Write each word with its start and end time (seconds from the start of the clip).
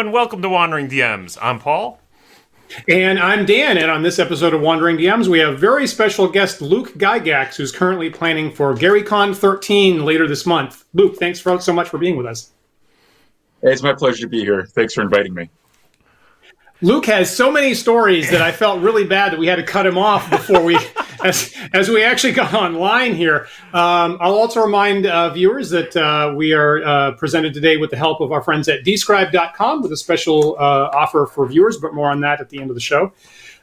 Hi, 0.00 0.02
everyone. 0.02 0.18
Welcome 0.18 0.40
to 0.40 0.48
Wandering 0.48 0.88
DMs. 0.88 1.36
I'm 1.42 1.58
Paul. 1.58 2.00
And 2.88 3.18
I'm 3.18 3.44
Dan, 3.44 3.76
and 3.76 3.90
on 3.90 4.02
this 4.02 4.18
episode 4.18 4.54
of 4.54 4.62
Wandering 4.62 4.96
DMs, 4.96 5.28
we 5.28 5.40
have 5.40 5.58
very 5.58 5.86
special 5.86 6.26
guest 6.26 6.62
Luke 6.62 6.94
Gygax, 6.94 7.56
who's 7.56 7.70
currently 7.70 8.08
planning 8.08 8.50
for 8.50 8.74
GaryCon 8.74 9.36
13 9.36 10.02
later 10.02 10.26
this 10.26 10.46
month. 10.46 10.86
Luke, 10.94 11.18
thanks 11.18 11.38
for, 11.38 11.60
so 11.60 11.74
much 11.74 11.90
for 11.90 11.98
being 11.98 12.16
with 12.16 12.24
us. 12.24 12.52
It's 13.60 13.82
my 13.82 13.92
pleasure 13.92 14.22
to 14.22 14.26
be 14.26 14.40
here. 14.40 14.64
Thanks 14.64 14.94
for 14.94 15.02
inviting 15.02 15.34
me. 15.34 15.50
Luke 16.82 17.04
has 17.06 17.34
so 17.34 17.50
many 17.50 17.74
stories 17.74 18.30
that 18.30 18.40
I 18.40 18.52
felt 18.52 18.80
really 18.80 19.04
bad 19.04 19.32
that 19.32 19.38
we 19.38 19.46
had 19.46 19.56
to 19.56 19.62
cut 19.62 19.86
him 19.86 19.98
off 19.98 20.30
before 20.30 20.62
we, 20.62 20.78
as, 21.24 21.54
as 21.74 21.90
we 21.90 22.02
actually 22.02 22.32
got 22.32 22.54
online 22.54 23.14
here. 23.14 23.48
Um, 23.74 24.16
I'll 24.18 24.34
also 24.34 24.62
remind 24.62 25.04
uh, 25.04 25.30
viewers 25.30 25.68
that 25.70 25.94
uh, 25.94 26.32
we 26.34 26.54
are 26.54 26.82
uh, 26.82 27.12
presented 27.12 27.52
today 27.52 27.76
with 27.76 27.90
the 27.90 27.98
help 27.98 28.22
of 28.22 28.32
our 28.32 28.42
friends 28.42 28.66
at 28.68 28.82
describe.com 28.82 29.82
with 29.82 29.92
a 29.92 29.96
special 29.96 30.56
uh, 30.58 30.90
offer 30.94 31.26
for 31.26 31.46
viewers, 31.46 31.76
but 31.76 31.92
more 31.92 32.10
on 32.10 32.20
that 32.22 32.40
at 32.40 32.48
the 32.48 32.58
end 32.58 32.70
of 32.70 32.74
the 32.74 32.80
show. 32.80 33.12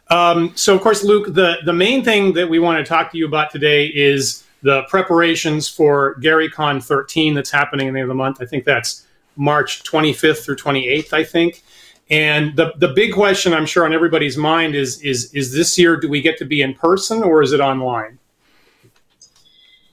Um, 0.10 0.52
so, 0.56 0.76
of 0.76 0.82
course, 0.82 1.04
Luke, 1.04 1.34
the, 1.34 1.58
the 1.66 1.74
main 1.74 2.04
thing 2.04 2.34
that 2.34 2.48
we 2.48 2.60
want 2.60 2.86
to 2.86 2.88
talk 2.88 3.12
to 3.12 3.18
you 3.18 3.26
about 3.26 3.50
today 3.50 3.88
is 3.88 4.44
the 4.62 4.84
preparations 4.90 5.68
for 5.68 6.16
GaryCon 6.22 6.84
13 6.84 7.34
that's 7.34 7.50
happening 7.50 7.88
in 7.88 7.96
the 7.96 8.00
end 8.00 8.06
of 8.06 8.16
the 8.16 8.16
month. 8.16 8.38
I 8.42 8.46
think 8.46 8.64
that's 8.64 9.08
March 9.36 9.84
25th 9.84 10.46
through 10.46 10.58
28th, 10.58 11.14
I 11.14 11.24
think. 11.24 11.64
And 12.10 12.56
the 12.56 12.74
the 12.78 12.88
big 12.88 13.14
question 13.14 13.54
I'm 13.54 13.66
sure 13.66 13.86
on 13.86 13.94
everybody's 13.94 14.38
mind 14.38 14.76
is 14.76 15.02
is 15.02 15.34
is 15.34 15.54
this 15.54 15.78
year 15.78 15.98
do 15.98 16.08
we 16.08 16.22
get 16.22 16.38
to 16.38 16.46
be 16.46 16.62
in 16.62 16.74
person 16.74 17.22
or 17.22 17.42
is 17.42 17.52
it 17.52 17.60
online? 17.60 18.20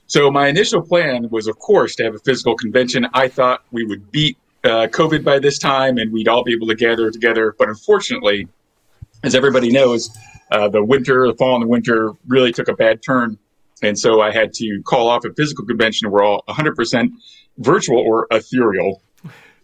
So 0.07 0.29
my 0.29 0.47
initial 0.47 0.81
plan 0.81 1.29
was, 1.29 1.47
of 1.47 1.57
course, 1.59 1.95
to 1.95 2.03
have 2.03 2.15
a 2.15 2.19
physical 2.19 2.55
convention. 2.55 3.07
I 3.13 3.27
thought 3.27 3.63
we 3.71 3.85
would 3.85 4.11
beat 4.11 4.37
uh, 4.63 4.87
COVID 4.87 5.23
by 5.23 5.39
this 5.39 5.57
time 5.57 5.97
and 5.97 6.13
we'd 6.13 6.27
all 6.27 6.43
be 6.43 6.53
able 6.53 6.67
to 6.67 6.75
gather 6.75 7.09
together. 7.11 7.55
But 7.57 7.69
unfortunately, 7.69 8.47
as 9.23 9.35
everybody 9.35 9.71
knows, 9.71 10.15
uh, 10.51 10.69
the 10.69 10.83
winter, 10.83 11.27
the 11.27 11.33
fall 11.33 11.55
and 11.55 11.63
the 11.63 11.67
winter 11.67 12.13
really 12.27 12.51
took 12.51 12.67
a 12.67 12.75
bad 12.75 13.01
turn. 13.03 13.37
And 13.81 13.97
so 13.97 14.21
I 14.21 14.31
had 14.31 14.53
to 14.53 14.81
call 14.85 15.09
off 15.09 15.25
a 15.25 15.33
physical 15.33 15.65
convention. 15.65 16.09
We're 16.11 16.23
all 16.23 16.43
100% 16.47 17.09
virtual 17.57 17.99
or 17.99 18.27
ethereal. 18.31 19.01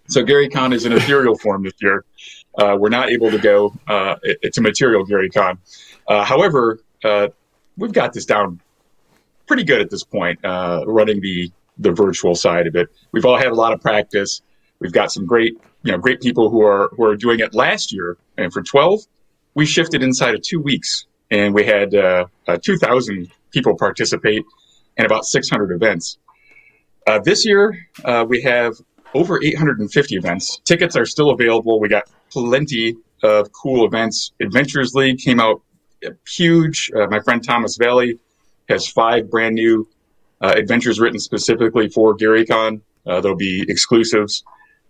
So 0.08 0.24
GaryCon 0.24 0.74
is 0.74 0.86
an 0.86 0.92
ethereal 0.92 1.38
form 1.38 1.64
this 1.64 1.74
year. 1.80 2.04
Uh, 2.58 2.76
we're 2.80 2.90
not 2.90 3.10
able 3.10 3.32
to 3.32 3.38
go. 3.38 3.74
Uh, 3.88 4.16
it, 4.24 4.40
it's 4.42 4.58
a 4.58 4.62
material 4.62 5.06
GaryCon. 5.06 5.58
Uh, 6.08 6.24
however, 6.24 6.80
uh, 7.04 7.30
we've 7.78 7.94
got 7.94 8.14
this 8.14 8.26
down 8.26 8.60
pretty 9.48 9.64
good 9.64 9.82
at 9.82 9.90
this 9.90 10.04
point, 10.04 10.44
uh, 10.44 10.84
running 10.86 11.22
the 11.22 11.52
the 11.78 11.92
virtual 11.92 12.36
side 12.36 12.68
of 12.68 12.76
it. 12.76 12.90
We've 13.12 13.26
all 13.26 13.38
had 13.38 13.48
a 13.48 13.56
lot 13.56 13.74
of 13.74 13.82
practice. 13.82 14.42
We've 14.80 14.92
got 14.92 15.12
some 15.12 15.26
great, 15.26 15.54
you 15.84 15.92
know, 15.92 15.98
great 15.98 16.22
people 16.22 16.50
who 16.50 16.62
are 16.62 16.90
who 16.96 17.06
are 17.06 17.16
doing 17.16 17.40
it 17.40 17.54
last 17.54 17.94
year, 17.94 18.18
and 18.38 18.52
for 18.52 18.62
12, 18.62 19.02
we 19.56 19.66
shifted 19.66 20.04
inside 20.04 20.36
of 20.36 20.42
two 20.42 20.60
weeks, 20.60 21.06
and 21.32 21.54
we 21.54 21.66
had 21.66 21.96
uh, 21.96 22.26
2,000 22.62 23.32
people 23.52 23.78
participate 23.78 24.44
and 24.98 25.06
about 25.06 25.26
600 25.26 25.72
events. 25.72 26.18
this 27.24 27.46
year, 27.46 27.88
we 28.28 28.42
have 28.42 28.76
over 29.14 29.42
850 29.42 30.16
events. 30.16 30.60
Tickets 30.66 30.96
are 30.96 31.06
still 31.06 31.32
available. 31.32 31.80
We 31.80 31.90
got 31.90 32.04
plenty 32.32 32.96
of 33.24 33.52
cool 33.52 33.86
events. 33.86 34.32
Adventures 34.40 34.94
League 34.94 35.20
came 35.20 35.40
out 35.40 35.62
huge. 36.28 36.92
Uh, 36.96 37.08
my 37.08 37.20
friend 37.20 37.44
Thomas 37.44 37.78
Valley 37.78 38.20
has 38.70 38.88
five 38.88 39.30
brand 39.30 39.56
new 39.56 39.88
uh, 40.42 40.54
adventures 40.56 41.00
written 41.00 41.20
specifically 41.20 41.90
for 41.90 42.16
GaryCon. 42.16 42.82
Uh, 43.06 43.22
there'll 43.22 43.38
be 43.38 43.66
exclusives 43.68 44.44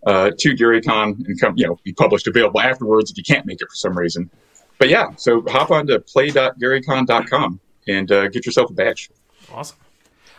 uh, 0.06 0.30
to 0.38 0.54
GaryCon 0.54 1.26
and 1.26 1.40
come, 1.40 1.54
you 1.56 1.66
know, 1.66 1.78
be 1.84 1.92
published 1.92 2.26
available 2.26 2.60
afterwards 2.60 3.10
if 3.10 3.16
you 3.16 3.24
can't 3.24 3.46
make 3.46 3.60
it 3.60 3.68
for 3.68 3.74
some 3.74 3.96
reason. 3.96 4.30
But 4.78 4.88
yeah, 4.88 5.14
so 5.16 5.42
hop 5.48 5.70
on 5.70 5.86
to 5.88 6.00
play.garycon.com 6.00 7.60
and 7.88 8.12
uh, 8.12 8.28
get 8.28 8.46
yourself 8.46 8.70
a 8.70 8.74
badge. 8.74 9.10
Awesome. 9.52 9.76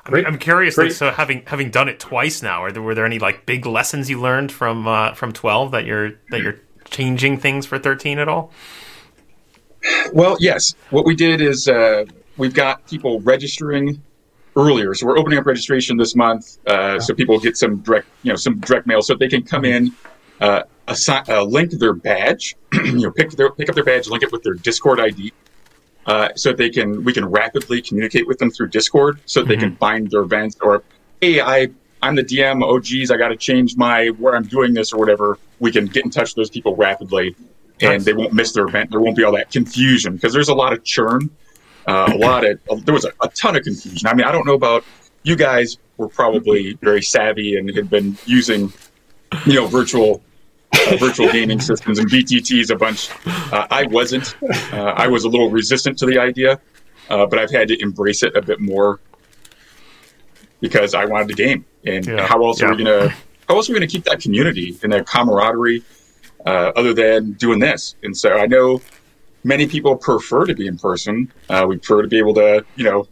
I'm, 0.06 0.26
I'm 0.26 0.38
curious. 0.38 0.78
Like, 0.78 0.92
so 0.92 1.12
having 1.12 1.44
having 1.46 1.72
done 1.72 1.88
it 1.88 1.98
twice 2.00 2.44
now, 2.44 2.62
are 2.64 2.72
there, 2.72 2.82
were 2.82 2.94
there 2.94 3.06
any 3.06 3.20
like 3.20 3.46
big 3.46 3.66
lessons 3.66 4.10
you 4.10 4.20
learned 4.20 4.52
from 4.52 4.86
uh, 4.86 5.14
from 5.14 5.32
12 5.32 5.72
that 5.72 5.86
you're 5.86 6.12
that 6.30 6.42
you're 6.42 6.60
changing 6.94 7.38
things 7.38 7.66
for 7.66 7.78
13 7.78 8.20
at 8.20 8.30
all? 8.30 8.52
Well, 10.14 10.38
yes. 10.40 10.76
What 10.92 11.06
we 11.06 11.16
did 11.16 11.42
is 11.42 11.68
uh, 11.68 12.06
we've 12.38 12.54
got 12.54 12.88
people 12.88 13.20
registering 13.22 14.02
earlier, 14.56 14.94
so 14.94 15.08
we're 15.08 15.18
opening 15.18 15.40
up 15.40 15.46
registration 15.46 15.98
this 15.98 16.16
month, 16.16 16.60
uh, 16.68 17.00
so 17.00 17.14
people 17.14 17.40
get 17.40 17.58
some 17.58 17.78
direct, 17.78 18.08
you 18.22 18.32
know, 18.32 18.36
some 18.36 18.60
direct 18.60 18.88
mail, 18.88 19.02
so 19.02 19.16
they 19.16 19.28
can 19.28 19.42
come 19.44 19.66
in, 19.66 19.92
uh, 20.40 20.62
assign, 20.88 21.24
uh, 21.28 21.44
link 21.44 21.72
their 21.72 21.94
badge, 21.94 22.56
you 22.74 23.00
know, 23.00 23.12
pick 23.12 23.32
their 23.32 23.52
pick 23.52 23.68
up 23.68 23.76
their 23.76 23.84
badge, 23.84 24.08
link 24.08 24.24
it 24.24 24.32
with 24.32 24.44
their 24.44 24.54
Discord 24.54 25.00
ID, 25.00 25.34
uh, 26.06 26.30
so 26.36 26.50
that 26.50 26.58
they 26.58 26.70
can 26.70 27.04
we 27.04 27.12
can 27.12 27.26
rapidly 27.26 27.82
communicate 27.82 28.28
with 28.28 28.38
them 28.38 28.52
through 28.52 28.70
Discord, 28.70 29.20
so 29.26 29.40
that 29.40 29.46
mm-hmm. 29.46 29.50
they 29.50 29.58
can 29.58 29.70
mm-hmm. 29.72 29.80
find 29.80 30.12
their 30.12 30.22
events 30.22 30.56
or 30.62 30.84
hey, 31.20 31.42
I 31.42 31.70
I'm 32.04 32.16
the 32.16 32.24
DM. 32.24 32.64
Oh, 32.64 32.80
geez, 32.80 33.12
I 33.12 33.18
got 33.18 33.30
to 33.30 33.38
change 33.38 33.78
my 33.78 34.08
where 34.08 34.36
I'm 34.36 34.44
doing 34.44 34.74
this 34.74 34.92
or 34.92 35.00
whatever. 35.00 35.40
We 35.64 35.72
can 35.72 35.86
get 35.86 36.04
in 36.04 36.12
touch 36.12 36.32
with 36.32 36.36
those 36.36 36.50
people 36.50 36.76
rapidly, 36.76 37.36
and 37.80 37.92
nice. 37.94 38.04
they 38.04 38.12
won't 38.12 38.34
miss 38.34 38.52
their 38.52 38.66
event. 38.66 38.92
There 38.92 39.00
won't 39.00 39.16
be 39.16 39.24
all 39.24 39.32
that 39.32 39.50
confusion 39.50 40.16
because 40.16 40.34
there's 40.34 40.50
a 40.50 40.54
lot 40.54 40.74
of 40.74 40.84
churn. 40.84 41.30
Uh, 41.88 42.12
a 42.14 42.18
lot 42.18 42.46
of 42.46 42.60
there 42.86 42.94
was 42.94 43.06
a, 43.06 43.14
a, 43.22 43.30
ton 43.30 43.56
of 43.56 43.64
confusion. 43.64 44.06
I 44.06 44.14
mean, 44.14 44.26
I 44.26 44.32
don't 44.34 44.46
know 44.46 44.56
about 44.56 44.84
you 45.24 45.38
guys. 45.38 45.78
Were 45.96 46.10
probably 46.10 46.74
very 46.82 47.02
savvy 47.02 47.56
and 47.56 47.74
had 47.74 47.90
been 47.90 48.18
using, 48.26 48.74
you 49.46 49.54
know, 49.54 49.68
virtual 49.68 50.22
uh, 50.74 50.98
virtual 50.98 51.32
gaming 51.32 51.62
systems 51.62 51.98
and 51.98 52.10
VTTs 52.10 52.70
a 52.70 52.76
bunch. 52.76 53.10
Uh, 53.26 53.68
I 53.72 53.86
wasn't. 53.86 54.36
Uh, 54.74 54.94
I 54.98 55.08
was 55.08 55.24
a 55.24 55.30
little 55.30 55.50
resistant 55.50 55.98
to 56.00 56.06
the 56.06 56.20
idea, 56.20 56.60
uh, 57.10 57.26
but 57.26 57.40
I've 57.40 57.52
had 57.52 57.70
to 57.70 57.82
embrace 57.82 58.22
it 58.24 58.36
a 58.36 58.42
bit 58.42 58.60
more 58.60 59.00
because 60.60 60.94
I 60.94 61.06
wanted 61.06 61.30
the 61.30 61.36
game. 61.36 61.66
And 61.86 62.06
yeah. 62.06 62.26
how 62.26 62.44
else 62.44 62.62
yeah. 62.62 62.68
are 62.68 62.76
we 62.76 62.84
gonna 62.84 63.14
how 63.48 63.56
else 63.56 63.70
are 63.70 63.74
we 63.74 63.80
gonna 63.80 63.88
keep 63.88 64.04
that 64.06 64.22
community 64.22 64.78
and 64.84 64.92
that 64.94 65.08
camaraderie 65.08 65.84
uh, 66.46 66.72
other 66.76 66.94
than 66.94 67.34
doing 67.34 67.60
this? 67.60 67.96
And 68.04 68.16
so 68.16 68.34
I 68.34 68.46
know 68.46 68.82
many 69.44 69.68
people 69.68 69.96
prefer 69.96 70.46
to 70.46 70.54
be 70.54 70.68
in 70.68 70.78
person. 70.78 71.32
Uh, 71.50 71.66
we 71.68 71.78
prefer 71.78 72.02
to 72.02 72.08
be 72.08 72.18
able 72.18 72.34
to, 72.36 72.66
you 72.76 72.84
know, 72.84 73.08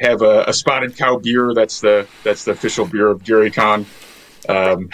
have 0.00 0.22
a, 0.22 0.44
a, 0.46 0.52
spotted 0.52 0.96
cow 0.96 1.18
beer. 1.18 1.54
That's 1.54 1.80
the 1.80 2.06
that's 2.22 2.44
the 2.44 2.52
official 2.52 2.86
beer 2.86 3.08
of 3.08 3.22
GaryCon. 3.22 3.84
Um, 4.48 4.90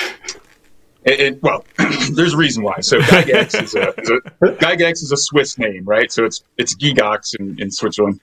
it, 1.05 1.21
it, 1.21 1.43
well, 1.43 1.67
there's 2.13 2.33
a 2.33 2.39
reason 2.39 2.63
why. 2.63 2.81
So 2.81 2.99
Gygax 2.99 3.63
is 3.63 3.75
a, 3.75 3.93
is 4.01 4.11
a 4.11 4.21
Gygax 4.57 5.03
is 5.03 5.13
a 5.13 5.17
Swiss 5.19 5.59
name, 5.59 5.85
right? 5.85 6.11
So 6.11 6.25
it's 6.25 6.43
it's 6.57 6.75
Gigox 6.75 7.39
in, 7.39 7.61
in 7.61 7.71
Switzerland 7.71 8.21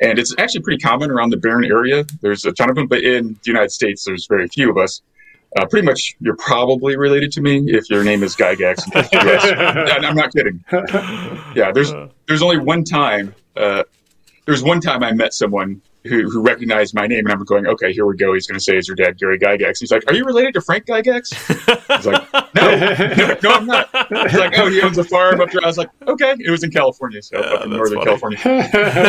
and 0.00 0.18
it's 0.18 0.34
actually 0.38 0.62
pretty 0.62 0.80
common 0.80 1.10
around 1.10 1.30
the 1.30 1.36
Bern 1.36 1.64
area. 1.64 2.04
There's 2.20 2.44
a 2.44 2.52
ton 2.52 2.68
of 2.68 2.76
them, 2.76 2.86
but 2.86 3.02
in 3.02 3.34
the 3.34 3.38
United 3.44 3.70
States, 3.70 4.04
there's 4.04 4.26
very 4.26 4.48
few 4.48 4.70
of 4.70 4.76
us. 4.76 5.02
Uh, 5.56 5.66
pretty 5.66 5.86
much, 5.86 6.14
you're 6.20 6.36
probably 6.36 6.96
related 6.96 7.30
to 7.32 7.40
me 7.40 7.64
if 7.68 7.88
your 7.88 8.02
name 8.02 8.22
is 8.22 8.34
Gygax. 8.34 8.82
I'm 10.04 10.16
not 10.16 10.32
kidding. 10.32 10.64
Yeah, 11.54 11.70
there's 11.72 11.92
there's 12.26 12.42
only 12.42 12.58
one 12.58 12.84
time. 12.84 13.34
Uh, 13.56 13.84
there's 14.46 14.62
one 14.62 14.80
time 14.80 15.02
I 15.02 15.12
met 15.12 15.32
someone 15.32 15.80
who, 16.04 16.28
who 16.28 16.42
recognized 16.42 16.94
my 16.94 17.06
name, 17.06 17.20
and 17.20 17.32
I'm 17.32 17.42
going, 17.44 17.66
okay, 17.66 17.92
here 17.92 18.04
we 18.04 18.16
go. 18.16 18.34
He's 18.34 18.46
going 18.46 18.58
to 18.58 18.62
say, 18.64 18.76
"Is 18.76 18.88
your 18.88 18.94
dad 18.96 19.18
Gary 19.18 19.38
Gygax?" 19.38 19.78
He's 19.80 19.90
like, 19.90 20.04
"Are 20.08 20.14
you 20.14 20.24
related 20.24 20.54
to 20.54 20.60
Frank 20.60 20.86
Gygax?" 20.86 21.32
He's 21.96 22.06
like, 22.06 22.32
"No, 22.54 22.76
no, 23.16 23.38
no, 23.42 23.50
I'm 23.54 23.66
not." 23.66 23.88
He's 24.30 24.38
like, 24.38 24.58
"Oh, 24.58 24.68
he 24.68 24.82
owns 24.82 24.98
a 24.98 25.04
farm 25.04 25.40
up 25.40 25.50
there." 25.50 25.62
I 25.64 25.66
was 25.66 25.78
like, 25.78 25.88
"Okay." 26.06 26.34
It 26.38 26.50
was 26.50 26.62
in 26.62 26.70
California, 26.70 27.22
so 27.22 27.38
yeah, 27.38 27.46
up 27.46 27.64
in 27.64 27.70
Northern 27.70 27.98
funny. 27.98 28.04
California. 28.06 28.38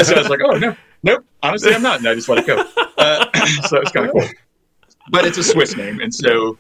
so 0.06 0.15
I 0.15 0.19
was 0.19 0.30
like, 0.30 0.39
"Oh 0.44 0.57
no, 0.57 0.75
nope. 1.03 1.25
Honestly, 1.44 1.74
I'm 1.74 1.81
not," 1.81 2.00
and 2.00 2.07
I 2.07 2.15
just 2.15 2.30
let 2.30 2.38
it 2.38 2.47
go. 2.47 2.63
Uh, 2.97 3.25
so 3.68 3.77
it's 3.81 3.92
kind 3.92 4.07
of 4.07 4.13
cool. 4.13 4.27
But 5.10 5.25
it's 5.25 5.38
a 5.38 5.44
Swiss 5.44 5.75
name, 5.75 6.00
and 6.00 6.13
so. 6.13 6.57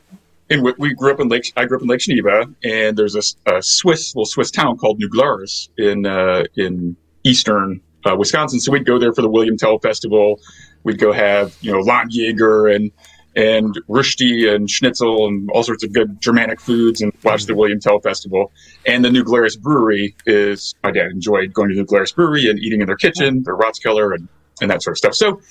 And 0.47 0.61
we 0.77 0.93
grew 0.93 1.11
up 1.11 1.19
in 1.19 1.27
Lake. 1.27 1.51
I 1.57 1.65
grew 1.65 1.77
up 1.77 1.81
in 1.81 1.89
Lake 1.89 2.01
Geneva, 2.01 2.45
and 2.63 2.95
there's 2.95 3.15
a, 3.15 3.51
a 3.51 3.63
Swiss, 3.63 4.13
little 4.13 4.27
Swiss 4.27 4.51
town 4.51 4.77
called 4.77 4.99
New 4.99 5.09
Glarus 5.09 5.69
in 5.79 6.05
uh, 6.05 6.43
in 6.55 6.95
eastern 7.23 7.81
uh, 8.05 8.15
Wisconsin. 8.15 8.59
So 8.59 8.71
we'd 8.71 8.85
go 8.85 8.99
there 8.99 9.11
for 9.11 9.23
the 9.23 9.29
William 9.29 9.57
Tell 9.57 9.79
Festival. 9.79 10.39
We'd 10.83 10.99
go 10.99 11.11
have 11.11 11.57
you 11.61 11.71
know 11.71 11.79
Landjäger 11.79 12.75
and 12.75 12.91
and 13.35 13.75
Rösti 13.89 14.53
and 14.53 14.69
Schnitzel 14.69 15.27
and 15.27 15.49
all 15.51 15.63
sorts 15.63 15.83
of 15.83 15.93
good 15.93 16.21
Germanic 16.21 16.61
foods 16.61 17.01
and 17.01 17.11
watch 17.23 17.45
the. 17.45 17.55
William 17.55 17.79
Tell 17.79 17.99
Festival. 17.99 18.51
And 18.85 19.03
the 19.03 19.09
New 19.09 19.23
Glarus 19.23 19.55
Brewery 19.55 20.15
is, 20.25 20.75
my 20.83 20.91
dad 20.91 21.07
enjoyed 21.11 21.53
going 21.53 21.69
to 21.69 21.75
the 21.75 21.81
New 21.81 21.85
Glarus 21.85 22.11
Brewery 22.11 22.49
and 22.49 22.59
eating 22.59 22.81
in 22.81 22.87
their 22.87 22.95
kitchen, 22.95 23.43
their 23.43 23.57
Ratskeller 23.57 24.13
and, 24.13 24.27
and 24.61 24.69
that 24.71 24.83
sort 24.83 24.93
of 24.93 24.97
stuff. 24.97 25.15
So, 25.15 25.41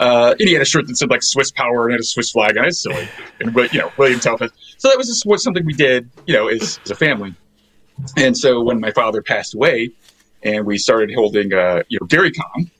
uh, 0.00 0.34
and 0.38 0.48
he 0.48 0.54
had 0.54 0.62
a 0.62 0.64
shirt 0.64 0.86
that 0.86 0.96
said 0.96 1.10
like 1.10 1.22
Swiss 1.22 1.50
Power 1.50 1.84
and 1.84 1.92
had 1.92 2.00
a 2.00 2.04
Swiss 2.04 2.30
flag 2.30 2.56
on 2.56 2.64
it. 2.64 2.68
It's 2.68 2.82
silly. 2.82 3.06
And, 3.38 3.52
but, 3.52 3.72
you 3.74 3.80
know, 3.80 3.92
William 3.98 4.18
Tell 4.18 4.38
So 4.38 4.88
that 4.88 4.96
was 4.96 5.08
just 5.08 5.26
what 5.26 5.40
something 5.40 5.64
we 5.66 5.74
did, 5.74 6.10
you 6.26 6.34
know, 6.34 6.48
as, 6.48 6.80
as 6.84 6.90
a 6.90 6.94
family. 6.94 7.34
And 8.16 8.36
so 8.36 8.62
when 8.62 8.80
my 8.80 8.92
father 8.92 9.20
passed 9.20 9.54
away 9.54 9.90
and 10.42 10.64
we 10.64 10.78
started 10.78 11.14
holding, 11.14 11.52
uh, 11.52 11.82
you 11.88 11.98
know, 12.00 12.06
GaryCon, 12.06 12.70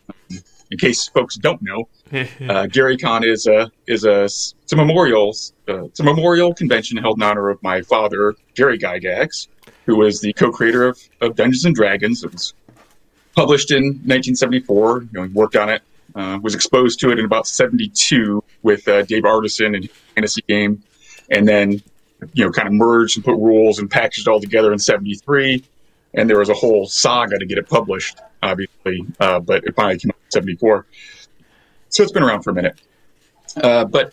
in 0.71 0.79
case 0.79 1.09
folks 1.09 1.37
don't 1.37 1.61
know, 1.61 1.89
uh, 2.13 2.67
GaryCon 2.67 3.27
is 3.27 3.47
a 3.47 3.71
is 3.87 4.05
a 4.05 4.25
it's 4.25 4.73
a 4.73 4.77
memorial 4.77 5.35
uh, 5.69 5.85
it's 5.85 6.01
a 6.01 6.05
memorial 6.05 6.55
convention 6.55 6.97
held 6.97 7.19
in 7.19 7.23
honor 7.23 7.51
of 7.51 7.63
my 7.63 7.83
father 7.83 8.35
Gary 8.55 8.79
Gygax, 8.79 9.49
who 9.85 9.97
was 9.97 10.21
the 10.21 10.33
co-creator 10.33 10.85
of, 10.85 10.99
of 11.21 11.37
Dungeons 11.37 11.65
and 11.65 11.75
Dragons. 11.75 12.25
It 12.25 12.33
was 12.33 12.55
published 13.35 13.73
in 13.73 13.85
1974. 13.85 15.03
You 15.03 15.09
know, 15.13 15.23
he 15.25 15.29
worked 15.33 15.57
on 15.57 15.69
it, 15.69 15.83
uh, 16.21 16.39
was 16.39 16.55
exposed 16.55 17.01
to 17.01 17.11
it 17.11 17.19
in 17.19 17.25
about 17.25 17.47
72 17.47 18.43
with 18.63 18.87
uh, 18.89 19.03
Dave 19.03 19.23
Arneson 19.23 19.75
and 19.77 19.91
fantasy 20.15 20.43
game, 20.49 20.83
and 21.31 21.49
then 21.49 21.83
you 22.35 22.45
know 22.45 22.51
kind 22.51 22.69
of 22.69 22.75
merged 22.75 23.17
and 23.17 23.25
put 23.25 23.37
rules 23.37 23.79
and 23.79 23.91
packaged 23.91 24.29
all 24.29 24.41
together 24.41 24.73
in 24.73 24.79
73 24.79 25.65
and 26.15 26.29
there 26.29 26.39
was 26.39 26.49
a 26.49 26.55
whole 26.55 26.87
saga 26.87 27.39
to 27.39 27.47
get 27.47 27.59
it 27.59 27.69
published, 27.69 28.19
obviously, 28.43 29.05
uh, 29.21 29.41
but 29.41 29.65
it 29.65 29.75
finally 29.77 29.99
came 29.99 30.11
out 30.11 30.17
in 30.27 30.31
74. 30.31 30.87
So 31.89 32.03
it's 32.03 32.13
been 32.13 32.23
around 32.23 32.43
for 32.43 32.51
a 32.51 32.55
minute. 32.55 32.81
Uh, 33.57 33.85
but 33.85 34.13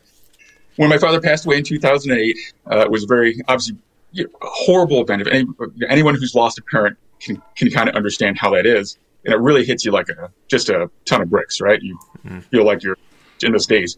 when 0.75 0.89
my 0.89 0.98
father 0.98 1.19
passed 1.19 1.45
away 1.45 1.57
in 1.57 1.63
2008, 1.63 2.38
uh, 2.71 2.80
it 2.80 2.92
was 2.92 3.06
very, 3.06 3.39
obviously, 3.48 3.77
you 4.12 4.25
know, 4.25 4.30
horrible 4.42 5.01
event. 5.01 5.21
If 5.24 5.27
any, 5.27 5.45
anyone 5.89 6.15
who's 6.15 6.36
lost 6.36 6.57
a 6.59 6.62
parent 6.63 6.98
can, 7.19 7.42
can 7.56 7.69
kind 7.71 7.89
of 7.89 7.95
understand 7.95 8.38
how 8.38 8.51
that 8.51 8.65
is. 8.65 8.98
And 9.25 9.33
it 9.33 9.39
really 9.39 9.65
hits 9.65 9.83
you 9.83 9.91
like 9.91 10.09
a, 10.09 10.31
just 10.47 10.69
a 10.69 10.89
ton 11.05 11.21
of 11.21 11.29
bricks, 11.29 11.59
right? 11.59 11.81
You 11.81 11.99
mm. 12.25 12.43
feel 12.43 12.65
like 12.65 12.83
you're 12.83 12.97
in 13.43 13.51
those 13.51 13.67
days. 13.67 13.97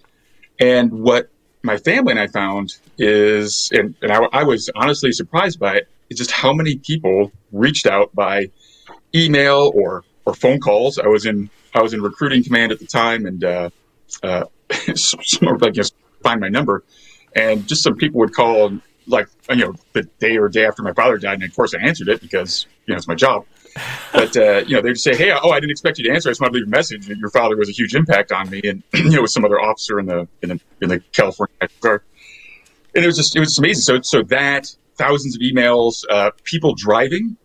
And 0.59 0.91
what 0.91 1.29
my 1.63 1.77
family 1.77 2.11
and 2.11 2.19
I 2.19 2.27
found 2.27 2.75
is, 2.97 3.69
and, 3.73 3.95
and 4.01 4.11
I, 4.11 4.19
I 4.31 4.43
was 4.43 4.69
honestly 4.75 5.11
surprised 5.11 5.59
by 5.59 5.77
it, 5.77 5.87
is 6.09 6.17
just 6.17 6.31
how 6.31 6.53
many 6.53 6.77
people 6.77 7.31
reached 7.51 7.85
out 7.85 8.13
by 8.15 8.49
email 9.13 9.71
or 9.75 10.03
or 10.25 10.33
phone 10.33 10.59
calls. 10.59 10.99
I 10.99 11.07
was 11.07 11.25
in 11.25 11.49
I 11.73 11.81
was 11.81 11.93
in 11.93 12.01
recruiting 12.01 12.43
command 12.43 12.71
at 12.71 12.79
the 12.79 12.87
time, 12.87 13.25
and 13.25 13.43
uh, 13.43 13.69
uh, 14.23 14.45
like 15.41 15.73
just 15.73 15.95
find 16.21 16.39
my 16.39 16.49
number, 16.49 16.83
and 17.35 17.67
just 17.67 17.83
some 17.83 17.95
people 17.95 18.19
would 18.19 18.33
call 18.33 18.79
like 19.07 19.27
you 19.49 19.57
know 19.57 19.75
the 19.93 20.03
day 20.19 20.37
or 20.37 20.49
day 20.49 20.65
after 20.65 20.81
my 20.81 20.93
father 20.93 21.17
died, 21.17 21.35
and 21.35 21.43
of 21.43 21.55
course 21.55 21.73
I 21.73 21.79
answered 21.79 22.09
it 22.09 22.21
because 22.21 22.65
you 22.85 22.93
know 22.93 22.97
it's 22.97 23.07
my 23.07 23.15
job. 23.15 23.45
But 24.11 24.35
uh, 24.35 24.63
you 24.65 24.75
know 24.75 24.81
they'd 24.81 24.97
say, 24.97 25.15
"Hey, 25.15 25.31
oh, 25.31 25.51
I 25.51 25.59
didn't 25.59 25.71
expect 25.71 25.97
you 25.97 26.05
to 26.05 26.13
answer. 26.13 26.29
I 26.29 26.31
just 26.31 26.41
want 26.41 26.53
to 26.53 26.59
leave 26.59 26.67
a 26.67 26.69
message. 26.69 27.07
Your 27.07 27.29
father 27.29 27.55
was 27.55 27.69
a 27.69 27.71
huge 27.71 27.95
impact 27.95 28.31
on 28.31 28.49
me, 28.49 28.61
and 28.63 28.83
you 28.93 29.11
know, 29.11 29.21
with 29.21 29.31
some 29.31 29.45
other 29.45 29.59
officer 29.59 29.99
in 29.99 30.05
the 30.05 30.27
in 30.41 30.49
the 30.49 30.59
in 30.81 30.89
the 30.89 30.99
California 31.11 31.53
Guard." 31.81 32.01
And 32.95 33.03
it 33.03 33.07
was 33.07 33.17
just 33.17 33.35
it 33.35 33.39
was 33.39 33.49
just 33.49 33.59
amazing. 33.59 33.81
So 33.81 34.01
so 34.01 34.23
that 34.23 34.75
thousands 34.99 35.35
of 35.35 35.41
emails, 35.41 36.03
uh, 36.09 36.31
people 36.43 36.75
driving, 36.75 37.37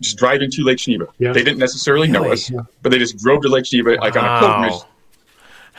just 0.00 0.18
driving 0.18 0.50
to 0.50 0.62
Lake 0.64 0.78
Geneva. 0.78 1.06
Yeah. 1.18 1.32
They 1.32 1.44
didn't 1.44 1.58
necessarily 1.58 2.08
know 2.08 2.30
us, 2.32 2.50
yeah. 2.50 2.60
but 2.82 2.90
they 2.90 2.98
just 2.98 3.16
drove 3.18 3.42
to 3.42 3.48
Lake 3.48 3.64
Geneva 3.64 3.96
like 4.00 4.16
on 4.16 4.24
a 4.24 4.40
pilgrimage. 4.40 4.82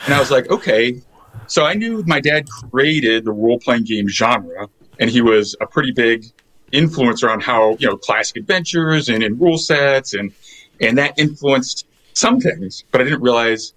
And 0.06 0.14
I 0.14 0.18
was 0.18 0.30
like, 0.30 0.50
okay. 0.50 1.00
So 1.46 1.64
I 1.64 1.74
knew 1.74 2.02
my 2.06 2.20
dad 2.20 2.48
created 2.48 3.24
the 3.24 3.32
role 3.32 3.58
playing 3.58 3.84
game 3.84 4.08
genre, 4.08 4.68
and 4.98 5.10
he 5.10 5.20
was 5.20 5.54
a 5.60 5.66
pretty 5.66 5.92
big 5.92 6.24
influencer 6.72 7.24
around 7.24 7.42
how 7.42 7.76
you 7.78 7.86
know 7.86 7.96
classic 7.96 8.36
adventures 8.36 9.08
and, 9.08 9.22
and 9.22 9.40
rule 9.40 9.58
sets, 9.58 10.14
and 10.14 10.32
and 10.80 10.98
that 10.98 11.18
influenced 11.18 11.86
some 12.14 12.40
things, 12.40 12.84
but 12.90 13.00
I 13.00 13.04
didn't 13.04 13.22
realize 13.22 13.72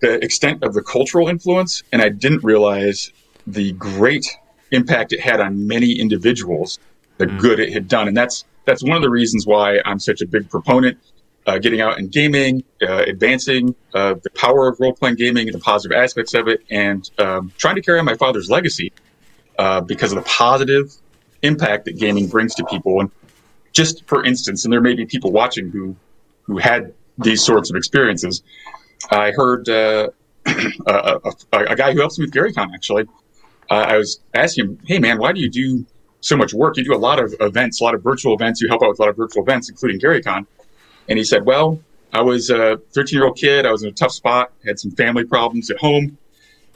the 0.00 0.22
extent 0.24 0.62
of 0.62 0.74
the 0.74 0.82
cultural 0.82 1.28
influence, 1.28 1.82
and 1.92 2.02
I 2.02 2.08
didn't 2.08 2.42
realize 2.42 3.12
the 3.46 3.72
great 3.72 4.26
impact 4.70 5.12
it 5.12 5.20
had 5.20 5.40
on 5.40 5.66
many 5.66 5.92
individuals, 5.92 6.78
the 7.18 7.26
mm. 7.26 7.40
good 7.40 7.60
it 7.60 7.72
had 7.72 7.88
done. 7.88 8.08
And 8.08 8.16
that's 8.16 8.44
that's 8.64 8.82
one 8.82 8.96
of 8.96 9.02
the 9.02 9.10
reasons 9.10 9.46
why 9.46 9.80
I'm 9.84 9.98
such 9.98 10.20
a 10.20 10.26
big 10.26 10.48
proponent 10.50 10.98
uh, 11.46 11.58
getting 11.58 11.80
out 11.80 11.98
in 11.98 12.08
gaming, 12.08 12.62
uh, 12.82 13.04
advancing 13.06 13.74
uh, 13.94 14.14
the 14.22 14.30
power 14.30 14.68
of 14.68 14.78
role 14.78 14.92
playing 14.92 15.16
gaming 15.16 15.48
and 15.48 15.54
the 15.54 15.60
positive 15.60 15.96
aspects 15.96 16.34
of 16.34 16.48
it, 16.48 16.62
and 16.70 17.10
um, 17.18 17.52
trying 17.56 17.76
to 17.76 17.82
carry 17.82 17.98
on 17.98 18.04
my 18.04 18.16
father's 18.16 18.50
legacy 18.50 18.92
uh, 19.58 19.80
because 19.80 20.12
of 20.12 20.16
the 20.16 20.28
positive 20.28 20.94
impact 21.42 21.84
that 21.86 21.98
gaming 21.98 22.28
brings 22.28 22.54
to 22.56 22.64
people. 22.66 23.00
And 23.00 23.10
just 23.72 24.06
for 24.06 24.24
instance, 24.24 24.64
and 24.64 24.72
there 24.72 24.80
may 24.80 24.94
be 24.94 25.06
people 25.06 25.32
watching 25.32 25.70
who 25.70 25.96
who 26.42 26.58
had 26.58 26.92
these 27.18 27.44
sorts 27.44 27.70
of 27.70 27.76
experiences. 27.76 28.42
I 29.10 29.30
heard 29.30 29.68
uh, 29.68 30.10
a, 30.46 31.20
a, 31.52 31.58
a, 31.58 31.76
guy 31.76 31.92
who 31.92 32.00
helps 32.00 32.18
me 32.18 32.24
with 32.24 32.34
GaryCon 32.34 32.74
actually 32.74 33.06
uh, 33.70 33.74
I 33.74 33.96
was 33.96 34.20
asking 34.34 34.64
him, 34.64 34.78
hey, 34.84 34.98
man, 34.98 35.18
why 35.18 35.32
do 35.32 35.40
you 35.40 35.48
do 35.48 35.86
so 36.20 36.36
much 36.36 36.52
work? 36.52 36.76
You 36.76 36.84
do 36.84 36.94
a 36.94 36.98
lot 36.98 37.22
of 37.22 37.32
events, 37.40 37.80
a 37.80 37.84
lot 37.84 37.94
of 37.94 38.02
virtual 38.02 38.34
events. 38.34 38.60
You 38.60 38.68
help 38.68 38.82
out 38.82 38.90
with 38.90 38.98
a 38.98 39.02
lot 39.02 39.08
of 39.08 39.16
virtual 39.16 39.42
events, 39.42 39.70
including 39.70 40.00
GaryCon. 40.00 40.46
And 41.08 41.18
he 41.18 41.24
said, 41.24 41.46
well, 41.46 41.80
I 42.12 42.20
was 42.20 42.50
a 42.50 42.80
13 42.92 43.16
year 43.16 43.26
old 43.26 43.38
kid. 43.38 43.64
I 43.64 43.70
was 43.70 43.84
in 43.84 43.88
a 43.88 43.92
tough 43.92 44.10
spot, 44.10 44.52
had 44.64 44.78
some 44.78 44.90
family 44.90 45.24
problems 45.24 45.70
at 45.70 45.78
home. 45.78 46.18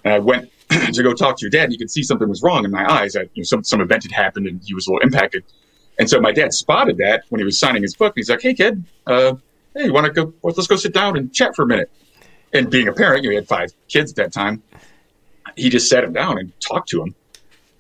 And 0.05 0.15
I 0.15 0.19
went 0.21 0.51
to 0.93 1.03
go 1.03 1.13
talk 1.13 1.37
to 1.39 1.43
your 1.43 1.51
dad, 1.51 1.65
and 1.65 1.73
you 1.73 1.79
could 1.79 1.91
see 1.91 2.03
something 2.03 2.29
was 2.29 2.43
wrong 2.43 2.65
in 2.65 2.71
my 2.71 2.91
eyes. 2.91 3.13
That 3.15 3.31
you 3.35 3.43
know, 3.43 3.45
some, 3.45 3.65
some 3.65 3.81
event 3.81 4.05
had 4.05 4.13
happened 4.13 4.47
and 4.47 4.63
he 4.65 4.75
was 4.75 4.87
a 4.87 4.93
little 4.93 5.05
impacted. 5.05 5.45
And 5.99 6.11
so 6.11 6.21
my 6.21 6.33
dad 6.33 6.53
spotted 6.53 6.99
that 6.99 7.25
when 7.29 7.39
he 7.39 7.45
was 7.45 7.59
signing 7.59 7.83
his 7.83 7.95
book. 7.95 8.15
And 8.17 8.17
he's 8.17 8.29
like, 8.29 8.43
hey, 8.43 8.55
kid, 8.55 8.85
uh, 9.07 9.35
hey, 9.77 9.85
you 9.85 9.93
want 9.93 10.07
to 10.07 10.13
go? 10.13 10.33
Let's 10.43 10.67
go 10.67 10.77
sit 10.77 10.93
down 10.93 11.17
and 11.17 11.33
chat 11.33 11.55
for 11.55 11.63
a 11.63 11.67
minute. 11.67 11.91
And 12.53 12.71
being 12.71 12.89
a 12.89 12.93
parent, 12.93 13.25
you 13.25 13.31
know, 13.31 13.37
had 13.37 13.49
five 13.49 13.73
kids 13.89 14.13
at 14.13 14.17
that 14.17 14.33
time 14.33 14.63
he 15.57 15.69
just 15.69 15.89
sat 15.89 16.05
him 16.05 16.13
down 16.13 16.39
and 16.39 16.59
talked 16.61 16.89
to 16.91 17.03
him 17.03 17.15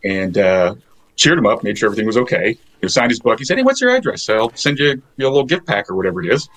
and 0.03 0.39
uh, 0.39 0.75
cheered 1.17 1.39
him 1.39 1.47
up, 1.47 1.65
made 1.65 1.79
sure 1.79 1.89
everything 1.89 2.07
was 2.07 2.17
okay. 2.17 2.59
He 2.81 2.89
signed 2.89 3.11
his 3.11 3.21
book. 3.21 3.39
He 3.39 3.45
said, 3.45 3.57
Hey, 3.57 3.63
what's 3.63 3.81
your 3.81 3.95
address? 3.95 4.29
I'll 4.29 4.55
send 4.55 4.79
you, 4.79 5.03
a 5.19 5.23
little 5.23 5.45
gift 5.45 5.67
pack 5.67 5.91
or 5.91 5.95
whatever 5.95 6.23
it 6.23 6.33
is. 6.33 6.49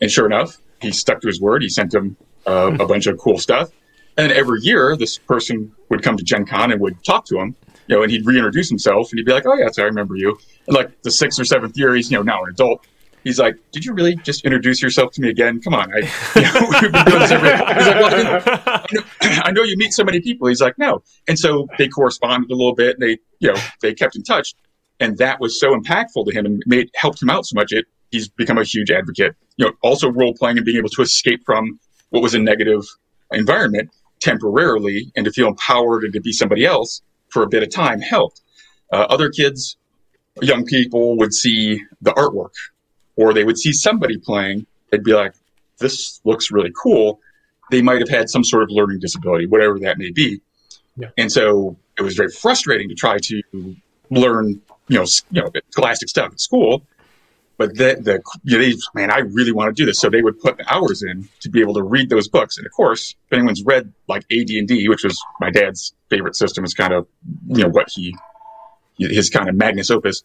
And 0.00 0.10
sure 0.10 0.26
enough, 0.26 0.58
he 0.80 0.92
stuck 0.92 1.20
to 1.22 1.26
his 1.28 1.40
word. 1.40 1.62
He 1.62 1.68
sent 1.68 1.94
him 1.94 2.16
uh, 2.46 2.76
a 2.78 2.86
bunch 2.86 3.06
of 3.06 3.18
cool 3.18 3.38
stuff. 3.38 3.70
And 4.16 4.30
every 4.32 4.60
year, 4.60 4.96
this 4.96 5.18
person 5.18 5.72
would 5.88 6.02
come 6.02 6.16
to 6.16 6.24
Gen 6.24 6.44
Con 6.44 6.70
and 6.70 6.80
would 6.80 7.02
talk 7.04 7.24
to 7.26 7.38
him, 7.38 7.56
you 7.86 7.96
know, 7.96 8.02
and 8.02 8.10
he'd 8.10 8.26
reintroduce 8.26 8.68
himself 8.68 9.10
and 9.10 9.18
he'd 9.18 9.26
be 9.26 9.32
like, 9.32 9.46
Oh, 9.46 9.54
yeah, 9.54 9.68
sorry, 9.70 9.86
I 9.86 9.88
remember 9.88 10.16
you. 10.16 10.38
And 10.66 10.76
like 10.76 11.02
the 11.02 11.10
sixth 11.10 11.40
or 11.40 11.44
seventh 11.44 11.76
year, 11.76 11.94
he's, 11.94 12.10
you 12.10 12.18
know, 12.18 12.22
now 12.22 12.44
an 12.44 12.50
adult 12.50 12.86
he's 13.24 13.38
like, 13.38 13.56
"Did 13.72 13.84
you 13.84 13.92
really 13.92 14.16
just 14.16 14.44
introduce 14.44 14.82
yourself 14.82 15.12
to 15.12 15.20
me 15.20 15.28
again? 15.28 15.60
Come 15.60 15.74
on, 15.74 15.92
I, 15.92 15.98
you 15.98 16.42
know, 16.42 16.68
we've 16.82 16.92
been 16.92 17.04
doing 17.04 17.18
this 17.20 17.30
every." 17.30 17.50
He's 17.50 17.86
like, 17.86 18.00
"Well, 18.00 18.14
I 18.14 18.86
know, 18.92 19.02
I 19.44 19.50
know, 19.52 19.62
you 19.62 19.76
meet 19.76 19.92
so 19.92 20.04
many 20.04 20.20
people." 20.20 20.48
He's 20.48 20.60
like, 20.60 20.78
"No," 20.78 21.02
and 21.28 21.38
so 21.38 21.66
they 21.78 21.88
corresponded 21.88 22.50
a 22.50 22.54
little 22.54 22.74
bit, 22.74 22.96
and 22.98 23.02
they, 23.02 23.18
you 23.40 23.52
know, 23.52 23.60
they 23.80 23.94
kept 23.94 24.16
in 24.16 24.22
touch, 24.22 24.54
and 25.00 25.18
that 25.18 25.40
was 25.40 25.58
so 25.58 25.74
impactful 25.74 26.26
to 26.26 26.32
him 26.32 26.46
and 26.46 26.62
made 26.66 26.90
helped 26.94 27.22
him 27.22 27.30
out 27.30 27.46
so 27.46 27.54
much. 27.54 27.72
It 27.72 27.86
he's 28.10 28.28
become 28.28 28.58
a 28.58 28.64
huge 28.64 28.90
advocate. 28.90 29.34
You 29.56 29.66
know, 29.66 29.72
also 29.82 30.10
role 30.10 30.34
playing 30.34 30.58
and 30.58 30.66
being 30.66 30.78
able 30.78 30.90
to 30.90 31.02
escape 31.02 31.42
from 31.44 31.78
what 32.10 32.22
was 32.22 32.34
a 32.34 32.38
negative 32.38 32.84
environment 33.32 33.90
temporarily 34.22 35.12
and 35.16 35.24
to 35.24 35.32
feel 35.32 35.48
empowered 35.48 36.04
and 36.04 36.12
to 36.14 36.20
be 36.20 36.32
somebody 36.32 36.64
else 36.64 37.02
for 37.28 37.42
a 37.42 37.48
bit 37.48 37.62
of 37.62 37.70
time 37.70 38.00
helped. 38.00 38.40
Uh, 38.92 39.06
other 39.08 39.30
kids, 39.30 39.76
young 40.40 40.64
people 40.64 41.16
would 41.16 41.34
see 41.34 41.82
the 42.00 42.12
artwork 42.12 42.52
or 43.16 43.34
they 43.34 43.44
would 43.44 43.58
see 43.58 43.72
somebody 43.72 44.16
playing, 44.18 44.66
they'd 44.90 45.04
be 45.04 45.14
like, 45.14 45.34
this 45.78 46.20
looks 46.24 46.50
really 46.50 46.72
cool. 46.80 47.20
They 47.70 47.82
might 47.82 48.00
have 48.00 48.08
had 48.08 48.30
some 48.30 48.44
sort 48.44 48.62
of 48.62 48.70
learning 48.70 49.00
disability, 49.00 49.46
whatever 49.46 49.78
that 49.80 49.98
may 49.98 50.10
be. 50.10 50.40
Yeah. 50.96 51.08
And 51.18 51.30
so 51.32 51.76
it 51.98 52.02
was 52.02 52.14
very 52.14 52.30
frustrating 52.30 52.88
to 52.88 52.94
try 52.94 53.18
to 53.18 53.42
learn, 54.10 54.60
you 54.88 54.98
know, 54.98 55.06
you 55.30 55.42
know, 55.42 55.50
scholastic 55.70 56.08
stuff 56.08 56.32
at 56.32 56.40
school. 56.40 56.84
But 57.66 57.76
the, 57.76 57.96
the 58.00 58.22
you 58.44 58.58
know, 58.58 58.64
they, 58.64 58.74
man, 58.94 59.10
I 59.10 59.18
really 59.18 59.52
want 59.52 59.74
to 59.74 59.80
do 59.80 59.86
this. 59.86 59.98
So 59.98 60.10
they 60.10 60.22
would 60.22 60.40
put 60.40 60.56
the 60.56 60.72
hours 60.72 61.02
in 61.02 61.28
to 61.40 61.50
be 61.50 61.60
able 61.60 61.74
to 61.74 61.82
read 61.82 62.08
those 62.10 62.28
books. 62.28 62.58
And 62.58 62.66
of 62.66 62.72
course, 62.72 63.14
if 63.26 63.32
anyone's 63.32 63.62
read 63.64 63.92
like 64.08 64.24
AD&D, 64.32 64.88
which 64.88 65.04
was 65.04 65.20
my 65.40 65.50
dad's 65.50 65.94
favorite 66.10 66.36
system, 66.36 66.64
is 66.64 66.74
kind 66.74 66.92
of, 66.92 67.06
you 67.46 67.62
know, 67.62 67.68
what 67.68 67.88
he, 67.90 68.16
his 68.98 69.30
kind 69.30 69.48
of 69.48 69.54
magnus 69.54 69.90
opus 69.90 70.24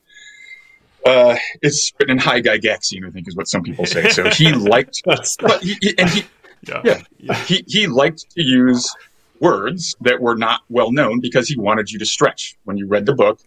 uh, 1.07 1.37
it's 1.61 1.93
written 1.99 2.17
in 2.17 2.17
high 2.17 2.41
Gygaxian, 2.41 3.07
I 3.07 3.11
think 3.11 3.27
is 3.27 3.35
what 3.35 3.47
some 3.47 3.63
people 3.63 3.85
say. 3.85 4.09
So 4.09 4.29
he 4.29 4.51
liked, 4.53 5.01
but 5.05 5.63
he, 5.63 5.77
he, 5.81 5.97
and 5.97 6.09
he, 6.09 6.23
yeah. 6.67 6.81
yeah, 6.83 7.01
yeah, 7.17 7.35
he 7.43 7.63
he 7.67 7.87
liked 7.87 8.29
to 8.31 8.43
use 8.43 8.93
words 9.39 9.95
that 10.01 10.19
were 10.19 10.35
not 10.35 10.61
well 10.69 10.91
known 10.91 11.21
because 11.21 11.47
he 11.47 11.57
wanted 11.57 11.91
you 11.91 11.99
to 11.99 12.05
stretch 12.05 12.57
when 12.65 12.77
you 12.77 12.87
read 12.87 13.05
the 13.05 13.13
book. 13.13 13.39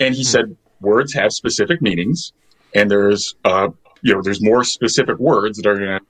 And 0.00 0.14
he 0.14 0.22
hmm. 0.22 0.28
said 0.28 0.56
words 0.80 1.14
have 1.14 1.32
specific 1.32 1.80
meanings, 1.80 2.32
and 2.74 2.90
there's 2.90 3.34
uh, 3.44 3.68
you 4.02 4.14
know, 4.14 4.22
there's 4.22 4.42
more 4.42 4.62
specific 4.64 5.18
words 5.18 5.58
that 5.58 5.66
are 5.66 5.76
going 5.76 5.98
to 5.98 6.00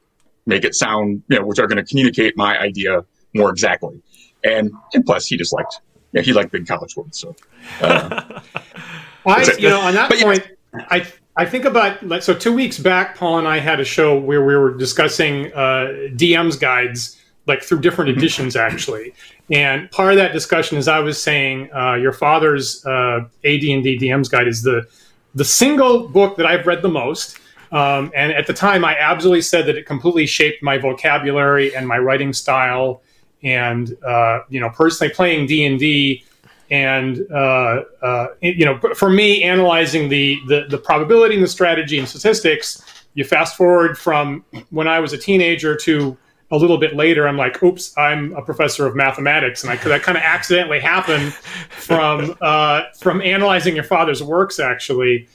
make 0.47 0.64
it 0.64 0.75
sound, 0.75 1.23
you 1.28 1.38
know, 1.38 1.47
which 1.47 1.59
are 1.59 1.66
going 1.66 1.83
to 1.83 1.85
communicate 1.85 2.37
my 2.37 2.59
idea 2.59 3.04
more 3.35 3.50
exactly. 3.50 4.00
and 4.42 4.71
and 4.92 5.04
plus 5.04 5.26
he 5.26 5.37
just 5.37 5.52
liked 5.52 5.80
yeah 6.12 6.23
he 6.23 6.33
liked 6.33 6.52
big 6.52 6.66
college 6.66 6.97
words. 6.97 7.18
So 7.18 7.35
uh, 7.80 8.40
I 9.26 9.52
you 9.59 9.68
know 9.68 9.80
on 9.80 9.94
that 9.94 10.11
but 10.11 10.21
point 10.21 10.47
yeah. 10.75 10.87
I. 10.90 11.06
I 11.37 11.47
think 11.47 11.64
about 11.64 12.23
so 12.23 12.33
two 12.33 12.52
weeks 12.52 12.78
back, 12.78 13.16
Paul 13.16 13.40
and 13.40 13.49
I 13.49 13.59
had 13.59 13.80
a 13.80 13.85
show 13.85 14.16
where 14.16 14.44
we 14.44 14.54
were 14.54 14.73
discussing 14.73 15.52
uh, 15.52 15.88
DM's 16.14 16.54
guides, 16.54 17.21
like 17.49 17.61
through 17.61 17.80
different 17.80 18.11
mm-hmm. 18.12 18.21
editions, 18.21 18.54
actually. 18.54 19.12
And 19.50 19.90
part 19.90 20.12
of 20.12 20.16
that 20.18 20.33
discussion, 20.33 20.78
as 20.78 20.87
I 20.87 21.00
was 21.00 21.21
saying, 21.21 21.71
uh, 21.75 21.94
your 21.94 22.12
father's 22.12 22.87
uh, 22.87 23.25
AD&D 23.44 23.99
DM's 24.00 24.28
guide 24.28 24.47
is 24.47 24.62
the 24.62 24.87
the 25.35 25.45
single 25.45 26.09
book 26.09 26.37
that 26.37 26.47
I've 26.47 26.67
read 26.67 26.83
the 26.83 26.88
most. 26.88 27.38
Um, 27.73 28.12
and 28.14 28.33
at 28.33 28.47
the 28.47 28.53
time, 28.53 28.85
I 28.85 28.97
absolutely 28.97 29.43
said 29.43 29.67
that 29.67 29.76
it 29.76 29.85
completely 29.85 30.26
shaped 30.26 30.62
my 30.62 30.79
vocabulary 30.79 31.75
and 31.75 31.88
my 31.88 31.99
writing 31.99 32.33
style. 32.33 33.03
And 33.43 33.97
uh, 34.07 34.41
you 34.49 34.61
know, 34.61 34.71
personally 34.71 35.12
playing 35.12 35.47
D 35.47 35.67
and 35.67 35.79
D, 35.79 36.25
and 36.71 37.21
uh, 37.31 37.83
uh, 38.03 38.26
you 38.41 38.64
know, 38.64 38.79
for 38.95 39.11
me, 39.11 39.43
analyzing 39.43 40.09
the, 40.09 40.38
the 40.49 40.67
the 40.71 40.79
probability 40.79 41.35
and 41.35 41.45
the 41.45 41.49
strategy 41.49 41.99
and 41.99 42.09
statistics. 42.09 42.83
You 43.14 43.25
fast 43.25 43.57
forward 43.57 43.97
from 43.99 44.45
when 44.71 44.88
I 44.88 44.99
was 44.99 45.12
a 45.12 45.19
teenager 45.19 45.76
to 45.76 46.17
a 46.54 46.56
little 46.56 46.78
bit 46.78 46.94
later, 46.94 47.26
I'm 47.26 47.37
like, 47.37 47.61
oops, 47.62 47.96
I'm 47.99 48.32
a 48.37 48.42
professor 48.42 48.87
of 48.87 48.94
mathematics, 48.94 49.64
and 49.64 49.73
I, 49.73 49.76
that 49.76 50.02
kind 50.02 50.16
of 50.16 50.23
accidentally 50.23 50.78
happened 50.78 51.34
from 51.34 52.37
uh, 52.40 52.82
from 52.96 53.20
analyzing 53.20 53.75
your 53.75 53.84
father's 53.84 54.23
works, 54.23 54.61
actually. 54.61 55.28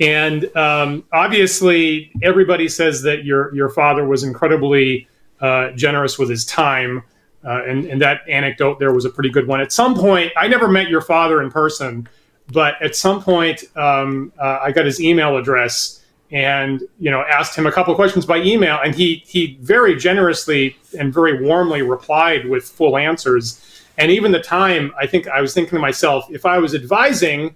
And 0.00 0.54
um, 0.56 1.04
obviously, 1.12 2.10
everybody 2.22 2.68
says 2.68 3.02
that 3.02 3.24
your 3.24 3.54
your 3.54 3.68
father 3.68 4.04
was 4.06 4.24
incredibly 4.24 5.06
uh, 5.40 5.70
generous 5.72 6.18
with 6.18 6.28
his 6.28 6.44
time, 6.44 7.04
uh, 7.44 7.62
and, 7.64 7.86
and 7.86 8.02
that 8.02 8.22
anecdote 8.28 8.80
there 8.80 8.92
was 8.92 9.04
a 9.04 9.10
pretty 9.10 9.30
good 9.30 9.46
one. 9.46 9.60
At 9.60 9.70
some 9.70 9.94
point, 9.94 10.32
I 10.36 10.48
never 10.48 10.66
met 10.66 10.88
your 10.88 11.02
father 11.02 11.40
in 11.40 11.52
person, 11.52 12.08
but 12.52 12.82
at 12.82 12.96
some 12.96 13.22
point, 13.22 13.62
um, 13.76 14.32
uh, 14.40 14.58
I 14.62 14.72
got 14.72 14.86
his 14.86 15.00
email 15.00 15.36
address 15.36 16.03
and 16.34 16.82
you 16.98 17.10
know 17.10 17.22
asked 17.22 17.56
him 17.56 17.66
a 17.66 17.72
couple 17.72 17.92
of 17.92 17.96
questions 17.96 18.26
by 18.26 18.38
email 18.38 18.78
and 18.84 18.94
he 18.94 19.22
he 19.26 19.56
very 19.62 19.96
generously 19.96 20.76
and 20.98 21.14
very 21.14 21.42
warmly 21.42 21.80
replied 21.80 22.46
with 22.46 22.64
full 22.64 22.98
answers. 22.98 23.60
And 23.96 24.10
even 24.10 24.32
the 24.32 24.40
time 24.40 24.92
i 25.00 25.06
think 25.06 25.28
i 25.28 25.40
was 25.40 25.54
thinking 25.54 25.76
to 25.76 25.80
myself 25.80 26.26
if 26.30 26.44
i 26.44 26.58
was 26.58 26.74
advising 26.74 27.54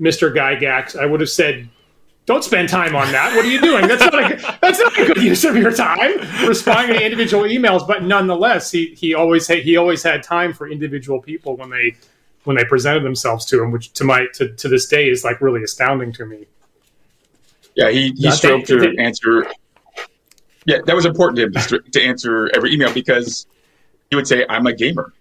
mr 0.00 0.32
gygax 0.32 0.96
i 0.96 1.04
would 1.04 1.20
have 1.20 1.28
said 1.28 1.68
don't 2.26 2.44
spend 2.44 2.68
time 2.68 2.94
on 2.94 3.10
that. 3.10 3.34
What 3.34 3.44
are 3.44 3.48
you 3.48 3.60
doing? 3.60 3.88
That's 3.88 4.02
not 4.02 4.14
a 4.14 4.58
that's 4.62 4.78
not 4.78 4.96
a 4.96 5.06
good 5.06 5.16
use 5.16 5.42
of 5.44 5.56
your 5.56 5.72
time 5.72 6.16
responding 6.46 6.96
to 6.96 7.04
individual 7.04 7.42
emails. 7.42 7.84
But 7.84 8.04
nonetheless 8.04 8.70
he 8.70 8.94
he 8.94 9.14
always 9.14 9.48
had 9.48 9.60
he 9.60 9.76
always 9.76 10.04
had 10.04 10.22
time 10.22 10.52
for 10.52 10.68
individual 10.68 11.20
people 11.20 11.56
when 11.56 11.70
they 11.70 11.96
when 12.44 12.56
they 12.56 12.64
presented 12.64 13.02
themselves 13.02 13.44
to 13.46 13.60
him 13.60 13.72
which 13.72 13.92
to 13.94 14.04
my 14.04 14.26
to, 14.34 14.54
to 14.54 14.68
this 14.68 14.86
day 14.86 15.08
is 15.08 15.24
like 15.24 15.40
really 15.40 15.64
astounding 15.64 16.12
to 16.12 16.24
me 16.24 16.46
yeah, 17.80 17.90
he, 17.90 18.12
he 18.16 18.30
strove 18.30 18.64
to 18.64 18.96
answer. 18.98 19.46
Yeah, 20.66 20.78
that 20.84 20.94
was 20.94 21.06
important 21.06 21.36
to 21.38 21.44
him 21.44 21.52
to, 21.68 21.90
to 21.90 22.02
answer 22.02 22.50
every 22.54 22.74
email 22.74 22.92
because 22.92 23.46
he 24.10 24.16
would 24.16 24.28
say, 24.28 24.44
I'm 24.48 24.66
a 24.66 24.74
gamer. 24.74 25.12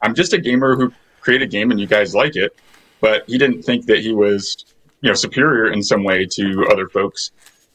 I'm 0.00 0.14
just 0.14 0.32
a 0.32 0.38
gamer 0.38 0.76
who 0.76 0.92
created 1.20 1.48
a 1.48 1.50
game 1.50 1.70
and 1.70 1.80
you 1.80 1.86
guys 1.86 2.14
like 2.14 2.36
it. 2.36 2.56
But 3.00 3.24
he 3.26 3.38
didn't 3.38 3.62
think 3.62 3.86
that 3.86 4.00
he 4.00 4.12
was, 4.12 4.64
you 5.00 5.08
know, 5.08 5.14
superior 5.14 5.72
in 5.72 5.82
some 5.82 6.04
way 6.04 6.26
to 6.26 6.66
other 6.70 6.88
folks. 6.88 7.32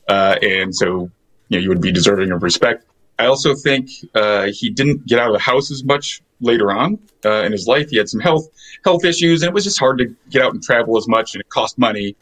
Uh, 0.07 0.37
and 0.41 0.73
so, 0.73 1.09
you 1.49 1.57
know, 1.57 1.63
you 1.63 1.69
would 1.69 1.81
be 1.81 1.91
deserving 1.91 2.31
of 2.31 2.41
respect. 2.41 2.85
I 3.17 3.25
also 3.25 3.55
think 3.55 3.89
uh, 4.13 4.49
he 4.51 4.69
didn't 4.69 5.05
get 5.05 5.19
out 5.19 5.27
of 5.27 5.33
the 5.33 5.39
house 5.39 5.71
as 5.71 5.83
much 5.83 6.21
later 6.41 6.71
on 6.71 6.99
uh, 7.25 7.43
in 7.43 7.51
his 7.51 7.67
life. 7.67 7.89
He 7.89 7.97
had 7.97 8.09
some 8.09 8.19
health 8.19 8.47
health 8.83 9.03
issues, 9.05 9.41
and 9.41 9.49
it 9.49 9.53
was 9.53 9.63
just 9.63 9.79
hard 9.79 9.97
to 9.99 10.15
get 10.29 10.41
out 10.41 10.53
and 10.53 10.61
travel 10.61 10.97
as 10.97 11.07
much, 11.07 11.33
and 11.33 11.41
it 11.41 11.49
cost 11.49 11.77
money. 11.77 12.15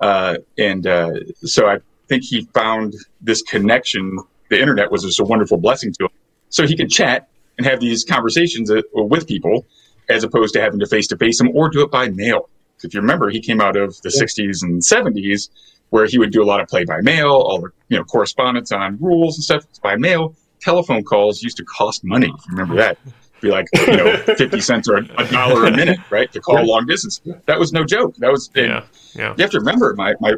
Uh, 0.00 0.36
and 0.56 0.86
uh, 0.86 1.12
so 1.42 1.66
I 1.66 1.78
think 2.08 2.24
he 2.24 2.42
found 2.54 2.94
this 3.20 3.42
connection. 3.42 4.18
The 4.48 4.60
internet 4.60 4.90
was 4.90 5.02
just 5.02 5.20
a 5.20 5.24
wonderful 5.24 5.58
blessing 5.58 5.92
to 5.94 6.04
him. 6.04 6.10
So 6.50 6.66
he 6.66 6.76
could 6.76 6.90
chat 6.90 7.28
and 7.58 7.66
have 7.66 7.80
these 7.80 8.04
conversations 8.04 8.70
uh, 8.70 8.82
with 8.94 9.26
people 9.26 9.66
as 10.08 10.24
opposed 10.24 10.54
to 10.54 10.60
having 10.60 10.80
to 10.80 10.86
face 10.86 11.06
to 11.08 11.16
face 11.16 11.38
them 11.38 11.50
or 11.54 11.68
do 11.68 11.82
it 11.82 11.90
by 11.90 12.08
mail. 12.08 12.48
If 12.82 12.94
you 12.94 13.00
remember, 13.00 13.28
he 13.28 13.40
came 13.40 13.60
out 13.60 13.76
of 13.76 14.00
the 14.02 14.10
yeah. 14.14 14.22
60s 14.22 14.62
and 14.62 14.80
70s 14.80 15.50
where 15.90 16.06
he 16.06 16.18
would 16.18 16.30
do 16.30 16.42
a 16.42 16.44
lot 16.46 16.60
of 16.60 16.68
play 16.68 16.84
by 16.84 17.00
mail, 17.00 17.30
all 17.30 17.60
the 17.60 17.70
you 17.88 17.96
know 17.96 18.04
correspondence 18.04 18.72
on 18.72 18.98
rules 19.00 19.36
and 19.36 19.44
stuff 19.44 19.64
by 19.82 19.96
mail. 19.96 20.34
Telephone 20.60 21.04
calls 21.04 21.42
used 21.42 21.56
to 21.56 21.64
cost 21.64 22.04
money. 22.04 22.26
If 22.26 22.46
you 22.46 22.52
remember 22.52 22.76
that 22.76 22.98
be 23.40 23.50
like 23.50 23.66
you 23.86 23.96
know 23.96 24.16
50 24.16 24.60
cents 24.60 24.88
or 24.88 24.96
a 24.96 25.28
dollar 25.30 25.66
a 25.66 25.70
minute 25.70 25.98
right 26.10 26.30
to 26.32 26.40
call 26.40 26.64
long 26.66 26.86
distance. 26.86 27.20
That 27.46 27.58
was 27.58 27.72
no 27.72 27.84
joke. 27.84 28.16
That 28.16 28.30
was 28.30 28.50
yeah, 28.54 28.84
yeah. 29.14 29.34
you 29.36 29.42
have 29.42 29.50
to 29.50 29.58
remember 29.58 29.94
my, 29.94 30.14
my 30.20 30.34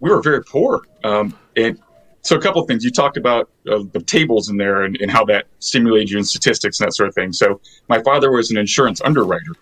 we 0.00 0.10
were 0.10 0.22
very 0.22 0.44
poor. 0.44 0.82
Um, 1.04 1.36
and 1.56 1.78
so 2.22 2.36
a 2.36 2.40
couple 2.40 2.60
of 2.60 2.68
things. 2.68 2.84
You 2.84 2.90
talked 2.90 3.16
about 3.16 3.50
uh, 3.70 3.84
the 3.92 4.00
tables 4.00 4.48
in 4.48 4.56
there 4.56 4.82
and, 4.82 4.96
and, 5.00 5.10
how 5.10 5.24
that 5.26 5.46
stimulated 5.60 6.10
you 6.10 6.18
in 6.18 6.24
statistics 6.24 6.80
and 6.80 6.86
that 6.86 6.92
sort 6.92 7.08
of 7.08 7.14
thing. 7.14 7.32
So 7.32 7.60
my 7.88 8.02
father 8.02 8.30
was 8.30 8.50
an 8.50 8.58
insurance 8.58 9.00
underwriter. 9.00 9.54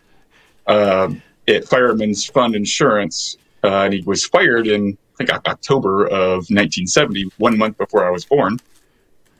Um, 0.66 1.22
at 1.48 1.64
fireman's 1.64 2.24
fund 2.24 2.56
insurance 2.56 3.36
uh, 3.62 3.84
and 3.84 3.94
he 3.94 4.02
was 4.02 4.26
fired 4.26 4.66
in 4.66 4.98
i 5.14 5.24
think 5.24 5.30
october 5.30 6.04
of 6.06 6.48
1970 6.50 7.30
one 7.38 7.56
month 7.56 7.78
before 7.78 8.06
i 8.06 8.10
was 8.10 8.24
born. 8.24 8.58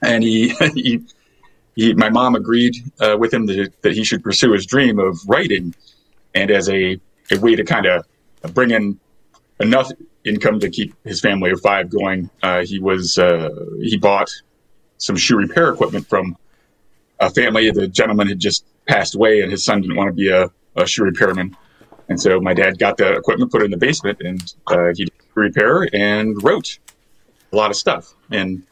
And 0.01 0.23
he, 0.23 0.49
he 0.75 1.03
he, 1.77 1.93
my 1.93 2.09
mom 2.09 2.35
agreed 2.35 2.75
uh, 2.99 3.15
with 3.17 3.31
him 3.31 3.45
to, 3.47 3.69
that 3.83 3.93
he 3.93 4.03
should 4.03 4.23
pursue 4.23 4.51
his 4.51 4.65
dream 4.65 4.97
of 4.97 5.15
writing, 5.27 5.75
and 6.33 6.49
as 6.49 6.67
a, 6.69 6.99
a 7.31 7.39
way 7.39 7.55
to 7.55 7.63
kind 7.63 7.85
of 7.85 8.03
bring 8.53 8.71
in 8.71 8.99
enough 9.59 9.89
income 10.25 10.59
to 10.59 10.69
keep 10.69 10.95
his 11.03 11.21
family 11.21 11.51
of 11.51 11.61
five 11.61 11.89
going, 11.91 12.29
uh, 12.41 12.65
he 12.65 12.79
was 12.79 13.19
uh, 13.19 13.49
he 13.79 13.95
bought 13.95 14.29
some 14.97 15.15
shoe 15.15 15.37
repair 15.37 15.69
equipment 15.71 16.07
from 16.07 16.35
a 17.19 17.29
family. 17.29 17.69
The 17.69 17.87
gentleman 17.87 18.27
had 18.27 18.39
just 18.39 18.65
passed 18.87 19.13
away, 19.13 19.41
and 19.41 19.51
his 19.51 19.63
son 19.63 19.81
didn't 19.81 19.97
want 19.97 20.09
to 20.09 20.13
be 20.13 20.29
a, 20.29 20.49
a 20.75 20.87
shoe 20.87 21.03
repairman. 21.03 21.55
And 22.09 22.19
so 22.19 22.41
my 22.41 22.55
dad 22.55 22.79
got 22.79 22.97
the 22.97 23.17
equipment, 23.17 23.51
put 23.51 23.61
it 23.61 23.65
in 23.65 23.71
the 23.71 23.77
basement, 23.77 24.19
and 24.21 24.53
uh, 24.65 24.93
he 24.95 25.05
did 25.05 25.13
repair 25.35 25.87
and 25.93 26.41
wrote 26.41 26.79
a 27.53 27.55
lot 27.55 27.69
of 27.69 27.77
stuff. 27.77 28.15
And 28.31 28.63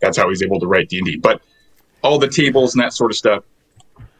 that's 0.00 0.16
how 0.16 0.30
he's 0.30 0.42
able 0.42 0.60
to 0.60 0.66
write 0.66 0.88
D 0.88 0.98
and 0.98 1.06
D. 1.06 1.16
But 1.16 1.42
all 2.02 2.18
the 2.18 2.28
tables 2.28 2.74
and 2.74 2.82
that 2.82 2.92
sort 2.92 3.10
of 3.10 3.16
stuff. 3.16 3.44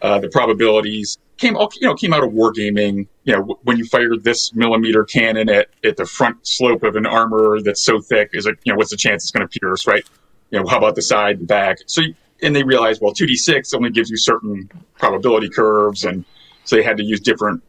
Uh, 0.01 0.19
the 0.19 0.29
probabilities 0.29 1.19
came 1.39 1.57
all 1.57 1.73
you 1.81 1.87
know 1.87 1.95
came 1.95 2.13
out 2.13 2.23
of 2.23 2.31
wargaming. 2.31 3.07
You 3.25 3.37
know, 3.37 3.59
when 3.63 3.79
you 3.79 3.85
fire 3.87 4.17
this 4.17 4.55
millimeter 4.55 5.05
cannon 5.05 5.49
at, 5.49 5.69
at 5.83 5.97
the 5.97 6.07
front 6.07 6.47
slope 6.47 6.83
of 6.83 6.97
an 6.97 7.07
armor 7.07 7.61
that's 7.63 7.83
so 7.83 8.01
thick, 8.01 8.31
is 8.33 8.47
it 8.47 8.59
you 8.65 8.73
know 8.73 8.77
what's 8.77 8.91
the 8.91 8.97
chance 8.97 9.25
it's 9.25 9.31
going 9.31 9.49
to 9.49 9.61
pierce? 9.61 9.87
Right? 9.87 10.05
You 10.51 10.61
know, 10.61 10.67
how 10.67 10.79
about 10.79 10.95
the 10.95 11.03
side, 11.03 11.41
the 11.41 11.45
back? 11.45 11.79
So 11.87 12.03
and 12.43 12.55
they 12.55 12.63
realized 12.63 13.01
well, 13.01 13.13
two 13.13 13.27
d 13.27 13.37
six 13.37 13.73
only 13.73 13.91
gives 13.91 14.11
you 14.11 14.17
certain 14.17 14.69
probability 14.99 15.49
curves, 15.49 16.05
and 16.05 16.25
so 16.65 16.77
they 16.77 16.83
had 16.83 16.97
to 16.99 17.05
use 17.05 17.21
different 17.21 17.63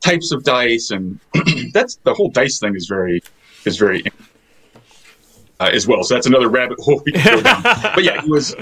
types 0.00 0.32
of 0.32 0.44
dice, 0.44 0.90
and 0.90 1.20
that's 1.72 1.96
the 1.96 2.14
whole 2.14 2.30
dice 2.30 2.58
thing 2.58 2.74
is 2.74 2.86
very 2.88 3.22
is 3.64 3.76
very 3.76 4.04
uh, 5.60 5.70
as 5.72 5.86
well. 5.86 6.02
So 6.02 6.14
that's 6.14 6.26
another 6.26 6.48
rabbit 6.48 6.80
hole 6.80 7.02
we 7.04 7.12
can 7.12 7.36
go 7.36 7.42
down. 7.42 7.62
but 7.94 8.02
yeah, 8.02 8.22
he 8.22 8.30
was 8.30 8.56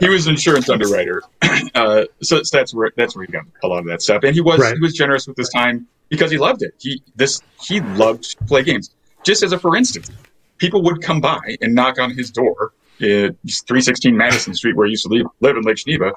he 0.00 0.08
was 0.08 0.26
an 0.26 0.32
insurance 0.32 0.68
underwriter. 0.68 1.22
Uh, 1.74 2.04
so 2.22 2.40
that's 2.52 2.74
where 2.74 2.92
that's 2.96 3.14
where 3.16 3.24
he 3.24 3.32
got 3.32 3.44
a 3.62 3.68
lot 3.68 3.78
of 3.78 3.86
that 3.86 4.02
stuff. 4.02 4.22
And 4.24 4.34
he 4.34 4.40
was 4.40 4.58
right. 4.58 4.74
he 4.74 4.80
was 4.80 4.94
generous 4.94 5.26
with 5.26 5.36
his 5.36 5.48
time 5.48 5.86
because 6.08 6.30
he 6.30 6.36
loved 6.36 6.62
it. 6.62 6.74
He 6.78 7.02
this 7.14 7.40
he 7.62 7.80
loved 7.80 8.38
to 8.38 8.44
play 8.44 8.62
games. 8.62 8.90
Just 9.24 9.42
as 9.42 9.52
a 9.52 9.58
for 9.58 9.76
instance, 9.76 10.10
people 10.58 10.82
would 10.82 11.00
come 11.02 11.20
by 11.20 11.56
and 11.60 11.74
knock 11.74 11.98
on 11.98 12.10
his 12.10 12.30
door 12.30 12.72
at 13.00 13.34
316 13.46 14.16
Madison 14.16 14.54
Street, 14.54 14.76
where 14.76 14.86
he 14.86 14.90
used 14.90 15.04
to 15.04 15.08
live, 15.08 15.26
live 15.40 15.56
in 15.56 15.62
Lake 15.62 15.76
Geneva, 15.76 16.12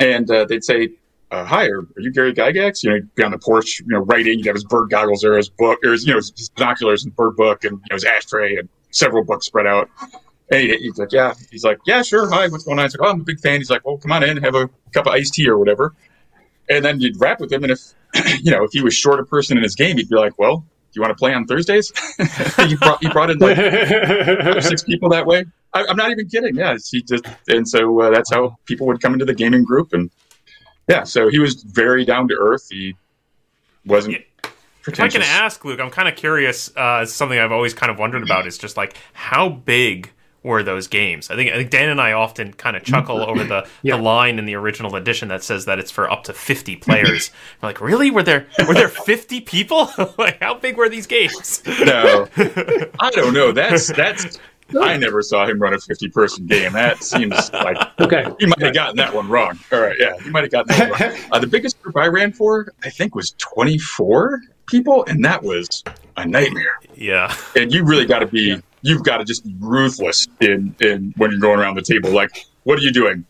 and 0.00 0.30
uh, 0.30 0.44
they'd 0.44 0.64
say, 0.64 0.90
uh, 1.30 1.44
"Hi, 1.44 1.66
are, 1.66 1.80
are, 1.80 2.00
you 2.00 2.10
Gary 2.12 2.32
Gygax?" 2.32 2.82
You 2.82 2.90
know, 2.90 2.96
he'd 2.96 3.14
be 3.14 3.22
on 3.22 3.30
the 3.30 3.38
porch, 3.38 3.80
you 3.80 3.86
know, 3.88 4.00
writing. 4.00 4.38
He'd 4.38 4.46
have 4.46 4.56
his 4.56 4.64
bird 4.64 4.90
goggles 4.90 5.20
there, 5.20 5.36
his 5.36 5.48
book, 5.48 5.78
or 5.84 5.92
his, 5.92 6.06
you 6.06 6.12
know, 6.12 6.18
his 6.18 6.50
binoculars 6.56 7.04
and 7.04 7.14
bird 7.14 7.36
book, 7.36 7.64
and 7.64 7.72
you 7.72 7.86
know, 7.90 7.96
his 7.96 8.04
ashtray, 8.04 8.56
and 8.56 8.68
several 8.90 9.24
books 9.24 9.46
spread 9.46 9.66
out. 9.66 9.88
And 10.50 10.60
he, 10.60 10.76
he's 10.76 10.98
like, 10.98 11.12
yeah. 11.12 11.34
He's 11.50 11.64
like, 11.64 11.78
yeah, 11.86 12.02
sure. 12.02 12.28
Hi, 12.30 12.48
what's 12.48 12.64
going 12.64 12.78
on? 12.78 12.84
He's 12.84 12.96
like, 12.96 13.08
oh, 13.08 13.12
I'm 13.12 13.20
a 13.20 13.24
big 13.24 13.40
fan. 13.40 13.60
He's 13.60 13.70
like, 13.70 13.86
well, 13.86 13.98
come 13.98 14.12
on 14.12 14.22
in, 14.22 14.38
have 14.38 14.54
a 14.54 14.68
cup 14.92 15.06
of 15.06 15.12
iced 15.12 15.34
tea 15.34 15.48
or 15.48 15.58
whatever. 15.58 15.94
And 16.68 16.84
then 16.84 17.00
you'd 17.00 17.20
rap 17.20 17.40
with 17.40 17.52
him. 17.52 17.64
And 17.64 17.72
if, 17.72 17.80
you 18.42 18.50
know, 18.50 18.64
if 18.64 18.72
he 18.72 18.82
was 18.82 18.94
short 18.94 19.20
a 19.20 19.24
person 19.24 19.56
in 19.56 19.62
his 19.62 19.74
game, 19.74 19.96
he'd 19.96 20.08
be 20.08 20.16
like, 20.16 20.38
well, 20.38 20.58
do 20.58 20.98
you 20.98 21.02
want 21.02 21.16
to 21.16 21.20
play 21.20 21.32
on 21.32 21.46
Thursdays? 21.46 21.92
he, 22.56 22.74
brought, 22.76 23.02
he 23.02 23.08
brought 23.08 23.30
in 23.30 23.38
like 23.38 23.56
six 24.62 24.82
people 24.82 25.08
that 25.10 25.24
way. 25.24 25.44
I, 25.72 25.84
am 25.84 25.96
not 25.96 26.10
even 26.10 26.28
kidding. 26.28 26.56
Yeah. 26.56 26.76
He 26.90 27.02
just, 27.02 27.24
and 27.48 27.68
so 27.68 28.00
uh, 28.00 28.10
that's 28.10 28.32
how 28.32 28.56
people 28.64 28.88
would 28.88 29.00
come 29.00 29.12
into 29.12 29.24
the 29.24 29.34
gaming 29.34 29.62
group. 29.62 29.92
And 29.92 30.10
yeah, 30.88 31.04
so 31.04 31.28
he 31.28 31.38
was 31.38 31.62
very 31.62 32.04
down 32.04 32.26
to 32.28 32.36
earth. 32.40 32.66
He 32.68 32.96
wasn't. 33.86 34.16
Yeah 34.86 34.92
if 34.92 35.00
I 35.00 35.08
can 35.08 35.22
ask, 35.22 35.64
Luke, 35.64 35.80
I'm 35.80 35.90
kind 35.90 36.08
of 36.08 36.16
curious. 36.16 36.74
Uh, 36.74 37.04
something 37.04 37.38
I've 37.38 37.52
always 37.52 37.74
kind 37.74 37.90
of 37.92 37.98
wondered 37.98 38.22
about 38.22 38.46
is 38.46 38.58
just 38.58 38.76
like 38.76 38.96
how 39.12 39.48
big 39.48 40.10
were 40.42 40.62
those 40.62 40.88
games. 40.88 41.30
I 41.30 41.36
think 41.36 41.52
I 41.52 41.56
think 41.56 41.70
Dan 41.70 41.90
and 41.90 42.00
I 42.00 42.12
often 42.12 42.52
kind 42.52 42.76
of 42.76 42.82
chuckle 42.82 43.20
over 43.22 43.44
the, 43.44 43.68
yeah. 43.82 43.96
the 43.96 44.02
line 44.02 44.38
in 44.38 44.46
the 44.46 44.54
original 44.54 44.96
edition 44.96 45.28
that 45.28 45.42
says 45.42 45.66
that 45.66 45.78
it's 45.78 45.90
for 45.90 46.10
up 46.10 46.24
to 46.24 46.32
fifty 46.32 46.76
players. 46.76 47.30
We're 47.60 47.68
like, 47.68 47.80
really? 47.80 48.10
Were 48.10 48.22
there 48.22 48.46
were 48.66 48.74
there 48.74 48.88
fifty 48.88 49.40
people? 49.40 49.90
like, 50.18 50.40
how 50.40 50.54
big 50.54 50.76
were 50.76 50.88
these 50.88 51.06
games? 51.06 51.62
no, 51.66 52.26
I 52.36 53.10
don't 53.10 53.34
know. 53.34 53.52
That's 53.52 53.88
that's. 53.88 54.38
I 54.80 54.96
never 54.96 55.22
saw 55.22 55.46
him 55.46 55.60
run 55.60 55.74
a 55.74 55.78
fifty-person 55.78 56.46
game. 56.46 56.72
That 56.72 57.02
seems 57.02 57.52
like 57.52 57.76
okay. 58.00 58.26
He 58.38 58.46
might 58.46 58.60
have 58.60 58.74
gotten 58.74 58.96
that 58.96 59.14
one 59.14 59.28
wrong. 59.28 59.58
All 59.72 59.80
right, 59.80 59.96
yeah, 59.98 60.18
he 60.22 60.30
might 60.30 60.44
have 60.44 60.50
gotten 60.50 60.76
that 60.76 60.90
one 60.90 61.00
wrong. 61.00 61.20
Uh, 61.32 61.38
the 61.38 61.46
biggest 61.46 61.80
group 61.82 61.96
I 61.96 62.06
ran 62.06 62.32
for, 62.32 62.72
I 62.84 62.90
think, 62.90 63.14
was 63.14 63.32
twenty-four 63.38 64.40
people, 64.66 65.04
and 65.06 65.24
that 65.24 65.42
was 65.42 65.84
a 66.16 66.26
nightmare. 66.26 66.78
Yeah, 66.94 67.34
and 67.56 67.72
you 67.72 67.84
really 67.84 68.06
got 68.06 68.20
to 68.20 68.26
be 68.26 68.60
you've 68.82 69.04
got 69.04 69.18
to 69.18 69.24
just 69.24 69.44
be 69.44 69.54
ruthless 69.58 70.26
in 70.40 70.74
in 70.80 71.14
when 71.16 71.30
you're 71.30 71.40
going 71.40 71.60
around 71.60 71.76
the 71.76 71.82
table. 71.82 72.10
Like, 72.10 72.46
what 72.64 72.78
are 72.78 72.82
you 72.82 72.92
doing? 72.92 73.24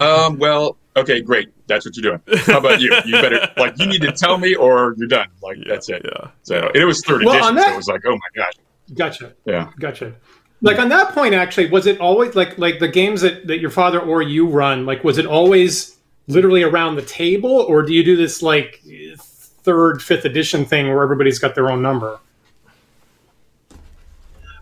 Um, 0.00 0.38
well, 0.38 0.76
okay, 0.96 1.20
great. 1.20 1.50
That's 1.66 1.84
what 1.84 1.96
you're 1.96 2.18
doing. 2.18 2.38
How 2.46 2.58
about 2.58 2.80
you? 2.80 2.94
You 3.04 3.12
better 3.12 3.48
like 3.56 3.78
you 3.78 3.86
need 3.86 4.02
to 4.02 4.12
tell 4.12 4.38
me 4.38 4.54
or 4.54 4.94
you're 4.96 5.08
done. 5.08 5.28
Like 5.42 5.58
yeah, 5.58 5.64
that's 5.68 5.88
it. 5.88 6.02
Yeah. 6.04 6.30
So 6.42 6.70
it 6.74 6.84
was 6.84 7.02
third 7.04 7.24
well, 7.24 7.36
edition, 7.36 7.54
that, 7.56 7.66
so 7.66 7.72
it 7.72 7.76
was 7.76 7.88
like, 7.88 8.02
oh 8.06 8.16
my 8.16 8.42
gosh. 8.42 8.52
Gotcha. 8.94 9.34
Yeah. 9.44 9.70
Gotcha. 9.80 10.14
Like 10.62 10.78
on 10.78 10.88
that 10.88 11.12
point, 11.12 11.34
actually, 11.34 11.68
was 11.68 11.86
it 11.86 12.00
always 12.00 12.34
like 12.34 12.58
like 12.58 12.78
the 12.78 12.88
games 12.88 13.20
that 13.20 13.46
that 13.46 13.58
your 13.58 13.70
father 13.70 14.00
or 14.00 14.22
you 14.22 14.46
run? 14.46 14.86
Like, 14.86 15.04
was 15.04 15.18
it 15.18 15.26
always 15.26 15.96
literally 16.28 16.62
around 16.62 16.96
the 16.96 17.02
table, 17.02 17.50
or 17.50 17.82
do 17.82 17.92
you 17.92 18.02
do 18.02 18.16
this 18.16 18.42
like 18.42 18.82
third, 19.18 20.02
fifth 20.02 20.24
edition 20.24 20.64
thing 20.64 20.88
where 20.88 21.02
everybody's 21.02 21.38
got 21.38 21.54
their 21.54 21.70
own 21.70 21.82
number? 21.82 22.18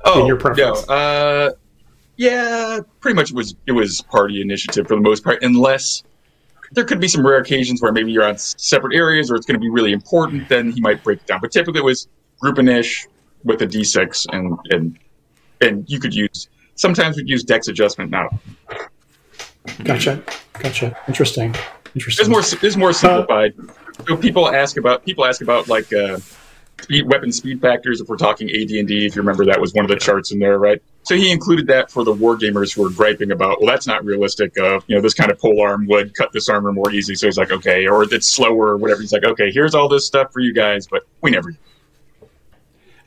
Oh, 0.04 0.20
in 0.20 0.26
your 0.26 0.36
preference? 0.36 0.86
No, 0.88 0.94
uh, 0.94 1.50
yeah, 2.16 2.80
pretty 3.00 3.14
much 3.14 3.30
it 3.30 3.36
was 3.36 3.54
it 3.66 3.72
was 3.72 4.00
party 4.02 4.40
initiative 4.40 4.88
for 4.88 4.96
the 4.96 5.00
most 5.00 5.24
part, 5.24 5.42
unless 5.42 6.02
there 6.72 6.84
could 6.84 7.00
be 7.00 7.08
some 7.08 7.24
rare 7.26 7.38
occasions 7.38 7.80
where 7.80 7.92
maybe 7.92 8.10
you're 8.10 8.26
on 8.26 8.36
separate 8.36 8.96
areas 8.96 9.30
or 9.30 9.36
it's 9.36 9.46
going 9.46 9.54
to 9.54 9.60
be 9.60 9.70
really 9.70 9.92
important. 9.92 10.48
Then 10.48 10.72
he 10.72 10.80
might 10.80 11.02
break 11.04 11.20
it 11.20 11.26
down. 11.26 11.40
But 11.40 11.52
typically, 11.52 11.80
it 11.80 11.84
was 11.84 12.08
group 12.40 12.58
ish 12.58 13.06
with 13.44 13.62
a 13.62 13.66
d6, 13.66 14.26
and 14.32 14.58
and 14.70 14.98
and 15.60 15.88
you 15.88 16.00
could 16.00 16.14
use. 16.14 16.48
Sometimes 16.74 17.16
we'd 17.16 17.28
use 17.28 17.44
dex 17.44 17.68
adjustment 17.68 18.10
now. 18.10 18.28
Gotcha, 19.84 20.22
gotcha. 20.54 20.96
Interesting, 21.08 21.54
interesting. 21.94 22.24
It's 22.24 22.28
more 22.28 22.66
it's 22.66 22.76
more 22.76 22.92
simplified. 22.92 23.54
Uh, 23.58 24.04
so 24.06 24.16
people 24.16 24.48
ask 24.48 24.76
about 24.76 25.04
people 25.04 25.24
ask 25.24 25.40
about 25.40 25.68
like. 25.68 25.92
Uh, 25.92 26.18
speed, 26.82 27.06
weapon 27.08 27.32
speed 27.32 27.60
factors. 27.60 28.00
If 28.00 28.08
we're 28.08 28.16
talking 28.16 28.48
AD&D, 28.48 29.06
if 29.06 29.16
you 29.16 29.22
remember, 29.22 29.44
that 29.46 29.60
was 29.60 29.74
one 29.74 29.84
of 29.84 29.90
the 29.90 29.96
charts 29.96 30.32
in 30.32 30.38
there, 30.38 30.58
right? 30.58 30.82
So 31.02 31.16
he 31.16 31.30
included 31.30 31.66
that 31.66 31.90
for 31.90 32.04
the 32.04 32.12
war 32.12 32.36
gamers 32.36 32.74
who 32.74 32.82
were 32.82 32.90
griping 32.90 33.30
about, 33.30 33.60
well, 33.60 33.70
that's 33.70 33.86
not 33.86 34.04
realistic. 34.04 34.56
Uh, 34.58 34.80
you 34.86 34.96
know, 34.96 35.02
this 35.02 35.14
kind 35.14 35.30
of 35.30 35.38
pole 35.38 35.60
arm 35.60 35.86
would 35.86 36.14
cut 36.14 36.32
this 36.32 36.48
armor 36.48 36.72
more 36.72 36.92
easily. 36.92 37.14
So 37.14 37.26
he's 37.26 37.38
like, 37.38 37.50
okay, 37.50 37.86
or 37.86 38.04
it's 38.04 38.26
slower 38.26 38.68
or 38.68 38.76
whatever. 38.76 39.00
He's 39.00 39.12
like, 39.12 39.24
okay, 39.24 39.50
here's 39.50 39.74
all 39.74 39.88
this 39.88 40.06
stuff 40.06 40.32
for 40.32 40.40
you 40.40 40.54
guys, 40.54 40.86
but 40.86 41.06
we 41.20 41.30
never 41.30 41.54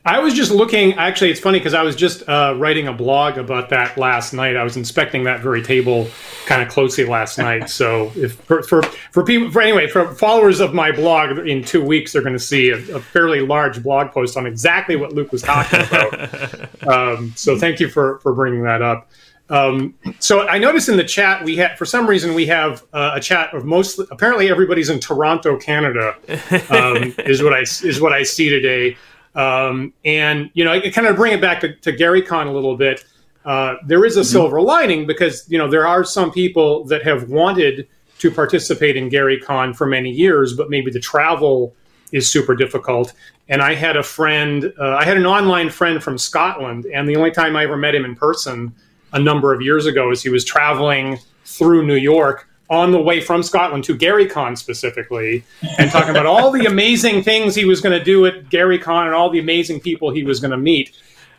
I 0.08 0.20
was 0.20 0.32
just 0.32 0.50
looking. 0.50 0.94
Actually, 0.94 1.30
it's 1.30 1.38
funny 1.38 1.58
because 1.58 1.74
I 1.74 1.82
was 1.82 1.94
just 1.94 2.26
uh, 2.26 2.54
writing 2.56 2.88
a 2.88 2.94
blog 2.94 3.36
about 3.36 3.68
that 3.68 3.98
last 3.98 4.32
night. 4.32 4.56
I 4.56 4.64
was 4.64 4.74
inspecting 4.74 5.24
that 5.24 5.40
very 5.40 5.62
table 5.62 6.08
kind 6.46 6.62
of 6.62 6.68
closely 6.68 7.04
last 7.04 7.36
night. 7.48 7.68
So, 7.68 8.10
if 8.16 8.32
for, 8.36 8.62
for 8.62 8.80
for 9.12 9.22
people, 9.22 9.50
for 9.50 9.60
anyway, 9.60 9.86
for 9.86 10.14
followers 10.14 10.60
of 10.60 10.72
my 10.72 10.92
blog, 10.92 11.46
in 11.46 11.62
two 11.62 11.84
weeks 11.84 12.14
they're 12.14 12.22
going 12.22 12.32
to 12.32 12.38
see 12.38 12.70
a, 12.70 12.76
a, 12.96 13.00
fairly 13.00 13.42
large 13.42 13.82
blog 13.82 14.10
post 14.10 14.38
on 14.38 14.46
exactly 14.46 14.96
what 14.96 15.12
Luke 15.12 15.30
was 15.30 15.42
talking 15.42 15.80
about. 15.80 16.88
um, 16.88 17.34
so, 17.36 17.58
thank 17.58 17.78
you 17.78 17.90
for 17.90 18.18
for 18.20 18.32
bringing 18.32 18.62
that 18.62 18.80
up. 18.80 19.10
Um, 19.50 19.94
so 20.20 20.46
I 20.46 20.58
noticed 20.58 20.88
in 20.88 20.96
the 20.96 21.04
chat 21.04 21.44
we 21.44 21.56
had, 21.56 21.78
for 21.78 21.84
some 21.84 22.06
reason, 22.06 22.34
we 22.34 22.46
have 22.46 22.82
uh, 22.94 23.12
a 23.14 23.20
chat 23.20 23.52
of 23.54 23.66
mostly. 23.66 24.06
Apparently, 24.10 24.50
everybody's 24.50 24.88
in 24.88 25.00
Toronto, 25.00 25.58
Canada, 25.58 26.16
um, 26.70 27.14
is 27.26 27.42
what 27.42 27.52
I 27.52 27.60
is 27.60 28.00
what 28.00 28.14
I 28.14 28.22
see 28.22 28.48
today. 28.48 28.96
Um, 29.38 29.92
and 30.04 30.50
you 30.54 30.64
know, 30.64 30.72
I 30.72 30.90
kind 30.90 31.06
of 31.06 31.14
bring 31.14 31.32
it 31.32 31.40
back 31.40 31.60
to, 31.60 31.72
to 31.76 31.92
Gary 31.92 32.20
Con 32.20 32.48
a 32.48 32.52
little 32.52 32.76
bit. 32.76 33.04
Uh, 33.44 33.76
there 33.86 34.04
is 34.04 34.16
a 34.16 34.20
mm-hmm. 34.20 34.26
silver 34.26 34.60
lining 34.60 35.06
because 35.06 35.48
you 35.48 35.56
know 35.56 35.70
there 35.70 35.86
are 35.86 36.04
some 36.04 36.32
people 36.32 36.84
that 36.86 37.04
have 37.04 37.30
wanted 37.30 37.86
to 38.18 38.30
participate 38.32 38.96
in 38.96 39.08
Gary 39.08 39.38
Con 39.38 39.72
for 39.72 39.86
many 39.86 40.10
years, 40.10 40.54
but 40.54 40.70
maybe 40.70 40.90
the 40.90 40.98
travel 40.98 41.72
is 42.10 42.28
super 42.28 42.56
difficult. 42.56 43.12
And 43.48 43.62
I 43.62 43.74
had 43.74 43.96
a 43.96 44.02
friend, 44.02 44.72
uh, 44.78 44.96
I 44.96 45.04
had 45.04 45.16
an 45.16 45.24
online 45.24 45.70
friend 45.70 46.02
from 46.02 46.18
Scotland, 46.18 46.86
and 46.86 47.08
the 47.08 47.14
only 47.14 47.30
time 47.30 47.54
I 47.54 47.62
ever 47.62 47.76
met 47.76 47.94
him 47.94 48.04
in 48.04 48.16
person 48.16 48.74
a 49.12 49.20
number 49.20 49.54
of 49.54 49.62
years 49.62 49.86
ago 49.86 50.10
is 50.10 50.20
he 50.20 50.30
was 50.30 50.44
traveling 50.44 51.18
through 51.44 51.86
New 51.86 51.94
York 51.94 52.48
on 52.70 52.92
the 52.92 53.00
way 53.00 53.20
from 53.20 53.42
Scotland 53.42 53.84
to 53.84 53.96
GaryCon 53.96 54.56
specifically, 54.58 55.44
and 55.78 55.90
talking 55.90 56.10
about 56.10 56.26
all 56.26 56.50
the 56.50 56.66
amazing 56.66 57.22
things 57.22 57.54
he 57.54 57.64
was 57.64 57.80
going 57.80 57.98
to 57.98 58.04
do 58.04 58.26
at 58.26 58.44
GaryCon 58.46 59.06
and 59.06 59.14
all 59.14 59.30
the 59.30 59.38
amazing 59.38 59.80
people 59.80 60.10
he 60.10 60.22
was 60.22 60.38
going 60.40 60.50
to 60.50 60.58
meet. 60.58 60.96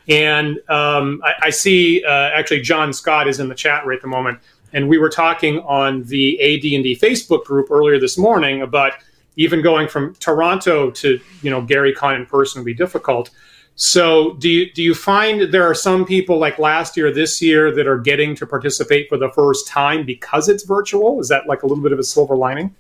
And 0.08 0.58
um, 0.70 1.22
I, 1.24 1.34
I, 1.44 1.50
see 1.52 2.04
uh, 2.04 2.10
actually 2.10 2.62
John 2.62 2.92
Scott 2.94 3.28
is 3.28 3.40
in 3.40 3.48
the 3.48 3.54
chat 3.54 3.86
right 3.86 3.98
at 3.98 4.02
the 4.02 4.08
moment, 4.08 4.40
and 4.74 4.90
we 4.90 4.98
were 4.98 5.10
talking 5.10 5.60
on 5.60 6.04
the 6.06 6.40
AD&D 6.42 6.98
Facebook 7.00 7.46
group 7.46 7.70
earlier 7.70 8.00
this 8.00 8.18
morning 8.18 8.64
about 8.64 8.94
even 9.36 9.62
going 9.62 9.88
from 9.88 10.16
Toronto 10.16 10.90
to 10.92 11.20
you 11.44 11.52
know 11.52 11.62
GaryCon 11.62 12.16
in 12.16 12.26
person 12.26 12.62
would 12.62 12.66
be 12.66 12.74
difficult. 12.74 13.30
So 13.82 14.34
do 14.34 14.50
you 14.50 14.70
do 14.74 14.84
you 14.84 14.94
find 14.94 15.54
there 15.54 15.64
are 15.64 15.74
some 15.74 16.06
people 16.06 16.38
like 16.38 16.60
last 16.60 16.98
year, 16.98 17.14
this 17.14 17.42
year 17.42 17.74
that 17.76 17.88
are 17.88 17.98
getting 17.98 18.36
to 18.36 18.46
participate 18.46 19.08
for 19.08 19.18
the 19.18 19.30
first 19.30 19.70
time 19.70 20.06
because 20.06 20.50
it's 20.50 20.66
virtual? 20.66 21.22
Is 21.22 21.30
that 21.30 21.48
like 21.48 21.64
a 21.64 21.66
little 21.66 21.82
bit 21.82 21.94
of 21.94 22.00
a 22.00 22.04
silver 22.04 22.36
lining? 22.36 22.76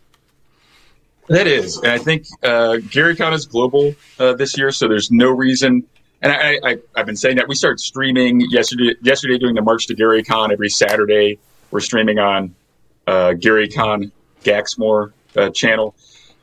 That 1.29 1.47
is, 1.47 1.77
and 1.77 1.87
I 1.93 1.99
think 1.99 2.25
uh, 2.43 2.83
GaryCon 2.91 3.31
is 3.31 3.45
global 3.45 3.95
uh, 4.19 4.33
this 4.33 4.57
year, 4.57 4.71
so 4.71 4.89
there's 4.89 5.09
no 5.09 5.29
reason. 5.29 5.85
And 6.21 6.33
I, 6.33 6.59
I, 6.65 6.77
have 6.97 7.05
been 7.05 7.15
saying 7.15 7.37
that 7.37 7.47
we 7.47 7.55
started 7.55 7.79
streaming 7.79 8.41
yesterday. 8.49 8.93
Yesterday, 9.01 9.37
doing 9.37 9.55
the 9.55 9.61
March 9.61 9.87
to 9.87 9.95
GaryCon 9.95 10.51
every 10.51 10.69
Saturday. 10.69 11.39
We're 11.71 11.79
streaming 11.79 12.19
on 12.19 12.53
uh, 13.07 13.35
GaryCon 13.37 14.11
Gaxmore 14.43 15.13
uh, 15.37 15.49
channel, 15.51 15.95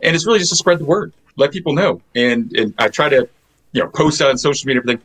and 0.03 0.16
it's 0.16 0.25
really 0.25 0.38
just 0.38 0.53
to 0.53 0.57
spread 0.57 0.79
the 0.79 0.87
word, 0.87 1.12
let 1.37 1.53
people 1.53 1.75
know. 1.75 2.01
And, 2.14 2.57
and 2.57 2.73
I 2.79 2.88
try 2.88 3.11
to 3.11 3.29
you 3.76 3.82
know, 3.82 3.90
post 3.90 4.22
on 4.22 4.38
social 4.38 4.66
media, 4.66 4.80
everything. 4.80 5.02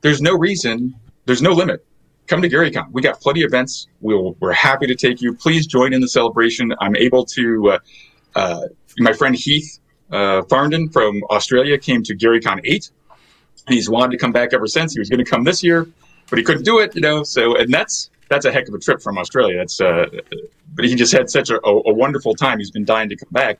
There's 0.00 0.20
no 0.20 0.36
reason, 0.36 0.94
there's 1.26 1.40
no 1.40 1.52
limit. 1.52 1.86
Come 2.26 2.42
to 2.42 2.48
GaryCon. 2.48 2.90
We 2.90 3.00
got 3.00 3.20
plenty 3.20 3.42
of 3.42 3.48
events. 3.48 3.86
We'll, 4.00 4.36
we're 4.40 4.52
happy 4.52 4.88
to 4.88 4.94
take 4.96 5.22
you. 5.22 5.32
Please 5.34 5.66
join 5.66 5.94
in 5.94 6.00
the 6.00 6.08
celebration. 6.08 6.74
I'm 6.80 6.96
able 6.96 7.24
to, 7.26 7.70
uh, 7.70 7.78
uh, 8.34 8.62
my 8.98 9.12
friend 9.12 9.36
Heath 9.36 9.78
uh, 10.10 10.42
Farndon 10.42 10.92
from 10.92 11.22
Australia 11.30 11.78
came 11.78 12.02
to 12.02 12.16
GaryCon 12.16 12.60
8. 12.64 12.90
And 13.66 13.74
he's 13.74 13.88
wanted 13.88 14.10
to 14.12 14.18
come 14.18 14.32
back 14.32 14.52
ever 14.52 14.66
since. 14.66 14.94
He 14.94 14.98
was 14.98 15.08
going 15.08 15.24
to 15.24 15.30
come 15.30 15.44
this 15.44 15.62
year, 15.62 15.86
but 16.28 16.38
he 16.38 16.44
couldn't 16.44 16.64
do 16.64 16.80
it, 16.80 16.96
you 16.96 17.00
know. 17.00 17.22
So, 17.22 17.56
and 17.56 17.72
that's 17.72 18.10
that's 18.28 18.46
a 18.46 18.52
heck 18.52 18.68
of 18.68 18.74
a 18.74 18.78
trip 18.78 19.00
from 19.00 19.16
Australia. 19.16 19.58
That's, 19.58 19.80
uh, 19.80 20.06
but 20.74 20.84
he 20.84 20.94
just 20.96 21.12
had 21.12 21.30
such 21.30 21.50
a, 21.50 21.64
a, 21.64 21.92
wonderful 21.94 22.34
time. 22.34 22.58
He's 22.58 22.70
been 22.70 22.84
dying 22.84 23.08
to 23.08 23.16
come 23.16 23.30
back. 23.30 23.58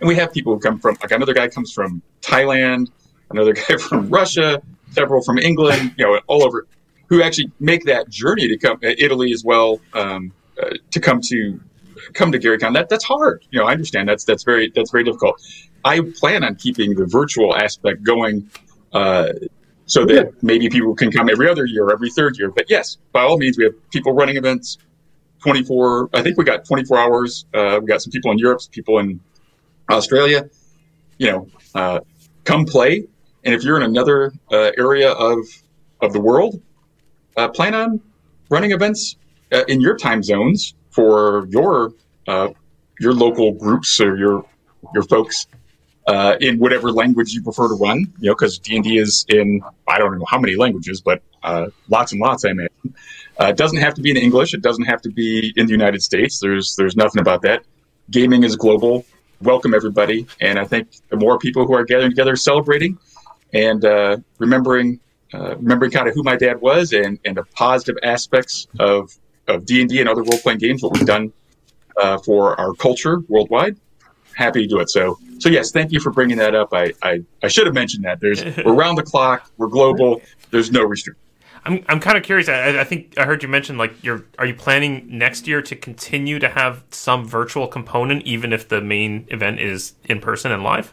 And 0.00 0.08
we 0.08 0.16
have 0.16 0.32
people 0.32 0.54
who 0.54 0.60
come 0.60 0.78
from, 0.78 0.96
like 1.00 1.12
another 1.12 1.32
guy 1.32 1.48
comes 1.48 1.72
from 1.72 2.02
Thailand 2.20 2.90
another 3.30 3.52
guy 3.68 3.76
from 3.76 4.08
Russia, 4.08 4.62
several 4.90 5.22
from 5.22 5.38
England, 5.38 5.94
you 5.96 6.04
know, 6.04 6.20
all 6.26 6.44
over, 6.44 6.66
who 7.08 7.22
actually 7.22 7.50
make 7.60 7.84
that 7.84 8.08
journey 8.08 8.48
to 8.48 8.58
come 8.58 8.78
uh, 8.84 8.90
Italy 8.98 9.32
as 9.32 9.44
well 9.44 9.80
um, 9.94 10.32
uh, 10.62 10.70
to 10.90 11.00
come 11.00 11.20
to 11.22 11.60
come 12.14 12.32
to 12.32 12.38
GaryCon. 12.38 12.74
That 12.74 12.88
that's 12.88 13.04
hard. 13.04 13.44
You 13.50 13.60
know, 13.60 13.66
I 13.66 13.72
understand 13.72 14.08
that's 14.08 14.24
that's 14.24 14.44
very 14.44 14.72
that's 14.74 14.90
very 14.90 15.04
difficult. 15.04 15.40
I 15.84 16.00
plan 16.00 16.44
on 16.44 16.56
keeping 16.56 16.94
the 16.94 17.06
virtual 17.06 17.54
aspect 17.54 18.02
going. 18.02 18.50
Uh, 18.92 19.32
so 19.84 20.04
that 20.04 20.42
maybe 20.42 20.68
people 20.68 20.94
can 20.94 21.10
come 21.10 21.30
every 21.30 21.48
other 21.48 21.64
year, 21.64 21.90
every 21.90 22.10
third 22.10 22.38
year. 22.38 22.50
But 22.50 22.66
yes, 22.68 22.98
by 23.12 23.22
all 23.22 23.38
means, 23.38 23.56
we 23.56 23.64
have 23.64 23.72
people 23.90 24.12
running 24.12 24.36
events 24.36 24.76
24. 25.40 26.10
I 26.12 26.22
think 26.22 26.36
we 26.36 26.44
got 26.44 26.64
24 26.66 26.98
hours. 26.98 27.46
Uh, 27.54 27.78
we 27.80 27.86
got 27.86 28.02
some 28.02 28.10
people 28.10 28.30
in 28.32 28.38
Europe, 28.38 28.60
some 28.60 28.70
people 28.70 28.98
in 28.98 29.20
Australia. 29.90 30.48
You 31.18 31.32
know, 31.32 31.48
uh, 31.74 32.00
come 32.44 32.64
play. 32.64 33.06
And 33.44 33.54
if 33.54 33.62
you're 33.62 33.76
in 33.76 33.82
another 33.82 34.32
uh, 34.52 34.72
area 34.76 35.10
of 35.12 35.38
of 36.00 36.12
the 36.12 36.20
world, 36.20 36.60
uh, 37.36 37.48
plan 37.48 37.74
on 37.74 38.00
running 38.50 38.72
events 38.72 39.16
uh, 39.52 39.64
in 39.68 39.80
your 39.80 39.96
time 39.96 40.22
zones 40.22 40.74
for 40.90 41.46
your 41.48 41.92
uh, 42.26 42.48
your 43.00 43.14
local 43.14 43.52
groups 43.52 44.00
or 44.00 44.16
your 44.16 44.44
your 44.94 45.02
folks 45.04 45.46
uh, 46.06 46.36
in 46.40 46.58
whatever 46.58 46.90
language 46.90 47.32
you 47.32 47.42
prefer 47.42 47.68
to 47.68 47.74
run. 47.74 48.12
You 48.18 48.30
know, 48.30 48.34
because 48.34 48.58
D 48.58 48.76
and 48.76 48.84
D 48.84 48.98
is 48.98 49.24
in 49.28 49.62
I 49.86 49.98
don't 49.98 50.18
know 50.18 50.24
how 50.28 50.38
many 50.38 50.56
languages, 50.56 51.00
but 51.00 51.22
uh, 51.42 51.66
lots 51.88 52.12
and 52.12 52.20
lots. 52.20 52.44
I 52.44 52.50
imagine. 52.50 52.94
it 53.40 53.56
doesn't 53.56 53.78
have 53.78 53.94
to 53.94 54.02
be 54.02 54.10
in 54.10 54.16
English. 54.16 54.54
It 54.54 54.62
doesn't 54.62 54.84
have 54.84 55.00
to 55.02 55.10
be 55.10 55.52
in 55.56 55.66
the 55.66 55.72
United 55.72 56.02
States. 56.02 56.40
There's 56.40 56.74
there's 56.76 56.96
nothing 56.96 57.20
about 57.20 57.42
that. 57.42 57.64
Gaming 58.10 58.42
is 58.42 58.56
global. 58.56 59.04
Welcome 59.40 59.72
everybody, 59.72 60.26
and 60.40 60.58
I 60.58 60.64
think 60.64 60.88
the 61.10 61.16
more 61.16 61.38
people 61.38 61.64
who 61.64 61.74
are 61.74 61.84
gathering 61.84 62.10
together, 62.10 62.34
celebrating, 62.34 62.98
and 63.52 63.84
uh, 63.84 64.16
remembering 64.38 65.00
uh, 65.34 65.56
remembering 65.56 65.90
kind 65.90 66.08
of 66.08 66.14
who 66.14 66.22
my 66.22 66.36
dad 66.36 66.60
was 66.60 66.92
and, 66.92 67.18
and 67.24 67.36
the 67.36 67.44
positive 67.54 67.96
aspects 68.02 68.66
of 68.78 69.16
of 69.46 69.64
D 69.64 69.80
and 69.80 69.88
D 69.88 70.00
and 70.00 70.08
other 70.08 70.22
role 70.22 70.38
playing 70.38 70.58
games, 70.58 70.82
what 70.82 70.92
we've 70.92 71.06
done 71.06 71.32
uh, 71.96 72.18
for 72.18 72.58
our 72.60 72.74
culture 72.74 73.20
worldwide. 73.28 73.76
Happy 74.34 74.62
to 74.62 74.68
do 74.68 74.78
it. 74.78 74.90
So 74.90 75.18
so 75.38 75.48
yes, 75.48 75.70
thank 75.70 75.92
you 75.92 76.00
for 76.00 76.10
bringing 76.10 76.38
that 76.38 76.54
up. 76.54 76.72
I 76.72 76.92
I, 77.02 77.24
I 77.42 77.48
should 77.48 77.66
have 77.66 77.74
mentioned 77.74 78.04
that. 78.04 78.20
There's 78.20 78.44
we're 78.64 78.74
around 78.74 78.96
the 78.96 79.02
clock. 79.02 79.50
We're 79.56 79.68
global. 79.68 80.20
There's 80.50 80.70
no 80.70 80.84
restriction. 80.84 81.20
I'm 81.64 81.84
I'm 81.88 82.00
kind 82.00 82.16
of 82.16 82.22
curious. 82.22 82.48
I, 82.48 82.80
I, 82.80 82.84
think 82.84 83.18
I 83.18 83.24
heard 83.24 83.42
you 83.42 83.48
mention 83.48 83.76
like 83.76 84.02
you're 84.02 84.24
are 84.38 84.46
you 84.46 84.54
planning 84.54 85.06
next 85.10 85.46
year 85.46 85.60
to 85.62 85.76
continue 85.76 86.38
to 86.38 86.48
have 86.48 86.84
some 86.90 87.26
virtual 87.26 87.66
component 87.66 88.22
even 88.22 88.52
if 88.52 88.68
the 88.68 88.80
main 88.80 89.26
event 89.28 89.60
is 89.60 89.94
in 90.04 90.20
person 90.20 90.52
and 90.52 90.62
live? 90.62 90.92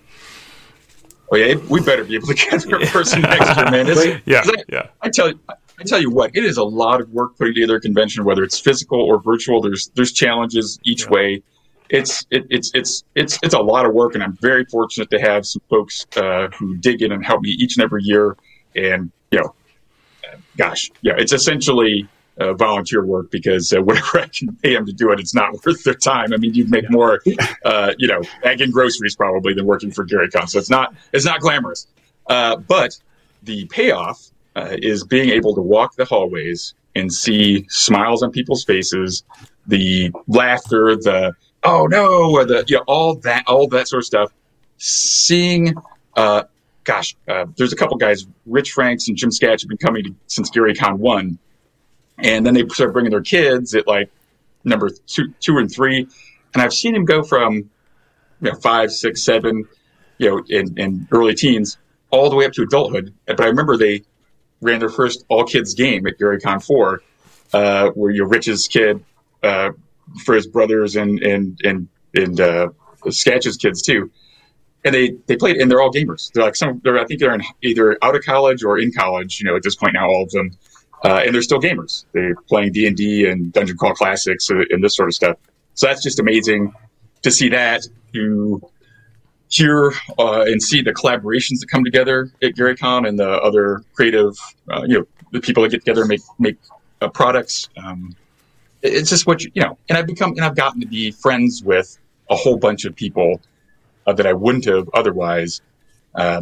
Oh 1.31 1.35
yeah, 1.35 1.55
we 1.69 1.81
better 1.81 2.03
be 2.03 2.15
able 2.15 2.27
to 2.27 2.33
get 2.33 2.65
in 2.65 2.87
person 2.87 3.21
next 3.21 3.57
year, 3.57 3.71
man. 3.71 3.87
It's, 3.87 4.21
yeah, 4.25 4.41
I, 4.45 4.63
yeah. 4.69 4.87
I 5.01 5.09
tell 5.09 5.29
you, 5.29 5.39
I 5.49 5.83
tell 5.83 5.99
you 5.99 6.11
what, 6.11 6.35
it 6.35 6.45
is 6.45 6.57
a 6.57 6.63
lot 6.63 7.01
of 7.01 7.09
work 7.09 7.37
putting 7.37 7.53
together 7.53 7.77
a 7.77 7.81
convention, 7.81 8.23
whether 8.23 8.43
it's 8.43 8.59
physical 8.59 9.01
or 9.01 9.19
virtual. 9.19 9.61
There's 9.61 9.89
there's 9.95 10.11
challenges 10.11 10.79
each 10.83 11.03
yeah. 11.03 11.09
way. 11.09 11.43
It's 11.89 12.25
it, 12.29 12.45
it's 12.49 12.71
it's 12.73 13.03
it's 13.15 13.39
it's 13.41 13.53
a 13.53 13.59
lot 13.59 13.85
of 13.85 13.93
work, 13.93 14.13
and 14.13 14.23
I'm 14.23 14.33
very 14.33 14.65
fortunate 14.65 15.09
to 15.11 15.19
have 15.19 15.45
some 15.45 15.61
folks 15.69 16.05
uh, 16.15 16.47
who 16.49 16.77
dig 16.77 17.01
in 17.01 17.11
and 17.11 17.25
help 17.25 17.41
me 17.41 17.49
each 17.49 17.77
and 17.77 17.83
every 17.83 18.03
year. 18.03 18.37
And 18.75 19.11
you 19.31 19.39
know, 19.39 19.55
gosh, 20.57 20.91
yeah, 21.01 21.13
it's 21.17 21.33
essentially 21.33 22.07
uh, 22.39 22.53
volunteer 22.53 23.05
work 23.05 23.31
because 23.31 23.71
uh, 23.73 23.81
whatever 23.81 24.19
I 24.19 24.27
can 24.27 24.55
pay 24.57 24.73
them 24.73 24.85
to 24.85 24.93
do 24.93 25.11
it, 25.11 25.19
it's 25.19 25.33
not 25.33 25.53
worth 25.65 25.83
their 25.83 25.93
time. 25.93 26.33
I 26.33 26.37
mean, 26.37 26.53
you'd 26.53 26.69
make 26.69 26.89
more, 26.89 27.21
uh, 27.63 27.93
you 27.97 28.07
know, 28.07 28.21
bagging 28.43 28.71
groceries 28.71 29.15
probably 29.15 29.53
than 29.53 29.65
working 29.65 29.91
for 29.91 30.03
Gary 30.03 30.29
Con. 30.29 30.47
So 30.47 30.59
it's 30.59 30.69
not 30.69 30.93
it's 31.13 31.25
not 31.25 31.41
glamorous, 31.41 31.87
uh, 32.27 32.57
but 32.57 32.97
the 33.43 33.65
payoff 33.65 34.29
uh, 34.55 34.75
is 34.81 35.03
being 35.03 35.29
able 35.29 35.55
to 35.55 35.61
walk 35.61 35.95
the 35.95 36.05
hallways 36.05 36.73
and 36.95 37.13
see 37.13 37.65
smiles 37.69 38.23
on 38.23 38.31
people's 38.31 38.63
faces, 38.63 39.23
the 39.67 40.11
laughter, 40.27 40.95
the 40.95 41.33
oh 41.63 41.87
no, 41.87 42.31
or 42.31 42.45
the 42.45 42.63
you 42.67 42.77
know, 42.77 42.83
all 42.87 43.15
that 43.15 43.43
all 43.47 43.67
that 43.69 43.87
sort 43.87 44.01
of 44.01 44.05
stuff. 44.05 44.31
Seeing 44.77 45.73
uh, 46.15 46.43
gosh, 46.85 47.15
uh, 47.27 47.45
there's 47.57 47.73
a 47.73 47.75
couple 47.75 47.97
guys, 47.97 48.25
Rich 48.45 48.71
Franks 48.71 49.07
and 49.09 49.17
Jim 49.17 49.31
Skach, 49.31 49.61
have 49.61 49.67
been 49.67 49.77
coming 49.77 50.03
to, 50.05 50.15
since 50.27 50.49
GaryCon 50.49 50.97
one, 50.97 51.37
and 52.17 52.45
then 52.45 52.53
they 52.53 52.65
start 52.69 52.93
bringing 52.93 53.11
their 53.11 53.21
kids 53.21 53.75
at 53.75 53.87
like 53.87 54.09
number 54.63 54.89
two, 55.07 55.33
two 55.39 55.57
and 55.57 55.71
three, 55.71 56.07
and 56.53 56.61
I've 56.61 56.73
seen 56.73 56.95
him 56.95 57.05
go 57.05 57.23
from 57.23 57.53
you 57.53 57.69
know 58.41 58.55
five, 58.55 58.91
six, 58.91 59.23
seven, 59.23 59.65
you 60.17 60.29
know, 60.29 60.43
in, 60.49 60.77
in 60.77 61.07
early 61.11 61.35
teens, 61.35 61.77
all 62.09 62.29
the 62.29 62.35
way 62.35 62.45
up 62.45 62.53
to 62.53 62.63
adulthood. 62.63 63.13
But 63.25 63.41
I 63.41 63.47
remember 63.47 63.77
they 63.77 64.03
ran 64.61 64.79
their 64.79 64.89
first 64.89 65.25
all 65.29 65.43
kids 65.43 65.73
game 65.73 66.07
at 66.07 66.17
GaryCon 66.17 66.63
four, 66.63 67.01
uh, 67.53 67.89
where 67.89 68.11
your 68.11 68.27
Rich's 68.27 68.67
kid 68.67 69.03
uh, 69.43 69.71
for 70.23 70.35
his 70.35 70.47
brothers 70.47 70.95
and 70.95 71.21
and 71.21 71.59
and 71.63 71.87
and 72.13 72.39
uh, 72.39 72.69
Skach's 73.09 73.57
kids 73.57 73.81
too 73.81 74.11
and 74.85 74.93
they 74.93 75.15
they 75.25 75.35
played 75.35 75.57
and 75.57 75.69
they're 75.69 75.81
all 75.81 75.91
gamers. 75.91 76.31
They're 76.31 76.43
like 76.43 76.55
some. 76.55 76.79
They're 76.83 76.99
I 76.99 77.05
think 77.05 77.19
they're 77.19 77.33
in, 77.33 77.41
either 77.63 77.97
out 78.01 78.15
of 78.15 78.23
college 78.23 78.63
or 78.63 78.77
in 78.77 78.93
college. 78.93 79.39
You 79.39 79.47
know, 79.47 79.55
at 79.55 79.63
this 79.63 79.75
point 79.75 79.93
now, 79.95 80.07
all 80.07 80.23
of 80.23 80.29
them, 80.29 80.51
uh, 81.05 81.21
and 81.23 81.35
they're 81.35 81.43
still 81.43 81.61
gamers. 81.61 82.05
They're 82.13 82.35
playing 82.47 82.71
D 82.71 82.87
and 82.87 82.97
D 82.97 83.29
and 83.29 83.53
Dungeon 83.53 83.77
Crawl 83.77 83.93
Classics 83.93 84.49
and 84.49 84.83
this 84.83 84.95
sort 84.95 85.07
of 85.07 85.13
stuff. 85.13 85.37
So 85.75 85.85
that's 85.87 86.01
just 86.01 86.19
amazing 86.19 86.73
to 87.21 87.29
see 87.29 87.49
that. 87.49 87.83
To 88.13 88.61
hear 89.49 89.93
uh, 90.17 90.45
and 90.47 90.61
see 90.61 90.81
the 90.81 90.93
collaborations 90.93 91.59
that 91.59 91.67
come 91.69 91.83
together 91.83 92.31
at 92.41 92.55
GaryCon 92.55 93.07
and 93.07 93.19
the 93.19 93.29
other 93.29 93.83
creative, 93.93 94.35
uh, 94.71 94.81
you 94.87 94.99
know, 94.99 95.05
the 95.31 95.39
people 95.39 95.61
that 95.63 95.69
get 95.69 95.81
together 95.81 96.01
and 96.01 96.09
make 96.09 96.21
make 96.39 96.57
uh, 97.01 97.09
products. 97.09 97.69
Um, 97.77 98.15
it's 98.81 99.09
just 99.09 99.27
what 99.27 99.43
you, 99.43 99.51
you 99.53 99.61
know. 99.61 99.77
And 99.89 99.97
I've 99.97 100.07
become 100.07 100.31
and 100.31 100.41
I've 100.41 100.55
gotten 100.55 100.81
to 100.81 100.87
be 100.87 101.11
friends 101.11 101.63
with 101.63 101.99
a 102.31 102.35
whole 102.35 102.57
bunch 102.57 102.85
of 102.85 102.95
people 102.95 103.39
uh, 104.07 104.13
that 104.13 104.25
I 104.25 104.33
wouldn't 104.33 104.65
have 104.65 104.89
otherwise. 104.95 105.61
Uh, 106.15 106.41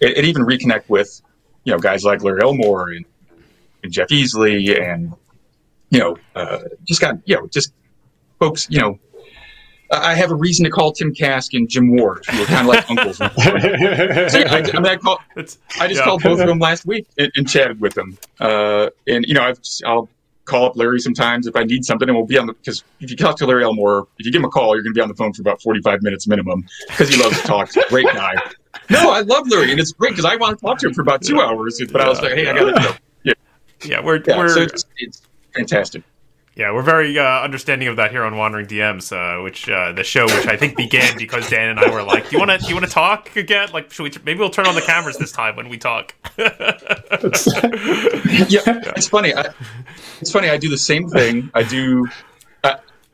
and, 0.00 0.12
and, 0.12 0.26
even 0.26 0.44
reconnect 0.44 0.88
with, 0.88 1.22
you 1.64 1.72
know, 1.72 1.78
guys 1.78 2.04
like 2.04 2.22
Larry 2.22 2.42
Elmore 2.42 2.90
and, 2.90 3.06
and 3.84 3.92
Jeff 3.92 4.08
Easley 4.08 4.80
and, 4.82 5.12
you 5.90 6.00
know, 6.00 6.16
uh, 6.34 6.60
just 6.84 7.00
got, 7.00 7.16
you 7.24 7.36
know, 7.36 7.46
just 7.46 7.72
folks, 8.40 8.66
you 8.68 8.80
know, 8.80 8.98
I 9.90 10.14
have 10.14 10.32
a 10.32 10.34
reason 10.34 10.64
to 10.64 10.70
call 10.70 10.92
Tim 10.92 11.14
Kask 11.14 11.54
and 11.54 11.68
Jim 11.68 11.94
Ward, 11.94 12.24
who 12.26 12.42
are 12.42 12.46
kind 12.46 12.60
of 12.62 12.74
like 12.74 12.90
uncles. 12.90 13.16
so, 13.18 13.28
yeah, 13.28 14.48
I, 14.50 14.58
I, 14.58 14.80
mean, 14.80 14.86
I, 14.86 14.96
call, 14.96 15.20
I 15.36 15.42
just 15.42 15.60
yeah. 15.78 16.04
called 16.04 16.22
both 16.22 16.40
of 16.40 16.48
them 16.48 16.58
last 16.58 16.86
week 16.86 17.06
and, 17.18 17.30
and 17.36 17.48
chatted 17.48 17.80
with 17.80 17.94
them. 17.94 18.18
Uh, 18.40 18.90
and, 19.06 19.24
you 19.26 19.34
know, 19.34 19.42
I've, 19.42 19.60
I'll 19.84 20.08
call 20.44 20.66
up 20.66 20.76
Larry 20.76 21.00
sometimes 21.00 21.46
if 21.46 21.56
I 21.56 21.64
need 21.64 21.84
something, 21.84 22.08
and 22.08 22.16
we'll 22.16 22.26
be 22.26 22.38
on 22.38 22.46
the 22.46 22.54
because 22.54 22.84
if 23.00 23.10
you 23.10 23.16
talk 23.16 23.36
to 23.38 23.46
Larry 23.46 23.64
Elmore, 23.64 24.06
if 24.18 24.26
you 24.26 24.32
give 24.32 24.40
him 24.40 24.46
a 24.46 24.50
call, 24.50 24.74
you're 24.74 24.82
going 24.82 24.94
to 24.94 24.98
be 24.98 25.02
on 25.02 25.08
the 25.08 25.14
phone 25.14 25.32
for 25.32 25.42
about 25.42 25.62
45 25.62 26.02
minutes 26.02 26.26
minimum 26.26 26.64
because 26.88 27.08
he 27.08 27.22
loves 27.22 27.40
to 27.40 27.46
talk. 27.46 27.72
He's 27.72 27.84
a 27.84 27.88
great 27.88 28.06
guy. 28.06 28.34
No, 28.90 29.12
I 29.12 29.20
love 29.20 29.48
Larry, 29.48 29.70
and 29.70 29.80
it's 29.80 29.92
great 29.92 30.10
because 30.10 30.26
I 30.26 30.36
want 30.36 30.58
to 30.58 30.62
talk 30.62 30.78
to 30.80 30.88
him 30.88 30.92
for 30.92 31.00
about 31.00 31.22
two 31.22 31.40
hours. 31.40 31.80
But 31.90 32.02
I 32.02 32.08
was 32.08 32.20
like, 32.20 32.32
hey, 32.32 32.48
I 32.48 32.52
got 32.52 32.64
to 32.64 32.72
go. 32.72 32.80
Yeah, 32.80 32.96
yeah, 33.84 34.00
we're 34.00 34.22
yeah, 34.26 34.38
we're 34.38 34.48
so 34.48 34.62
it's, 34.62 34.84
it's 34.98 35.22
fantastic. 35.54 36.02
Yeah, 36.56 36.72
we're 36.72 36.82
very 36.82 37.18
uh, 37.18 37.40
understanding 37.40 37.88
of 37.88 37.96
that 37.96 38.12
here 38.12 38.22
on 38.22 38.36
Wandering 38.36 38.66
DMs, 38.66 39.10
uh, 39.12 39.42
which 39.42 39.68
uh, 39.68 39.90
the 39.90 40.04
show, 40.04 40.24
which 40.26 40.46
I 40.46 40.56
think 40.56 40.76
began 40.76 41.18
because 41.18 41.50
Dan 41.50 41.70
and 41.70 41.80
I 41.80 41.90
were 41.90 42.02
like, 42.02 42.30
"Do 42.30 42.36
you 42.36 42.38
want 42.38 42.52
to? 42.52 42.58
Do 42.58 42.68
you 42.68 42.76
want 42.76 42.86
to 42.86 42.92
talk 42.92 43.34
again? 43.34 43.70
Like, 43.72 43.90
should 43.92 44.04
we? 44.04 44.10
T- 44.10 44.20
maybe 44.24 44.38
we'll 44.38 44.50
turn 44.50 44.66
on 44.66 44.76
the 44.76 44.80
cameras 44.80 45.16
this 45.16 45.32
time 45.32 45.56
when 45.56 45.68
we 45.68 45.78
talk." 45.78 46.14
yeah, 46.38 46.46
it's 48.96 49.08
funny. 49.08 49.34
I, 49.34 49.52
it's 50.20 50.30
funny. 50.30 50.48
I 50.48 50.56
do 50.56 50.68
the 50.68 50.78
same 50.78 51.08
thing. 51.08 51.50
I 51.54 51.64
do. 51.64 52.06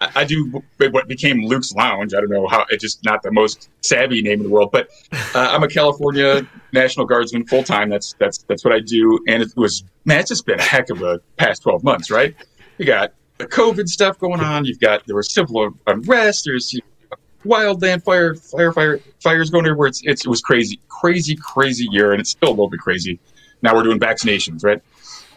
I, 0.00 0.24
do 0.24 0.62
what 0.78 1.08
became 1.08 1.44
Luke's 1.44 1.72
Lounge. 1.72 2.14
I 2.14 2.20
don't 2.20 2.30
know 2.30 2.46
how. 2.48 2.64
It's 2.70 2.82
just 2.82 3.04
not 3.04 3.22
the 3.22 3.30
most 3.30 3.68
savvy 3.82 4.22
name 4.22 4.40
in 4.40 4.44
the 4.44 4.48
world, 4.48 4.70
but 4.72 4.88
uh, 5.12 5.48
I'm 5.50 5.62
a 5.62 5.68
California 5.68 6.46
National 6.72 7.04
Guardsman 7.04 7.46
full 7.46 7.62
time. 7.62 7.90
That's 7.90 8.14
that's 8.18 8.38
that's 8.44 8.64
what 8.64 8.72
I 8.72 8.80
do, 8.80 9.18
and 9.28 9.42
it 9.42 9.52
was 9.56 9.84
man. 10.06 10.20
It's 10.20 10.30
just 10.30 10.46
been 10.46 10.58
a 10.58 10.62
heck 10.62 10.88
of 10.90 11.02
a 11.02 11.20
past 11.36 11.62
12 11.62 11.84
months, 11.84 12.10
right? 12.10 12.34
You 12.78 12.86
got 12.86 13.12
the 13.36 13.46
COVID 13.46 13.88
stuff 13.88 14.18
going 14.18 14.40
on. 14.40 14.64
You've 14.64 14.80
got 14.80 15.06
there 15.06 15.16
was 15.16 15.32
civil 15.32 15.74
unrest. 15.86 16.46
There's 16.46 16.72
you 16.72 16.80
know, 17.10 17.16
wildland 17.44 18.02
fire, 18.02 18.34
fire, 18.34 18.72
fire, 18.72 19.00
fires 19.22 19.50
going 19.50 19.66
everywhere. 19.66 19.88
It's, 19.88 20.02
it's, 20.04 20.24
it 20.24 20.28
was 20.28 20.40
crazy, 20.40 20.80
crazy, 20.88 21.36
crazy 21.36 21.88
year, 21.90 22.12
and 22.12 22.20
it's 22.20 22.30
still 22.30 22.48
a 22.48 22.50
little 22.50 22.70
bit 22.70 22.80
crazy. 22.80 23.18
Now 23.62 23.74
we're 23.74 23.82
doing 23.82 24.00
vaccinations, 24.00 24.64
right? 24.64 24.80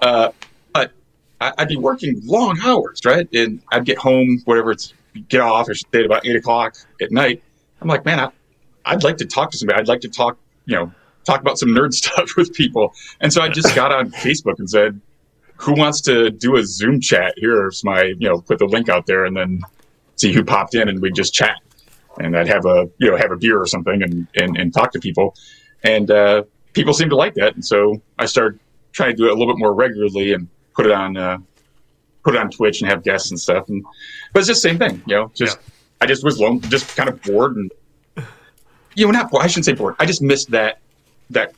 Uh, 0.01 0.31
but 1.43 1.59
I, 1.59 1.61
would 1.61 1.69
be 1.69 1.77
working 1.77 2.21
long 2.23 2.59
hours, 2.63 3.01
right? 3.05 3.27
And 3.33 3.61
I'd 3.71 3.85
get 3.85 3.97
home, 3.97 4.41
whatever 4.45 4.71
it's 4.71 4.93
get 5.29 5.41
off, 5.41 5.69
or 5.69 5.75
stay 5.75 5.99
at 5.99 6.05
about 6.05 6.25
eight 6.25 6.35
o'clock 6.35 6.75
at 7.01 7.11
night. 7.11 7.43
I'm 7.81 7.87
like, 7.87 8.05
man, 8.05 8.19
I, 8.19 8.29
I'd 8.85 9.03
like 9.03 9.17
to 9.17 9.25
talk 9.25 9.51
to 9.51 9.57
somebody. 9.57 9.79
I'd 9.79 9.87
like 9.87 10.01
to 10.01 10.09
talk, 10.09 10.37
you 10.65 10.75
know, 10.75 10.91
talk 11.25 11.41
about 11.41 11.57
some 11.57 11.69
nerd 11.69 11.93
stuff 11.93 12.35
with 12.37 12.53
people. 12.53 12.93
And 13.19 13.31
so 13.31 13.41
I 13.41 13.49
just 13.49 13.75
got 13.75 13.91
on 13.91 14.11
Facebook 14.25 14.59
and 14.59 14.69
said, 14.69 14.99
who 15.57 15.73
wants 15.73 16.01
to 16.01 16.29
do 16.29 16.57
a 16.57 16.63
Zoom 16.63 16.99
chat? 16.99 17.35
Here's 17.37 17.83
my, 17.83 18.03
you 18.03 18.27
know, 18.27 18.41
put 18.41 18.59
the 18.59 18.65
link 18.65 18.89
out 18.89 19.05
there 19.05 19.25
and 19.25 19.37
then 19.37 19.61
see 20.15 20.33
who 20.33 20.43
popped 20.43 20.75
in 20.75 20.89
and 20.89 21.01
we'd 21.01 21.15
just 21.15 21.33
chat. 21.33 21.57
And 22.19 22.37
I'd 22.37 22.47
have 22.47 22.65
a, 22.65 22.89
you 22.97 23.09
know, 23.09 23.17
have 23.17 23.31
a 23.31 23.37
beer 23.37 23.59
or 23.59 23.65
something 23.65 24.03
and, 24.03 24.27
and, 24.35 24.57
and 24.57 24.73
talk 24.73 24.91
to 24.93 24.99
people. 24.99 25.35
And 25.83 26.09
uh, 26.11 26.43
people 26.73 26.93
seem 26.93 27.09
to 27.09 27.15
like 27.15 27.35
that. 27.35 27.55
And 27.55 27.65
so 27.65 28.01
I 28.19 28.25
started 28.25 28.59
trying 28.91 29.11
to 29.11 29.15
do 29.15 29.25
it 29.25 29.31
a 29.31 29.33
little 29.33 29.53
bit 29.53 29.59
more 29.59 29.73
regularly 29.73 30.33
and 30.33 30.47
put 30.75 30.85
it 30.85 30.91
on, 30.91 31.17
uh, 31.17 31.37
put 32.23 32.35
it 32.35 32.39
on 32.39 32.49
Twitch 32.49 32.81
and 32.81 32.89
have 32.89 33.03
guests 33.03 33.31
and 33.31 33.39
stuff. 33.39 33.69
And, 33.69 33.83
but 34.31 34.39
it's 34.39 34.47
just 34.47 34.63
the 34.63 34.69
same 34.69 34.77
thing, 34.77 35.01
you 35.05 35.15
know, 35.15 35.31
just, 35.35 35.57
yeah. 35.57 35.73
I 36.01 36.05
just 36.05 36.23
was 36.23 36.39
lone, 36.39 36.61
just 36.61 36.95
kind 36.95 37.09
of 37.09 37.21
bored 37.21 37.55
and, 37.55 37.71
you 38.95 39.05
know, 39.05 39.11
not 39.11 39.31
bored. 39.31 39.43
I 39.43 39.47
shouldn't 39.47 39.65
say 39.65 39.73
bored. 39.73 39.95
I 39.99 40.05
just 40.05 40.21
missed 40.21 40.51
that, 40.51 40.79
that 41.29 41.53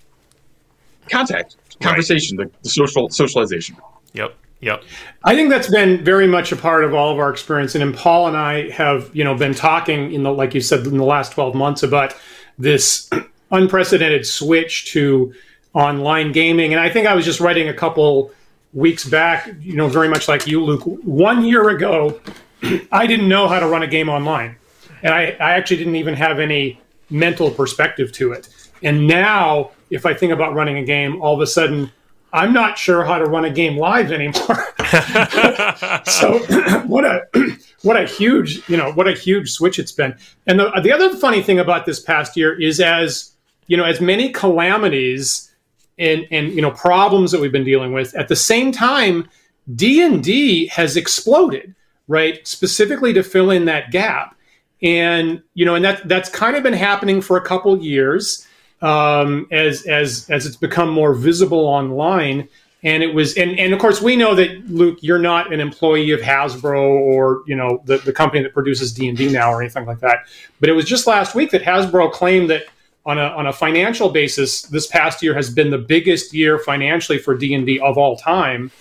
contact 1.10 1.58
conversation, 1.82 2.38
right. 2.38 2.52
the, 2.52 2.60
the 2.64 2.70
social 2.70 3.10
socialization. 3.10 3.78
Yep. 4.14 4.36
Yep. 4.62 4.84
I 5.24 5.36
think 5.36 5.50
that's 5.50 5.70
been 5.70 6.04
very 6.04 6.28
much 6.28 6.52
a 6.52 6.56
part 6.56 6.84
of 6.84 6.94
all 6.94 7.12
of 7.12 7.20
our 7.20 7.30
experience. 7.30 7.76
And 7.76 7.96
Paul 7.96 8.28
and 8.28 8.38
I 8.38 8.70
have, 8.72 9.14
you 9.14 9.24
know, 9.24 9.36
been 9.36 9.54
talking 9.54 10.14
in 10.14 10.24
the, 10.24 10.32
like 10.32 10.54
you 10.54 10.62
said, 10.62 10.88
in 10.88 10.98
the 10.98 11.04
last 11.04 11.34
12 11.34 11.56
months 11.56 11.84
about 11.84 12.16
this 12.58 13.10
unprecedented 13.52 14.26
switch 14.26 14.92
to 14.94 15.34
online 15.74 16.32
gaming. 16.32 16.74
And 16.74 16.80
I 16.80 16.90
think 16.90 17.06
I 17.06 17.14
was 17.14 17.26
just 17.26 17.40
writing 17.40 17.68
a 17.68 17.74
couple 17.74 18.32
weeks 18.76 19.06
back, 19.06 19.50
you 19.62 19.76
know, 19.76 19.88
very 19.88 20.10
much 20.10 20.28
like 20.28 20.46
you, 20.46 20.64
Luke. 20.64 20.84
One 21.04 21.44
year 21.44 21.70
ago, 21.70 22.20
I 22.92 23.08
didn't 23.08 23.28
know 23.28 23.48
how 23.48 23.60
to 23.60 23.68
run 23.68 23.82
a 23.82 23.88
game 23.88 24.10
online. 24.10 24.58
And 25.02 25.14
I, 25.14 25.36
I 25.40 25.54
actually 25.54 25.78
didn't 25.78 25.96
even 25.96 26.14
have 26.14 26.40
any 26.40 26.80
mental 27.10 27.50
perspective 27.50 28.12
to 28.14 28.34
it. 28.34 28.50
And 28.84 29.08
now, 29.08 29.72
if 29.90 30.06
I 30.06 30.14
think 30.14 30.34
about 30.34 30.54
running 30.54 30.78
a 30.78 30.84
game, 30.84 31.22
all 31.22 31.34
of 31.34 31.42
a 31.42 31.48
sudden, 31.48 31.92
I'm 32.34 32.52
not 32.52 32.78
sure 32.78 33.06
how 33.06 33.18
to 33.18 33.26
run 33.26 33.46
a 33.46 33.50
game 33.50 33.78
live 33.78 34.12
anymore. 34.12 34.66
so 36.06 36.40
what 36.86 37.06
a 37.06 37.26
what 37.84 37.96
a 37.96 38.06
huge 38.06 38.68
you 38.68 38.76
know 38.76 38.92
what 38.92 39.08
a 39.08 39.14
huge 39.14 39.52
switch 39.52 39.80
it's 39.80 39.94
been. 39.94 40.18
And 40.46 40.60
the 40.60 40.70
the 40.84 40.92
other 40.92 41.16
funny 41.16 41.42
thing 41.42 41.60
about 41.60 41.86
this 41.86 42.02
past 42.02 42.36
year 42.36 42.60
is 42.60 42.82
as 42.82 43.32
you 43.68 43.78
know 43.78 43.86
as 43.86 44.02
many 44.02 44.34
calamities 44.34 45.50
and 45.98 46.26
and 46.32 46.54
you 46.54 46.62
know 46.62 46.72
problems 46.72 47.32
that 47.32 47.42
we've 47.42 47.52
been 47.52 47.64
dealing 47.64 47.94
with. 47.94 48.14
At 48.16 48.28
the 48.28 48.36
same 48.36 48.72
time, 48.72 49.30
D 49.74 50.02
and 50.02 50.24
D 50.24 50.68
has 50.68 50.98
exploded, 50.98 51.76
right? 52.08 52.46
Specifically 52.48 53.14
to 53.14 53.24
fill 53.24 53.52
in 53.52 53.66
that 53.66 53.92
gap, 53.92 54.36
and 54.82 55.42
you 55.54 55.66
know, 55.66 55.76
and 55.76 55.86
that 55.86 56.08
that's 56.08 56.30
kind 56.30 56.56
of 56.56 56.64
been 56.64 56.74
happening 56.74 57.22
for 57.22 57.38
a 57.38 57.42
couple 57.42 57.78
years 57.82 58.46
um, 58.82 59.48
as 59.52 59.86
as 59.88 60.30
as 60.30 60.46
it's 60.46 60.58
become 60.58 60.90
more 60.90 61.14
visible 61.14 61.66
online. 61.66 62.48
And 62.84 63.02
it 63.02 63.16
was, 63.16 63.36
and, 63.36 63.58
and 63.58 63.74
of 63.74 63.80
course, 63.80 64.00
we 64.00 64.16
know 64.16 64.36
that 64.36 64.70
Luke, 64.70 65.00
you're 65.02 65.18
not 65.18 65.52
an 65.52 65.60
employee 65.60 66.12
of 66.12 66.20
Hasbro 66.20 66.80
or 66.80 67.42
you 67.48 67.56
know 67.56 67.82
the, 67.86 67.98
the 67.98 68.14
company 68.14 68.44
that 68.44 68.54
produces 68.54 68.94
D 68.94 69.08
and 69.08 69.18
D 69.18 69.32
now 69.32 69.52
or 69.52 69.60
anything 69.60 69.86
like 69.86 70.02
that. 70.02 70.20
But 70.60 70.70
it 70.70 70.74
was 70.74 70.86
just 70.86 71.08
last 71.08 71.34
week 71.34 71.50
that 71.50 71.64
Hasbro 71.64 72.12
claimed 72.12 72.52
that 72.52 72.66
on 73.06 73.18
a 73.18 73.24
on 73.24 73.48
a 73.48 73.54
financial 73.54 74.10
basis, 74.10 74.64
this 74.64 74.88
past 74.88 75.22
year 75.22 75.36
has 75.36 75.50
been 75.50 75.70
the 75.70 75.78
biggest 75.78 76.34
year 76.34 76.58
financially 76.58 77.18
for 77.18 77.36
D 77.36 77.54
and 77.54 77.66
D 77.66 77.80
of 77.80 77.98
all 77.98 78.18
time, 78.18 78.72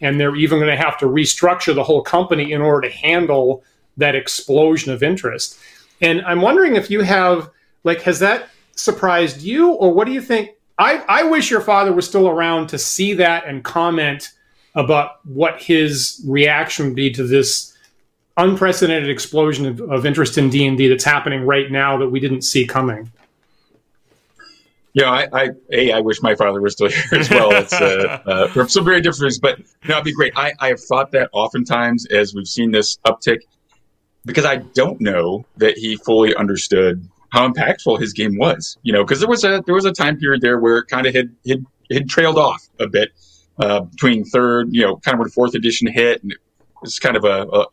and 0.00 0.18
they're 0.18 0.36
even 0.36 0.58
going 0.58 0.74
to 0.74 0.82
have 0.82 0.98
to 0.98 1.06
restructure 1.06 1.74
the 1.74 1.84
whole 1.84 2.02
company 2.02 2.52
in 2.52 2.62
order 2.62 2.88
to 2.88 2.94
handle 2.94 3.62
that 3.96 4.14
explosion 4.14 4.92
of 4.92 5.02
interest. 5.02 5.58
And 6.00 6.22
I'm 6.22 6.40
wondering 6.40 6.76
if 6.76 6.90
you 6.90 7.02
have 7.02 7.50
like 7.84 8.00
has 8.02 8.18
that 8.20 8.48
surprised 8.74 9.42
you, 9.42 9.72
or 9.72 9.92
what 9.92 10.06
do 10.06 10.12
you 10.12 10.22
think? 10.22 10.50
I, 10.78 11.04
I 11.08 11.22
wish 11.24 11.50
your 11.50 11.60
father 11.60 11.92
was 11.92 12.06
still 12.08 12.28
around 12.28 12.68
to 12.68 12.78
see 12.78 13.14
that 13.14 13.46
and 13.46 13.62
comment 13.62 14.32
about 14.74 15.24
what 15.24 15.62
his 15.62 16.20
reaction 16.26 16.86
would 16.86 16.96
be 16.96 17.12
to 17.12 17.22
this 17.22 17.76
unprecedented 18.36 19.08
explosion 19.08 19.66
of, 19.66 19.80
of 19.82 20.04
interest 20.04 20.36
in 20.36 20.50
D&D 20.50 20.88
that's 20.88 21.04
happening 21.04 21.46
right 21.46 21.70
now 21.70 21.96
that 21.96 22.08
we 22.08 22.18
didn't 22.18 22.42
see 22.42 22.66
coming. 22.66 23.12
Yeah, 24.94 25.10
I, 25.10 25.28
I, 25.32 25.50
a, 25.72 25.92
I 25.92 26.00
wish 26.00 26.22
my 26.22 26.36
father 26.36 26.60
was 26.60 26.74
still 26.74 26.88
here 27.10 27.20
as 27.20 27.28
well. 27.28 27.50
It's 27.52 27.72
uh, 27.72 28.22
uh, 28.26 28.48
for 28.48 28.68
some 28.68 28.84
very 28.84 29.00
different 29.00 29.22
reasons, 29.22 29.40
but 29.40 29.58
no, 29.88 29.96
it'd 29.96 30.04
be 30.04 30.12
great. 30.12 30.32
I, 30.36 30.54
I 30.60 30.68
have 30.68 30.80
thought 30.80 31.10
that 31.12 31.28
oftentimes 31.32 32.06
as 32.06 32.34
we've 32.34 32.46
seen 32.46 32.70
this 32.70 32.96
uptick, 32.98 33.40
because 34.24 34.44
I 34.44 34.56
don't 34.56 35.00
know 35.00 35.44
that 35.56 35.76
he 35.76 35.96
fully 35.96 36.34
understood 36.34 37.06
how 37.30 37.48
impactful 37.48 38.00
his 38.00 38.12
game 38.12 38.38
was. 38.38 38.78
You 38.82 38.92
know, 38.92 39.04
because 39.04 39.18
there 39.18 39.28
was 39.28 39.44
a 39.44 39.62
there 39.66 39.74
was 39.74 39.84
a 39.84 39.92
time 39.92 40.16
period 40.16 40.40
there 40.40 40.60
where 40.60 40.78
it 40.78 40.86
kind 40.86 41.06
of 41.06 41.14
had 41.14 41.34
had, 41.46 41.64
had 41.90 42.08
trailed 42.08 42.38
off 42.38 42.62
a 42.78 42.86
bit 42.86 43.10
uh, 43.58 43.80
between 43.80 44.24
third, 44.24 44.68
you 44.70 44.82
know, 44.82 44.96
kind 44.98 45.14
of 45.14 45.18
when 45.18 45.28
fourth 45.28 45.54
edition 45.54 45.88
hit, 45.92 46.22
and 46.22 46.30
it 46.30 46.38
was 46.80 47.00
kind 47.00 47.16
of 47.16 47.24
a, 47.24 47.42
a 47.42 47.66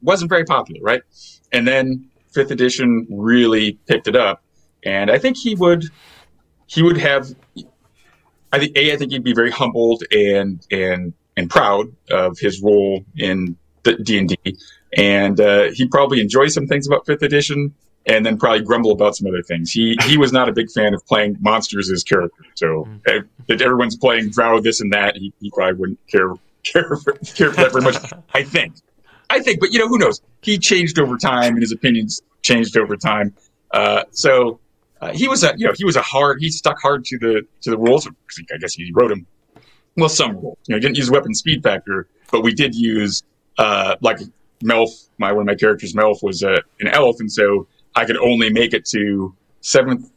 wasn't 0.00 0.28
very 0.28 0.44
popular, 0.44 0.80
right? 0.80 1.02
And 1.50 1.66
then 1.66 2.08
fifth 2.32 2.52
edition 2.52 3.06
really 3.10 3.72
picked 3.86 4.06
it 4.06 4.14
up, 4.14 4.44
and 4.84 5.10
I 5.10 5.18
think 5.18 5.36
he 5.36 5.56
would 5.56 5.84
he 6.66 6.82
would 6.82 6.98
have. 6.98 7.34
I 8.52 8.58
think 8.58 8.76
a 8.76 8.92
I 8.92 8.96
think 8.96 9.12
he'd 9.12 9.24
be 9.24 9.34
very 9.34 9.50
humbled 9.50 10.02
and 10.12 10.64
and 10.70 11.12
and 11.36 11.50
proud 11.50 11.86
of 12.10 12.38
his 12.38 12.62
role 12.62 13.04
in 13.16 13.56
the 13.82 13.96
D 13.96 14.18
and 14.18 14.28
D, 14.28 14.56
and 14.96 15.40
uh, 15.40 15.64
he 15.72 15.86
probably 15.88 16.20
enjoys 16.20 16.54
some 16.54 16.66
things 16.66 16.86
about 16.86 17.06
fifth 17.06 17.22
edition 17.22 17.74
and 18.06 18.24
then 18.24 18.38
probably 18.38 18.60
grumble 18.60 18.92
about 18.92 19.16
some 19.16 19.26
other 19.26 19.42
things. 19.42 19.70
He 19.70 19.96
he 20.04 20.16
was 20.16 20.32
not 20.32 20.48
a 20.48 20.52
big 20.52 20.70
fan 20.70 20.94
of 20.94 21.04
playing 21.06 21.36
monsters 21.40 21.90
as 21.90 22.02
characters. 22.04 22.46
So 22.54 22.88
mm. 23.06 23.28
if 23.48 23.60
everyone's 23.60 23.96
playing 23.96 24.30
Drow 24.30 24.60
this 24.60 24.80
and 24.80 24.92
that, 24.92 25.16
he, 25.16 25.32
he 25.40 25.50
probably 25.50 25.74
wouldn't 25.74 25.98
care 26.10 26.32
care 26.62 26.96
for, 26.96 27.12
care 27.12 27.50
for 27.52 27.56
that 27.62 27.72
very 27.72 27.84
much. 27.84 27.96
I 28.32 28.42
think. 28.42 28.74
I 29.28 29.40
think, 29.40 29.58
but 29.58 29.72
you 29.72 29.80
know, 29.80 29.88
who 29.88 29.98
knows? 29.98 30.20
He 30.42 30.56
changed 30.56 30.98
over 31.00 31.16
time, 31.16 31.54
and 31.54 31.62
his 31.62 31.72
opinions 31.72 32.20
changed 32.42 32.76
over 32.76 32.96
time. 32.96 33.34
Uh, 33.72 34.04
so 34.10 34.60
uh, 35.00 35.12
he 35.12 35.28
was 35.28 35.44
a 35.44 35.54
you 35.56 35.66
know 35.66 35.72
he 35.76 35.84
was 35.84 35.96
a 35.96 36.02
hard 36.02 36.40
he 36.40 36.50
stuck 36.50 36.80
hard 36.80 37.04
to 37.04 37.18
the 37.18 37.46
to 37.62 37.70
the 37.70 37.78
rules. 37.78 38.08
I 38.08 38.56
guess 38.58 38.74
he 38.74 38.90
wrote 38.94 39.08
them 39.08 39.26
well 39.96 40.08
some 40.08 40.36
rules. 40.36 40.58
You 40.66 40.72
know, 40.72 40.76
he 40.76 40.80
didn't 40.80 40.96
use 40.96 41.10
weapon 41.10 41.34
speed 41.34 41.62
factor, 41.62 42.06
but 42.30 42.42
we 42.42 42.54
did 42.54 42.74
use 42.74 43.22
uh, 43.58 43.96
like 44.00 44.18
Melf. 44.62 45.08
My 45.18 45.32
one 45.32 45.42
of 45.42 45.46
my 45.46 45.54
characters, 45.54 45.94
Melf, 45.94 46.22
was 46.22 46.42
uh, 46.42 46.60
an 46.80 46.88
elf, 46.88 47.16
and 47.20 47.30
so 47.30 47.66
I 47.94 48.04
could 48.04 48.16
only 48.18 48.50
make 48.50 48.74
it 48.74 48.84
to 48.86 49.34
seventh, 49.60 50.10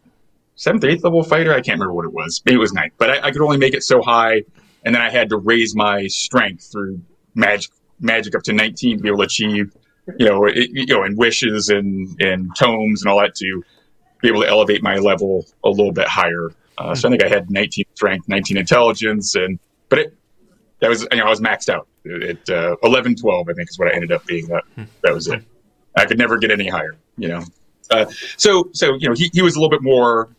seventh, 0.55 0.83
eighth 0.83 1.03
level 1.03 1.23
fighter. 1.23 1.51
I 1.51 1.61
can't 1.61 1.79
remember 1.79 1.93
what 1.93 2.05
it 2.05 2.13
was. 2.13 2.41
Maybe 2.45 2.55
it 2.55 2.59
was 2.59 2.73
ninth, 2.73 2.93
but 2.97 3.09
I, 3.09 3.27
I 3.27 3.31
could 3.31 3.41
only 3.41 3.57
make 3.57 3.73
it 3.73 3.83
so 3.83 4.01
high, 4.01 4.43
and 4.83 4.95
then 4.95 5.01
I 5.01 5.09
had 5.09 5.29
to 5.29 5.37
raise 5.37 5.75
my 5.75 6.07
strength 6.07 6.69
through 6.71 7.01
magic, 7.35 7.71
magic 7.99 8.35
up 8.35 8.43
to 8.43 8.53
nineteen 8.53 8.97
to 8.97 9.03
be 9.03 9.09
able 9.09 9.19
to 9.19 9.25
achieve, 9.25 9.73
you 10.17 10.25
know, 10.25 10.45
it, 10.45 10.69
you 10.71 10.85
know, 10.87 11.03
and 11.03 11.17
wishes 11.17 11.69
and 11.69 12.21
and 12.21 12.55
tomes 12.55 13.01
and 13.01 13.11
all 13.11 13.19
that 13.19 13.35
to 13.35 13.63
be 14.21 14.27
able 14.27 14.41
to 14.41 14.47
elevate 14.47 14.84
my 14.84 14.95
level 14.95 15.45
a 15.63 15.69
little 15.69 15.91
bit 15.91 16.08
higher. 16.08 16.49
Uh, 16.77 16.95
so 16.95 17.08
I 17.08 17.12
think 17.12 17.23
I 17.23 17.27
had 17.27 17.49
19 17.51 17.86
strength, 17.93 18.27
19 18.27 18.58
intelligence, 18.58 19.36
and 19.36 19.60
but 19.89 19.99
it 19.99 20.17
that 20.79 20.89
was 20.89 21.05
you 21.12 21.17
know 21.17 21.25
I 21.25 21.29
was 21.29 21.41
maxed 21.41 21.69
out 21.69 21.88
at 22.05 22.49
uh, 22.49 22.75
11, 22.84 23.15
12. 23.15 23.49
I 23.49 23.53
think 23.53 23.69
is 23.69 23.77
what 23.77 23.89
I 23.89 23.93
ended 23.93 24.12
up 24.12 24.25
being. 24.25 24.47
That 24.47 24.63
that 25.03 25.13
was 25.13 25.27
it. 25.27 25.43
I 25.95 26.05
could 26.05 26.17
never 26.17 26.38
get 26.38 26.51
any 26.51 26.67
higher. 26.67 26.95
You 27.17 27.27
know. 27.29 27.43
Uh, 27.89 28.05
so, 28.38 28.69
so 28.73 28.93
you 28.95 29.10
know, 29.10 29.15
he, 29.15 29.29
he 29.34 29.41
was 29.41 29.55
a 29.55 29.60
little 29.60 29.69
bit 29.69 29.82
more, 29.82 30.29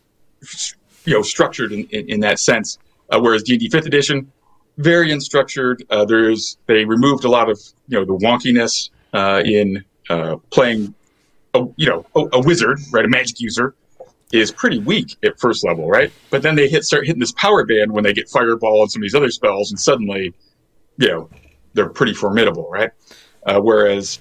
you 1.04 1.14
know, 1.14 1.22
structured 1.22 1.72
in, 1.72 1.84
in, 1.90 2.08
in 2.08 2.20
that 2.20 2.38
sense. 2.38 2.78
Uh, 3.10 3.18
whereas 3.20 3.42
D&D 3.42 3.68
Fifth 3.70 3.86
Edition, 3.86 4.30
very 4.78 5.10
unstructured. 5.10 5.82
Uh, 5.90 6.04
there's 6.04 6.56
they 6.66 6.84
removed 6.84 7.24
a 7.24 7.28
lot 7.28 7.50
of 7.50 7.60
you 7.88 7.98
know 7.98 8.04
the 8.04 8.24
wonkiness 8.24 8.90
uh, 9.12 9.42
in 9.44 9.84
uh, 10.08 10.36
playing, 10.50 10.94
a, 11.54 11.66
you 11.76 11.86
know, 11.86 12.06
a, 12.14 12.38
a, 12.38 12.40
wizard, 12.40 12.78
right? 12.92 13.04
A 13.04 13.08
magic 13.08 13.40
user 13.40 13.74
is 14.32 14.52
pretty 14.52 14.78
weak 14.78 15.16
at 15.24 15.38
first 15.40 15.64
level, 15.64 15.88
right? 15.88 16.12
But 16.30 16.42
then 16.42 16.54
they 16.54 16.68
hit 16.68 16.84
start 16.84 17.06
hitting 17.06 17.20
this 17.20 17.32
power 17.32 17.64
band 17.64 17.92
when 17.92 18.04
they 18.04 18.12
get 18.12 18.28
fireball 18.28 18.82
and 18.82 18.90
some 18.90 19.00
of 19.00 19.04
these 19.04 19.14
other 19.14 19.30
spells, 19.30 19.70
and 19.70 19.80
suddenly, 19.80 20.32
you 20.98 21.08
know, 21.08 21.30
they're 21.74 21.88
pretty 21.88 22.14
formidable, 22.14 22.68
right? 22.70 22.90
Uh, 23.44 23.60
whereas 23.60 24.20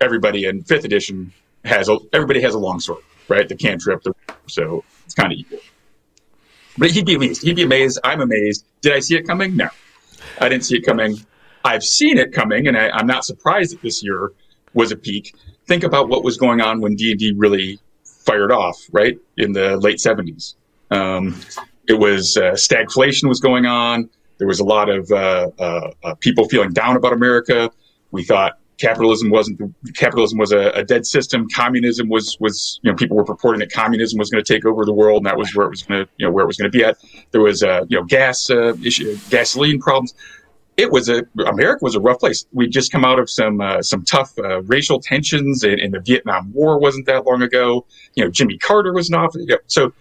everybody 0.00 0.44
in 0.44 0.62
Fifth 0.62 0.84
Edition 0.84 1.32
has 1.64 1.88
a 1.88 1.98
everybody 2.12 2.40
has 2.42 2.54
a 2.54 2.58
longsword, 2.58 3.02
right? 3.28 3.48
The 3.48 3.56
cantrip, 3.56 4.02
the, 4.02 4.14
so 4.46 4.84
it's 5.04 5.14
kind 5.14 5.32
of 5.32 5.38
equal. 5.38 5.58
But 6.78 6.90
he'd 6.90 7.06
be 7.06 7.14
amazed. 7.14 7.42
He'd 7.42 7.56
be 7.56 7.62
amazed. 7.62 7.98
I'm 8.04 8.20
amazed. 8.20 8.66
Did 8.82 8.92
I 8.92 9.00
see 9.00 9.16
it 9.16 9.26
coming? 9.26 9.56
No, 9.56 9.68
I 10.40 10.48
didn't 10.48 10.64
see 10.64 10.76
it 10.76 10.82
coming. 10.82 11.16
I've 11.64 11.82
seen 11.82 12.18
it 12.18 12.32
coming, 12.32 12.68
and 12.68 12.76
I, 12.76 12.96
am 12.98 13.06
not 13.06 13.24
surprised 13.24 13.72
that 13.72 13.82
this 13.82 14.02
year 14.02 14.32
was 14.74 14.92
a 14.92 14.96
peak. 14.96 15.34
Think 15.66 15.82
about 15.82 16.08
what 16.08 16.24
was 16.24 16.36
going 16.36 16.60
on 16.60 16.80
when 16.80 16.94
D 16.94 17.10
and 17.10 17.18
D 17.18 17.32
really 17.36 17.78
fired 18.04 18.52
off, 18.52 18.76
right 18.92 19.18
in 19.36 19.52
the 19.52 19.76
late 19.78 19.98
'70s. 19.98 20.54
Um, 20.90 21.40
it 21.88 21.94
was 21.94 22.36
uh, 22.36 22.52
stagflation 22.52 23.28
was 23.28 23.40
going 23.40 23.66
on. 23.66 24.08
There 24.38 24.46
was 24.46 24.60
a 24.60 24.64
lot 24.64 24.88
of 24.88 25.10
uh, 25.10 25.50
uh, 25.58 25.90
uh 26.04 26.14
people 26.16 26.48
feeling 26.48 26.72
down 26.72 26.96
about 26.96 27.12
America. 27.12 27.70
We 28.10 28.24
thought 28.24 28.58
capitalism 28.78 29.30
wasn't 29.30 29.60
capitalism 29.94 30.38
was 30.38 30.52
a, 30.52 30.70
a, 30.70 30.84
dead 30.84 31.06
system. 31.06 31.48
Communism 31.48 32.08
was 32.08 32.36
was 32.40 32.78
you 32.82 32.90
know 32.90 32.96
people 32.96 33.16
were 33.16 33.24
purporting 33.24 33.60
that 33.60 33.72
communism 33.72 34.18
was 34.18 34.30
going 34.30 34.42
to 34.42 34.52
take 34.52 34.64
over 34.64 34.84
the 34.84 34.92
world, 34.92 35.18
and 35.18 35.26
that 35.26 35.36
was 35.36 35.54
where 35.54 35.66
it 35.66 35.70
was 35.70 35.82
going 35.82 36.04
to 36.04 36.10
you 36.18 36.26
know 36.26 36.32
where 36.32 36.44
it 36.44 36.46
was 36.46 36.56
going 36.56 36.70
to 36.70 36.76
be 36.76 36.84
at. 36.84 36.98
There 37.30 37.40
was 37.40 37.62
uh, 37.62 37.84
you 37.88 37.98
know 37.98 38.04
gas 38.04 38.50
uh, 38.50 38.74
issue, 38.82 39.18
gasoline 39.30 39.80
problems. 39.80 40.14
It 40.76 40.90
was 40.90 41.08
a 41.08 41.24
America 41.46 41.78
was 41.82 41.94
a 41.94 42.00
rough 42.00 42.20
place. 42.20 42.44
We'd 42.52 42.70
just 42.70 42.92
come 42.92 43.04
out 43.04 43.18
of 43.18 43.30
some 43.30 43.60
uh, 43.60 43.82
some 43.82 44.04
tough 44.04 44.38
uh, 44.38 44.62
racial 44.62 45.00
tensions, 45.00 45.64
and, 45.64 45.80
and, 45.80 45.94
the 45.94 46.00
Vietnam 46.00 46.52
War 46.52 46.78
wasn't 46.78 47.06
that 47.06 47.24
long 47.24 47.42
ago. 47.42 47.86
You 48.14 48.24
know, 48.24 48.30
Jimmy 48.30 48.58
Carter 48.58 48.92
was 48.92 49.08
not 49.08 49.34
You 49.34 49.46
know, 49.46 49.58
so 49.66 49.92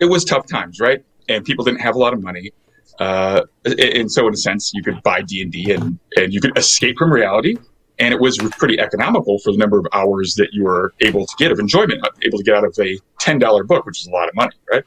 it 0.00 0.06
was 0.06 0.24
tough 0.24 0.46
times, 0.46 0.80
right? 0.80 1.04
And 1.28 1.44
people 1.44 1.64
didn't 1.64 1.80
have 1.80 1.94
a 1.94 1.98
lot 1.98 2.12
of 2.14 2.22
money. 2.22 2.52
Uh, 2.98 3.42
and 3.64 4.10
so 4.10 4.26
in 4.26 4.34
a 4.34 4.36
sense, 4.36 4.72
you 4.74 4.82
could 4.82 5.02
buy 5.02 5.22
D 5.22 5.42
and 5.42 5.52
D 5.52 5.72
and 5.72 5.98
and 6.16 6.32
you 6.32 6.40
could 6.40 6.56
escape 6.58 6.96
from 6.98 7.12
reality 7.12 7.56
and 7.98 8.12
it 8.12 8.20
was 8.20 8.38
pretty 8.58 8.78
economical 8.78 9.38
for 9.38 9.52
the 9.52 9.58
number 9.58 9.78
of 9.78 9.86
hours 9.92 10.34
that 10.34 10.48
you 10.52 10.64
were 10.64 10.92
able 11.00 11.26
to 11.26 11.34
get 11.38 11.50
of 11.50 11.58
enjoyment, 11.58 12.06
able 12.22 12.38
to 12.38 12.44
get 12.44 12.54
out 12.54 12.64
of 12.64 12.76
a 12.78 12.98
ten 13.18 13.38
dollar 13.38 13.64
book, 13.64 13.86
which 13.86 14.00
is 14.00 14.06
a 14.06 14.10
lot 14.10 14.28
of 14.28 14.34
money, 14.34 14.54
right? 14.70 14.84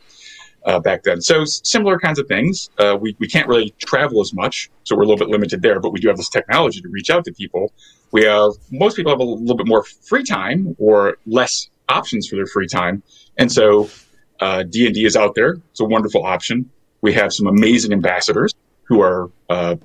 Uh, 0.66 0.78
back 0.78 1.04
then, 1.04 1.22
so 1.22 1.46
similar 1.46 1.98
kinds 1.98 2.20
of 2.20 2.28
things. 2.28 2.70
Uh, 2.78 2.98
we 3.00 3.16
we 3.20 3.28
can't 3.28 3.48
really 3.48 3.74
travel 3.80 4.20
as 4.20 4.34
much, 4.34 4.70
so 4.84 4.96
we're 4.96 5.04
a 5.04 5.06
little 5.06 5.18
bit 5.18 5.30
limited 5.30 5.62
there. 5.62 5.80
But 5.80 5.92
we 5.92 6.00
do 6.00 6.10
have 6.10 6.18
this 6.18 6.28
technology 6.28 6.82
to 6.82 6.90
reach 6.90 7.10
out 7.10 7.24
to 7.26 7.32
people. 7.32 7.72
We 8.12 8.26
have 8.26 8.52
most 8.70 8.98
people 8.98 9.10
have 9.12 9.22
a 9.22 9.24
little 9.24 9.56
bit 9.56 9.68
more 9.68 9.84
free 9.84 10.24
time 10.24 10.76
or 10.78 11.18
less 11.26 11.70
options 11.88 12.28
for 12.28 12.36
their 12.36 12.46
free 12.46 12.68
time, 12.68 13.04
and 13.38 13.50
so 13.50 13.90
uh, 14.42 14.64
D 14.64 14.86
and 14.86 14.94
D 14.94 15.06
is 15.06 15.16
out 15.16 15.34
there. 15.34 15.56
It's 15.72 15.80
a 15.80 15.86
wonderful 15.86 16.26
option. 16.26 16.70
We 17.02 17.14
have 17.14 17.32
some 17.32 17.48
amazing 17.48 17.94
ambassadors 17.94 18.54
who 18.84 19.02
are 19.02 19.32
uh, 19.50 19.78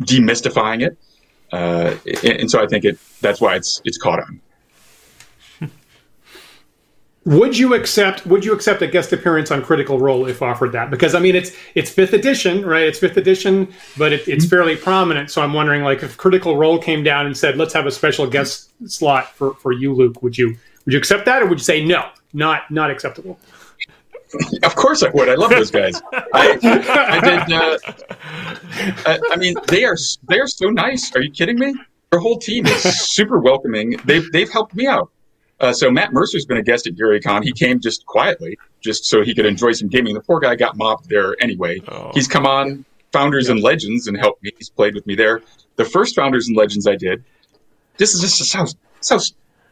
demystifying 0.00 0.82
it 0.82 0.96
uh, 1.52 1.96
and, 2.24 2.40
and, 2.40 2.50
so 2.50 2.62
I 2.62 2.66
think 2.66 2.84
it 2.84 2.98
that's 3.20 3.40
why 3.40 3.54
it's 3.54 3.80
it's 3.84 3.98
caught 3.98 4.20
on. 4.20 4.40
Would 7.26 7.58
you 7.58 7.74
accept? 7.74 8.24
Would 8.26 8.44
you 8.44 8.54
accept 8.54 8.82
a 8.82 8.86
guest 8.86 9.12
appearance 9.12 9.50
on 9.50 9.60
Critical 9.60 9.98
Role 9.98 10.26
if 10.26 10.42
offered 10.42 10.70
that? 10.72 10.90
Because 10.90 11.12
I 11.16 11.18
mean, 11.18 11.34
it's 11.34 11.50
it's 11.74 11.90
fifth 11.90 12.12
edition, 12.12 12.64
right? 12.64 12.84
It's 12.84 13.00
fifth 13.00 13.16
edition, 13.16 13.74
but 13.98 14.12
it, 14.12 14.28
it's 14.28 14.44
mm-hmm. 14.44 14.50
fairly 14.50 14.76
prominent. 14.76 15.32
So 15.32 15.42
I'm 15.42 15.52
wondering, 15.52 15.82
like, 15.82 16.04
if 16.04 16.16
Critical 16.16 16.56
Role 16.56 16.78
came 16.78 17.02
down 17.02 17.26
and 17.26 17.36
said, 17.36 17.56
"Let's 17.56 17.74
have 17.74 17.84
a 17.84 17.90
special 17.90 18.28
guest 18.28 18.70
slot 18.88 19.34
for 19.34 19.54
for 19.54 19.72
you, 19.72 19.92
Luke," 19.92 20.22
would 20.22 20.38
you 20.38 20.56
would 20.84 20.92
you 20.92 20.98
accept 20.98 21.24
that, 21.24 21.42
or 21.42 21.46
would 21.46 21.58
you 21.58 21.64
say 21.64 21.84
no, 21.84 22.08
not 22.32 22.70
not 22.70 22.92
acceptable? 22.92 23.40
of 24.62 24.76
course 24.76 25.02
I 25.02 25.08
would. 25.08 25.28
I 25.28 25.34
love 25.34 25.50
those 25.50 25.72
guys. 25.72 26.00
I, 26.12 26.26
I 26.32 26.56
did. 27.20 27.52
Uh, 27.52 27.78
I, 29.04 29.18
I, 29.32 29.36
mean, 29.36 29.56
they 29.66 29.84
are 29.84 29.96
they 30.28 30.38
are 30.38 30.46
so 30.46 30.70
nice. 30.70 31.14
Are 31.16 31.22
you 31.22 31.32
kidding 31.32 31.58
me? 31.58 31.74
Their 32.12 32.20
whole 32.20 32.38
team 32.38 32.66
is 32.66 32.82
super 33.10 33.40
welcoming. 33.40 33.96
They've 34.04 34.30
they've 34.30 34.50
helped 34.50 34.76
me 34.76 34.86
out. 34.86 35.10
Uh, 35.58 35.72
so 35.72 35.90
Matt 35.90 36.12
Mercer's 36.12 36.44
been 36.44 36.58
a 36.58 36.62
guest 36.62 36.86
at 36.86 36.94
GaryCon. 36.94 37.42
He 37.42 37.52
came 37.52 37.80
just 37.80 38.04
quietly, 38.06 38.58
just 38.80 39.06
so 39.06 39.22
he 39.22 39.34
could 39.34 39.46
enjoy 39.46 39.72
some 39.72 39.88
gaming. 39.88 40.14
The 40.14 40.20
poor 40.20 40.38
guy 40.38 40.54
got 40.54 40.76
mobbed 40.76 41.08
there 41.08 41.34
anyway. 41.40 41.80
Oh. 41.88 42.10
He's 42.14 42.28
come 42.28 42.46
on 42.46 42.84
Founders 43.12 43.46
yeah. 43.46 43.52
and 43.52 43.62
Legends 43.62 44.06
and 44.06 44.16
helped 44.16 44.42
me. 44.42 44.50
He's 44.58 44.68
played 44.68 44.94
with 44.94 45.06
me 45.06 45.14
there. 45.14 45.42
The 45.76 45.84
first 45.84 46.14
Founders 46.16 46.48
and 46.48 46.56
Legends 46.56 46.86
I 46.86 46.96
did. 46.96 47.24
This 47.96 48.14
is 48.14 48.20
just 48.20 48.52
how 48.52 48.66
how 49.08 49.18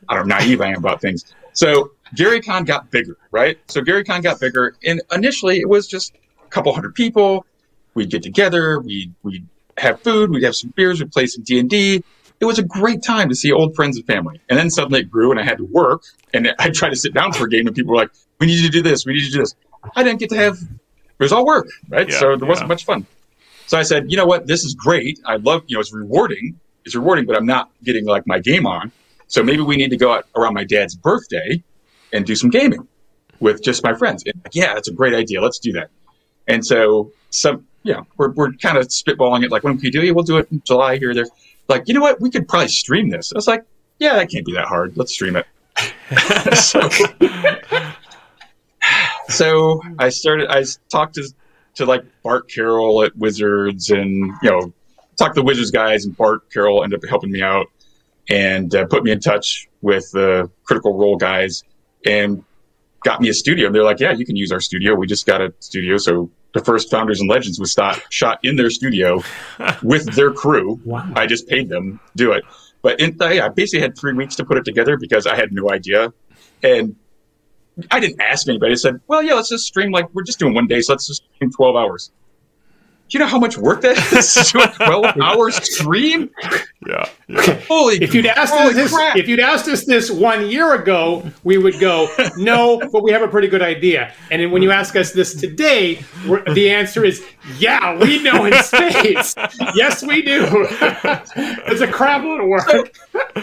I 0.09 0.17
don't 0.17 0.29
know 0.29 0.37
naive 0.37 0.61
I 0.61 0.69
am 0.69 0.79
about 0.79 1.01
things. 1.01 1.35
So 1.53 1.93
GaryCon 2.17 2.67
got 2.67 2.91
bigger, 2.91 3.17
right? 3.31 3.59
So 3.71 3.81
GaryCon 3.83 4.23
got 4.23 4.41
bigger, 4.41 4.77
and 4.85 5.03
initially 5.13 5.61
it 5.61 5.69
was 5.69 5.87
just 5.87 6.15
a 6.43 6.49
couple 6.49 6.73
hundred 6.73 6.95
people. 6.95 7.45
We'd 7.95 8.11
get 8.11 8.23
together, 8.23 8.81
we'd 8.81 9.15
we'd 9.23 9.47
have 9.79 10.01
food, 10.01 10.31
we'd 10.31 10.43
have 10.43 10.57
some 10.57 10.73
beers, 10.75 11.01
we'd 11.01 11.13
play 11.13 11.27
some 11.27 11.45
D 11.45 11.59
and 11.59 11.69
D. 11.69 12.03
It 12.45 12.47
was 12.47 12.59
a 12.59 12.63
great 12.63 13.03
time 13.03 13.31
to 13.31 13.35
see 13.35 13.51
old 13.51 13.75
friends 13.75 13.97
and 13.97 14.07
family. 14.07 14.39
And 14.51 14.59
then 14.59 14.69
suddenly 14.69 15.01
it 15.01 15.11
grew, 15.11 15.31
and 15.31 15.41
I 15.41 15.45
had 15.45 15.57
to 15.57 15.65
work, 15.65 16.03
and 16.35 16.55
I 16.59 16.69
tried 16.69 16.91
to 16.91 16.97
sit 16.97 17.15
down 17.15 17.33
for 17.33 17.47
a 17.47 17.49
game, 17.49 17.67
and 17.67 17.75
people 17.75 17.93
were 17.93 17.97
like, 17.97 18.11
"We 18.39 18.47
need 18.47 18.59
you 18.59 18.67
to 18.67 18.71
do 18.71 18.83
this, 18.83 19.07
we 19.07 19.15
need 19.15 19.23
you 19.23 19.31
to 19.31 19.37
do 19.37 19.41
this." 19.41 19.55
I 19.97 20.03
didn't 20.03 20.21
get 20.21 20.29
to 20.31 20.37
have. 20.37 20.59
It 20.59 21.23
was 21.23 21.33
all 21.33 21.47
work, 21.47 21.69
right? 21.89 22.07
Yeah, 22.07 22.19
so 22.19 22.37
there 22.37 22.47
wasn't 22.47 22.69
much 22.69 22.85
fun. 22.85 23.07
So 23.67 23.79
I 23.79 23.83
said, 23.83 24.11
you 24.11 24.17
know 24.19 24.27
what, 24.27 24.47
this 24.47 24.63
is 24.63 24.75
great. 24.75 25.19
I 25.25 25.37
love, 25.37 25.63
you 25.69 25.77
know, 25.77 25.81
it's 25.81 25.93
rewarding. 25.93 26.61
It's 26.85 26.95
rewarding, 26.95 27.25
but 27.25 27.35
I'm 27.35 27.47
not 27.47 27.71
getting 27.83 28.05
like 28.05 28.27
my 28.27 28.39
game 28.39 28.67
on. 28.67 28.93
So 29.27 29.43
maybe 29.43 29.63
we 29.63 29.77
need 29.77 29.89
to 29.91 29.97
go 29.97 30.13
out 30.13 30.27
around 30.37 30.53
my 30.53 30.65
dad's 30.65 30.95
birthday 30.95 31.63
and 32.13 32.27
do 32.27 32.37
some 32.37 32.51
gaming 32.51 32.87
with 33.41 33.63
just 33.63 33.83
my 33.83 33.95
friends. 33.95 34.23
And 34.27 34.35
like, 34.45 34.55
yeah, 34.55 34.75
that's 34.75 34.89
a 34.89 34.93
great 34.93 35.15
idea. 35.15 35.41
Let's 35.41 35.59
do 35.59 35.73
that. 35.73 35.89
And 36.47 36.67
so 36.67 37.11
some, 37.31 37.67
yeah, 37.85 38.03
we're, 38.17 38.31
we're 38.33 38.53
kind 38.53 38.77
of 38.77 38.89
spitballing 38.89 39.45
it. 39.45 39.51
Like, 39.51 39.65
when 39.65 39.75
can 39.75 39.83
we 39.83 39.91
do 39.91 40.03
it? 40.03 40.15
We'll 40.15 40.25
do 40.25 40.39
it 40.39 40.49
in 40.53 40.63
July 40.67 40.99
here, 40.99 41.15
there. 41.15 41.27
Like, 41.69 41.85
you 41.87 41.95
know 41.95 42.01
what? 42.01 42.21
We 42.21 42.31
could 42.31 42.49
probably 42.49 42.69
stream 42.69 43.11
this. 43.11 43.33
I 43.33 43.39
was 43.39 43.47
like, 43.47 43.65
yeah, 43.99 44.15
that 44.17 44.31
can't 44.31 44.45
be 44.45 44.53
that 44.53 44.67
hard. 44.67 44.97
Let's 44.97 45.13
stream 45.13 45.37
it. 45.37 45.47
so, 46.57 46.89
so 49.29 49.81
I 49.99 50.09
started, 50.11 50.49
I 50.51 50.65
talked 50.91 51.15
to, 51.15 51.29
to 51.77 51.87
like 51.87 52.05
Bart 52.23 52.51
Carroll 52.51 53.03
at 53.03 53.17
Wizards 53.17 53.91
and, 53.91 54.33
you 54.43 54.51
know, 54.51 54.73
talked 55.17 55.35
to 55.37 55.41
the 55.41 55.45
Wizards 55.45 55.71
guys 55.71 56.05
and 56.05 56.17
Bart 56.17 56.51
Carroll 56.53 56.85
ended 56.85 57.03
up 57.03 57.09
helping 57.09 57.31
me 57.31 57.43
out 57.43 57.67
and 58.29 58.75
uh, 58.75 58.87
put 58.87 59.05
me 59.05 59.11
in 59.11 59.21
touch 59.21 59.69
with 59.83 60.11
the 60.13 60.51
Critical 60.65 60.97
Role 60.97 61.17
guys 61.17 61.63
and 62.07 62.45
got 63.05 63.21
me 63.21 63.29
a 63.29 63.35
studio. 63.35 63.67
And 63.67 63.75
they're 63.75 63.85
like, 63.85 64.01
yeah, 64.01 64.13
you 64.13 64.27
can 64.27 64.37
use 64.37 64.51
our 64.51 64.61
studio. 64.61 64.95
We 64.95 65.07
just 65.07 65.27
got 65.27 65.41
a 65.41 65.53
studio. 65.61 65.97
So 65.99 66.31
the 66.55 66.65
first 66.65 66.91
Founders 66.91 67.21
and 67.21 67.29
Legends 67.29 67.61
was 67.61 67.73
shot, 67.73 68.01
shot 68.11 68.39
in 68.43 68.57
their 68.57 68.71
studio 68.71 69.23
with 69.83 70.07
their 70.15 70.33
crew. 70.33 70.81
Wow. 70.85 71.13
I 71.15 71.27
just 71.27 71.47
paid 71.49 71.69
them 71.69 72.01
do 72.17 72.33
it. 72.33 72.45
But 72.81 73.01
in, 73.01 73.17
yeah, 73.21 73.47
I 73.47 73.49
basically 73.49 73.81
had 73.81 73.99
three 73.99 74.13
weeks 74.13 74.37
to 74.37 74.45
put 74.45 74.57
it 74.57 74.65
together 74.65 74.97
because 74.97 75.27
I 75.27 75.37
had 75.37 75.53
no 75.53 75.71
idea. 75.71 76.13
And 76.63 76.97
I 77.91 77.99
didn't 77.99 78.21
ask 78.21 78.49
anybody. 78.49 78.73
I 78.73 78.77
said, 78.77 79.01
well, 79.09 79.23
yeah, 79.23 79.35
let's 79.35 79.49
just 79.49 79.67
stream 79.67 79.91
like 79.91 80.13
we're 80.15 80.23
just 80.23 80.39
doing 80.39 80.55
one 80.55 80.67
day. 80.67 80.81
So 80.81 80.93
let's 80.93 81.07
just 81.07 81.25
stream 81.35 81.51
12 81.51 81.77
hours 81.77 82.13
you 83.15 83.21
know 83.21 83.27
how 83.27 83.39
much 83.39 83.57
work 83.57 83.81
that 83.83 83.97
is 84.13 84.35
to 84.53 84.63
a 84.63 84.87
12 84.87 85.21
hour 85.21 85.51
stream? 85.51 86.31
Yeah, 86.87 87.09
yeah. 87.29 87.61
Holy 87.67 87.97
if 88.03 88.13
you'd 88.13 88.27
asked 88.27 88.53
us 88.53 88.75
this, 88.75 88.93
crap. 88.93 89.17
if 89.17 89.29
you'd 89.29 89.41
asked 89.41 89.69
us 89.69 89.85
this 89.85 90.11
one 90.11 90.51
year 90.51 90.75
ago, 90.75 91.25
we 91.45 91.57
would 91.57 91.79
go, 91.81 92.09
no, 92.37 92.79
but 92.93 93.03
we 93.03 93.11
have 93.13 93.23
a 93.23 93.29
pretty 93.29 93.49
good 93.49 93.63
idea. 93.63 94.13
And 94.31 94.43
then 94.43 94.51
when 94.51 94.63
you 94.63 94.71
ask 94.71 94.97
us 94.97 95.13
this 95.13 95.35
today, 95.35 96.05
the 96.53 96.71
answer 96.71 97.05
is, 97.05 97.25
yeah, 97.59 97.97
we 97.97 98.23
know 98.23 98.45
in 98.45 98.53
space. 98.63 99.35
yes, 99.75 100.03
we 100.03 100.23
do. 100.23 100.47
it's 101.67 101.81
a 101.81 101.89
crap 101.89 102.25
load 102.25 102.41
of 102.41 102.49
work. 102.49 102.69
So, 102.69 102.85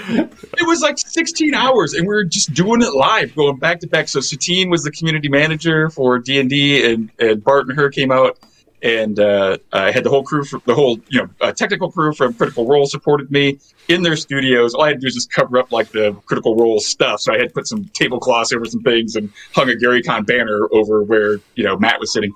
it 0.03 0.67
was 0.67 0.81
like 0.81 0.99
16 0.99 1.53
hours, 1.53 1.93
and 1.93 2.03
we 2.03 2.13
were 2.13 2.23
just 2.23 2.53
doing 2.53 2.81
it 2.81 2.93
live, 2.93 3.35
going 3.35 3.57
back 3.57 3.79
to 3.79 3.87
back. 3.87 4.07
So 4.07 4.19
Satine 4.19 4.69
was 4.69 4.83
the 4.83 4.91
community 4.91 5.29
manager 5.29 5.89
for 5.89 6.19
D 6.19 6.39
and 6.39 6.49
D, 6.49 7.09
and 7.19 7.43
Bart 7.43 7.67
and 7.67 7.77
her 7.77 7.89
came 7.89 8.11
out 8.11 8.37
and 8.83 9.19
uh, 9.19 9.57
I 9.71 9.91
had 9.91 10.03
the 10.03 10.09
whole 10.09 10.23
crew, 10.23 10.43
the 10.65 10.73
whole 10.73 10.99
you 11.09 11.21
know 11.21 11.29
uh, 11.39 11.51
technical 11.51 11.91
crew 11.91 12.13
from 12.13 12.33
Critical 12.33 12.65
Role 12.65 12.85
supported 12.85 13.31
me 13.31 13.59
in 13.87 14.01
their 14.01 14.15
studios. 14.15 14.73
All 14.73 14.83
I 14.83 14.89
had 14.89 14.93
to 14.95 14.99
do 15.01 15.07
was 15.07 15.13
just 15.13 15.31
cover 15.31 15.57
up 15.57 15.71
like 15.71 15.89
the 15.91 16.13
Critical 16.25 16.55
Role 16.55 16.79
stuff. 16.79 17.21
So 17.21 17.33
I 17.33 17.37
had 17.37 17.49
to 17.49 17.53
put 17.53 17.67
some 17.67 17.85
tablecloths 17.93 18.51
over 18.53 18.65
some 18.65 18.81
things 18.81 19.15
and 19.15 19.31
hung 19.53 19.69
a 19.69 19.75
Gary 19.75 20.01
Con 20.01 20.23
banner 20.23 20.67
over 20.71 21.03
where 21.03 21.39
you 21.55 21.63
know 21.63 21.77
Matt 21.77 21.99
was 21.99 22.11
sitting, 22.11 22.33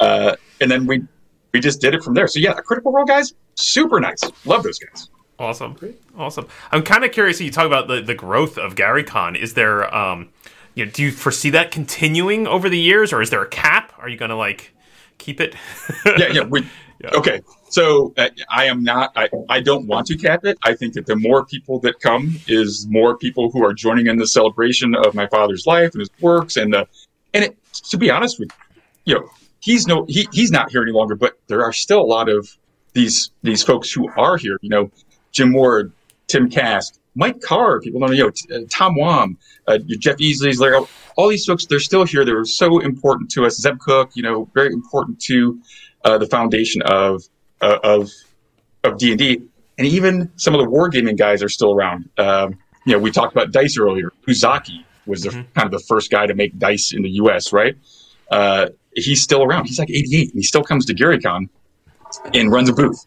uh, 0.00 0.36
and 0.60 0.70
then 0.70 0.86
we 0.86 1.02
we 1.52 1.60
just 1.60 1.80
did 1.80 1.94
it 1.94 2.02
from 2.02 2.14
there. 2.14 2.26
So 2.28 2.40
yeah, 2.40 2.54
Critical 2.54 2.92
Role 2.92 3.04
guys, 3.04 3.34
super 3.54 4.00
nice. 4.00 4.20
Love 4.44 4.62
those 4.62 4.78
guys. 4.78 5.08
Awesome, 5.38 5.76
awesome. 6.16 6.46
I'm 6.70 6.82
kind 6.82 7.04
of 7.04 7.10
curious. 7.12 7.40
You 7.40 7.50
talk 7.50 7.66
about 7.66 7.88
the 7.88 8.00
the 8.00 8.14
growth 8.14 8.56
of 8.56 8.74
Gary 8.74 9.04
Con. 9.04 9.36
Is 9.36 9.54
there 9.54 9.94
um, 9.94 10.30
you 10.74 10.86
know, 10.86 10.90
do 10.90 11.02
you 11.02 11.10
foresee 11.10 11.50
that 11.50 11.70
continuing 11.70 12.46
over 12.46 12.68
the 12.68 12.78
years, 12.78 13.12
or 13.12 13.20
is 13.20 13.30
there 13.30 13.42
a 13.42 13.48
cap? 13.48 13.92
Are 13.98 14.08
you 14.08 14.16
going 14.16 14.30
to 14.30 14.36
like 14.36 14.74
keep 15.18 15.40
it. 15.40 15.54
yeah, 16.06 16.28
yeah. 16.32 16.42
We, 16.42 16.66
yeah. 17.00 17.10
Okay. 17.14 17.40
So 17.68 18.14
uh, 18.16 18.28
I 18.50 18.66
am 18.66 18.82
not. 18.82 19.12
I, 19.16 19.28
I 19.48 19.60
don't 19.60 19.86
want 19.86 20.06
to 20.08 20.16
cap 20.16 20.44
it. 20.44 20.58
I 20.64 20.74
think 20.74 20.94
that 20.94 21.06
the 21.06 21.16
more 21.16 21.44
people 21.44 21.78
that 21.80 22.00
come 22.00 22.38
is 22.46 22.86
more 22.88 23.16
people 23.18 23.50
who 23.50 23.64
are 23.64 23.72
joining 23.72 24.06
in 24.06 24.16
the 24.16 24.26
celebration 24.26 24.94
of 24.94 25.14
my 25.14 25.26
father's 25.26 25.66
life 25.66 25.92
and 25.92 26.00
his 26.00 26.10
works 26.20 26.56
and 26.56 26.72
the 26.72 26.86
and 27.32 27.44
it. 27.44 27.56
To 27.90 27.96
be 27.96 28.10
honest 28.10 28.38
with 28.38 28.50
you, 29.04 29.14
you 29.14 29.20
know, 29.20 29.28
he's 29.58 29.86
no 29.86 30.04
he, 30.08 30.28
he's 30.32 30.52
not 30.52 30.70
here 30.70 30.82
any 30.82 30.92
longer. 30.92 31.16
But 31.16 31.38
there 31.48 31.64
are 31.64 31.72
still 31.72 32.00
a 32.00 32.06
lot 32.06 32.28
of 32.28 32.56
these 32.92 33.30
these 33.42 33.62
folks 33.62 33.90
who 33.90 34.08
are 34.16 34.36
here. 34.36 34.58
You 34.62 34.70
know, 34.70 34.90
Jim 35.32 35.52
Ward, 35.52 35.92
Tim 36.28 36.48
Kask, 36.48 36.96
Mike 37.14 37.40
Carr. 37.40 37.80
People 37.80 38.00
don't 38.00 38.10
know. 38.10 38.16
You 38.16 38.32
know, 38.50 38.56
uh, 38.56 38.60
Tom 38.70 38.96
Wham, 38.96 39.38
uh, 39.66 39.78
Jeff 39.98 40.16
Easley's 40.16 40.58
Larry 40.58 40.84
all 41.16 41.28
these 41.28 41.44
folks, 41.44 41.66
they're 41.66 41.80
still 41.80 42.04
here. 42.04 42.24
They 42.24 42.32
were 42.32 42.44
so 42.44 42.80
important 42.80 43.30
to 43.32 43.44
us. 43.44 43.56
Zeb 43.60 43.78
Cook, 43.78 44.10
you 44.14 44.22
know, 44.22 44.48
very 44.54 44.72
important 44.72 45.20
to 45.22 45.60
uh, 46.04 46.18
the 46.18 46.26
foundation 46.26 46.82
of 46.82 47.22
uh, 47.60 47.78
of 47.82 48.10
of 48.82 48.98
D 48.98 49.10
and 49.10 49.18
D, 49.18 49.42
and 49.78 49.86
even 49.86 50.30
some 50.36 50.54
of 50.54 50.60
the 50.60 50.66
wargaming 50.66 51.16
guys 51.16 51.42
are 51.42 51.48
still 51.48 51.72
around. 51.72 52.08
Um, 52.18 52.58
you 52.86 52.92
know, 52.92 52.98
we 52.98 53.10
talked 53.10 53.32
about 53.32 53.52
dice 53.52 53.78
earlier. 53.78 54.12
Lou 54.26 54.34
Zocchi 54.34 54.84
was 55.06 55.22
the, 55.22 55.30
mm-hmm. 55.30 55.52
kind 55.52 55.66
of 55.66 55.70
the 55.70 55.84
first 55.86 56.10
guy 56.10 56.26
to 56.26 56.34
make 56.34 56.58
dice 56.58 56.92
in 56.92 57.02
the 57.02 57.10
U.S. 57.10 57.52
Right? 57.52 57.76
Uh, 58.30 58.68
he's 58.94 59.22
still 59.22 59.42
around. 59.42 59.66
He's 59.66 59.78
like 59.78 59.90
88, 59.90 60.30
and 60.30 60.38
he 60.38 60.42
still 60.42 60.64
comes 60.64 60.86
to 60.86 60.94
GaryCon 60.94 61.48
and 62.32 62.50
runs 62.50 62.68
a 62.68 62.72
booth. 62.72 63.06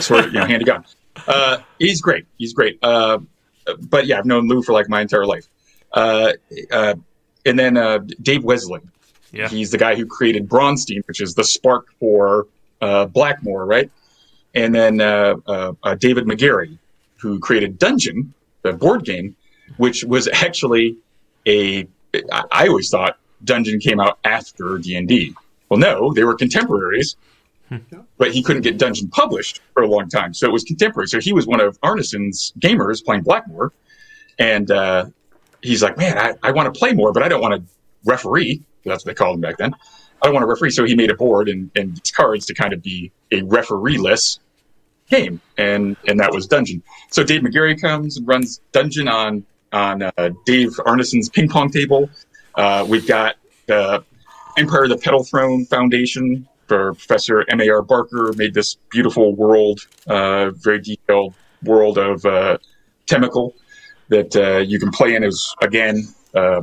Sort 0.00 0.26
of, 0.26 0.32
you 0.32 0.38
know, 0.38 0.46
hand 0.46 0.60
to 0.60 0.66
gun. 0.66 0.84
Uh, 1.26 1.58
he's 1.78 2.00
great. 2.00 2.26
He's 2.38 2.52
great. 2.52 2.78
Uh, 2.82 3.18
but 3.78 4.06
yeah, 4.06 4.18
I've 4.18 4.26
known 4.26 4.48
Lou 4.48 4.62
for 4.62 4.72
like 4.72 4.88
my 4.88 5.00
entire 5.00 5.26
life. 5.26 5.46
Uh, 5.92 6.32
uh, 6.70 6.94
and 7.44 7.58
then 7.58 7.76
uh, 7.76 7.98
Dave 8.22 8.42
Wesely. 8.42 8.80
Yeah. 9.32 9.48
He's 9.48 9.70
the 9.70 9.78
guy 9.78 9.94
who 9.94 10.06
created 10.06 10.48
Braunstein, 10.48 11.06
which 11.06 11.20
is 11.20 11.34
the 11.34 11.44
spark 11.44 11.88
for 12.00 12.48
uh, 12.80 13.06
Blackmoor, 13.06 13.66
right? 13.66 13.90
And 14.54 14.74
then 14.74 15.00
uh, 15.00 15.36
uh, 15.46 15.72
uh 15.82 15.94
David 15.94 16.24
Megarry, 16.24 16.76
who 17.18 17.38
created 17.38 17.78
Dungeon, 17.78 18.34
the 18.62 18.72
board 18.72 19.04
game, 19.04 19.36
which 19.76 20.02
was 20.04 20.28
actually 20.32 20.96
a. 21.46 21.86
I 22.52 22.66
always 22.66 22.90
thought 22.90 23.18
Dungeon 23.44 23.78
came 23.78 24.00
out 24.00 24.18
after 24.24 24.78
D 24.78 24.96
and 24.96 25.06
D. 25.06 25.34
Well, 25.68 25.78
no, 25.78 26.12
they 26.12 26.24
were 26.24 26.34
contemporaries. 26.34 27.14
But 28.18 28.32
he 28.32 28.42
couldn't 28.42 28.62
get 28.62 28.78
Dungeon 28.78 29.08
published 29.08 29.60
for 29.74 29.82
a 29.82 29.88
long 29.88 30.08
time, 30.08 30.34
so 30.34 30.46
it 30.46 30.52
was 30.52 30.64
contemporary. 30.64 31.06
So 31.06 31.20
he 31.20 31.32
was 31.32 31.46
one 31.46 31.60
of 31.60 31.80
Arneson's 31.82 32.52
gamers 32.58 33.04
playing 33.04 33.24
Blackmoor, 33.24 33.70
and 34.38 34.70
uh, 34.70 35.06
he's 35.62 35.82
like, 35.82 35.96
man, 35.96 36.18
I, 36.18 36.34
I 36.42 36.52
want 36.52 36.72
to 36.72 36.78
play 36.78 36.92
more, 36.92 37.12
but 37.12 37.22
I 37.22 37.28
don't 37.28 37.40
want 37.40 37.54
to 37.54 37.62
referee. 38.04 38.62
That's 38.84 39.04
what 39.04 39.10
they 39.10 39.14
called 39.14 39.36
him 39.36 39.40
back 39.40 39.58
then. 39.58 39.74
I 40.22 40.26
don't 40.26 40.34
want 40.34 40.42
to 40.42 40.48
referee. 40.48 40.70
So 40.70 40.84
he 40.84 40.94
made 40.94 41.10
a 41.10 41.14
board 41.14 41.48
and, 41.48 41.70
and 41.76 42.00
cards 42.12 42.46
to 42.46 42.54
kind 42.54 42.72
of 42.72 42.82
be 42.82 43.12
a 43.30 43.42
referee-less 43.42 44.38
game. 45.08 45.40
And, 45.56 45.96
and 46.06 46.18
that 46.20 46.32
was 46.32 46.46
Dungeon. 46.46 46.82
So 47.10 47.22
Dave 47.22 47.42
Megarry 47.42 47.80
comes 47.80 48.16
and 48.16 48.26
runs 48.26 48.60
Dungeon 48.72 49.08
on, 49.08 49.44
on 49.72 50.02
uh, 50.02 50.30
Dave 50.44 50.78
Arneson's 50.86 51.28
ping 51.28 51.48
pong 51.48 51.70
table. 51.70 52.10
Uh, 52.54 52.84
we've 52.88 53.06
got 53.06 53.36
the 53.66 54.04
Empire 54.56 54.84
of 54.84 54.90
the 54.90 54.98
Petal 54.98 55.24
Throne 55.24 55.64
Foundation 55.66 56.46
for 56.70 56.94
Professor 56.94 57.44
M.A.R. 57.48 57.82
Barker 57.82 58.32
made 58.36 58.54
this 58.54 58.76
beautiful 58.90 59.34
world, 59.34 59.80
uh, 60.06 60.50
very 60.50 60.80
detailed 60.80 61.34
world 61.64 61.98
of 61.98 62.24
uh, 62.24 62.58
Tékumel 63.08 63.54
that 64.08 64.36
uh, 64.36 64.58
you 64.58 64.78
can 64.78 64.92
play 64.92 65.16
in 65.16 65.24
is 65.24 65.52
again 65.60 66.06
uh, 66.32 66.62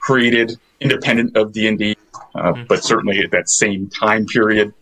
created 0.00 0.58
independent 0.80 1.36
of 1.36 1.52
D 1.52 1.68
and 1.68 1.78
D, 1.78 1.96
uh, 2.34 2.52
mm-hmm. 2.52 2.64
but 2.64 2.82
certainly 2.82 3.20
at 3.20 3.30
that 3.30 3.48
same 3.48 3.88
time 3.88 4.26
period. 4.26 4.74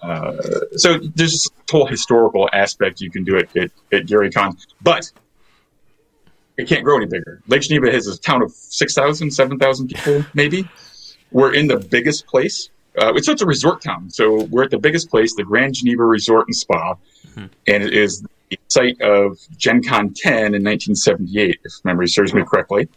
Uh, 0.00 0.36
so 0.76 0.98
there's 1.16 1.48
a 1.48 1.72
whole 1.72 1.86
historical 1.86 2.48
aspect 2.52 3.00
you 3.00 3.10
can 3.10 3.24
do 3.24 3.34
it 3.34 3.48
at, 3.56 3.70
at 3.92 4.06
GaryCon, 4.06 4.56
but 4.80 5.10
it 6.56 6.68
can't 6.68 6.84
grow 6.84 6.98
any 6.98 7.06
bigger. 7.06 7.42
Lake 7.48 7.62
Geneva 7.62 7.90
has 7.90 8.06
a 8.06 8.16
town 8.16 8.40
of 8.40 8.52
6,000, 8.52 9.32
7,000 9.32 9.88
people, 9.88 10.24
maybe. 10.32 10.68
we're 11.32 11.52
in 11.52 11.66
the 11.66 11.78
biggest 11.78 12.28
place. 12.28 12.70
Uh, 12.98 13.12
it's, 13.14 13.28
it's 13.28 13.42
a 13.42 13.46
resort 13.46 13.82
town, 13.82 14.10
so 14.10 14.44
we're 14.44 14.64
at 14.64 14.70
the 14.70 14.78
biggest 14.78 15.10
place, 15.10 15.34
the 15.34 15.44
Grand 15.44 15.74
Geneva 15.74 16.04
Resort 16.04 16.46
and 16.48 16.56
Spa, 16.56 16.94
mm-hmm. 16.94 17.46
and 17.66 17.82
it 17.82 17.92
is 17.94 18.22
the 18.50 18.58
site 18.68 19.00
of 19.00 19.38
Gen 19.56 19.82
Con 19.82 20.12
10 20.14 20.54
in 20.54 20.64
1978, 20.64 21.60
if 21.64 21.72
memory 21.84 22.08
serves 22.08 22.34
me 22.34 22.42
correctly. 22.44 22.88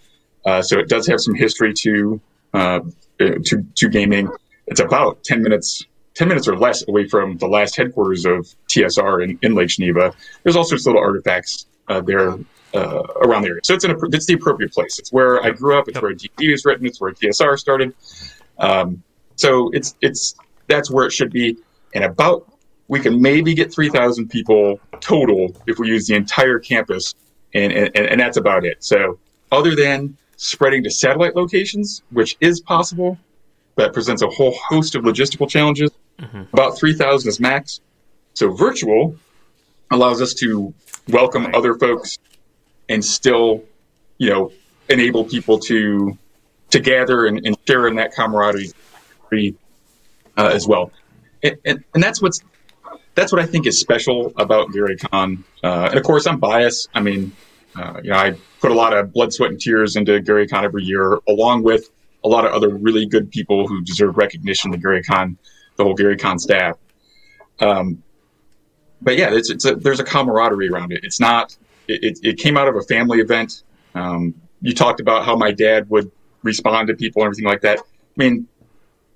Uh, 0.45 0.61
so 0.61 0.79
it 0.79 0.89
does 0.89 1.05
have 1.07 1.19
some 1.19 1.35
history 1.35 1.73
to 1.73 2.19
uh, 2.53 2.79
to 3.19 3.65
to 3.75 3.89
gaming. 3.89 4.29
It's 4.67 4.79
about 4.79 5.23
10 5.23 5.43
minutes 5.43 5.85
10 6.15 6.27
minutes 6.27 6.47
or 6.47 6.57
less 6.57 6.87
away 6.87 7.07
from 7.07 7.37
the 7.37 7.47
last 7.47 7.75
headquarters 7.75 8.25
of 8.25 8.47
TSR 8.69 9.23
in, 9.23 9.39
in 9.41 9.55
Lake 9.55 9.69
Geneva. 9.69 10.13
There's 10.43 10.55
all 10.55 10.63
sorts 10.63 10.85
of 10.85 10.93
little 10.93 11.01
artifacts 11.01 11.67
uh, 11.87 12.01
there 12.01 12.37
uh, 12.73 13.03
around 13.23 13.43
the 13.43 13.49
area. 13.49 13.61
So 13.63 13.73
it's, 13.73 13.83
an, 13.83 13.97
it's 14.11 14.25
the 14.25 14.33
appropriate 14.33 14.73
place. 14.73 14.99
It's 14.99 15.11
where 15.11 15.43
I 15.43 15.51
grew 15.51 15.77
up. 15.77 15.87
It's 15.87 16.01
where 16.01 16.13
D&D 16.13 16.51
was 16.51 16.65
written. 16.65 16.85
It's 16.85 16.99
where 16.99 17.11
TSR 17.11 17.57
started. 17.57 17.93
Um, 18.59 19.03
so 19.41 19.71
it's 19.73 19.95
it's 20.01 20.35
that's 20.67 20.91
where 20.91 21.05
it 21.07 21.11
should 21.11 21.31
be. 21.31 21.57
And 21.95 22.03
about 22.03 22.47
we 22.87 22.99
can 22.99 23.21
maybe 23.21 23.53
get 23.53 23.73
3,000 23.73 24.27
people 24.29 24.79
total 24.99 25.55
if 25.65 25.79
we 25.79 25.87
use 25.87 26.07
the 26.07 26.15
entire 26.15 26.59
campus, 26.59 27.15
and, 27.53 27.71
and, 27.71 27.95
and 27.95 28.19
that's 28.19 28.37
about 28.37 28.65
it. 28.65 28.83
So 28.83 29.17
other 29.51 29.75
than 29.75 30.17
spreading 30.35 30.83
to 30.83 30.91
satellite 30.91 31.35
locations, 31.35 32.03
which 32.11 32.37
is 32.39 32.59
possible, 32.59 33.17
that 33.77 33.93
presents 33.93 34.21
a 34.21 34.27
whole 34.27 34.53
host 34.67 34.93
of 34.95 35.03
logistical 35.03 35.49
challenges. 35.49 35.89
Mm-hmm. 36.19 36.43
About 36.53 36.77
3,000 36.77 37.29
is 37.29 37.39
max. 37.39 37.79
So 38.33 38.51
virtual 38.51 39.15
allows 39.89 40.21
us 40.21 40.33
to 40.35 40.73
welcome 41.07 41.55
other 41.55 41.75
folks 41.75 42.19
and 42.89 43.03
still, 43.03 43.63
you 44.17 44.29
know, 44.29 44.51
enable 44.89 45.23
people 45.25 45.57
to 45.59 46.17
to 46.71 46.79
gather 46.79 47.25
and, 47.25 47.45
and 47.45 47.57
share 47.67 47.87
in 47.87 47.95
that 47.95 48.13
camaraderie 48.13 48.71
uh, 49.31 50.49
as 50.53 50.67
well. 50.67 50.91
And, 51.43 51.57
and, 51.65 52.03
that's 52.03 52.21
what's 52.21 52.41
that's 53.15 53.31
what 53.31 53.41
I 53.41 53.45
think 53.45 53.65
is 53.65 53.79
special 53.79 54.31
about 54.37 54.69
GaryCon. 54.69 55.43
Uh, 55.63 55.87
and 55.89 55.97
of 55.97 56.03
course, 56.03 56.27
I'm 56.27 56.39
biased. 56.39 56.89
I 56.93 56.99
mean, 57.01 57.31
uh, 57.75 57.99
you 58.03 58.11
know, 58.11 58.17
I 58.17 58.35
put 58.59 58.71
a 58.71 58.75
lot 58.75 58.93
of 58.93 59.11
blood, 59.11 59.33
sweat, 59.33 59.51
and 59.51 59.59
tears 59.59 59.95
into 59.95 60.19
GaryCon 60.19 60.63
every 60.63 60.83
year, 60.83 61.19
along 61.27 61.63
with 61.63 61.89
a 62.23 62.27
lot 62.27 62.45
of 62.45 62.51
other 62.51 62.69
really 62.69 63.05
good 63.05 63.31
people 63.31 63.67
who 63.67 63.81
deserve 63.81 64.17
recognition. 64.17 64.71
The 64.71 64.77
GaryCon, 64.77 65.37
the 65.77 65.83
whole 65.83 65.95
GaryCon 65.95 66.39
staff. 66.39 66.77
Um, 67.59 68.03
but 69.01 69.17
yeah, 69.17 69.33
it's, 69.33 69.49
it's 69.49 69.65
a, 69.65 69.75
there's 69.75 69.99
a 69.99 70.03
camaraderie 70.03 70.69
around 70.69 70.91
it. 70.91 71.03
It's 71.03 71.19
not. 71.19 71.57
It, 71.87 72.19
it 72.21 72.37
came 72.37 72.55
out 72.55 72.67
of 72.67 72.75
a 72.75 72.83
family 72.83 73.19
event. 73.19 73.63
Um, 73.95 74.35
you 74.61 74.73
talked 74.73 74.99
about 74.99 75.25
how 75.25 75.35
my 75.35 75.51
dad 75.51 75.89
would 75.89 76.11
respond 76.43 76.87
to 76.89 76.93
people 76.93 77.23
and 77.23 77.27
everything 77.27 77.45
like 77.45 77.61
that. 77.61 77.79
I 77.79 77.83
mean, 78.15 78.47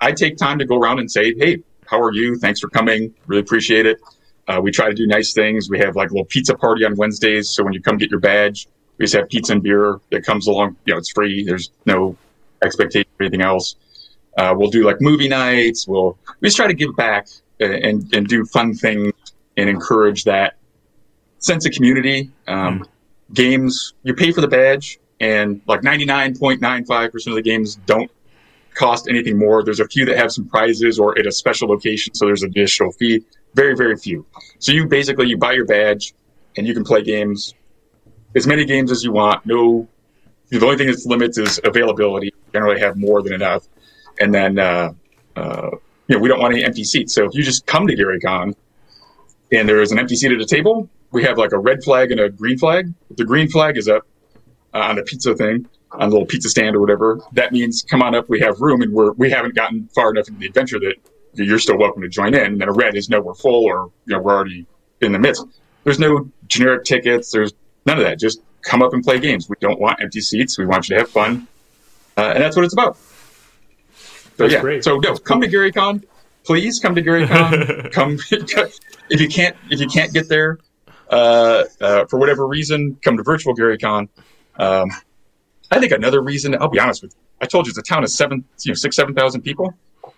I 0.02 0.12
take 0.12 0.38
time 0.38 0.60
to 0.60 0.66
go 0.66 0.78
around 0.78 1.00
and 1.00 1.10
say, 1.12 1.34
"Hey, 1.36 1.64
how 1.86 2.02
are 2.02 2.14
you? 2.14 2.38
Thanks 2.38 2.60
for 2.60 2.70
coming. 2.70 3.14
Really 3.28 3.42
appreciate 3.42 3.86
it." 3.86 4.00
Uh, 4.48 4.60
we 4.62 4.72
try 4.72 4.88
to 4.88 4.94
do 4.94 5.08
nice 5.08 5.34
things. 5.34 5.70
We 5.70 5.80
have 5.80 5.96
like 5.96 6.12
a 6.12 6.14
little 6.14 6.26
pizza 6.26 6.56
party 6.56 6.86
on 6.86 6.96
Wednesdays. 6.96 7.50
So 7.50 7.64
when 7.64 7.74
you 7.74 7.82
come 7.82 7.98
get 7.98 8.12
your 8.12 8.20
badge, 8.20 8.68
we 8.98 9.06
just 9.06 9.16
have 9.16 9.28
pizza 9.30 9.54
and 9.54 9.64
beer 9.64 10.00
that 10.12 10.24
comes 10.24 10.48
along. 10.48 10.78
You 10.86 10.94
know, 10.94 11.00
it's 11.00 11.12
free. 11.12 11.44
There's 11.44 11.72
no 11.86 12.16
expectation 12.64 13.10
or 13.20 13.24
anything 13.24 13.42
else. 13.42 13.76
Uh, 14.38 14.54
we'll 14.56 14.70
do 14.70 14.84
like 14.84 15.02
movie 15.02 15.28
nights. 15.28 15.88
We'll 15.88 16.18
we 16.40 16.48
just 16.48 16.58
try 16.58 16.68
to 16.68 16.74
give 16.74 16.96
back 16.96 17.28
and 17.60 18.14
and 18.14 18.28
do 18.28 18.46
fun 18.46 18.74
things 18.74 19.14
and 19.58 19.70
encourage 19.70 20.26
that 20.26 20.56
sense 21.40 21.66
of 21.66 21.72
community. 21.72 22.32
Um, 22.48 22.80
mm. 22.80 22.86
Games 23.34 23.94
you 24.04 24.14
pay 24.14 24.32
for 24.32 24.42
the 24.42 24.48
badge, 24.48 25.00
and 25.20 25.62
like 25.68 25.84
ninety 25.84 26.06
nine 26.06 26.38
point 26.38 26.62
nine 26.62 26.86
five 26.86 27.12
percent 27.12 27.32
of 27.32 27.44
the 27.44 27.50
games 27.50 27.76
don't 27.88 28.12
cost 28.76 29.08
anything 29.10 29.38
more. 29.38 29.64
There's 29.64 29.80
a 29.80 29.88
few 29.88 30.06
that 30.06 30.18
have 30.18 30.32
some 30.32 30.48
prizes 30.48 31.00
or 31.00 31.18
at 31.18 31.26
a 31.26 31.32
special 31.32 31.68
location, 31.68 32.14
so 32.14 32.26
there's 32.26 32.44
an 32.44 32.50
additional 32.50 32.92
fee. 32.92 33.24
Very 33.56 33.76
very 33.76 33.96
few. 33.96 34.26
So 34.60 34.72
you 34.72 34.88
basically 34.88 35.28
you 35.28 35.38
buy 35.38 35.54
your 35.54 35.66
badge 35.66 36.14
and 36.58 36.68
you 36.68 36.74
can 36.74 36.84
play 36.84 37.02
games 37.02 37.54
as 38.36 38.46
many 38.46 38.66
games 38.66 38.92
as 38.92 39.04
you 39.04 39.12
want. 39.12 39.46
No 39.46 39.88
the 40.50 40.64
only 40.64 40.78
thing 40.78 40.88
that 40.88 41.06
limits 41.06 41.38
is 41.38 41.60
availability. 41.64 42.34
Generally, 42.54 42.80
have 42.80 42.98
more 42.98 43.22
than 43.22 43.34
enough, 43.34 43.68
and 44.20 44.34
then 44.34 44.60
uh, 44.60 44.94
uh, 45.36 45.70
you 46.08 46.16
know 46.16 46.20
we 46.20 46.30
don't 46.30 46.40
want 46.40 46.54
any 46.54 46.64
empty 46.64 46.84
seats. 46.84 47.14
So 47.14 47.26
if 47.26 47.34
you 47.34 47.44
just 47.44 47.66
come 47.66 47.88
to 47.88 47.96
GaryCon 47.96 48.56
and 49.52 49.68
there 49.70 49.82
is 49.82 49.92
an 49.92 50.00
empty 50.00 50.16
seat 50.16 50.32
at 50.32 50.40
a 50.40 50.46
table, 50.46 50.90
we 51.12 51.24
have 51.24 51.38
like 51.38 51.52
a 51.52 51.58
red 51.58 51.84
flag 51.84 52.12
and 52.12 52.20
a 52.20 52.30
green 52.30 52.58
flag. 52.58 52.94
The 53.16 53.26
green 53.26 53.50
flag 53.50 53.78
is 53.78 53.88
up 53.88 54.08
uh, 54.74 54.80
on 54.80 54.96
the 54.96 55.04
pizza 55.04 55.36
thing, 55.36 55.68
on 56.00 56.10
the 56.10 56.16
little 56.16 56.26
pizza 56.26 56.50
stand 56.50 56.76
or 56.76 56.80
whatever, 56.80 57.20
that 57.34 57.52
means 57.52 57.86
come 57.90 58.02
on 58.02 58.16
up. 58.16 58.30
We 58.30 58.40
have 58.42 58.60
room, 58.60 58.82
and 58.82 58.94
we're 58.94 59.12
we 59.14 59.30
haven't 59.30 59.56
gotten 59.56 59.88
far 59.96 60.12
enough 60.12 60.28
into 60.28 60.40
the 60.40 60.48
adventure 60.48 60.80
that 60.80 60.96
you're 61.34 61.60
still 61.60 61.78
welcome 61.78 62.02
to 62.02 62.10
join 62.10 62.34
in. 62.34 62.46
And 62.46 62.62
then 62.62 62.70
a 62.70 62.74
red 62.74 62.96
is 62.96 63.10
no, 63.10 63.22
we're 63.22 63.34
full, 63.34 63.66
or 63.66 63.92
you 64.06 64.16
know 64.16 64.22
we're 64.22 64.34
already 64.34 64.66
in 65.02 65.12
the 65.12 65.20
midst. 65.20 65.46
There's 65.84 66.00
no 66.00 66.30
generic 66.48 66.86
tickets. 66.86 67.32
There's 67.32 67.54
none 67.86 67.98
of 67.98 68.04
that. 68.04 68.20
Just 68.20 68.42
come 68.62 68.82
up 68.82 68.94
and 68.94 69.04
play 69.04 69.20
games. 69.20 69.50
We 69.50 69.56
don't 69.60 69.80
want 69.80 70.02
empty 70.02 70.22
seats. 70.22 70.58
We 70.58 70.66
want 70.66 70.90
you 70.90 70.96
to 70.96 71.02
have 71.02 71.10
fun, 71.10 71.48
uh, 72.18 72.32
and 72.36 72.44
that's 72.44 72.56
what 72.56 72.66
it's 72.66 72.74
about. 72.74 72.98
So 74.38 74.44
that's 74.44 74.54
yeah, 74.54 74.62
great. 74.62 74.84
so 74.84 74.96
no, 74.96 75.02
that's 75.02 75.20
come 75.20 75.42
cool. 75.42 75.50
to 75.50 75.56
GaryCon. 75.56 76.04
Please 76.44 76.80
come 76.80 76.96
to 76.96 77.02
GaryCon. 77.02 77.92
come 77.92 78.18
if 79.10 79.22
you 79.22 79.28
can't 79.28 79.56
if 79.70 79.80
you 79.80 79.88
can't 79.88 80.14
get 80.14 80.28
there 80.30 80.60
uh, 81.10 81.64
uh, 81.82 82.06
for 82.06 82.20
whatever 82.20 82.48
reason, 82.48 82.98
come 83.04 83.18
to 83.18 83.24
virtual 83.24 83.56
GaryCon. 83.56 84.10
Um, 84.58 84.90
I 85.72 85.80
think 85.80 85.92
another 85.92 86.22
reason. 86.22 86.56
I'll 86.60 86.70
be 86.70 86.80
honest 86.80 87.02
with 87.02 87.14
you. 87.14 87.20
I 87.42 87.46
told 87.46 87.66
you 87.66 87.72
it's 87.72 87.78
a 87.78 87.82
town 87.82 88.04
of 88.04 88.10
seven, 88.10 88.46
you 88.64 88.72
know, 88.72 88.76
six, 88.76 88.96
seven 88.96 89.14
thousand 89.14 89.42
people. 89.42 89.74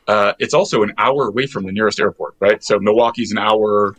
Uh, 0.07 0.33
it's 0.39 0.53
also 0.53 0.83
an 0.83 0.93
hour 0.97 1.27
away 1.27 1.47
from 1.47 1.65
the 1.65 1.71
nearest 1.71 1.99
airport, 1.99 2.35
right? 2.39 2.63
So 2.63 2.79
Milwaukee's 2.79 3.31
an 3.31 3.37
hour. 3.37 3.95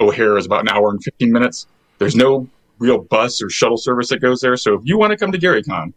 O'Hare 0.00 0.36
is 0.36 0.46
about 0.46 0.60
an 0.60 0.68
hour 0.68 0.90
and 0.90 1.02
15 1.02 1.32
minutes. 1.32 1.66
There's 1.98 2.14
no 2.14 2.48
real 2.78 2.98
bus 2.98 3.42
or 3.42 3.50
shuttle 3.50 3.76
service 3.76 4.08
that 4.10 4.20
goes 4.20 4.40
there. 4.40 4.56
So 4.56 4.74
if 4.74 4.82
you 4.84 4.96
want 4.96 5.10
to 5.10 5.16
come 5.16 5.32
to 5.32 5.38
GaryCon, 5.38 5.92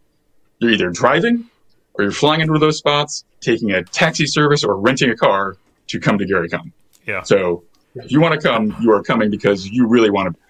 you're 0.58 0.72
either 0.72 0.90
driving 0.90 1.48
or 1.94 2.04
you're 2.04 2.12
flying 2.12 2.40
into 2.40 2.58
those 2.58 2.78
spots, 2.78 3.24
taking 3.40 3.70
a 3.70 3.84
taxi 3.84 4.26
service 4.26 4.64
or 4.64 4.76
renting 4.76 5.10
a 5.10 5.16
car 5.16 5.56
to 5.88 6.00
come 6.00 6.18
to 6.18 6.24
GaryCon. 6.24 6.72
Yeah. 7.06 7.22
So 7.22 7.64
if 7.94 8.10
you 8.10 8.20
want 8.20 8.40
to 8.40 8.40
come, 8.40 8.74
you 8.80 8.92
are 8.92 9.02
coming 9.02 9.30
because 9.30 9.68
you 9.68 9.86
really 9.86 10.10
want 10.10 10.34
to. 10.34 10.40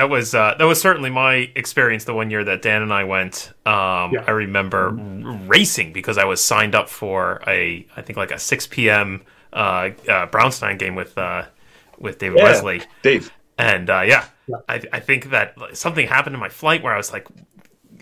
That 0.00 0.08
was 0.08 0.34
uh, 0.34 0.54
that 0.58 0.64
was 0.64 0.80
certainly 0.80 1.10
my 1.10 1.50
experience 1.54 2.04
the 2.04 2.14
one 2.14 2.30
year 2.30 2.42
that 2.42 2.62
Dan 2.62 2.80
and 2.80 2.90
I 2.90 3.04
went. 3.04 3.52
Um, 3.66 4.14
yeah. 4.14 4.24
I 4.26 4.30
remember 4.30 4.92
racing 5.46 5.92
because 5.92 6.16
I 6.16 6.24
was 6.24 6.42
signed 6.42 6.74
up 6.74 6.88
for 6.88 7.42
a 7.46 7.86
I 7.94 8.00
think 8.00 8.16
like 8.16 8.30
a 8.30 8.38
6 8.38 8.66
p.m. 8.68 9.22
Uh, 9.52 9.90
uh, 10.08 10.26
Braunstein 10.28 10.78
game 10.78 10.94
with 10.94 11.18
uh, 11.18 11.44
with 11.98 12.18
David 12.18 12.38
yeah. 12.38 12.44
Wesely. 12.44 12.82
Dave. 13.02 13.30
And 13.58 13.90
uh, 13.90 14.00
yeah, 14.00 14.24
I, 14.70 14.82
I 14.90 15.00
think 15.00 15.28
that 15.32 15.54
something 15.74 16.06
happened 16.06 16.32
in 16.32 16.40
my 16.40 16.48
flight 16.48 16.82
where 16.82 16.94
I 16.94 16.96
was 16.96 17.12
like 17.12 17.28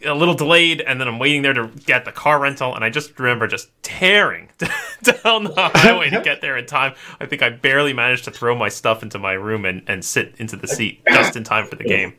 a 0.04 0.14
little 0.14 0.34
delayed, 0.34 0.80
and 0.80 1.00
then 1.00 1.08
I'm 1.08 1.18
waiting 1.18 1.42
there 1.42 1.52
to 1.52 1.68
get 1.86 2.04
the 2.04 2.12
car 2.12 2.40
rental, 2.40 2.74
and 2.74 2.84
I 2.84 2.90
just 2.90 3.18
remember 3.18 3.46
just 3.46 3.70
tearing 3.82 4.48
down 5.02 5.44
the 5.44 5.70
highway 5.74 6.10
to 6.10 6.20
get 6.24 6.40
there 6.40 6.56
in 6.56 6.66
time. 6.66 6.94
I 7.20 7.26
think 7.26 7.42
I 7.42 7.50
barely 7.50 7.92
managed 7.92 8.24
to 8.24 8.30
throw 8.30 8.54
my 8.54 8.68
stuff 8.68 9.02
into 9.02 9.18
my 9.18 9.32
room 9.32 9.64
and, 9.64 9.82
and 9.86 10.04
sit 10.04 10.34
into 10.38 10.56
the 10.56 10.68
seat 10.68 11.02
just 11.08 11.36
in 11.36 11.44
time 11.44 11.66
for 11.66 11.76
the 11.76 11.84
game. 11.84 12.14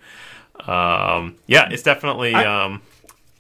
Um, 0.68 1.36
yeah, 1.48 1.70
it's 1.70 1.84
definitely 1.84 2.36
um, 2.36 2.82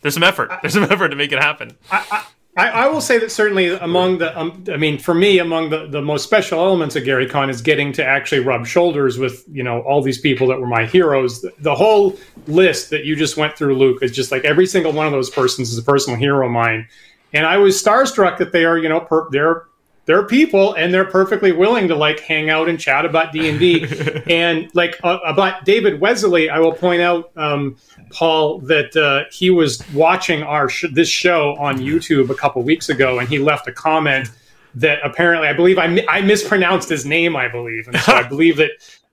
there's 0.01 0.13
some 0.13 0.23
effort. 0.23 0.51
There's 0.61 0.73
some 0.73 0.83
effort 0.89 1.09
to 1.09 1.15
make 1.15 1.31
it 1.31 1.39
happen. 1.39 1.75
I, 1.91 2.25
I, 2.59 2.67
I, 2.67 2.87
will 2.87 2.99
say 2.99 3.17
that 3.19 3.31
certainly 3.31 3.69
among 3.69 4.17
the, 4.17 4.37
um, 4.37 4.65
I 4.69 4.75
mean, 4.75 4.97
for 4.97 5.13
me, 5.13 5.39
among 5.39 5.69
the, 5.69 5.87
the 5.87 6.01
most 6.01 6.25
special 6.25 6.59
elements 6.59 6.97
of 6.97 7.03
GaryCon 7.03 7.49
is 7.49 7.61
getting 7.61 7.93
to 7.93 8.05
actually 8.05 8.41
rub 8.41 8.67
shoulders 8.67 9.17
with, 9.17 9.45
you 9.49 9.63
know, 9.63 9.79
all 9.83 10.01
these 10.01 10.19
people 10.19 10.45
that 10.47 10.59
were 10.59 10.67
my 10.67 10.85
heroes. 10.85 11.39
The, 11.39 11.53
the 11.59 11.73
whole 11.73 12.17
list 12.47 12.89
that 12.89 13.05
you 13.05 13.15
just 13.15 13.37
went 13.37 13.55
through, 13.55 13.77
Luke, 13.77 14.03
is 14.03 14.11
just 14.11 14.29
like 14.29 14.43
every 14.43 14.65
single 14.65 14.91
one 14.91 15.05
of 15.05 15.13
those 15.13 15.29
persons 15.29 15.71
is 15.71 15.77
a 15.77 15.83
personal 15.83 16.19
hero 16.19 16.47
of 16.47 16.51
mine. 16.51 16.85
And 17.31 17.45
I 17.45 17.55
was 17.57 17.81
starstruck 17.81 18.37
that 18.39 18.51
they 18.51 18.65
are, 18.65 18.77
you 18.77 18.89
know, 18.89 18.99
per, 18.99 19.29
they're 19.29 19.63
they're 20.09 20.25
people 20.25 20.73
and 20.73 20.91
they're 20.91 21.05
perfectly 21.05 21.51
willing 21.51 21.87
to 21.87 21.95
like 21.95 22.19
hang 22.19 22.49
out 22.49 22.67
and 22.67 22.79
chat 22.79 23.05
about 23.05 23.31
d&d 23.31 23.85
and 24.27 24.67
like 24.73 24.99
uh, 25.03 25.19
about 25.23 25.65
david 25.65 26.01
Wesely 26.01 26.49
i 26.49 26.57
will 26.57 26.73
point 26.73 26.99
out 26.99 27.29
um, 27.37 27.77
paul 28.09 28.59
that 28.59 28.95
uh, 28.95 29.29
he 29.31 29.49
was 29.49 29.83
watching 29.93 30.43
our 30.43 30.69
sh- 30.69 30.85
this 30.91 31.09
show 31.09 31.55
on 31.57 31.77
youtube 31.77 32.29
a 32.29 32.35
couple 32.35 32.61
weeks 32.61 32.89
ago 32.89 33.19
and 33.19 33.27
he 33.29 33.39
left 33.39 33.67
a 33.67 33.71
comment 33.71 34.29
that 34.75 34.99
apparently 35.03 35.47
i 35.47 35.53
believe 35.53 35.77
i, 35.77 35.87
mi- 35.87 36.07
I 36.07 36.21
mispronounced 36.21 36.89
his 36.89 37.05
name 37.05 37.35
i 37.35 37.47
believe 37.47 37.87
and 37.87 37.97
so 37.97 38.13
i 38.13 38.23
believe 38.27 38.57
that 38.57 38.71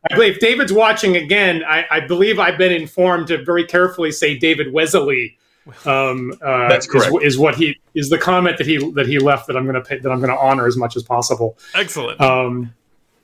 I 0.08 0.14
believe 0.14 0.38
David's 0.38 0.72
watching 0.72 1.16
again. 1.16 1.64
I, 1.64 1.84
I 1.90 1.98
believe 1.98 2.38
I've 2.38 2.58
been 2.58 2.70
informed 2.70 3.26
to 3.26 3.42
very 3.42 3.64
carefully 3.64 4.12
say 4.12 4.38
David 4.38 4.72
Wesely 4.72 5.36
um, 5.84 6.32
uh, 6.42 6.68
That's 6.68 6.86
correct. 6.86 7.12
Is, 7.22 7.34
is, 7.34 7.38
what 7.38 7.56
he 7.56 7.78
is 7.94 8.08
the 8.08 8.18
comment 8.18 8.58
that 8.58 8.66
he 8.66 8.78
that 8.92 9.06
he 9.06 9.18
left 9.18 9.48
that 9.48 9.56
I'm 9.56 9.66
going 9.66 9.82
to 9.82 9.98
that 9.98 10.10
I'm 10.10 10.20
going 10.20 10.30
to 10.30 10.38
honor 10.38 10.66
as 10.66 10.76
much 10.76 10.96
as 10.96 11.02
possible. 11.02 11.58
Excellent. 11.74 12.20
Um, 12.20 12.72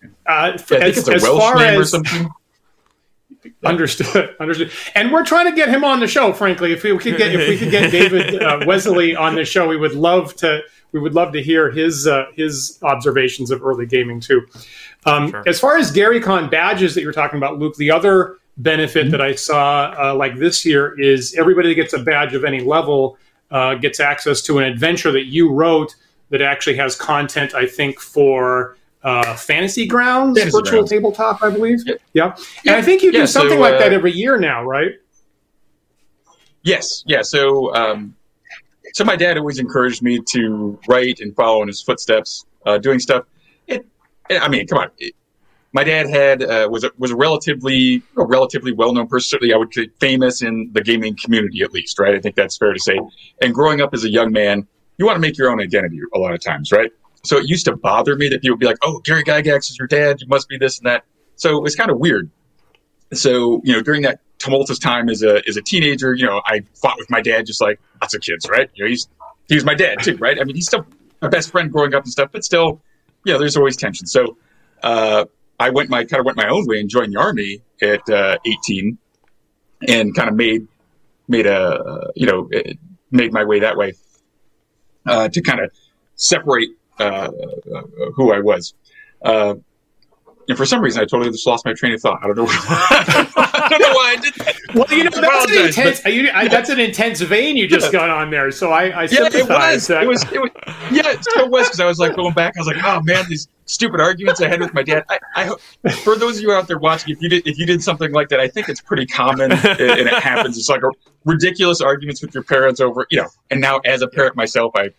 uh, 0.02 0.08
yeah, 0.26 0.44
I 0.44 0.56
think 0.56 0.82
as, 0.82 0.98
it's 0.98 1.08
a 1.08 1.32
Welsh 1.32 1.56
name 1.56 1.74
as, 1.74 1.78
or 1.80 1.84
something. 1.84 2.30
Understood. 3.64 4.36
Understood. 4.40 4.70
And 4.94 5.12
we're 5.12 5.24
trying 5.24 5.50
to 5.50 5.56
get 5.56 5.68
him 5.68 5.84
on 5.84 6.00
the 6.00 6.06
show. 6.06 6.32
Frankly, 6.32 6.72
if 6.72 6.82
we 6.82 6.96
could 6.98 7.16
get 7.16 7.34
if 7.34 7.48
we 7.48 7.58
could 7.58 7.70
get 7.70 7.90
David 7.90 8.42
uh, 8.42 8.60
Wesely 8.66 9.16
on 9.16 9.34
the 9.34 9.44
show, 9.44 9.68
we 9.68 9.76
would 9.76 9.94
love 9.94 10.34
to. 10.36 10.60
We 10.92 11.00
would 11.00 11.14
love 11.14 11.32
to 11.32 11.42
hear 11.42 11.70
his 11.70 12.06
uh, 12.06 12.26
his 12.34 12.78
observations 12.82 13.50
of 13.50 13.62
early 13.64 13.86
gaming 13.86 14.20
too. 14.20 14.46
Um, 15.06 15.30
sure. 15.30 15.42
As 15.46 15.58
far 15.58 15.78
as 15.78 15.90
Gary 15.90 16.20
Con 16.20 16.50
badges 16.50 16.94
that 16.94 17.02
you're 17.02 17.12
talking 17.12 17.38
about, 17.38 17.58
Luke, 17.58 17.76
the 17.76 17.90
other 17.90 18.36
benefit 18.58 19.04
mm-hmm. 19.04 19.12
that 19.12 19.20
I 19.20 19.34
saw 19.34 19.94
uh, 19.98 20.14
like 20.14 20.36
this 20.36 20.66
year 20.66 20.98
is 21.00 21.34
everybody 21.38 21.70
that 21.70 21.76
gets 21.76 21.94
a 21.94 21.98
badge 21.98 22.34
of 22.34 22.44
any 22.44 22.60
level 22.60 23.16
uh, 23.50 23.74
gets 23.74 24.00
access 24.00 24.42
to 24.42 24.58
an 24.58 24.64
adventure 24.64 25.12
that 25.12 25.26
you 25.26 25.50
wrote 25.50 25.94
that 26.30 26.42
actually 26.42 26.76
has 26.76 26.96
content. 26.96 27.54
I 27.54 27.66
think 27.66 28.00
for 28.00 28.76
uh, 29.02 29.34
Fantasy 29.36 29.86
Grounds 29.86 30.38
Fantasy 30.38 30.56
virtual 30.56 30.78
Grounds. 30.80 30.90
tabletop, 30.90 31.42
I 31.42 31.50
believe. 31.50 31.80
Yeah. 31.86 31.94
yeah. 32.12 32.34
and 32.66 32.76
I 32.76 32.82
think 32.82 33.02
you 33.02 33.12
do 33.12 33.18
yeah, 33.18 33.24
something 33.26 33.58
so, 33.58 33.60
like 33.60 33.78
that 33.78 33.92
uh, 33.92 33.96
every 33.96 34.12
year 34.12 34.38
now, 34.38 34.64
right? 34.64 34.92
Yes, 36.62 37.02
yeah. 37.06 37.22
So, 37.22 37.74
um, 37.74 38.14
so 38.94 39.04
my 39.04 39.16
dad 39.16 39.36
always 39.36 39.58
encouraged 39.58 40.02
me 40.02 40.20
to 40.30 40.78
write 40.88 41.20
and 41.20 41.34
follow 41.34 41.62
in 41.62 41.68
his 41.68 41.82
footsteps, 41.82 42.46
uh, 42.66 42.78
doing 42.78 43.00
stuff. 43.00 43.24
It, 43.66 43.84
I 44.30 44.48
mean, 44.48 44.66
come 44.66 44.78
on. 44.78 44.90
It, 44.98 45.14
my 45.72 45.84
dad 45.84 46.08
had 46.08 46.42
uh, 46.42 46.68
was 46.70 46.84
a, 46.84 46.90
was 46.98 47.10
a 47.10 47.16
relatively 47.16 48.02
a 48.16 48.24
relatively 48.24 48.72
well 48.72 48.92
known 48.92 49.08
person. 49.08 49.30
Certainly, 49.30 49.54
I 49.54 49.56
would 49.56 49.72
say 49.72 49.88
famous 50.00 50.42
in 50.42 50.70
the 50.72 50.82
gaming 50.82 51.16
community, 51.16 51.62
at 51.62 51.72
least, 51.72 51.98
right? 51.98 52.14
I 52.14 52.20
think 52.20 52.36
that's 52.36 52.56
fair 52.58 52.72
to 52.72 52.78
say. 52.78 53.00
And 53.40 53.54
growing 53.54 53.80
up 53.80 53.94
as 53.94 54.04
a 54.04 54.10
young 54.10 54.32
man, 54.32 54.66
you 54.98 55.06
want 55.06 55.16
to 55.16 55.20
make 55.20 55.38
your 55.38 55.50
own 55.50 55.60
identity 55.60 55.98
a 56.14 56.18
lot 56.18 56.34
of 56.34 56.40
times, 56.40 56.72
right? 56.72 56.92
So 57.24 57.36
it 57.38 57.48
used 57.48 57.66
to 57.66 57.76
bother 57.76 58.16
me 58.16 58.28
that 58.28 58.40
people 58.42 58.54
would 58.54 58.60
be 58.60 58.66
like, 58.66 58.78
"Oh, 58.82 59.00
Gary 59.04 59.22
Gygax 59.22 59.70
is 59.70 59.78
your 59.78 59.88
dad. 59.88 60.20
You 60.20 60.26
must 60.28 60.48
be 60.48 60.58
this 60.58 60.78
and 60.78 60.86
that." 60.86 61.04
So 61.36 61.64
it's 61.64 61.76
kind 61.76 61.90
of 61.90 61.98
weird. 61.98 62.30
So 63.12 63.60
you 63.64 63.72
know, 63.72 63.80
during 63.80 64.02
that 64.02 64.20
tumultuous 64.38 64.78
time 64.78 65.08
as 65.08 65.22
a 65.22 65.42
as 65.48 65.56
a 65.56 65.62
teenager, 65.62 66.14
you 66.14 66.26
know, 66.26 66.42
I 66.46 66.64
fought 66.80 66.98
with 66.98 67.10
my 67.10 67.20
dad 67.20 67.46
just 67.46 67.60
like 67.60 67.80
lots 68.00 68.14
of 68.14 68.20
kids, 68.22 68.48
right? 68.48 68.68
You 68.74 68.84
know, 68.84 68.90
he's 68.90 69.08
he 69.48 69.54
was 69.54 69.64
my 69.64 69.74
dad 69.74 70.02
too, 70.02 70.16
right? 70.16 70.40
I 70.40 70.44
mean, 70.44 70.56
he's 70.56 70.66
still 70.66 70.86
my 71.20 71.28
best 71.28 71.50
friend 71.50 71.70
growing 71.70 71.94
up 71.94 72.02
and 72.02 72.12
stuff, 72.12 72.30
but 72.32 72.44
still, 72.44 72.80
you 73.24 73.32
know, 73.32 73.38
there's 73.38 73.56
always 73.56 73.76
tension. 73.76 74.06
So 74.06 74.36
uh, 74.82 75.26
I 75.60 75.70
went 75.70 75.90
my 75.90 76.04
kind 76.04 76.20
of 76.20 76.26
went 76.26 76.36
my 76.36 76.48
own 76.48 76.66
way 76.66 76.80
and 76.80 76.88
joined 76.88 77.12
the 77.12 77.20
army 77.20 77.62
at 77.80 78.08
uh, 78.10 78.38
18, 78.44 78.98
and 79.88 80.14
kind 80.14 80.28
of 80.28 80.34
made 80.34 80.66
made 81.28 81.46
a 81.46 82.10
you 82.16 82.26
know 82.26 82.48
made 83.10 83.32
my 83.32 83.44
way 83.44 83.60
that 83.60 83.76
way 83.76 83.94
uh, 85.06 85.28
to 85.28 85.40
kind 85.40 85.60
of 85.60 85.70
separate 86.16 86.70
uh, 87.02 87.30
who 88.14 88.32
I 88.32 88.40
was. 88.40 88.74
Uh, 89.22 89.54
and 90.48 90.58
for 90.58 90.66
some 90.66 90.80
reason, 90.80 91.00
I 91.00 91.04
totally 91.04 91.30
just 91.30 91.46
lost 91.46 91.64
my 91.64 91.72
train 91.72 91.94
of 91.94 92.00
thought. 92.00 92.18
I 92.22 92.26
don't 92.26 92.36
know. 92.36 92.46
I 92.48 93.66
don't 93.70 93.80
know 93.80 93.92
why 93.92 94.16
I 94.16 94.20
did 94.20 94.34
that. 94.34 94.56
Well, 94.74 94.86
you 94.90 95.04
know, 95.04 95.10
that's 95.10 95.52
an 95.52 95.66
intense. 95.66 96.00
But, 96.00 96.12
you, 96.12 96.30
I, 96.34 96.48
that's 96.48 96.68
an 96.68 96.80
intense 96.80 97.20
vein 97.20 97.56
you 97.56 97.68
just 97.68 97.92
got 97.92 98.10
on 98.10 98.30
there. 98.30 98.50
So 98.50 98.70
I, 98.70 98.84
I 98.88 99.02
yeah, 99.04 99.28
it 99.32 99.48
was, 99.48 99.90
it 99.90 100.06
was. 100.06 100.32
It 100.32 100.40
was. 100.40 100.50
Yeah, 100.90 101.12
it 101.12 101.22
still 101.22 101.48
was 101.48 101.68
because 101.68 101.80
I 101.80 101.86
was 101.86 101.98
like 101.98 102.16
going 102.16 102.34
back. 102.34 102.54
I 102.56 102.60
was 102.60 102.66
like, 102.66 102.82
oh 102.82 103.00
man, 103.02 103.24
these 103.28 103.48
stupid 103.66 104.00
arguments 104.00 104.40
I 104.40 104.48
had 104.48 104.60
with 104.60 104.74
my 104.74 104.82
dad. 104.82 105.04
I, 105.08 105.54
I, 105.84 105.92
for 105.92 106.16
those 106.16 106.38
of 106.38 106.42
you 106.42 106.52
out 106.52 106.66
there 106.66 106.78
watching, 106.78 107.14
if 107.14 107.22
you 107.22 107.28
did, 107.28 107.46
if 107.46 107.58
you 107.58 107.66
did 107.66 107.82
something 107.82 108.12
like 108.12 108.28
that, 108.30 108.40
I 108.40 108.48
think 108.48 108.68
it's 108.68 108.80
pretty 108.80 109.06
common 109.06 109.52
and 109.52 109.62
it 109.80 110.08
happens. 110.08 110.58
It's 110.58 110.68
like 110.68 110.82
a 110.82 110.90
ridiculous 111.24 111.80
arguments 111.80 112.20
with 112.20 112.34
your 112.34 112.42
parents 112.42 112.80
over, 112.80 113.06
you 113.10 113.18
know. 113.18 113.28
And 113.50 113.60
now, 113.60 113.78
as 113.84 114.02
a 114.02 114.08
parent 114.08 114.34
myself, 114.34 114.72
I, 114.74 114.90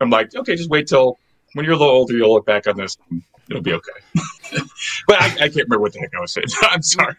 I'm 0.00 0.10
like, 0.10 0.34
okay, 0.34 0.54
just 0.54 0.68
wait 0.68 0.86
till 0.86 1.18
when 1.56 1.64
you're 1.64 1.74
a 1.74 1.78
little 1.78 1.94
older, 1.94 2.14
you'll 2.14 2.34
look 2.34 2.44
back 2.44 2.66
on 2.66 2.76
this. 2.76 2.98
It'll 3.48 3.62
be 3.62 3.72
okay. 3.72 3.92
but 5.08 5.22
I, 5.22 5.26
I, 5.26 5.30
can't 5.30 5.54
remember 5.54 5.80
what 5.80 5.94
the 5.94 6.00
heck 6.00 6.14
I 6.14 6.20
was 6.20 6.32
saying. 6.32 6.46
I'm 6.62 6.82
sorry. 6.82 7.16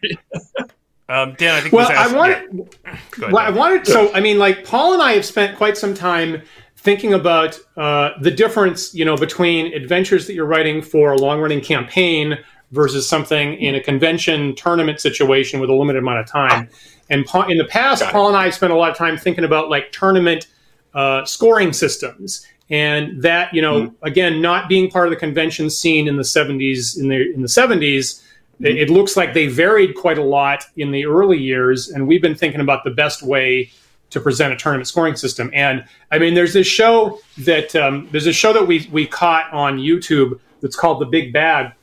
Um, 1.09 1.33
Dan, 1.37 1.55
I 1.55 1.61
think. 1.61 1.73
Well, 1.73 1.89
I 1.91 2.13
wanted. 2.13 2.69
Yeah. 2.85 3.31
Well, 3.31 3.37
I 3.37 3.49
wanted. 3.49 3.87
So, 3.87 4.13
I 4.13 4.19
mean, 4.19 4.37
like 4.37 4.63
Paul 4.63 4.93
and 4.93 5.01
I 5.01 5.13
have 5.13 5.25
spent 5.25 5.57
quite 5.57 5.75
some 5.75 5.95
time 5.95 6.43
thinking 6.75 7.13
about 7.13 7.57
uh, 7.77 8.11
the 8.21 8.29
difference, 8.29 8.93
you 8.93 9.05
know, 9.05 9.17
between 9.17 9.73
adventures 9.73 10.27
that 10.27 10.33
you're 10.33 10.45
writing 10.45 10.83
for 10.83 11.13
a 11.13 11.17
long-running 11.17 11.61
campaign 11.61 12.37
versus 12.71 13.09
something 13.09 13.55
in 13.55 13.73
a 13.73 13.81
convention 13.81 14.53
tournament 14.55 14.99
situation 14.99 15.59
with 15.59 15.69
a 15.69 15.73
limited 15.73 15.99
amount 15.99 16.19
of 16.19 16.27
time. 16.27 16.69
And 17.09 17.25
in 17.49 17.57
the 17.57 17.67
past, 17.67 18.03
Paul 18.03 18.27
and 18.27 18.37
I 18.37 18.51
spent 18.51 18.71
a 18.71 18.75
lot 18.75 18.91
of 18.91 18.97
time 18.97 19.17
thinking 19.17 19.45
about 19.45 19.69
like 19.69 19.91
tournament 19.91 20.47
uh, 20.93 21.25
scoring 21.25 21.73
systems 21.73 22.45
and 22.69 23.21
that 23.21 23.53
you 23.53 23.61
know 23.61 23.83
mm-hmm. 23.83 24.05
again 24.05 24.41
not 24.41 24.67
being 24.67 24.89
part 24.89 25.07
of 25.07 25.11
the 25.11 25.17
convention 25.17 25.69
scene 25.69 26.07
in 26.07 26.17
the 26.17 26.23
70s 26.23 26.99
in 26.99 27.07
the 27.07 27.33
in 27.33 27.41
the 27.41 27.47
70s 27.47 27.77
mm-hmm. 27.77 28.65
it, 28.65 28.77
it, 28.77 28.89
looks 28.89 29.15
like 29.15 29.33
they 29.33 29.47
varied 29.47 29.95
quite 29.95 30.17
a 30.17 30.23
lot 30.23 30.65
in 30.75 30.91
the 30.91 31.05
early 31.05 31.37
years 31.37 31.89
and 31.89 32.07
we've 32.07 32.21
been 32.21 32.35
thinking 32.35 32.61
about 32.61 32.83
the 32.83 32.91
best 32.91 33.23
way 33.23 33.69
to 34.09 34.19
present 34.19 34.53
a 34.53 34.57
tournament 34.57 34.87
scoring 34.87 35.15
system 35.15 35.49
and 35.53 35.85
i 36.11 36.19
mean 36.19 36.33
there's 36.33 36.53
this 36.53 36.67
show 36.67 37.19
that 37.37 37.75
um, 37.75 38.07
there's 38.11 38.27
a 38.27 38.33
show 38.33 38.53
that 38.53 38.65
we 38.65 38.87
we 38.91 39.05
caught 39.05 39.51
on 39.53 39.77
youtube 39.77 40.39
that's 40.61 40.75
called 40.75 41.01
the 41.01 41.05
big 41.05 41.31
bad 41.31 41.73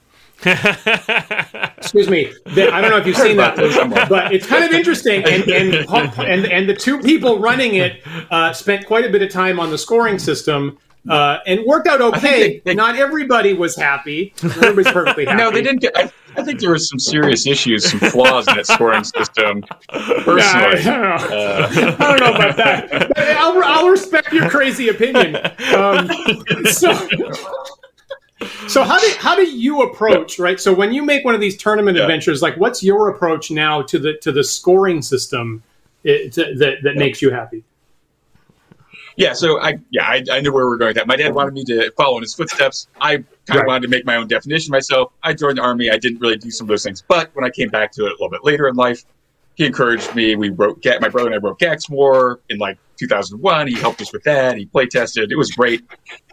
Excuse 1.78 2.08
me. 2.10 2.32
I 2.46 2.80
don't 2.80 2.90
know 2.90 2.98
if 2.98 3.06
you've 3.06 3.16
seen 3.16 3.36
that, 3.38 3.56
but 4.08 4.32
it's 4.32 4.46
kind 4.46 4.64
of 4.64 4.72
interesting. 4.72 5.24
And 5.24 5.48
and 5.48 5.74
and, 6.18 6.46
and 6.46 6.68
the 6.68 6.74
two 6.74 6.98
people 7.00 7.38
running 7.38 7.76
it 7.76 8.02
uh, 8.30 8.52
spent 8.52 8.86
quite 8.86 9.04
a 9.04 9.08
bit 9.08 9.22
of 9.22 9.30
time 9.30 9.58
on 9.58 9.70
the 9.70 9.78
scoring 9.78 10.18
system. 10.18 10.78
Uh, 11.08 11.38
and 11.46 11.62
worked 11.66 11.86
out 11.86 12.00
okay. 12.00 12.60
They, 12.60 12.62
they, 12.64 12.74
Not 12.74 12.96
everybody 12.96 13.52
was 13.52 13.76
happy. 13.76 14.32
Everybody's 14.42 14.90
perfectly 14.90 15.26
happy. 15.26 15.36
No, 15.44 15.50
they 15.50 15.60
didn't 15.60 15.82
get. 15.82 15.94
I, 15.94 16.10
I 16.36 16.42
think 16.42 16.60
there 16.60 16.70
were 16.70 16.78
some 16.78 16.98
serious 16.98 17.46
issues, 17.46 17.90
some 17.90 18.00
flaws 18.00 18.48
in 18.48 18.56
that 18.56 18.66
scoring 18.66 19.04
system. 19.04 19.62
Personally, 19.90 20.82
yeah, 20.82 21.18
I, 21.20 21.28
don't 21.78 22.00
uh, 22.00 22.04
I, 22.04 22.16
don't 22.16 22.20
know 22.20 22.34
about 22.34 22.56
that. 22.56 23.36
I'll, 23.36 23.62
I'll 23.62 23.88
respect 23.88 24.32
your 24.32 24.48
crazy 24.48 24.88
opinion. 24.88 25.36
Um, 25.76 26.08
so, 26.70 26.92
so 28.68 28.84
how 28.84 28.98
do 28.98 29.06
how 29.18 29.34
do 29.34 29.44
you 29.44 29.82
approach 29.82 30.38
right? 30.38 30.58
So 30.60 30.72
when 30.72 30.92
you 30.92 31.02
make 31.02 31.24
one 31.24 31.34
of 31.34 31.40
these 31.40 31.56
tournament 31.56 31.96
yeah. 31.96 32.04
adventures, 32.04 32.42
like 32.42 32.56
what's 32.56 32.82
your 32.82 33.08
approach 33.08 33.50
now 33.50 33.82
to 33.82 33.98
the 33.98 34.14
to 34.22 34.32
the 34.32 34.44
scoring 34.44 35.02
system 35.02 35.62
it, 36.02 36.32
to, 36.34 36.54
that 36.56 36.82
that 36.82 36.94
yeah. 36.94 36.98
makes 36.98 37.22
you 37.22 37.30
happy? 37.30 37.64
Yeah, 39.16 39.32
so 39.32 39.60
I 39.60 39.78
yeah 39.90 40.06
I, 40.06 40.24
I 40.30 40.40
knew 40.40 40.52
where 40.52 40.64
we 40.64 40.70
were 40.70 40.76
going 40.76 40.90
with 40.90 40.96
that. 40.96 41.06
My 41.06 41.16
dad 41.16 41.34
wanted 41.34 41.54
me 41.54 41.64
to 41.64 41.90
follow 41.92 42.16
in 42.16 42.22
his 42.22 42.34
footsteps. 42.34 42.88
I 43.00 43.24
kind 43.46 43.60
of 43.60 43.66
wanted 43.66 43.82
to 43.82 43.88
make 43.88 44.04
my 44.04 44.16
own 44.16 44.26
definition 44.26 44.72
myself. 44.72 45.12
I 45.22 45.34
joined 45.34 45.58
the 45.58 45.62
army. 45.62 45.90
I 45.90 45.98
didn't 45.98 46.20
really 46.20 46.36
do 46.36 46.50
some 46.50 46.64
of 46.64 46.68
those 46.68 46.82
things, 46.82 47.02
but 47.06 47.30
when 47.34 47.44
I 47.44 47.50
came 47.50 47.68
back 47.68 47.92
to 47.92 48.06
it 48.06 48.08
a 48.08 48.12
little 48.12 48.30
bit 48.30 48.44
later 48.44 48.66
in 48.66 48.74
life, 48.74 49.04
he 49.54 49.66
encouraged 49.66 50.14
me. 50.14 50.34
We 50.36 50.50
wrote 50.50 50.84
my 51.00 51.08
brother 51.08 51.28
and 51.28 51.34
I 51.34 51.38
wrote 51.38 51.58
Gax 51.58 51.88
War 51.88 52.40
in 52.48 52.58
like 52.58 52.78
2001. 52.96 53.68
He 53.68 53.74
helped 53.74 54.00
us 54.00 54.12
with 54.12 54.24
that. 54.24 54.56
He 54.56 54.66
play 54.66 54.86
tested. 54.86 55.30
It 55.30 55.36
was 55.36 55.50
great. 55.52 55.84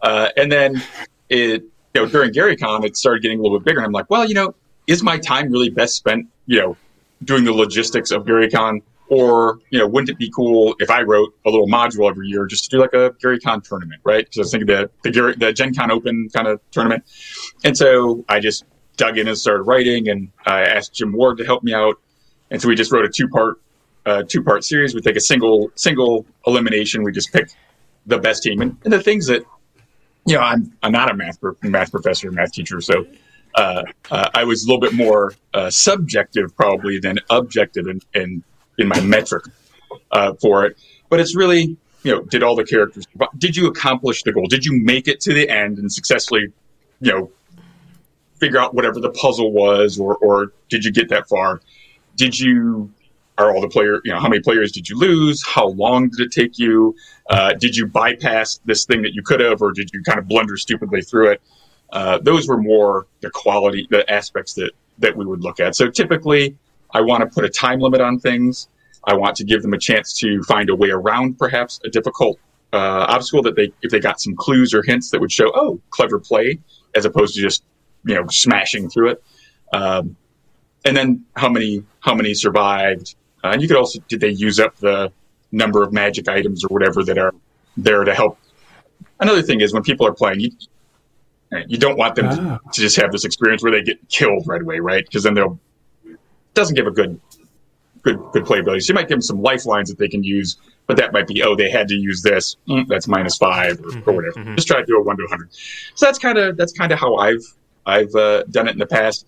Uh, 0.01 0.30
and 0.38 0.51
then 0.51 0.82
it 1.30 1.64
you 1.93 2.01
know, 2.01 2.07
during 2.07 2.31
GaryCon, 2.31 2.85
it 2.85 2.97
started 2.97 3.21
getting 3.21 3.39
a 3.39 3.41
little 3.41 3.59
bit 3.59 3.65
bigger. 3.65 3.79
And 3.79 3.85
I'm 3.85 3.91
like, 3.91 4.09
well, 4.09 4.27
you 4.27 4.33
know, 4.33 4.55
is 4.87 5.03
my 5.03 5.17
time 5.17 5.51
really 5.51 5.69
best 5.69 5.95
spent, 5.95 6.27
you 6.45 6.59
know, 6.59 6.77
doing 7.23 7.43
the 7.43 7.53
logistics 7.53 8.11
of 8.11 8.25
GaryCon? 8.25 8.81
Or, 9.09 9.59
you 9.71 9.77
know, 9.77 9.87
wouldn't 9.87 10.09
it 10.09 10.17
be 10.17 10.31
cool 10.33 10.73
if 10.79 10.89
I 10.89 11.01
wrote 11.01 11.35
a 11.45 11.49
little 11.49 11.67
module 11.67 12.09
every 12.09 12.27
year 12.27 12.45
just 12.45 12.63
to 12.63 12.69
do 12.69 12.79
like 12.79 12.93
a 12.93 13.11
GaryCon 13.21 13.61
tournament, 13.61 13.99
right? 14.05 14.23
Because 14.23 14.37
I 14.37 14.41
was 14.41 14.51
thinking 14.51 14.67
the, 14.67 14.89
the, 15.03 15.11
Gary, 15.11 15.35
the 15.35 15.51
Gen 15.51 15.73
Con 15.73 15.91
Open 15.91 16.29
kind 16.33 16.47
of 16.47 16.61
tournament. 16.71 17.03
And 17.65 17.75
so 17.75 18.23
I 18.29 18.39
just 18.39 18.63
dug 18.95 19.17
in 19.17 19.27
and 19.27 19.37
started 19.37 19.63
writing 19.63 20.07
and 20.07 20.29
I 20.45 20.61
asked 20.61 20.93
Jim 20.93 21.11
Ward 21.11 21.39
to 21.39 21.45
help 21.45 21.61
me 21.61 21.73
out. 21.73 21.99
And 22.51 22.61
so 22.61 22.69
we 22.69 22.75
just 22.75 22.89
wrote 22.93 23.03
a 23.03 23.09
two 23.09 23.27
part, 23.27 23.59
uh, 24.05 24.23
two 24.25 24.43
part 24.43 24.63
series. 24.63 24.95
We 24.95 25.01
take 25.01 25.17
a 25.17 25.21
single, 25.21 25.71
single 25.75 26.25
elimination. 26.47 27.03
We 27.03 27.11
just 27.11 27.33
pick 27.33 27.49
the 28.05 28.17
best 28.17 28.43
team 28.43 28.61
and, 28.61 28.77
and 28.85 28.93
the 28.93 29.03
things 29.03 29.27
that 29.27 29.43
you 30.26 30.36
know, 30.36 30.41
I'm 30.41 30.72
I'm 30.84 30.91
not 30.91 31.09
a 31.09 31.13
math 31.13 31.39
math 31.63 31.91
professor, 31.91 32.32
math 32.32 32.51
teacher, 32.51 32.82
so 32.82 33.05
uh, 33.55 33.84
uh, 34.09 34.30
I 34.34 34.43
was 34.43 34.63
a 34.63 34.67
little 34.67 34.80
bit 34.80 34.93
more 34.93 35.34
uh, 35.53 35.69
subjective 35.69 36.55
probably 36.55 36.99
than 36.99 37.19
objective 37.30 37.88
in 37.88 38.01
in, 38.13 38.43
in 38.78 38.88
my 38.88 38.99
metric 39.01 39.45
uh, 40.11 40.34
for 40.36 40.65
it. 40.65 40.78
But 41.09 41.19
it's 41.19 41.36
really, 41.36 41.78
you 42.03 42.15
know, 42.15 42.22
did 42.22 42.43
all 42.43 42.55
the 42.55 42.63
characters 42.63 43.05
did 43.38 43.55
you 43.55 43.67
accomplish 43.67 44.24
the 44.24 44.32
goal? 44.32 44.45
Did 44.47 44.65
you 44.65 44.82
make 44.84 45.07
it 45.07 45.19
to 45.22 45.34
the 45.34 45.49
end 45.49 45.80
and 45.80 45.91
successfully, 45.91 46.53
you 46.99 47.11
know, 47.11 47.32
figure 48.39 48.59
out 48.59 48.74
whatever 48.74 48.99
the 48.99 49.11
puzzle 49.11 49.51
was, 49.51 49.99
or 49.99 50.15
or 50.17 50.53
did 50.69 50.86
you 50.86 50.91
get 50.91 51.09
that 51.09 51.28
far? 51.28 51.61
Did 52.15 52.39
you 52.39 52.91
are 53.41 53.53
all 53.53 53.61
the 53.61 53.69
player 53.69 53.99
you 54.03 54.11
know 54.11 54.19
how 54.19 54.29
many 54.29 54.41
players 54.41 54.71
did 54.71 54.89
you 54.89 54.97
lose? 54.97 55.45
How 55.45 55.67
long 55.67 56.09
did 56.09 56.19
it 56.19 56.31
take 56.31 56.57
you? 56.57 56.95
Uh, 57.29 57.53
did 57.53 57.75
you 57.75 57.85
bypass 57.85 58.59
this 58.65 58.85
thing 58.85 59.01
that 59.01 59.13
you 59.13 59.21
could 59.21 59.39
have 59.39 59.61
or 59.61 59.71
did 59.71 59.89
you 59.93 60.03
kind 60.03 60.19
of 60.19 60.27
blunder 60.27 60.57
stupidly 60.57 61.01
through 61.01 61.31
it? 61.31 61.41
Uh, 61.91 62.19
those 62.19 62.47
were 62.47 62.57
more 62.57 63.07
the 63.21 63.29
quality 63.29 63.87
the 63.89 64.09
aspects 64.11 64.53
that 64.53 64.71
that 64.99 65.15
we 65.15 65.25
would 65.25 65.41
look 65.41 65.59
at. 65.59 65.75
So 65.75 65.89
typically 65.89 66.57
i 66.93 66.99
want 66.99 67.21
to 67.21 67.27
put 67.27 67.45
a 67.45 67.49
time 67.49 67.79
limit 67.79 68.01
on 68.01 68.19
things. 68.19 68.67
I 69.05 69.15
want 69.15 69.35
to 69.37 69.43
give 69.43 69.61
them 69.61 69.73
a 69.73 69.77
chance 69.79 70.13
to 70.19 70.43
find 70.43 70.69
a 70.69 70.75
way 70.75 70.89
around 70.89 71.39
perhaps 71.39 71.79
a 71.83 71.89
difficult 71.89 72.37
uh, 72.73 73.05
obstacle 73.09 73.41
that 73.43 73.55
they 73.55 73.71
if 73.81 73.91
they 73.91 73.99
got 73.99 74.21
some 74.21 74.35
clues 74.35 74.73
or 74.73 74.83
hints 74.83 75.09
that 75.11 75.19
would 75.19 75.31
show 75.31 75.51
oh 75.55 75.81
clever 75.89 76.19
play 76.19 76.59
as 76.95 77.05
opposed 77.05 77.35
to 77.35 77.41
just 77.41 77.63
you 78.05 78.15
know 78.15 78.25
smashing 78.27 78.89
through 78.89 79.09
it. 79.11 79.23
Um, 79.73 80.15
and 80.85 80.95
then 80.95 81.25
how 81.35 81.49
many 81.49 81.83
how 81.99 82.15
many 82.15 82.33
survived. 82.33 83.15
Uh, 83.43 83.49
and 83.53 83.61
you 83.61 83.67
could 83.67 83.77
also 83.77 83.99
did 84.07 84.19
they 84.19 84.29
use 84.29 84.59
up 84.59 84.75
the 84.77 85.11
number 85.51 85.83
of 85.83 85.91
magic 85.91 86.27
items 86.27 86.63
or 86.63 86.67
whatever 86.69 87.03
that 87.03 87.17
are 87.17 87.33
there 87.77 88.03
to 88.03 88.13
help. 88.13 88.37
Another 89.19 89.41
thing 89.41 89.61
is 89.61 89.73
when 89.73 89.83
people 89.83 90.07
are 90.07 90.13
playing, 90.13 90.39
you 90.39 90.51
you 91.67 91.77
don't 91.77 91.97
want 91.97 92.15
them 92.15 92.27
ah. 92.27 92.33
to, 92.33 92.59
to, 92.73 92.81
just 92.81 92.95
have 92.95 93.11
this 93.11 93.25
experience 93.25 93.61
where 93.61 93.73
they 93.73 93.81
get 93.81 94.07
killed 94.07 94.47
right 94.47 94.61
away, 94.61 94.79
right? 94.79 95.05
Because 95.05 95.23
then 95.23 95.33
they'll 95.33 95.59
doesn't 96.53 96.75
give 96.75 96.87
a 96.87 96.91
good 96.91 97.19
good 98.03 98.19
good 98.31 98.43
playability. 98.45 98.83
So 98.83 98.91
you 98.91 98.95
might 98.95 99.07
give 99.07 99.15
them 99.15 99.21
some 99.21 99.41
lifelines 99.41 99.89
that 99.89 99.97
they 99.97 100.07
can 100.07 100.23
use, 100.23 100.57
but 100.87 100.97
that 100.97 101.13
might 101.13 101.27
be 101.27 101.43
oh 101.43 101.55
they 101.55 101.69
had 101.69 101.87
to 101.89 101.95
use 101.95 102.21
this 102.21 102.55
mm, 102.67 102.87
that's 102.87 103.07
minus 103.07 103.37
five 103.37 103.79
or, 103.79 103.83
mm-hmm, 103.83 104.09
or 104.09 104.13
whatever. 104.13 104.39
Mm-hmm. 104.39 104.55
Just 104.55 104.67
try 104.67 104.79
to 104.79 104.85
do 104.85 104.97
a 104.97 105.03
one 105.03 105.17
to 105.17 105.27
hundred. 105.29 105.49
So 105.95 106.05
that's 106.05 106.19
kind 106.19 106.37
of 106.37 106.57
that's 106.57 106.73
kind 106.73 106.91
of 106.91 106.99
how 106.99 107.15
I've 107.15 107.43
I've 107.85 108.13
uh, 108.15 108.43
done 108.43 108.67
it 108.67 108.71
in 108.71 108.79
the 108.79 108.87
past. 108.87 109.25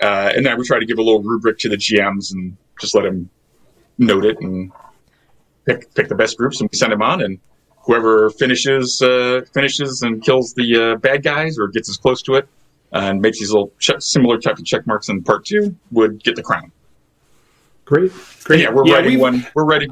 Uh, 0.00 0.32
and 0.34 0.46
then 0.46 0.56
we 0.58 0.64
try 0.64 0.78
to 0.78 0.86
give 0.86 0.98
a 0.98 1.02
little 1.02 1.22
rubric 1.22 1.58
to 1.58 1.68
the 1.68 1.76
GMs 1.76 2.32
and 2.32 2.56
just 2.80 2.94
let 2.94 3.02
them 3.02 3.28
note 3.98 4.24
it 4.24 4.40
and 4.40 4.72
pick 5.66 5.92
pick 5.94 6.08
the 6.08 6.14
best 6.14 6.38
groups 6.38 6.60
and 6.60 6.70
we 6.70 6.76
send 6.76 6.92
them 6.92 7.02
on 7.02 7.20
and 7.20 7.38
whoever 7.82 8.30
finishes 8.30 9.02
uh, 9.02 9.40
finishes 9.52 10.02
and 10.02 10.22
kills 10.22 10.54
the 10.54 10.92
uh, 10.92 10.96
bad 10.96 11.22
guys 11.22 11.58
or 11.58 11.68
gets 11.68 11.88
as 11.88 11.96
close 11.96 12.22
to 12.22 12.34
it 12.34 12.48
and 12.92 13.20
makes 13.20 13.38
these 13.38 13.50
little 13.50 13.72
similar 13.98 14.38
type 14.38 14.58
of 14.58 14.64
check 14.64 14.86
marks 14.86 15.08
in 15.08 15.22
part 15.22 15.44
two 15.44 15.74
would 15.90 16.22
get 16.22 16.36
the 16.36 16.42
crown. 16.42 16.72
Great, 17.84 18.12
great. 18.44 18.60
yeah, 18.60 18.70
we're 18.70 18.86
yeah, 18.86 18.94
ready. 18.94 19.16
One, 19.16 19.46
we're 19.54 19.64
ready. 19.64 19.88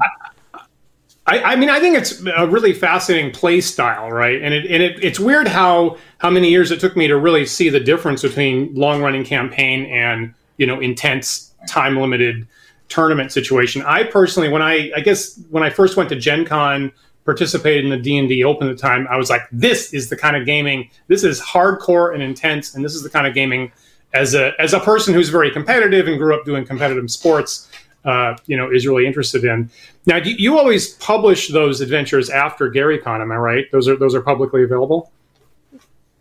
I, 1.25 1.43
I, 1.43 1.55
mean, 1.55 1.69
I 1.69 1.79
think 1.79 1.97
it's 1.97 2.21
a 2.21 2.47
really 2.47 2.71
fascinating 2.71 3.31
play 3.31 3.59
style, 3.59 4.11
right? 4.11 4.41
And 4.41 4.53
it 4.53 4.65
and 4.69 4.81
it, 4.81 5.03
it's 5.03 5.19
weird 5.19 5.47
how 5.47 5.97
how 6.19 6.29
many 6.29 6.49
years 6.49 6.71
it 6.71 6.79
took 6.79 6.95
me 6.95 7.07
to 7.07 7.17
really 7.17 7.45
see 7.45 7.69
the 7.69 7.79
difference 7.79 8.21
between 8.21 8.73
long 8.75 9.01
running 9.01 9.25
campaign 9.25 9.85
and 9.85 10.33
you 10.57 10.65
know 10.65 10.79
intense 10.79 11.53
time 11.67 11.97
limited 11.97 12.47
tournament 12.89 13.31
situation. 13.31 13.81
I 13.83 14.03
personally, 14.03 14.49
when 14.49 14.61
I 14.61 14.91
I 14.95 15.01
guess 15.01 15.39
when 15.49 15.63
I 15.63 15.69
first 15.69 15.97
went 15.97 16.09
to 16.09 16.15
Gen 16.15 16.45
Con, 16.45 16.91
participated 17.25 17.83
in 17.83 17.91
the 17.91 17.97
D 17.97 18.17
and 18.17 18.29
D 18.29 18.43
Open 18.43 18.69
at 18.69 18.77
the 18.77 18.81
time, 18.81 19.07
I 19.09 19.17
was 19.17 19.29
like, 19.29 19.41
this 19.51 19.93
is 19.93 20.09
the 20.09 20.17
kind 20.17 20.35
of 20.35 20.45
gaming. 20.45 20.89
This 21.07 21.23
is 21.23 21.41
hardcore 21.41 22.13
and 22.13 22.23
intense, 22.23 22.73
and 22.73 22.83
this 22.83 22.95
is 22.95 23.03
the 23.03 23.09
kind 23.09 23.27
of 23.27 23.33
gaming. 23.33 23.71
As 24.13 24.33
a 24.33 24.53
as 24.59 24.73
a 24.73 24.79
person 24.79 25.13
who's 25.13 25.29
very 25.29 25.51
competitive 25.51 26.07
and 26.07 26.17
grew 26.17 26.33
up 26.33 26.45
doing 26.45 26.65
competitive 26.65 27.11
sports, 27.11 27.69
uh, 28.05 28.37
you 28.45 28.55
know, 28.55 28.71
is 28.71 28.87
really 28.87 29.05
interested 29.05 29.43
in. 29.43 29.69
Now, 30.05 30.15
you, 30.15 30.33
you 30.37 30.57
always 30.57 30.93
publish 30.93 31.49
those 31.49 31.81
adventures 31.81 32.29
after 32.29 32.71
GaryCon, 32.71 33.21
am 33.21 33.31
I 33.33 33.35
right? 33.35 33.65
Those 33.73 33.89
are 33.89 33.97
those 33.97 34.15
are 34.15 34.21
publicly 34.21 34.63
available. 34.63 35.11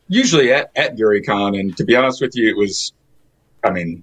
Usually 0.08 0.52
at, 0.52 0.70
at 0.74 0.96
GaryCon, 0.96 1.58
and 1.58 1.76
to 1.76 1.84
be 1.84 1.94
honest 1.96 2.20
with 2.20 2.36
you, 2.36 2.48
it 2.48 2.56
was, 2.56 2.92
I 3.64 3.70
mean, 3.70 4.02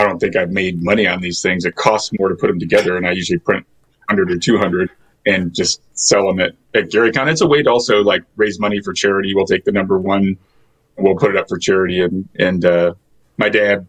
I 0.00 0.04
don't 0.04 0.18
think 0.18 0.36
I've 0.36 0.50
made 0.50 0.82
money 0.82 1.06
on 1.06 1.20
these 1.20 1.42
things. 1.42 1.64
It 1.64 1.76
costs 1.76 2.10
more 2.18 2.28
to 2.28 2.34
put 2.34 2.48
them 2.48 2.58
together, 2.58 2.96
and 2.96 3.06
I 3.06 3.12
usually 3.12 3.38
print 3.38 3.66
100 4.08 4.30
or 4.30 4.38
200 4.38 4.90
and 5.26 5.54
just 5.54 5.82
sell 5.92 6.26
them 6.26 6.40
at, 6.40 6.54
at 6.74 6.90
GaryCon. 6.90 7.30
It's 7.30 7.42
a 7.42 7.46
way 7.46 7.62
to 7.62 7.70
also 7.70 8.02
like 8.02 8.22
raise 8.36 8.58
money 8.58 8.80
for 8.80 8.92
charity. 8.92 9.34
We'll 9.34 9.44
take 9.46 9.64
the 9.64 9.72
number 9.72 9.98
one 9.98 10.38
we'll 11.00 11.16
put 11.16 11.30
it 11.30 11.36
up 11.36 11.48
for 11.48 11.58
charity. 11.58 12.00
And, 12.00 12.28
and, 12.38 12.64
uh, 12.64 12.94
my 13.36 13.48
dad, 13.48 13.86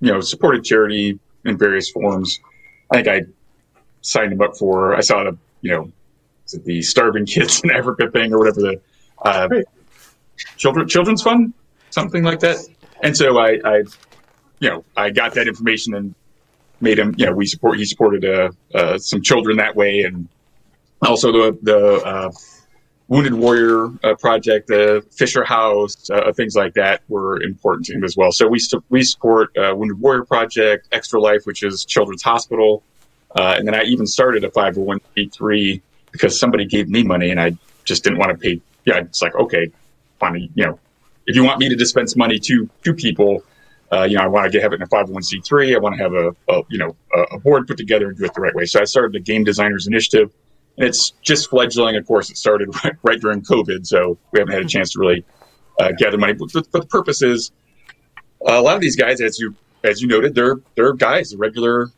you 0.00 0.12
know, 0.12 0.20
supported 0.20 0.64
charity 0.64 1.18
in 1.44 1.58
various 1.58 1.88
forms. 1.88 2.38
I 2.90 2.96
think 2.96 3.08
I 3.08 3.22
signed 4.02 4.32
him 4.32 4.40
up 4.40 4.56
for, 4.56 4.94
I 4.94 5.00
saw 5.00 5.24
the, 5.24 5.36
you 5.62 5.70
know, 5.70 5.92
the 6.64 6.82
starving 6.82 7.26
kids 7.26 7.62
in 7.64 7.70
Africa 7.70 8.10
thing 8.10 8.32
or 8.32 8.38
whatever 8.38 8.60
the, 8.60 8.80
uh, 9.22 9.48
children, 10.56 10.88
children's 10.88 11.22
fund, 11.22 11.52
something 11.90 12.22
like 12.22 12.40
that. 12.40 12.58
And 13.02 13.16
so 13.16 13.38
I, 13.38 13.58
I, 13.64 13.82
you 14.60 14.70
know, 14.70 14.84
I 14.96 15.10
got 15.10 15.34
that 15.34 15.48
information 15.48 15.94
and 15.94 16.14
made 16.80 16.98
him, 16.98 17.14
you 17.18 17.26
know, 17.26 17.32
we 17.32 17.46
support, 17.46 17.78
he 17.78 17.84
supported, 17.84 18.24
uh, 18.24 18.50
uh, 18.74 18.98
some 18.98 19.22
children 19.22 19.56
that 19.56 19.74
way 19.76 20.02
and 20.02 20.28
also 21.02 21.32
the 21.32 21.58
the 21.62 21.78
uh, 22.04 22.30
Wounded 23.08 23.34
Warrior 23.34 23.88
uh, 24.04 24.14
project, 24.14 24.68
the 24.68 25.04
Fisher 25.10 25.44
House, 25.44 26.08
uh, 26.10 26.32
things 26.32 26.54
like 26.54 26.74
that 26.74 27.02
were 27.08 27.42
important 27.42 27.86
to 27.86 27.94
him 27.94 28.04
as 28.04 28.16
well. 28.16 28.30
So 28.30 28.46
we 28.46 28.58
st- 28.58 28.84
we 28.88 29.02
support 29.02 29.56
uh, 29.56 29.74
Wounded 29.74 30.00
Warrior 30.00 30.24
project, 30.24 30.88
Extra 30.92 31.20
Life, 31.20 31.44
which 31.44 31.62
is 31.62 31.84
Children's 31.84 32.22
Hospital, 32.22 32.82
uh, 33.36 33.56
and 33.58 33.66
then 33.66 33.74
I 33.74 33.82
even 33.82 34.06
started 34.06 34.44
a 34.44 34.50
501c3 34.50 35.80
because 36.12 36.38
somebody 36.38 36.66
gave 36.66 36.88
me 36.88 37.02
money 37.02 37.30
and 37.30 37.40
I 37.40 37.56
just 37.84 38.04
didn't 38.04 38.18
want 38.18 38.30
to 38.30 38.38
pay. 38.38 38.60
Yeah, 38.84 38.98
it's 38.98 39.22
like 39.22 39.34
okay, 39.34 39.72
fine, 40.20 40.48
you 40.54 40.66
know, 40.66 40.78
if 41.26 41.34
you 41.34 41.44
want 41.44 41.58
me 41.58 41.68
to 41.68 41.76
dispense 41.76 42.16
money 42.16 42.38
to 42.38 42.68
to 42.84 42.94
people. 42.94 43.42
Uh, 43.92 44.04
you 44.04 44.16
know, 44.16 44.22
I 44.22 44.28
want 44.28 44.52
to 44.52 44.60
have 44.60 44.72
it 44.72 44.76
in 44.76 44.82
a 44.82 44.86
501c3. 44.86 45.74
I 45.74 45.78
want 45.78 45.96
to 45.96 46.02
have 46.02 46.12
a, 46.12 46.28
a 46.48 46.62
you 46.68 46.78
know 46.78 46.96
a 47.32 47.38
board 47.38 47.66
put 47.66 47.76
together 47.76 48.08
and 48.08 48.16
do 48.16 48.24
it 48.24 48.34
the 48.34 48.40
right 48.40 48.54
way. 48.54 48.64
So 48.64 48.80
I 48.80 48.84
started 48.84 49.12
the 49.12 49.20
Game 49.20 49.42
Designers 49.42 49.86
Initiative, 49.86 50.32
and 50.76 50.86
it's 50.86 51.10
just 51.22 51.50
fledgling. 51.50 51.96
Of 51.96 52.06
course, 52.06 52.30
it 52.30 52.36
started 52.36 52.68
right, 53.02 53.20
during 53.20 53.42
COVID, 53.42 53.86
so 53.86 54.16
we 54.32 54.38
haven't 54.38 54.54
had 54.54 54.62
a 54.62 54.68
chance 54.68 54.92
to 54.92 55.00
really 55.00 55.24
uh, 55.80 55.92
gather 55.98 56.18
money. 56.18 56.34
But, 56.34 56.52
but, 56.52 56.70
the 56.70 56.86
purpose 56.86 57.22
is 57.22 57.50
uh, 58.48 58.52
a 58.52 58.62
lot 58.62 58.76
of 58.76 58.80
these 58.80 58.96
guys, 58.96 59.20
as 59.20 59.38
you 59.38 59.54
as 59.82 60.00
you 60.00 60.08
noted, 60.08 60.34
they're 60.34 60.60
they're 60.76 60.92
guys, 60.92 61.34
regular 61.34 61.88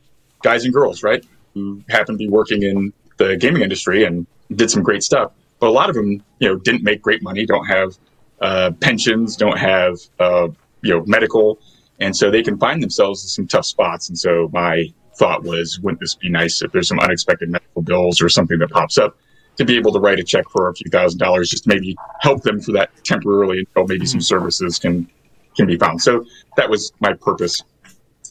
guys 0.43 0.65
and 0.65 0.73
girls, 0.73 1.03
right, 1.03 1.25
who 1.55 1.83
happen 1.89 2.15
to 2.15 2.19
be 2.19 2.29
working 2.29 2.63
in 2.63 2.93
the 3.19 3.37
gaming 3.37 3.63
industry 3.63 4.05
and 4.05 4.27
did 4.55 4.71
some 4.71 4.83
great 4.83 5.03
stuff. 5.03 5.33
But 5.61 5.69
a 5.69 5.71
lot 5.71 5.89
of 5.89 5.95
them, 5.95 6.25
you 6.39 6.49
know, 6.49 6.57
didn't 6.57 6.83
make 6.83 7.03
great 7.03 7.23
money, 7.23 7.47
don't 7.47 7.67
have 7.67 7.97
uh, 8.41 8.73
pensions, 8.81 9.37
don't 9.37 9.59
have 9.59 9.99
uh, 10.19 10.49
you 10.83 10.95
know 10.95 11.05
medical, 11.07 11.59
and 12.03 12.17
so 12.17 12.31
they 12.31 12.43
can 12.43 12.59
find 12.59 12.83
themselves 12.83 13.23
in 13.23 13.29
some 13.29 13.47
tough 13.47 13.67
spots. 13.67 14.09
And 14.09 14.19
so 14.19 14.51
my 14.53 14.93
thought 15.15 15.43
was, 15.45 15.79
wouldn't 15.81 16.01
this 16.01 16.15
be 16.15 16.29
nice 16.29 16.63
if 16.63 16.73
there's 16.73 16.89
some 16.89 16.99
unexpected 16.99 17.51
medical 17.51 17.83
bills 17.83 18.21
or 18.21 18.29
something 18.29 18.59
that 18.59 18.71
pops 18.71 18.99
up 18.99 19.17
to 19.57 19.65
be 19.65 19.77
able 19.77 19.93
to 19.93 20.01
write 20.01 20.19
a 20.19 20.25
check 20.25 20.49
for 20.51 20.69
a 20.69 20.75
few 20.75 20.91
thousand 20.91 21.19
dollars, 21.19 21.51
just 21.51 21.67
maybe 21.67 21.97
help 22.21 22.43
them 22.43 22.61
for 22.61 22.73
that 22.73 22.91
temporarily 23.05 23.61
until 23.61 23.87
maybe 23.87 24.07
some 24.07 24.19
mm-hmm. 24.19 24.25
services 24.25 24.79
can 24.79 25.09
can 25.57 25.67
be 25.67 25.77
found. 25.77 26.01
So 26.01 26.25
that 26.57 26.71
was 26.71 26.93
my 27.01 27.13
purpose 27.13 27.63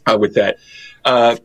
uh, 0.08 0.18
with 0.18 0.34
that. 0.36 0.58
Uh, 1.06 1.38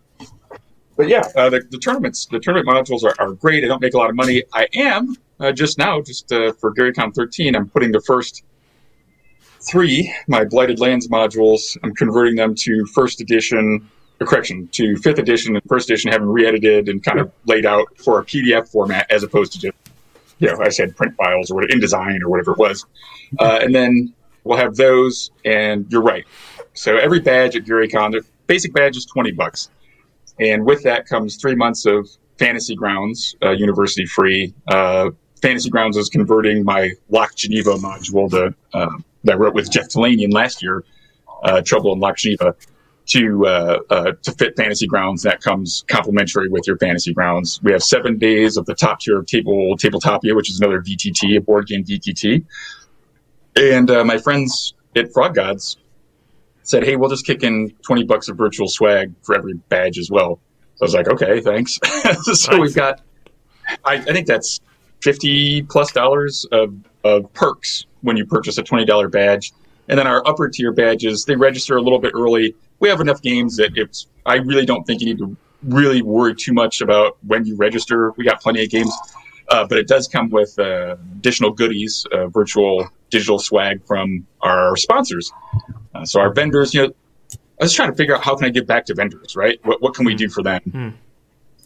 but 0.97 1.09
yeah, 1.09 1.23
uh, 1.37 1.51
the, 1.51 1.61
the, 1.71 1.79
tournaments, 1.79 2.25
the 2.25 2.41
tournament 2.41 2.67
modules 2.67 3.05
are, 3.05 3.15
are, 3.19 3.35
great. 3.35 3.63
I 3.63 3.67
don't 3.67 3.83
make 3.83 3.93
a 3.93 3.99
lot 3.99 4.09
of 4.09 4.17
money. 4.17 4.43
I 4.55 4.67
am 4.75 5.15
uh, 5.39 5.53
just 5.53 5.77
now, 5.77 6.01
just 6.01 6.33
uh, 6.33 6.55
for 6.55 6.75
GaryCon 6.75 7.15
13, 7.15 7.55
I'm 7.55 7.69
putting 7.69 7.93
the 7.93 8.01
first 8.01 8.43
three, 9.61 10.15
my 10.29 10.45
Blighted 10.45 10.81
Lands 10.81 11.09
modules, 11.09 11.77
I'm 11.83 11.95
converting 11.95 12.37
them 12.37 12.55
to 12.57 12.87
first 12.87 13.21
edition 13.21 13.89
correction 14.25 14.69
to 14.73 14.97
fifth 14.97 15.19
edition 15.19 15.57
and 15.57 15.65
first 15.69 15.91
edition 15.91 16.11
having 16.11 16.29
re-edited 16.29 16.89
and 16.89 17.05
kind 17.05 17.21
of 17.21 17.31
laid 17.45 17.67
out 17.67 17.87
for 17.99 18.19
a 18.19 18.25
PDF 18.25 18.69
format 18.69 19.07
as 19.11 19.23
opposed 19.23 19.53
to 19.53 19.59
just 19.59 19.77
you 20.39 20.49
know 20.49 20.59
I 20.61 20.71
said 20.71 20.97
print 20.97 21.15
files 21.17 21.51
or 21.51 21.63
in 21.63 21.69
InDesign 21.69 22.23
or 22.23 22.31
whatever 22.31 22.53
it 22.53 22.59
was, 22.59 22.87
uh, 23.39 23.59
and 23.63 23.75
then 23.75 24.15
we'll 24.45 24.59
have 24.59 24.77
those. 24.77 25.31
And 25.45 25.87
you're 25.91 26.03
right. 26.03 26.25
So 26.75 26.97
every 26.97 27.21
badge 27.21 27.57
at 27.57 27.65
GaryCon, 27.65 28.13
the 28.13 28.23
basic 28.47 28.73
badge 28.73 28.97
is 28.97 29.07
twenty 29.07 29.33
bucks, 29.33 29.71
and 30.39 30.65
with 30.65 30.83
that 30.85 31.07
comes 31.07 31.37
three 31.37 31.55
months 31.55 31.87
of 31.87 32.09
Fantasy 32.39 32.75
Grounds 32.75 33.35
uh, 33.43 33.51
University 33.51 34.07
free. 34.07 34.55
Uh, 34.69 35.11
Fantasy 35.43 35.71
Grounds 35.71 35.97
is 35.97 36.09
converting 36.09 36.65
my 36.65 36.93
Lock 37.11 37.35
Geneva 37.35 37.75
module 37.75 38.31
to, 38.31 38.55
uh, 38.73 38.89
that 39.27 39.35
I 39.35 39.37
wrote 39.37 39.55
with 39.55 39.71
Jeff 39.71 39.89
Talanian 39.89 40.33
last 40.33 40.63
year, 40.63 40.85
uh, 41.43 41.61
Trouble 41.63 41.93
in 41.93 42.01
Lock 42.01 42.17
to 43.07 43.47
uh, 43.47 43.79
uh, 43.89 44.13
to 44.23 44.33
fit 44.33 44.57
Fantasy 44.57 44.87
Grounds. 44.87 45.23
That 45.23 45.41
comes 45.41 45.85
complimentary 45.87 46.49
with 46.49 46.67
your 46.67 46.77
Fantasy 46.79 47.13
Grounds. 47.13 47.61
We 47.63 47.73
have 47.73 47.83
seven 47.83 48.19
days 48.19 48.57
of 48.57 48.67
the 48.67 48.75
top 48.75 49.01
tier 49.01 49.19
of 49.19 49.27
table 49.27 49.77
Tabletopia, 49.77 50.35
which 50.35 50.51
is 50.51 50.61
another 50.61 50.81
VTT, 50.81 51.37
a 51.37 51.41
board 51.41 51.67
game 51.67 51.85
VTT. 51.85 52.45
And 53.57 53.91
uh, 53.91 54.05
my 54.05 54.19
friends 54.19 54.75
at 54.97 55.13
Frog 55.13 55.35
Gods 55.35 55.77
said, 56.63 56.85
"Hey, 56.85 56.97
we'll 56.97 57.11
just 57.11 57.27
kick 57.27 57.43
in 57.43 57.71
twenty 57.85 58.05
bucks 58.05 58.29
of 58.29 58.37
virtual 58.37 58.69
swag 58.69 59.15
for 59.23 59.37
every 59.37 59.55
badge 59.55 59.99
as 59.99 60.11
well." 60.11 60.41
So 60.77 60.83
I 60.83 60.87
was 60.87 60.95
like, 60.95 61.09
"Okay, 61.09 61.41
thanks." 61.41 61.79
so 62.23 62.53
nice. 62.53 62.61
we've 62.61 62.75
got, 62.75 63.03
I, 63.85 63.95
I 63.95 64.01
think 64.01 64.27
that's 64.27 64.61
fifty 65.01 65.63
plus 65.63 65.93
dollars 65.93 66.47
of, 66.53 66.75
of 67.05 67.33
perks 67.33 67.87
when 68.03 68.17
you 68.17 68.27
purchase 68.27 68.59
a 68.59 68.63
twenty 68.63 68.85
dollar 68.85 69.09
badge. 69.09 69.53
And 69.89 69.99
then 69.99 70.07
our 70.09 70.27
upper 70.27 70.49
tier 70.49 70.73
badges, 70.73 71.27
they 71.27 71.37
register 71.37 71.77
a 71.77 71.81
little 71.81 72.01
bit 72.01 72.13
early 72.15 72.57
we 72.81 72.89
have 72.89 73.01
enough 73.01 73.23
games 73.23 73.57
that 73.57 73.73
it's. 73.77 74.07
I 74.25 74.37
really 74.37 74.67
don't 74.67 74.85
think 74.87 75.01
you 75.01 75.07
need 75.07 75.19
to 75.19 75.37
really 75.63 76.03
worry 76.03 76.35
too 76.35 76.53
much 76.53 76.81
about 76.81 77.17
when 77.27 77.47
you 77.47 77.57
register. 77.57 78.13
We 78.17 78.25
got 78.25 78.41
plenty 78.41 78.65
of 78.65 78.71
games, 78.71 78.95
uh, 79.49 79.67
but 79.67 79.79
it 79.79 79.89
does 79.89 80.09
come 80.09 80.31
with 80.31 80.59
uh, 80.59 80.97
additional 81.17 81.53
goodies, 81.53 82.07
uh, 82.13 82.27
virtual 82.29 82.89
digital 83.11 83.39
swag 83.39 83.85
from 83.87 84.27
our 84.43 84.77
sponsors. 84.77 85.33
Uh, 85.95 86.05
so 86.05 86.21
our 86.21 86.33
vendors, 86.33 86.75
you 86.75 86.83
know, 86.83 86.95
I 87.61 87.65
was 87.65 87.73
trying 87.73 87.91
to 87.91 87.97
figure 87.97 88.15
out 88.15 88.23
how 88.23 88.37
can 88.37 88.47
I 88.47 88.51
give 88.51 88.67
back 88.67 88.85
to 88.87 88.95
vendors, 88.95 89.37
right? 89.37 89.59
What 89.65 89.81
what 89.81 89.95
can 89.95 90.05
we 90.05 90.15
do 90.15 90.29
for 90.29 90.43
them? 90.43 90.61
Mm. 90.67 90.95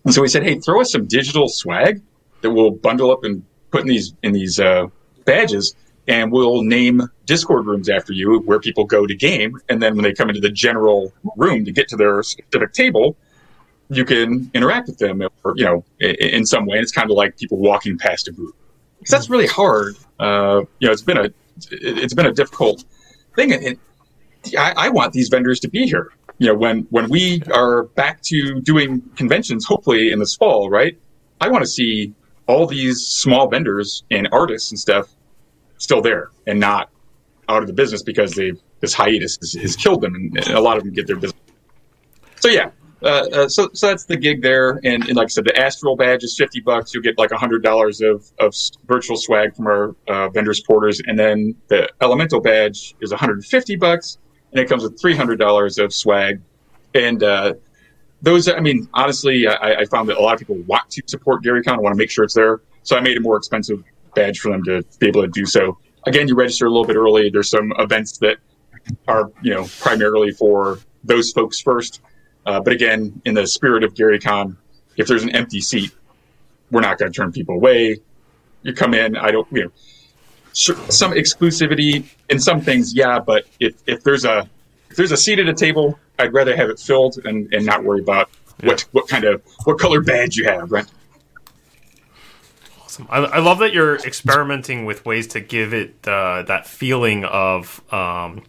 And 0.04 0.14
so 0.14 0.22
we 0.22 0.28
said, 0.28 0.44
hey, 0.44 0.58
throw 0.58 0.80
us 0.80 0.92
some 0.92 1.06
digital 1.06 1.48
swag 1.48 2.00
that 2.42 2.50
we'll 2.50 2.70
bundle 2.70 3.10
up 3.10 3.24
and 3.24 3.44
put 3.70 3.82
in 3.82 3.88
these 3.88 4.14
in 4.22 4.32
these 4.32 4.58
uh, 4.58 4.86
badges 5.24 5.74
and 6.10 6.32
we'll 6.32 6.62
name 6.62 7.02
Discord 7.24 7.66
rooms 7.66 7.88
after 7.88 8.12
you 8.12 8.40
where 8.40 8.58
people 8.58 8.84
go 8.84 9.06
to 9.06 9.14
game. 9.14 9.60
And 9.68 9.80
then 9.80 9.94
when 9.94 10.02
they 10.02 10.12
come 10.12 10.28
into 10.28 10.40
the 10.40 10.50
general 10.50 11.12
room 11.36 11.64
to 11.64 11.72
get 11.72 11.88
to 11.88 11.96
their 11.96 12.22
specific 12.24 12.72
table, 12.72 13.16
you 13.90 14.04
can 14.04 14.50
interact 14.52 14.88
with 14.88 14.98
them, 14.98 15.22
or, 15.44 15.54
you 15.56 15.64
know, 15.64 15.84
in, 16.00 16.46
some 16.46 16.66
way. 16.66 16.78
And 16.78 16.82
it's 16.82 16.92
kind 16.92 17.10
of 17.10 17.16
like 17.16 17.36
people 17.36 17.58
walking 17.58 17.96
past 17.96 18.26
a 18.28 18.32
group. 18.32 18.56
Because 18.98 19.12
that's 19.12 19.30
really 19.30 19.46
hard. 19.46 19.96
Uh, 20.18 20.62
you 20.80 20.88
know, 20.88 20.92
it's 20.92 21.02
been 21.02 21.16
a 21.16 21.30
it's 21.70 22.14
been 22.14 22.26
a 22.26 22.32
difficult 22.32 22.84
thing. 23.36 23.52
And 23.52 23.78
I, 24.58 24.74
I 24.76 24.88
want 24.88 25.12
these 25.12 25.28
vendors 25.28 25.60
to 25.60 25.68
be 25.68 25.86
here. 25.86 26.12
You 26.38 26.48
know, 26.48 26.54
when 26.54 26.86
when 26.90 27.08
we 27.08 27.42
are 27.52 27.84
back 27.84 28.20
to 28.22 28.60
doing 28.60 29.02
conventions, 29.16 29.64
hopefully 29.64 30.10
in 30.10 30.18
this 30.18 30.34
fall, 30.34 30.70
right? 30.70 30.98
I 31.40 31.48
want 31.48 31.62
to 31.62 31.70
see 31.70 32.14
all 32.50 32.66
these 32.66 33.06
small 33.06 33.48
vendors 33.48 34.02
and 34.10 34.28
artists 34.32 34.72
and 34.72 34.78
stuff 34.78 35.08
still 35.78 36.02
there 36.02 36.30
and 36.48 36.58
not 36.58 36.90
out 37.48 37.62
of 37.62 37.68
the 37.68 37.72
business 37.72 38.02
because 38.02 38.32
they 38.32 38.52
this 38.80 38.92
hiatus 38.92 39.38
has, 39.40 39.52
has 39.52 39.76
killed 39.76 40.00
them 40.00 40.14
and, 40.14 40.36
and, 40.36 40.48
a 40.48 40.60
lot 40.60 40.76
of 40.76 40.82
them 40.82 40.92
get 40.92 41.06
their 41.06 41.16
business. 41.16 41.40
So 42.40 42.48
yeah, 42.48 42.70
uh, 43.02 43.06
uh, 43.06 43.48
so 43.48 43.68
so 43.72 43.88
that's 43.88 44.04
the 44.04 44.16
gig 44.16 44.42
there, 44.42 44.80
and, 44.82 45.06
and, 45.06 45.14
like 45.16 45.26
I 45.26 45.28
said, 45.28 45.44
the 45.44 45.56
Astral 45.58 45.96
badge 45.96 46.24
is 46.24 46.36
fifty 46.36 46.60
bucks. 46.60 46.92
You'll 46.92 47.02
get 47.02 47.18
like 47.18 47.30
hundred 47.30 47.62
dollars 47.62 48.00
of 48.00 48.30
of 48.38 48.54
virtual 48.86 49.16
swag 49.16 49.54
from 49.54 49.66
our 49.66 49.94
uh, 50.08 50.28
vendor 50.30 50.54
supporters, 50.54 51.00
and 51.06 51.18
then 51.18 51.54
the 51.68 51.88
Elemental 52.00 52.40
badge 52.40 52.94
is 53.00 53.10
one 53.10 53.20
hundred 53.20 53.34
and 53.34 53.44
fifty 53.46 53.76
bucks, 53.76 54.18
and 54.52 54.60
it 54.60 54.68
comes 54.68 54.82
with 54.82 55.00
three 55.00 55.14
hundred 55.14 55.38
dollars 55.38 55.78
of 55.78 55.94
swag, 55.94 56.40
and 56.94 57.22
uh, 57.22 57.54
those. 58.22 58.48
I 58.48 58.60
mean, 58.60 58.88
honestly, 58.94 59.46
I, 59.46 59.80
I, 59.80 59.84
found 59.86 60.08
that 60.08 60.16
a 60.16 60.20
lot 60.20 60.34
of 60.34 60.38
people 60.38 60.56
want 60.66 60.90
to 60.90 61.02
support 61.06 61.42
GaryCon, 61.42 61.80
want 61.80 61.94
to 61.94 61.98
make 61.98 62.10
sure 62.10 62.24
it's 62.24 62.34
there, 62.34 62.60
so 62.82 62.96
I 62.96 63.00
made 63.00 63.16
a 63.16 63.20
more 63.20 63.36
expensive 63.36 63.82
badge 64.14 64.40
for 64.40 64.50
them 64.50 64.62
to 64.64 64.84
be 64.98 65.08
able 65.08 65.22
to 65.22 65.28
do 65.28 65.46
so. 65.46 65.78
Again, 66.06 66.28
you 66.28 66.34
register 66.34 66.66
a 66.66 66.70
little 66.70 66.86
bit 66.86 66.96
early. 66.96 67.30
There's 67.30 67.50
some 67.50 67.72
events 67.78 68.18
that 68.18 68.38
are, 69.06 69.30
you 69.42 69.54
know, 69.54 69.66
primarily 69.78 70.32
for 70.32 70.78
those 71.04 71.32
folks 71.32 71.60
first. 71.60 72.00
Uh, 72.46 72.60
but 72.60 72.72
again, 72.72 73.20
in 73.24 73.34
the 73.34 73.46
spirit 73.46 73.84
of 73.84 73.94
GaryCon, 73.94 74.56
if 74.96 75.06
there's 75.06 75.22
an 75.22 75.30
empty 75.30 75.60
seat, 75.60 75.94
we're 76.70 76.80
not 76.80 76.98
going 76.98 77.12
to 77.12 77.16
turn 77.16 77.32
people 77.32 77.54
away. 77.56 77.98
You 78.62 78.74
come 78.74 78.94
in, 78.94 79.16
I 79.16 79.30
don't, 79.30 79.46
you 79.52 79.64
know, 79.64 79.70
some 80.52 81.12
exclusivity 81.12 82.04
in 82.28 82.40
some 82.40 82.60
things, 82.60 82.94
yeah. 82.94 83.18
But 83.18 83.46
if, 83.60 83.74
if 83.86 84.02
there's 84.02 84.24
a 84.24 84.48
if 84.90 84.96
there's 84.96 85.12
a 85.12 85.16
seat 85.16 85.38
at 85.38 85.46
a 85.46 85.54
table, 85.54 85.98
I'd 86.20 86.32
rather 86.32 86.56
have 86.56 86.70
it 86.70 86.78
filled 86.78 87.18
and, 87.24 87.52
and 87.52 87.64
not 87.64 87.84
worry 87.84 88.00
about 88.00 88.30
yeah. 88.62 88.68
what 88.68 88.80
what 88.92 89.08
kind 89.08 89.24
of 89.24 89.42
what 89.64 89.78
color 89.78 90.00
badge 90.00 90.36
you 90.36 90.44
have, 90.44 90.70
right? 90.70 90.86
Awesome. 92.82 93.06
I, 93.10 93.18
I, 93.18 93.38
love 93.38 93.60
that 93.60 93.72
you're 93.72 93.96
experimenting 93.96 94.84
with 94.84 95.06
ways 95.06 95.28
to 95.28 95.40
give 95.40 95.72
it 95.72 95.96
uh, 96.08 96.42
that 96.42 96.66
feeling 96.66 97.24
of 97.24 97.82
um, 97.92 98.42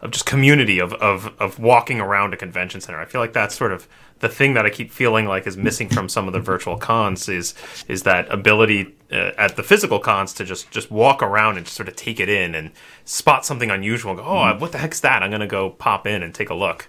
of 0.00 0.10
just 0.10 0.26
community 0.26 0.78
of, 0.78 0.92
of 0.94 1.34
of 1.40 1.58
walking 1.58 2.00
around 2.00 2.32
a 2.34 2.36
convention 2.36 2.80
center. 2.80 3.00
I 3.00 3.04
feel 3.04 3.20
like 3.20 3.32
that's 3.32 3.56
sort 3.56 3.72
of 3.72 3.88
the 4.20 4.28
thing 4.28 4.54
that 4.54 4.66
I 4.66 4.70
keep 4.70 4.90
feeling 4.90 5.26
like 5.26 5.46
is 5.46 5.56
missing 5.56 5.88
from 5.88 6.08
some 6.08 6.26
of 6.26 6.32
the 6.32 6.40
virtual 6.40 6.76
cons 6.76 7.28
is 7.28 7.54
is 7.86 8.02
that 8.04 8.30
ability 8.32 8.94
uh, 9.12 9.32
at 9.36 9.56
the 9.56 9.62
physical 9.62 9.98
cons 9.98 10.32
to 10.34 10.44
just 10.44 10.70
just 10.70 10.90
walk 10.90 11.22
around 11.22 11.56
and 11.56 11.66
just 11.66 11.76
sort 11.76 11.88
of 11.88 11.96
take 11.96 12.20
it 12.20 12.28
in 12.28 12.54
and 12.54 12.70
spot 13.04 13.44
something 13.44 13.70
unusual 13.70 14.12
and 14.12 14.20
go, 14.20 14.26
oh, 14.26 14.56
what 14.58 14.72
the 14.72 14.78
heck's 14.78 15.00
that? 15.00 15.22
I'm 15.22 15.30
gonna 15.30 15.46
go 15.46 15.70
pop 15.70 16.06
in 16.06 16.22
and 16.22 16.34
take 16.34 16.50
a 16.50 16.54
look. 16.54 16.88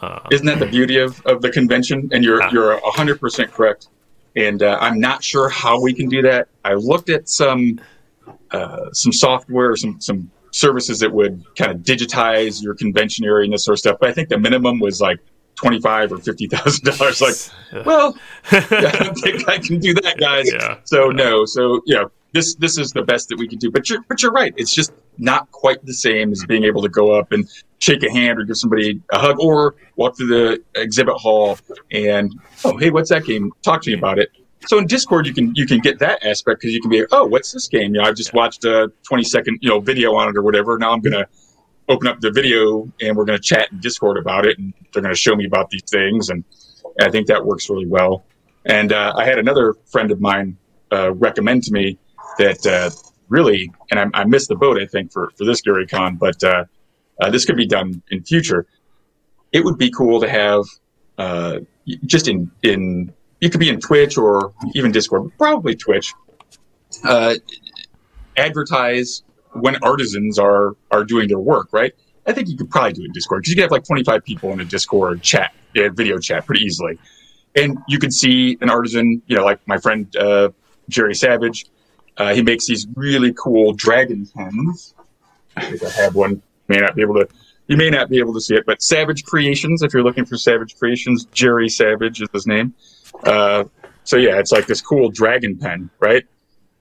Uh, 0.00 0.20
Isn't 0.30 0.46
that 0.46 0.58
the 0.58 0.66
beauty 0.66 0.98
of, 0.98 1.24
of 1.26 1.42
the 1.42 1.50
convention? 1.50 2.08
And 2.12 2.24
you're 2.24 2.42
uh, 2.42 2.50
you're 2.52 2.80
hundred 2.84 3.20
percent 3.20 3.52
correct 3.52 3.88
and 4.38 4.62
uh, 4.62 4.78
I'm 4.80 5.00
not 5.00 5.24
sure 5.24 5.48
how 5.48 5.80
we 5.80 5.92
can 5.92 6.08
do 6.08 6.22
that. 6.22 6.48
I 6.64 6.74
looked 6.74 7.10
at 7.10 7.28
some 7.28 7.80
uh, 8.50 8.92
some 8.92 9.12
software, 9.12 9.74
some 9.76 10.00
some 10.00 10.30
services 10.50 11.00
that 11.00 11.12
would 11.12 11.44
kind 11.56 11.70
of 11.70 11.78
digitize 11.78 12.62
your 12.62 12.74
convention 12.74 13.24
area 13.24 13.44
and 13.44 13.52
this 13.52 13.64
sort 13.64 13.74
of 13.74 13.80
stuff, 13.80 13.98
but 14.00 14.08
I 14.08 14.12
think 14.12 14.28
the 14.28 14.38
minimum 14.38 14.78
was 14.78 15.00
like 15.00 15.18
twenty 15.58 15.80
five 15.80 16.12
or 16.12 16.18
fifty 16.18 16.46
thousand 16.46 16.84
dollars. 16.84 17.20
Like, 17.20 17.84
well, 17.86 18.16
I 18.50 18.96
don't 19.02 19.14
think 19.14 19.48
I 19.48 19.58
can 19.58 19.78
do 19.78 19.94
that, 19.94 20.16
guys. 20.18 20.50
Yeah. 20.52 20.78
So 20.84 21.08
no, 21.10 21.44
so 21.44 21.82
know, 21.86 22.10
this 22.32 22.54
this 22.54 22.78
is 22.78 22.92
the 22.92 23.02
best 23.02 23.28
that 23.28 23.38
we 23.38 23.48
can 23.48 23.58
do. 23.58 23.70
But 23.70 23.90
you're 23.90 24.02
but 24.08 24.22
you're 24.22 24.32
right. 24.32 24.54
It's 24.56 24.74
just 24.74 24.92
not 25.18 25.50
quite 25.50 25.84
the 25.84 25.94
same 25.94 26.32
as 26.32 26.44
being 26.46 26.64
able 26.64 26.82
to 26.82 26.88
go 26.88 27.12
up 27.12 27.32
and 27.32 27.48
shake 27.80 28.02
a 28.02 28.10
hand 28.10 28.38
or 28.38 28.44
give 28.44 28.56
somebody 28.56 29.00
a 29.12 29.18
hug 29.18 29.40
or 29.40 29.74
walk 29.96 30.16
through 30.16 30.28
the 30.28 30.62
exhibit 30.76 31.14
hall 31.16 31.58
and 31.90 32.32
oh 32.64 32.76
hey 32.76 32.90
what's 32.90 33.10
that 33.10 33.24
game 33.24 33.52
talk 33.62 33.82
to 33.82 33.90
me 33.90 33.98
about 33.98 34.18
it 34.18 34.30
so 34.66 34.78
in 34.78 34.86
discord 34.86 35.26
you 35.26 35.34
can 35.34 35.52
you 35.54 35.66
can 35.66 35.78
get 35.78 35.98
that 35.98 36.24
aspect 36.24 36.60
because 36.60 36.72
you 36.72 36.80
can 36.80 36.90
be 36.90 37.04
oh 37.12 37.24
what's 37.24 37.52
this 37.52 37.68
game 37.68 37.94
you 37.94 38.00
know 38.00 38.02
i've 38.02 38.16
just 38.16 38.32
watched 38.32 38.64
a 38.64 38.90
20 39.04 39.24
second 39.24 39.58
you 39.60 39.68
know 39.68 39.80
video 39.80 40.14
on 40.14 40.28
it 40.28 40.36
or 40.36 40.42
whatever 40.42 40.78
now 40.78 40.92
i'm 40.92 41.00
gonna 41.00 41.26
open 41.88 42.06
up 42.06 42.20
the 42.20 42.30
video 42.30 42.90
and 43.00 43.16
we're 43.16 43.24
gonna 43.24 43.38
chat 43.38 43.70
in 43.72 43.80
discord 43.80 44.18
about 44.18 44.46
it 44.46 44.58
and 44.58 44.72
they're 44.92 45.02
gonna 45.02 45.14
show 45.14 45.34
me 45.34 45.46
about 45.46 45.70
these 45.70 45.84
things 45.90 46.28
and 46.28 46.44
i 47.00 47.10
think 47.10 47.26
that 47.26 47.44
works 47.44 47.68
really 47.70 47.86
well 47.86 48.24
and 48.66 48.92
uh, 48.92 49.12
i 49.16 49.24
had 49.24 49.38
another 49.38 49.74
friend 49.86 50.10
of 50.10 50.20
mine 50.20 50.56
uh, 50.92 51.12
recommend 51.14 51.62
to 51.62 51.72
me 51.72 51.98
that 52.38 52.66
uh, 52.66 52.90
really 53.28 53.70
and 53.90 54.00
I, 54.00 54.20
I, 54.20 54.24
missed 54.24 54.48
the 54.48 54.56
boat 54.56 54.80
i 54.80 54.86
think 54.86 55.12
for 55.12 55.30
for 55.36 55.44
this 55.44 55.60
gary 55.60 55.86
con 55.86 56.16
but 56.16 56.42
uh, 56.42 56.64
uh, 57.20 57.30
this 57.30 57.44
could 57.44 57.56
be 57.56 57.66
done 57.66 58.02
in 58.10 58.22
future. 58.22 58.66
It 59.52 59.64
would 59.64 59.78
be 59.78 59.90
cool 59.90 60.20
to 60.20 60.28
have 60.28 60.64
uh, 61.16 61.60
just 62.04 62.28
in 62.28 62.50
in 62.62 63.12
you 63.40 63.50
could 63.50 63.60
be 63.60 63.68
in 63.68 63.80
Twitch 63.80 64.18
or 64.18 64.52
even 64.74 64.92
Discord, 64.92 65.30
probably 65.38 65.74
Twitch. 65.74 66.12
Advertise 68.36 69.22
when 69.60 69.76
artisans 69.82 70.38
are 70.38 70.76
are 70.90 71.04
doing 71.04 71.28
their 71.28 71.38
work, 71.38 71.68
right? 71.72 71.94
I 72.26 72.32
think 72.32 72.48
you 72.48 72.56
could 72.56 72.70
probably 72.70 72.92
do 72.92 73.02
it 73.02 73.06
in 73.06 73.12
Discord 73.12 73.42
because 73.42 73.50
you 73.50 73.56
could 73.56 73.62
have 73.62 73.70
like 73.70 73.84
25 73.84 74.24
people 74.24 74.52
in 74.52 74.60
a 74.60 74.64
Discord 74.64 75.22
chat, 75.22 75.54
yeah, 75.74 75.88
video 75.90 76.18
chat, 76.18 76.46
pretty 76.46 76.64
easily, 76.64 76.98
and 77.56 77.78
you 77.88 77.98
could 77.98 78.12
see 78.12 78.58
an 78.60 78.68
artisan, 78.70 79.22
you 79.26 79.36
know, 79.36 79.44
like 79.44 79.66
my 79.66 79.78
friend 79.78 80.14
uh, 80.16 80.50
Jerry 80.88 81.14
Savage. 81.14 81.66
Uh, 82.16 82.34
he 82.34 82.42
makes 82.42 82.66
these 82.66 82.86
really 82.96 83.32
cool 83.32 83.72
dragon 83.72 84.26
pens. 84.34 84.92
I 85.56 85.64
think 85.64 85.84
I 85.84 85.90
have 86.02 86.16
one 86.16 86.42
may 86.66 86.78
not 86.78 86.96
be 86.96 87.02
able 87.02 87.14
to 87.14 87.28
you 87.68 87.76
may 87.76 87.90
not 87.90 88.08
be 88.08 88.18
able 88.18 88.32
to 88.34 88.40
see 88.40 88.54
it, 88.54 88.64
but 88.66 88.82
Savage 88.82 89.24
Creations, 89.24 89.82
if 89.82 89.92
you're 89.92 90.02
looking 90.02 90.24
for 90.24 90.36
Savage 90.36 90.76
Creations, 90.76 91.26
Jerry 91.26 91.68
Savage 91.68 92.20
is 92.22 92.28
his 92.32 92.46
name. 92.46 92.74
Uh, 93.24 93.64
so 94.04 94.16
yeah, 94.16 94.38
it's 94.38 94.52
like 94.52 94.66
this 94.66 94.80
cool 94.80 95.10
dragon 95.10 95.56
pen, 95.56 95.90
right? 96.00 96.26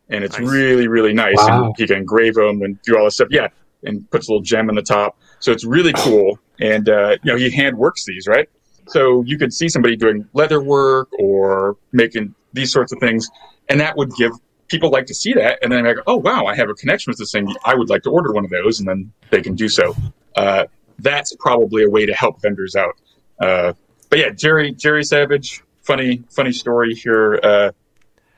And 0.09 0.23
it's 0.23 0.39
nice. 0.39 0.49
really, 0.49 0.87
really 0.87 1.13
nice. 1.13 1.35
Wow. 1.37 1.65
And 1.65 1.75
he 1.77 1.87
can 1.87 1.97
engrave 1.97 2.35
them 2.35 2.61
and 2.61 2.81
do 2.83 2.97
all 2.97 3.05
this 3.05 3.15
stuff. 3.15 3.27
Yeah, 3.31 3.47
and 3.83 4.09
puts 4.09 4.27
a 4.27 4.31
little 4.31 4.43
gem 4.43 4.69
in 4.69 4.75
the 4.75 4.81
top. 4.81 5.17
So 5.39 5.51
it's 5.51 5.65
really 5.65 5.93
cool. 5.93 6.39
And 6.59 6.89
uh, 6.89 7.17
you 7.23 7.31
know, 7.31 7.37
he 7.37 7.49
hand 7.49 7.77
works 7.77 8.05
these, 8.05 8.27
right? 8.27 8.49
So 8.87 9.23
you 9.23 9.37
could 9.37 9.53
see 9.53 9.67
somebody 9.69 9.95
doing 9.95 10.27
leather 10.33 10.61
work 10.61 11.09
or 11.19 11.77
making 11.91 12.33
these 12.53 12.71
sorts 12.71 12.93
of 12.93 12.99
things, 12.99 13.29
and 13.69 13.79
that 13.81 13.97
would 13.97 14.11
give 14.15 14.31
people 14.67 14.89
like 14.89 15.05
to 15.07 15.13
see 15.13 15.33
that, 15.33 15.59
and 15.61 15.71
then 15.71 15.85
I 15.85 15.93
go, 15.93 16.01
oh 16.07 16.17
wow, 16.17 16.45
I 16.45 16.55
have 16.55 16.69
a 16.69 16.73
connection 16.73 17.11
with 17.11 17.17
this 17.17 17.31
thing. 17.31 17.53
I 17.65 17.75
would 17.75 17.89
like 17.89 18.03
to 18.03 18.09
order 18.09 18.33
one 18.33 18.45
of 18.45 18.51
those, 18.51 18.79
and 18.79 18.87
then 18.87 19.11
they 19.29 19.41
can 19.41 19.55
do 19.55 19.69
so. 19.69 19.95
Uh, 20.35 20.65
that's 20.99 21.35
probably 21.35 21.83
a 21.83 21.89
way 21.89 22.05
to 22.05 22.13
help 22.13 22.41
vendors 22.41 22.75
out. 22.75 22.95
Uh, 23.39 23.73
but 24.09 24.19
yeah, 24.19 24.29
Jerry 24.29 24.71
Jerry 24.71 25.03
Savage, 25.03 25.63
funny 25.83 26.23
funny 26.29 26.51
story 26.51 26.93
here. 26.93 27.35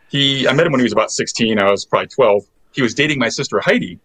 He 0.09 0.47
I 0.47 0.53
met 0.53 0.65
him 0.65 0.71
when 0.71 0.79
he 0.79 0.83
was 0.83 0.93
about 0.93 1.11
16. 1.11 1.59
I 1.59 1.71
was 1.71 1.85
probably 1.85 2.07
12. 2.07 2.43
He 2.73 2.81
was 2.81 2.93
dating 2.93 3.19
my 3.19 3.29
sister 3.29 3.59
Heidi 3.59 3.99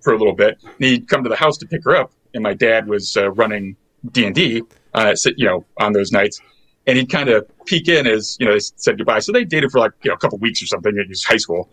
for 0.00 0.12
a 0.12 0.18
little 0.18 0.34
bit, 0.34 0.58
and 0.62 0.74
he'd 0.78 1.08
come 1.08 1.22
to 1.22 1.28
the 1.28 1.36
house 1.36 1.56
to 1.58 1.66
pick 1.66 1.84
her 1.84 1.94
up, 1.96 2.12
and 2.34 2.42
my 2.42 2.54
dad 2.54 2.88
was 2.88 3.16
uh, 3.16 3.30
running 3.30 3.76
D 4.10 4.26
and 4.26 4.34
D, 4.34 4.62
uh, 4.94 5.14
you 5.36 5.46
know, 5.46 5.64
on 5.78 5.92
those 5.92 6.10
nights 6.12 6.40
and 6.86 6.98
he'd 6.98 7.10
kind 7.10 7.28
of 7.28 7.46
peek 7.66 7.88
in 7.88 8.06
as 8.06 8.36
you 8.40 8.46
know 8.46 8.52
they 8.52 8.58
said 8.58 8.98
goodbye. 8.98 9.20
So 9.20 9.32
they 9.32 9.44
dated 9.44 9.70
for 9.70 9.78
like 9.78 9.92
you 10.02 10.10
know 10.10 10.14
a 10.14 10.18
couple 10.18 10.38
weeks 10.38 10.62
or 10.62 10.66
something. 10.66 10.96
It 10.96 11.08
was 11.08 11.24
high 11.24 11.36
school, 11.36 11.70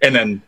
and 0.00 0.14
then 0.14 0.42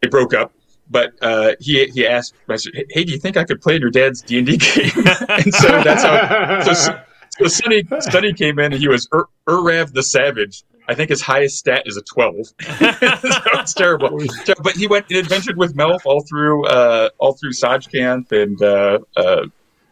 they 0.00 0.08
broke 0.08 0.34
up. 0.34 0.52
But 0.88 1.14
uh, 1.20 1.54
he 1.60 1.86
he 1.86 2.06
asked, 2.06 2.34
"Hey, 2.48 3.04
do 3.04 3.12
you 3.12 3.18
think 3.18 3.36
I 3.36 3.44
could 3.44 3.60
play 3.60 3.76
in 3.76 3.80
your 3.80 3.90
dad's 3.90 4.22
D 4.22 4.38
and 4.38 4.46
D 4.46 4.56
game?" 4.56 4.92
and 5.28 5.54
so 5.54 5.68
that's 5.82 6.02
how. 6.02 6.62
So, 6.72 7.00
so 7.38 7.46
Sonny 7.48 7.82
Sonny 8.00 8.32
came 8.32 8.58
in, 8.58 8.72
and 8.72 8.80
he 8.80 8.88
was 8.88 9.08
Ur- 9.12 9.26
Urav 9.48 9.92
the 9.92 10.02
Savage. 10.02 10.62
I 10.88 10.94
think 10.94 11.10
his 11.10 11.20
highest 11.20 11.58
stat 11.58 11.82
is 11.86 11.96
a 11.96 12.02
twelve. 12.02 12.46
so 12.46 12.54
it's 12.60 13.74
terrible. 13.74 14.20
But 14.62 14.74
he 14.76 14.86
went 14.86 15.06
and 15.10 15.18
adventured 15.18 15.56
with 15.56 15.76
Melf 15.76 16.00
all 16.04 16.22
through 16.22 16.66
uh, 16.66 17.10
all 17.18 17.34
through 17.34 17.52
Saj 17.52 17.88
Camp 17.88 18.32
and 18.32 18.60
uh, 18.62 18.98
uh 19.16 19.46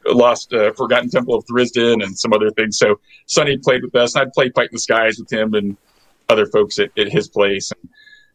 lost 0.06 0.52
uh, 0.52 0.72
Forgotten 0.72 1.10
Temple 1.10 1.34
of 1.34 1.44
Tharizdun 1.46 2.02
and 2.02 2.18
some 2.18 2.32
other 2.32 2.50
things. 2.50 2.78
So 2.78 3.00
Sonny 3.26 3.56
played 3.58 3.82
with 3.82 3.94
us, 3.94 4.14
and 4.14 4.22
I'd 4.22 4.32
play 4.32 4.50
Fight 4.50 4.64
in 4.70 4.74
the 4.74 4.78
Skies 4.78 5.18
with 5.18 5.32
him 5.32 5.54
and 5.54 5.76
other 6.28 6.46
folks 6.46 6.78
at, 6.78 6.90
at 6.98 7.10
his 7.10 7.28
place. 7.28 7.72
And, 7.72 7.90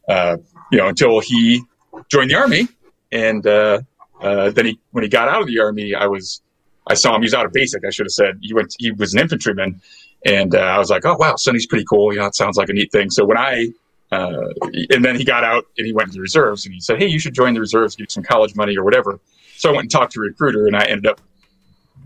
uh, 0.08 0.38
you 0.72 0.78
know, 0.78 0.88
until 0.88 1.20
he 1.20 1.64
joined 2.10 2.32
the 2.32 2.36
army, 2.36 2.68
and 3.12 3.46
uh, 3.46 3.82
uh, 4.22 4.52
then 4.52 4.66
he 4.66 4.80
when 4.92 5.04
he 5.04 5.10
got 5.10 5.28
out 5.28 5.42
of 5.42 5.48
the 5.48 5.60
army, 5.60 5.96
I 5.96 6.08
was 6.08 6.42
I 6.88 6.94
saw 6.96 7.16
him. 7.16 7.22
He's 7.22 7.34
out 7.34 7.46
of 7.46 7.54
basic. 7.54 7.86
I 7.86 7.90
should 7.90 8.06
have 8.06 8.12
said 8.12 8.40
he 8.42 8.54
went. 8.54 8.76
He 8.80 8.92
was 8.92 9.14
an 9.14 9.22
infantryman, 9.22 9.82
and 10.26 10.54
uh, 10.56 10.60
I 10.60 10.78
was 10.78 10.90
like, 10.90 11.06
oh 11.06 11.16
wow, 11.18 11.36
Sonny's 11.36 11.66
pretty 11.66 11.86
cool. 11.86 12.14
You 12.14 12.20
know, 12.20 12.26
it 12.26 12.36
sounds 12.36 12.58
like 12.58 12.70
a 12.70 12.74
neat 12.74 12.92
thing. 12.92 13.10
So 13.10 13.26
when 13.26 13.38
I 13.38 13.70
uh, 14.12 14.48
and 14.90 15.06
then 15.06 15.16
he 15.16 15.24
got 15.24 15.44
out 15.44 15.66
and 15.78 15.86
he 15.86 15.94
went 15.94 16.10
to 16.10 16.16
the 16.16 16.22
reserves 16.22 16.66
and 16.66 16.74
he 16.74 16.82
said, 16.82 16.98
"Hey, 16.98 17.08
you 17.08 17.20
should 17.20 17.34
join 17.34 17.54
the 17.54 17.60
reserves, 17.60 17.96
get 17.96 18.12
some 18.12 18.24
college 18.24 18.56
money 18.56 18.76
or 18.76 18.84
whatever." 18.84 19.20
So 19.58 19.70
I 19.70 19.74
went 19.74 19.84
and 19.84 19.92
talked 19.92 20.14
to 20.14 20.20
a 20.20 20.24
recruiter, 20.24 20.66
and 20.66 20.76
I 20.76 20.86
ended 20.86 21.08
up 21.08 21.22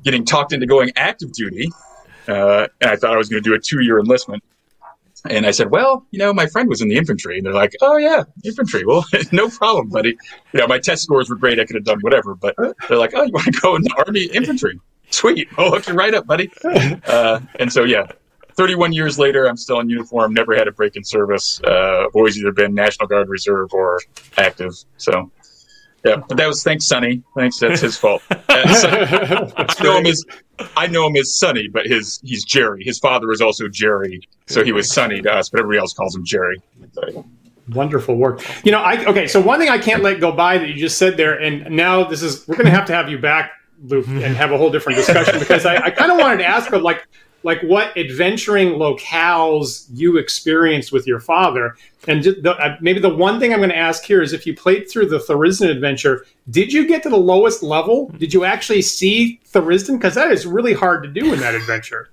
getting 0.03 0.25
talked 0.25 0.51
into 0.51 0.65
going 0.65 0.91
active 0.95 1.31
duty. 1.31 1.69
Uh, 2.27 2.67
and 2.81 2.91
I 2.91 2.95
thought 2.95 3.13
I 3.13 3.17
was 3.17 3.29
going 3.29 3.43
to 3.43 3.49
do 3.49 3.53
a 3.53 3.59
two-year 3.59 3.99
enlistment. 3.99 4.43
And 5.29 5.45
I 5.45 5.51
said, 5.51 5.71
"Well, 5.71 6.05
you 6.11 6.19
know, 6.19 6.33
my 6.33 6.47
friend 6.47 6.67
was 6.67 6.81
in 6.81 6.89
the 6.89 6.97
infantry." 6.97 7.37
And 7.37 7.45
they're 7.45 7.53
like, 7.53 7.71
"Oh 7.81 7.95
yeah, 7.95 8.23
infantry. 8.43 8.83
Well, 8.85 9.05
no 9.31 9.47
problem, 9.47 9.87
buddy. 9.87 10.17
You 10.51 10.59
know, 10.59 10.67
my 10.67 10.79
test 10.79 11.03
scores 11.03 11.29
were 11.29 11.37
great. 11.37 11.59
I 11.59 11.65
could 11.65 11.75
have 11.75 11.85
done 11.85 11.99
whatever." 12.01 12.35
But 12.35 12.55
they're 12.89 12.97
like, 12.97 13.13
"Oh, 13.15 13.23
you 13.23 13.31
want 13.31 13.45
to 13.45 13.61
go 13.61 13.77
in 13.77 13.83
the 13.83 13.93
army 14.05 14.23
infantry? 14.25 14.77
Sweet. 15.09 15.47
I'll 15.57 15.71
hook 15.71 15.87
you 15.87 15.93
right 15.93 16.13
up, 16.13 16.25
buddy." 16.25 16.51
Uh, 16.63 17.39
and 17.59 17.71
so, 17.71 17.83
yeah, 17.83 18.07
31 18.55 18.93
years 18.93 19.19
later, 19.19 19.45
I'm 19.47 19.57
still 19.57 19.79
in 19.79 19.89
uniform. 19.89 20.33
Never 20.33 20.55
had 20.55 20.67
a 20.67 20.71
break 20.71 20.95
in 20.95 21.03
service. 21.03 21.61
Uh, 21.63 22.05
I've 22.05 22.15
always 22.15 22.37
either 22.37 22.51
been 22.51 22.73
National 22.73 23.07
Guard 23.07 23.29
Reserve 23.29 23.73
or 23.73 23.99
active. 24.37 24.73
So, 24.97 25.31
yeah, 26.05 26.17
but 26.27 26.37
that 26.37 26.47
was 26.47 26.63
thanks 26.63 26.85
Sonny. 26.85 27.23
Thanks, 27.35 27.59
that's 27.59 27.81
his 27.81 27.97
fault. 27.97 28.21
Uh, 28.53 29.67
Sonny, 29.67 29.73
I 29.79 29.83
know 29.83 29.97
him 29.97 30.05
as 30.05 30.23
I 30.77 30.87
know 30.87 31.07
him 31.07 31.15
as 31.15 31.33
Sonny, 31.33 31.67
but 31.67 31.87
his 31.87 32.19
he's 32.23 32.43
Jerry. 32.45 32.83
His 32.83 32.99
father 32.99 33.27
was 33.27 33.41
also 33.41 33.67
Jerry, 33.67 34.21
so 34.45 34.63
he 34.63 34.71
was 34.71 34.91
Sonny 34.91 35.21
to 35.21 35.33
us, 35.33 35.49
but 35.49 35.59
everybody 35.59 35.79
else 35.79 35.93
calls 35.93 36.15
him 36.15 36.23
Jerry. 36.23 36.61
So, 36.91 37.25
Wonderful 37.69 38.15
work. 38.15 38.43
You 38.65 38.73
know, 38.73 38.79
I 38.79 39.05
okay. 39.05 39.25
So 39.25 39.39
one 39.39 39.57
thing 39.57 39.69
I 39.69 39.77
can't 39.77 40.03
let 40.03 40.19
go 40.19 40.33
by 40.33 40.57
that 40.57 40.67
you 40.67 40.73
just 40.73 40.97
said 40.97 41.15
there, 41.15 41.39
and 41.39 41.73
now 41.75 42.03
this 42.03 42.21
is 42.21 42.45
we're 42.47 42.57
going 42.57 42.65
to 42.65 42.71
have 42.71 42.85
to 42.87 42.93
have 42.93 43.09
you 43.09 43.17
back, 43.17 43.51
Luke, 43.83 44.07
and 44.07 44.21
have 44.35 44.51
a 44.51 44.57
whole 44.57 44.71
different 44.71 44.97
discussion 44.97 45.39
because 45.39 45.65
I, 45.65 45.75
I 45.77 45.89
kind 45.91 46.11
of 46.11 46.17
wanted 46.17 46.37
to 46.37 46.45
ask, 46.45 46.69
her, 46.69 46.79
like, 46.79 47.07
like 47.43 47.61
what 47.61 47.95
adventuring 47.97 48.69
locales 48.69 49.87
you 49.91 50.17
experienced 50.17 50.91
with 50.91 51.05
your 51.05 51.19
father. 51.19 51.75
And 52.07 52.23
the, 52.23 52.55
uh, 52.57 52.77
maybe 52.81 52.99
the 52.99 53.13
one 53.13 53.39
thing 53.39 53.53
I'm 53.53 53.59
going 53.59 53.69
to 53.69 53.77
ask 53.77 54.03
here 54.03 54.21
is 54.21 54.33
if 54.33 54.45
you 54.45 54.55
played 54.55 54.89
through 54.89 55.07
the 55.07 55.19
Tharizdun 55.19 55.69
adventure, 55.69 56.25
did 56.49 56.71
you 56.71 56.87
get 56.87 57.03
to 57.03 57.09
the 57.09 57.17
lowest 57.17 57.61
level? 57.61 58.07
Did 58.17 58.33
you 58.33 58.45
actually 58.45 58.81
see 58.81 59.41
Tharizdun? 59.51 59.97
Because 59.97 60.15
that 60.15 60.31
is 60.31 60.45
really 60.45 60.73
hard 60.73 61.03
to 61.03 61.09
do 61.09 61.33
in 61.33 61.39
that 61.41 61.53
adventure. 61.53 62.09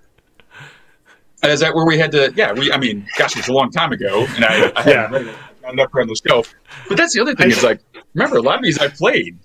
Is 1.43 1.61
that 1.61 1.75
where 1.75 1.87
we 1.87 1.97
had 1.97 2.13
to? 2.13 2.33
Yeah, 2.37 2.53
we. 2.53 2.71
I 2.71 2.77
mean, 2.77 3.07
gosh, 3.17 3.33
it 3.33 3.39
was 3.39 3.49
a 3.49 3.53
long 3.53 3.71
time 3.71 3.93
ago, 3.93 4.27
and 4.35 4.45
I, 4.45 4.73
I 4.77 4.83
had 4.83 4.93
yeah. 5.13 5.83
up 5.83 5.95
on 5.95 6.07
the 6.07 6.21
shelf. 6.27 6.55
But 6.87 6.99
that's 6.99 7.15
the 7.15 7.21
other 7.23 7.35
thing 7.35 7.47
I, 7.47 7.51
is 7.51 7.63
like, 7.63 7.81
remember 8.13 8.37
a 8.37 8.43
lot 8.43 8.57
of 8.57 8.63
these 8.63 8.79
I 8.79 8.89
played, 8.89 9.39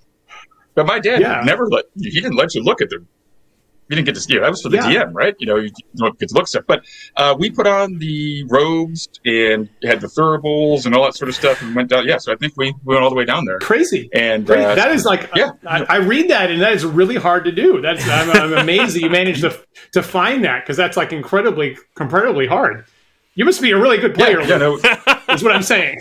but 0.76 0.86
my 0.86 1.00
dad 1.00 1.22
yeah. 1.22 1.42
never 1.44 1.68
let 1.68 1.86
he 1.96 2.22
didn't 2.22 2.36
let 2.36 2.54
you 2.54 2.64
look 2.64 2.82
at 2.82 2.90
them 2.90 3.08
you 3.88 3.96
didn't 3.96 4.08
get 4.08 4.16
to 4.16 4.22
see 4.22 4.36
it. 4.36 4.40
That 4.40 4.50
was 4.50 4.62
for 4.62 4.70
the 4.70 4.78
yeah. 4.78 5.04
DM, 5.04 5.14
right? 5.14 5.36
You 5.38 5.46
know, 5.46 5.58
you 5.58 5.70
don't 5.96 6.18
get 6.18 6.30
to 6.30 6.36
look 6.36 6.48
stuff. 6.48 6.64
But 6.66 6.86
uh, 7.18 7.36
we 7.38 7.52
put 7.52 7.68
on 7.68 8.00
the 8.00 8.44
robes 8.46 9.08
and 9.26 9.70
had 9.84 10.02
the 10.02 10.08
thuribles 10.08 10.88
and 10.88 10.96
all 10.96 11.04
that 11.04 11.16
sort 11.16 11.30
of 11.30 11.36
stuff 11.36 11.62
and 11.62 11.76
went 11.76 11.90
down. 11.90 12.08
Yeah, 12.08 12.18
so 12.18 12.34
I 12.34 12.36
think 12.36 12.54
we, 12.58 12.74
we 12.84 12.96
went 12.96 13.04
all 13.04 13.12
the 13.12 13.16
way 13.16 13.26
down 13.26 13.46
there. 13.46 13.60
Crazy. 13.60 14.10
And 14.14 14.48
Crazy. 14.48 14.64
Uh, 14.64 14.76
that 14.76 14.92
is 14.92 15.06
like, 15.06 15.30
yeah. 15.36 15.52
I, 15.68 15.84
I, 15.84 15.96
read 15.98 16.32
that 16.32 16.50
and 16.50 16.62
that 16.62 16.74
is 16.74 16.84
really 16.84 17.16
hard 17.16 17.46
to 17.46 17.52
do. 17.52 17.80
That's 17.80 18.08
I'm, 18.08 18.32
I'm 18.32 18.54
amazed 18.54 18.96
that 18.96 19.02
you 19.02 19.10
managed 19.10 19.42
to 19.42 19.56
to 19.92 20.02
find 20.02 20.44
that 20.46 20.64
because 20.64 20.78
that's 20.78 20.98
like 20.98 21.14
incredibly, 21.14 21.78
incredibly 22.00 22.48
hard. 22.48 22.86
You 23.36 23.46
must 23.46 23.62
be 23.62 23.72
a 23.72 23.78
really 23.78 23.98
good 23.98 24.16
player. 24.16 24.42
Yeah, 24.42 24.48
yeah 24.48 24.58
no. 24.58 24.76
is 25.30 25.44
what 25.44 25.56
I'm 25.56 25.62
saying. 25.62 26.00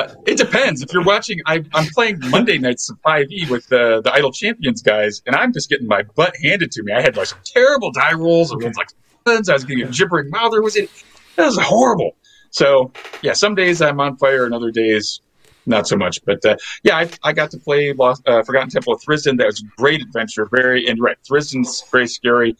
Uh, 0.00 0.14
it 0.26 0.38
depends. 0.38 0.82
If 0.82 0.92
you're 0.94 1.04
watching, 1.04 1.40
I, 1.44 1.62
am 1.74 1.86
playing 1.94 2.20
Monday 2.30 2.56
nights 2.56 2.88
of 2.88 2.98
5e 3.02 3.50
with 3.50 3.66
the 3.68 4.00
the 4.02 4.12
Idle 4.12 4.32
Champions 4.32 4.80
guys, 4.80 5.20
and 5.26 5.36
I'm 5.36 5.52
just 5.52 5.68
getting 5.68 5.86
my 5.86 6.02
butt 6.02 6.34
handed 6.42 6.72
to 6.72 6.82
me. 6.82 6.92
I 6.92 7.02
had 7.02 7.16
like 7.16 7.26
some 7.26 7.38
terrible 7.44 7.92
die 7.92 8.14
rolls. 8.14 8.54
Was 8.54 8.76
like 8.76 8.88
I 9.26 9.52
was 9.52 9.64
getting 9.64 9.86
a 9.86 9.90
gibbering 9.90 10.30
mouth. 10.30 10.52
Was 10.62 10.76
it. 10.76 10.90
That 11.36 11.46
was 11.46 11.58
horrible. 11.58 12.16
So 12.50 12.92
yeah, 13.22 13.34
some 13.34 13.54
days 13.54 13.82
I'm 13.82 14.00
on 14.00 14.16
fire, 14.16 14.46
and 14.46 14.54
other 14.54 14.70
days 14.70 15.20
not 15.66 15.86
so 15.86 15.96
much. 15.96 16.24
But 16.24 16.42
uh, 16.46 16.56
yeah, 16.82 16.96
I, 16.96 17.10
I, 17.22 17.32
got 17.34 17.50
to 17.50 17.58
play 17.58 17.92
Lost, 17.92 18.26
uh, 18.26 18.42
Forgotten 18.42 18.70
Temple 18.70 18.94
of 18.94 19.02
Tharizdun. 19.02 19.36
That 19.36 19.46
was 19.46 19.60
a 19.60 19.66
great 19.76 20.00
adventure. 20.00 20.46
Very 20.46 20.86
and 20.86 20.98
right, 20.98 21.18
Tharizdun's 21.28 21.84
very 21.92 22.08
scary. 22.08 22.56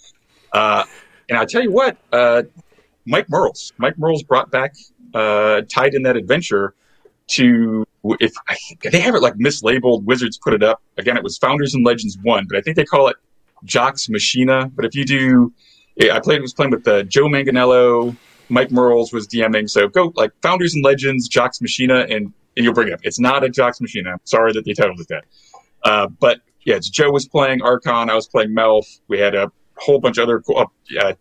Uh, 0.52 0.84
and 1.30 1.38
I'll 1.38 1.46
tell 1.46 1.62
you 1.62 1.72
what, 1.72 1.96
uh, 2.12 2.42
Mike 3.06 3.30
Mearls. 3.30 3.72
Mike 3.78 3.98
Mearls 3.98 4.22
brought 4.22 4.50
back 4.50 4.74
uh, 5.14 5.62
tied 5.72 5.94
in 5.94 6.02
that 6.02 6.16
adventure 6.16 6.74
to 7.30 7.86
if 8.04 8.32
I, 8.48 8.56
they 8.82 9.00
have 9.00 9.14
it 9.14 9.22
like 9.22 9.34
mislabeled. 9.34 10.04
Wizards 10.04 10.38
put 10.38 10.54
it 10.54 10.62
up 10.62 10.82
again. 10.96 11.16
It 11.16 11.22
was 11.22 11.38
Founders 11.38 11.74
and 11.74 11.84
Legends 11.84 12.18
one, 12.22 12.46
but 12.48 12.56
I 12.56 12.60
think 12.60 12.76
they 12.76 12.84
call 12.84 13.08
it 13.08 13.16
Jocks 13.64 14.08
Machina. 14.08 14.70
But 14.74 14.84
if 14.84 14.94
you 14.94 15.04
do, 15.04 15.52
I 16.10 16.20
played 16.20 16.40
was 16.40 16.54
playing 16.54 16.70
with 16.70 16.86
uh, 16.88 17.02
Joe 17.04 17.26
Manganiello, 17.26 18.16
Mike 18.48 18.70
Mearls 18.70 19.12
was 19.12 19.26
DMing. 19.28 19.68
So 19.68 19.88
go 19.88 20.12
like 20.16 20.32
Founders 20.42 20.74
and 20.74 20.84
Legends, 20.84 21.28
Jocks 21.28 21.60
Machina, 21.60 22.00
and 22.08 22.32
and 22.56 22.64
you'll 22.64 22.74
bring 22.74 22.88
it 22.88 22.94
up. 22.94 23.00
It's 23.02 23.20
not 23.20 23.44
a 23.44 23.48
Jocks 23.48 23.80
Machina. 23.80 24.12
I'm 24.12 24.20
sorry 24.24 24.52
that 24.52 24.64
they 24.64 24.72
titled 24.72 25.00
it 25.00 25.08
that. 25.08 25.24
Uh, 25.84 26.08
but 26.08 26.40
yeah, 26.64 26.78
Joe 26.80 27.10
was 27.10 27.26
playing 27.26 27.60
Arkhan. 27.60 28.10
I 28.10 28.14
was 28.14 28.26
playing 28.26 28.50
Melf. 28.50 29.00
We 29.08 29.18
had 29.18 29.34
a 29.34 29.50
whole 29.76 30.00
bunch 30.00 30.18
of 30.18 30.24
other 30.24 30.40
cool. 30.40 30.70
Uh, 30.98 31.14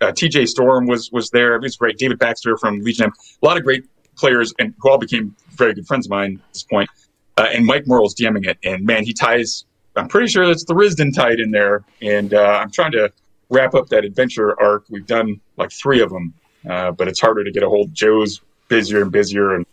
uh, 0.00 0.12
TJ 0.12 0.48
Storm 0.48 0.86
was 0.86 1.10
was 1.10 1.30
there. 1.30 1.54
It 1.54 1.62
was 1.62 1.76
great. 1.76 1.98
David 1.98 2.18
Baxter 2.18 2.56
from 2.56 2.80
Legion. 2.80 3.10
A 3.42 3.46
lot 3.46 3.56
of 3.56 3.62
great 3.62 3.84
players, 4.16 4.52
and 4.58 4.74
who 4.78 4.90
all 4.90 4.98
became 4.98 5.34
very 5.50 5.74
good 5.74 5.86
friends 5.86 6.06
of 6.06 6.10
mine 6.10 6.40
at 6.42 6.52
this 6.52 6.62
point. 6.62 6.88
Uh, 7.36 7.48
and 7.52 7.66
Mike 7.66 7.86
Mearls 7.86 8.14
DMing 8.14 8.46
it, 8.46 8.58
and 8.64 8.84
man, 8.84 9.04
he 9.04 9.12
ties. 9.12 9.64
I'm 9.94 10.08
pretty 10.08 10.28
sure 10.28 10.46
that's 10.46 10.64
Tharizdun 10.64 11.14
tied 11.14 11.40
in 11.40 11.50
there, 11.50 11.84
and 12.02 12.34
uh, 12.34 12.60
I'm 12.62 12.70
trying 12.70 12.92
to 12.92 13.12
wrap 13.50 13.74
up 13.74 13.88
that 13.88 14.04
adventure 14.04 14.58
arc. 14.60 14.84
We've 14.88 15.06
done 15.06 15.40
like 15.56 15.72
three 15.72 16.00
of 16.00 16.10
them, 16.10 16.34
uh, 16.68 16.92
but 16.92 17.08
it's 17.08 17.20
harder 17.20 17.44
to 17.44 17.50
get 17.50 17.62
a 17.62 17.68
hold. 17.68 17.94
Joe's 17.94 18.40
busier 18.68 19.02
and 19.02 19.12
busier, 19.12 19.54
and 19.54 19.66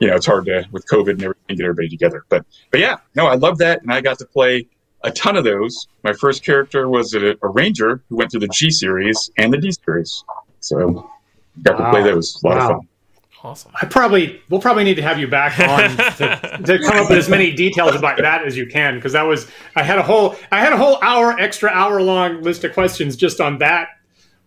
you 0.00 0.08
know 0.08 0.16
it's 0.16 0.26
hard 0.26 0.46
to 0.46 0.66
with 0.70 0.86
COVID 0.86 1.12
and 1.12 1.22
everything 1.22 1.56
get 1.56 1.64
everybody 1.64 1.88
together. 1.88 2.24
But 2.28 2.44
but 2.70 2.80
yeah, 2.80 2.96
no, 3.14 3.26
I 3.26 3.34
love 3.34 3.58
that, 3.58 3.82
and 3.82 3.92
I 3.92 4.00
got 4.00 4.18
to 4.18 4.26
play 4.26 4.66
a 5.02 5.10
ton 5.10 5.36
of 5.36 5.44
those. 5.44 5.86
My 6.02 6.12
first 6.12 6.44
character 6.44 6.88
was 6.88 7.14
a, 7.14 7.36
a 7.42 7.48
ranger 7.48 8.02
who 8.08 8.16
went 8.16 8.30
through 8.30 8.40
the 8.40 8.48
G 8.48 8.70
series 8.70 9.30
and 9.38 9.52
the 9.52 9.58
D 9.58 9.70
series, 9.72 10.24
so 10.60 11.08
got 11.62 11.78
wow. 11.78 11.86
to 11.86 11.90
play 11.90 12.02
those. 12.02 12.40
A 12.42 12.46
lot 12.46 12.56
wow. 12.56 12.62
of 12.62 12.70
fun. 12.70 12.87
Awesome. 13.44 13.70
I 13.80 13.86
probably 13.86 14.42
we'll 14.48 14.60
probably 14.60 14.84
need 14.84 14.96
to 14.96 15.02
have 15.02 15.18
you 15.18 15.28
back 15.28 15.58
on 15.60 15.96
to, 16.16 16.62
to 16.64 16.78
come 16.80 16.96
up 16.96 17.08
with 17.08 17.18
as 17.18 17.28
many 17.28 17.52
details 17.52 17.94
about 17.94 18.18
that 18.18 18.44
as 18.44 18.56
you 18.56 18.66
can 18.66 18.96
because 18.96 19.12
that 19.12 19.22
was 19.22 19.48
I 19.76 19.84
had 19.84 19.98
a 19.98 20.02
whole 20.02 20.34
I 20.50 20.60
had 20.60 20.72
a 20.72 20.76
whole 20.76 20.98
hour 21.02 21.38
extra 21.38 21.70
hour 21.70 22.02
long 22.02 22.42
list 22.42 22.64
of 22.64 22.72
questions 22.72 23.16
just 23.16 23.40
on 23.40 23.58
that 23.58 23.90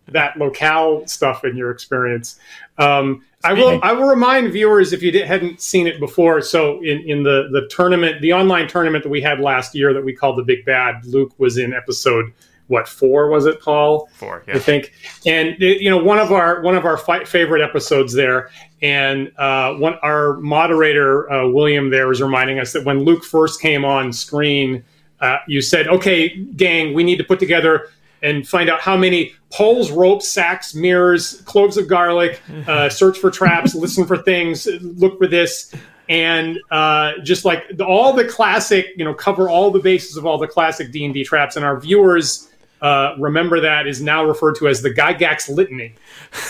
that 0.08 0.36
locale 0.36 1.06
stuff 1.06 1.44
in 1.44 1.56
your 1.56 1.70
experience. 1.70 2.38
Um, 2.76 3.24
I 3.44 3.54
will 3.54 3.80
I 3.82 3.92
will 3.92 4.08
remind 4.08 4.52
viewers 4.52 4.92
if 4.92 5.02
you 5.02 5.10
did, 5.10 5.26
hadn't 5.26 5.60
seen 5.60 5.86
it 5.86 5.98
before. 5.98 6.42
So 6.42 6.80
in, 6.82 7.00
in 7.08 7.22
the 7.22 7.48
the 7.50 7.66
tournament, 7.68 8.20
the 8.20 8.32
online 8.34 8.68
tournament 8.68 9.04
that 9.04 9.10
we 9.10 9.22
had 9.22 9.40
last 9.40 9.74
year 9.74 9.94
that 9.94 10.04
we 10.04 10.12
called 10.12 10.36
the 10.36 10.44
Big 10.44 10.64
Bad, 10.64 11.04
Luke 11.06 11.32
was 11.38 11.56
in 11.56 11.72
episode 11.72 12.32
what 12.68 12.88
four 12.88 13.28
was 13.28 13.44
it, 13.44 13.60
Paul? 13.60 14.08
Four, 14.14 14.44
yeah. 14.48 14.54
I 14.54 14.58
think. 14.58 14.92
And 15.26 15.56
you 15.58 15.90
know, 15.90 16.02
one 16.02 16.18
of 16.18 16.32
our 16.32 16.62
one 16.62 16.74
of 16.74 16.84
our 16.84 16.96
fi- 16.96 17.24
favorite 17.24 17.62
episodes 17.62 18.12
there, 18.14 18.50
and 18.82 19.32
uh, 19.38 19.74
one 19.74 19.94
our 20.02 20.34
moderator 20.38 21.30
uh, 21.32 21.48
William 21.48 21.90
there 21.90 22.08
was 22.08 22.20
reminding 22.20 22.58
us 22.58 22.72
that 22.72 22.84
when 22.84 23.04
Luke 23.04 23.24
first 23.24 23.60
came 23.60 23.84
on 23.84 24.12
screen, 24.12 24.84
uh, 25.20 25.38
you 25.46 25.62
said, 25.62 25.88
"Okay, 25.88 26.36
gang, 26.36 26.92
we 26.92 27.04
need 27.04 27.16
to 27.16 27.24
put 27.24 27.38
together." 27.38 27.88
And 28.24 28.46
find 28.46 28.70
out 28.70 28.80
how 28.80 28.96
many 28.96 29.32
poles, 29.50 29.90
ropes, 29.90 30.28
sacks, 30.28 30.76
mirrors, 30.76 31.40
cloves 31.40 31.76
of 31.76 31.88
garlic, 31.88 32.40
uh, 32.68 32.88
search 32.88 33.18
for 33.18 33.32
traps, 33.32 33.74
listen 33.74 34.06
for 34.06 34.16
things, 34.16 34.68
look 34.80 35.18
for 35.18 35.26
this, 35.26 35.74
and 36.08 36.58
uh, 36.70 37.14
just 37.24 37.44
like 37.44 37.64
all 37.84 38.12
the 38.12 38.24
classic, 38.24 38.86
you 38.96 39.04
know, 39.04 39.12
cover 39.12 39.48
all 39.48 39.72
the 39.72 39.80
bases 39.80 40.16
of 40.16 40.24
all 40.24 40.38
the 40.38 40.46
classic 40.46 40.92
D 40.92 41.04
and 41.04 41.14
D 41.14 41.24
traps. 41.24 41.56
And 41.56 41.64
our 41.64 41.80
viewers 41.80 42.51
uh, 42.82 43.14
remember 43.16 43.60
that 43.60 43.86
is 43.86 44.02
now 44.02 44.24
referred 44.24 44.56
to 44.56 44.68
as 44.68 44.82
the 44.82 44.90
Gygax 44.90 45.48
litany 45.48 45.94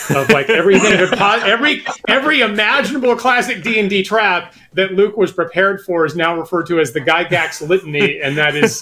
of 0.09 0.29
like 0.29 0.49
everything 0.49 0.91
every 0.91 1.85
every 2.07 2.41
imaginable 2.41 3.15
classic 3.15 3.61
D 3.61 3.79
and 3.79 3.87
D 3.87 4.01
trap 4.01 4.55
that 4.73 4.93
Luke 4.93 5.15
was 5.15 5.31
prepared 5.31 5.81
for 5.81 6.05
is 6.07 6.15
now 6.15 6.35
referred 6.35 6.65
to 6.67 6.79
as 6.79 6.91
the 6.91 7.01
Gygax 7.01 7.67
litany, 7.67 8.19
and 8.19 8.35
that 8.35 8.55
is 8.55 8.81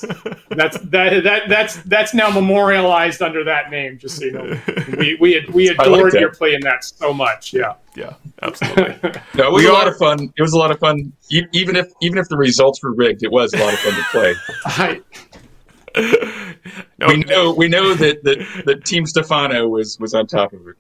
that's 0.50 0.80
that 0.80 1.24
that 1.24 1.50
that's 1.50 1.76
that's 1.84 2.14
now 2.14 2.30
memorialized 2.30 3.22
under 3.22 3.44
that 3.44 3.70
name. 3.70 3.98
Just 3.98 4.18
so 4.18 4.26
you 4.26 4.32
know, 4.32 4.60
we 4.98 5.18
we 5.20 5.46
we 5.52 5.68
adored 5.68 6.14
your 6.14 6.32
play 6.32 6.54
in 6.54 6.62
that 6.62 6.86
so 6.86 7.14
much. 7.14 7.54
Yeah, 7.54 7.74
yeah, 7.96 8.14
absolutely. 8.42 8.96
no, 9.36 9.48
it 9.48 9.52
was 9.52 9.64
we 9.64 9.68
a 9.68 9.72
are, 9.72 9.74
lot 9.74 9.88
of 9.90 9.98
fun. 9.98 10.34
It 10.38 10.42
was 10.42 10.54
a 10.54 10.58
lot 10.58 10.72
of 10.72 10.80
fun, 10.80 11.12
even 11.30 11.76
if 11.76 11.92
even 12.02 12.18
if 12.18 12.30
the 12.30 12.38
results 12.38 12.82
were 12.82 12.94
rigged. 12.94 13.24
It 13.24 13.32
was 13.32 13.54
a 13.54 13.58
lot 13.58 13.74
of 13.74 13.80
fun 13.80 13.94
to 13.94 14.04
play. 14.12 14.36
I, 14.66 15.02
no, 15.96 17.08
we 17.08 17.18
know 17.18 17.54
we 17.54 17.68
know 17.68 17.94
that, 17.94 18.24
that 18.24 18.64
that 18.66 18.86
Team 18.86 19.06
Stefano 19.06 19.68
was 19.68 20.00
was 20.00 20.14
on 20.14 20.28
top 20.28 20.54
of 20.54 20.68
it. 20.68 20.76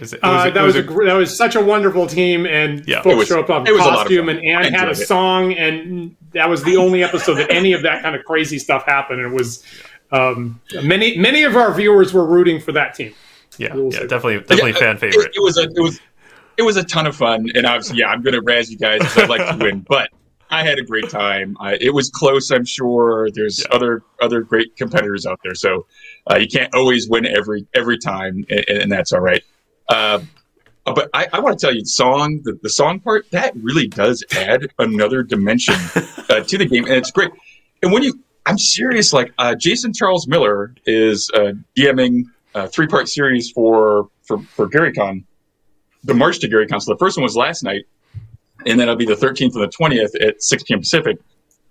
Was 0.00 0.12
it, 0.12 0.22
was 0.22 0.46
uh, 0.46 0.50
that 0.50 0.62
was, 0.62 0.74
was 0.74 0.84
a, 0.84 1.04
that 1.04 1.14
was 1.14 1.36
such 1.36 1.54
a 1.54 1.60
wonderful 1.60 2.06
team, 2.06 2.46
and 2.46 2.86
yeah, 2.86 3.02
folks 3.02 3.28
showed 3.28 3.44
up 3.44 3.50
on 3.50 3.64
costume, 3.64 4.28
and 4.28 4.44
Anne 4.44 4.72
had 4.72 4.88
a 4.88 4.92
it. 4.92 4.96
song, 4.96 5.52
and 5.54 6.16
that 6.32 6.48
was 6.48 6.64
the 6.64 6.76
only 6.76 7.04
episode 7.04 7.34
that 7.34 7.50
any 7.50 7.72
of 7.72 7.82
that 7.82 8.02
kind 8.02 8.16
of 8.16 8.24
crazy 8.24 8.58
stuff 8.58 8.84
happened. 8.86 9.20
It 9.20 9.28
was 9.28 9.62
um, 10.10 10.60
many 10.82 11.16
many 11.16 11.44
of 11.44 11.56
our 11.56 11.72
viewers 11.72 12.12
were 12.12 12.26
rooting 12.26 12.60
for 12.60 12.72
that 12.72 12.94
team. 12.94 13.14
Yeah, 13.56 13.74
yeah, 13.74 14.00
definitely, 14.00 14.40
definitely 14.40 14.72
yeah, 14.72 14.78
fan 14.78 14.98
favorite. 14.98 15.26
It, 15.26 15.36
it, 15.36 15.42
was 15.42 15.58
a 15.58 15.62
it 15.62 15.80
was 15.80 16.00
it 16.56 16.62
was 16.62 16.76
a 16.76 16.84
ton 16.84 17.06
of 17.06 17.16
fun, 17.16 17.46
and 17.54 17.64
obviously, 17.64 17.98
yeah, 17.98 18.08
I'm 18.08 18.22
going 18.22 18.34
to 18.34 18.42
razz 18.42 18.70
you 18.70 18.78
guys 18.78 18.98
because 18.98 19.18
I'd 19.18 19.28
like 19.28 19.58
to 19.58 19.64
win, 19.64 19.80
but 19.88 20.10
I 20.54 20.62
had 20.62 20.78
a 20.78 20.84
great 20.84 21.10
time. 21.10 21.56
I, 21.58 21.76
it 21.80 21.92
was 21.92 22.10
close, 22.10 22.50
I'm 22.52 22.64
sure. 22.64 23.28
There's 23.34 23.60
yeah. 23.60 23.74
other 23.74 24.02
other 24.22 24.42
great 24.42 24.76
competitors 24.76 25.26
out 25.26 25.40
there, 25.42 25.56
so 25.56 25.86
uh, 26.30 26.36
you 26.36 26.46
can't 26.46 26.72
always 26.74 27.08
win 27.08 27.26
every 27.26 27.66
every 27.74 27.98
time, 27.98 28.44
and, 28.48 28.64
and 28.68 28.92
that's 28.92 29.12
all 29.12 29.20
right. 29.20 29.42
Uh, 29.88 30.20
but 30.84 31.10
I, 31.12 31.26
I 31.32 31.40
want 31.40 31.58
to 31.58 31.66
tell 31.66 31.74
you, 31.74 31.84
song 31.84 32.40
the, 32.44 32.56
the 32.62 32.70
song 32.70 33.00
part 33.00 33.28
that 33.32 33.52
really 33.56 33.88
does 33.88 34.24
add 34.36 34.68
another 34.78 35.24
dimension 35.24 35.74
uh, 36.30 36.40
to 36.40 36.58
the 36.58 36.66
game, 36.66 36.84
and 36.84 36.94
it's 36.94 37.10
great. 37.10 37.32
And 37.82 37.92
when 37.92 38.04
you, 38.04 38.22
I'm 38.46 38.58
serious. 38.58 39.12
Like 39.12 39.32
uh, 39.38 39.56
Jason 39.56 39.92
Charles 39.92 40.28
Miller 40.28 40.74
is 40.86 41.30
uh, 41.34 41.52
DMing 41.76 42.24
a 42.54 42.68
three 42.68 42.86
part 42.86 43.08
series 43.08 43.50
for 43.50 44.08
for 44.22 44.38
for 44.38 44.68
GaryCon, 44.68 45.24
the 46.04 46.14
March 46.14 46.38
to 46.40 46.48
GaryCon. 46.48 46.80
So 46.80 46.92
the 46.92 46.98
first 46.98 47.16
one 47.16 47.24
was 47.24 47.36
last 47.36 47.64
night, 47.64 47.86
and 48.66 48.78
then 48.78 48.88
it'll 48.88 48.96
be 48.96 49.06
the 49.06 49.14
13th 49.14 49.54
and 49.54 49.62
the 49.62 49.68
20th 49.68 50.26
at 50.26 50.42
6 50.42 50.62
p.m. 50.64 50.80
Pacific 50.80 51.18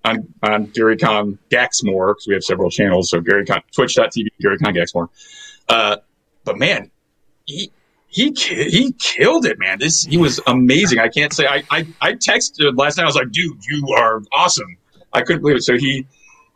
on 0.06 0.34
on 0.44 0.68
GaryCon 0.68 1.38
Gaxmore 1.50 2.12
because 2.12 2.26
we 2.28 2.34
have 2.34 2.44
several 2.44 2.70
channels. 2.70 3.10
So 3.10 3.22
GaryCon 3.22 3.62
Twitch.tv 3.74 4.28
GaryCon 4.44 4.76
Gaxmore. 4.76 5.10
Uh, 5.70 5.98
but 6.44 6.58
man, 6.58 6.92
he 7.46 7.72
he 8.08 8.32
he 8.36 8.94
killed 8.94 9.46
it, 9.46 9.58
man. 9.60 9.80
This 9.80 10.04
he 10.04 10.18
was 10.18 10.40
amazing. 10.48 11.00
I 11.00 11.08
can't 11.08 11.34
say 11.34 11.46
I 11.48 11.64
I, 11.72 11.88
I 12.02 12.14
texted 12.14 12.78
last 12.78 12.98
night. 12.98 13.04
I 13.04 13.08
was 13.08 13.16
like, 13.16 13.32
dude, 13.32 13.58
you 13.68 13.88
are 13.98 14.22
awesome. 14.34 14.78
I 15.14 15.22
couldn't 15.22 15.42
believe 15.42 15.58
it. 15.58 15.64
So 15.64 15.78
he 15.78 16.06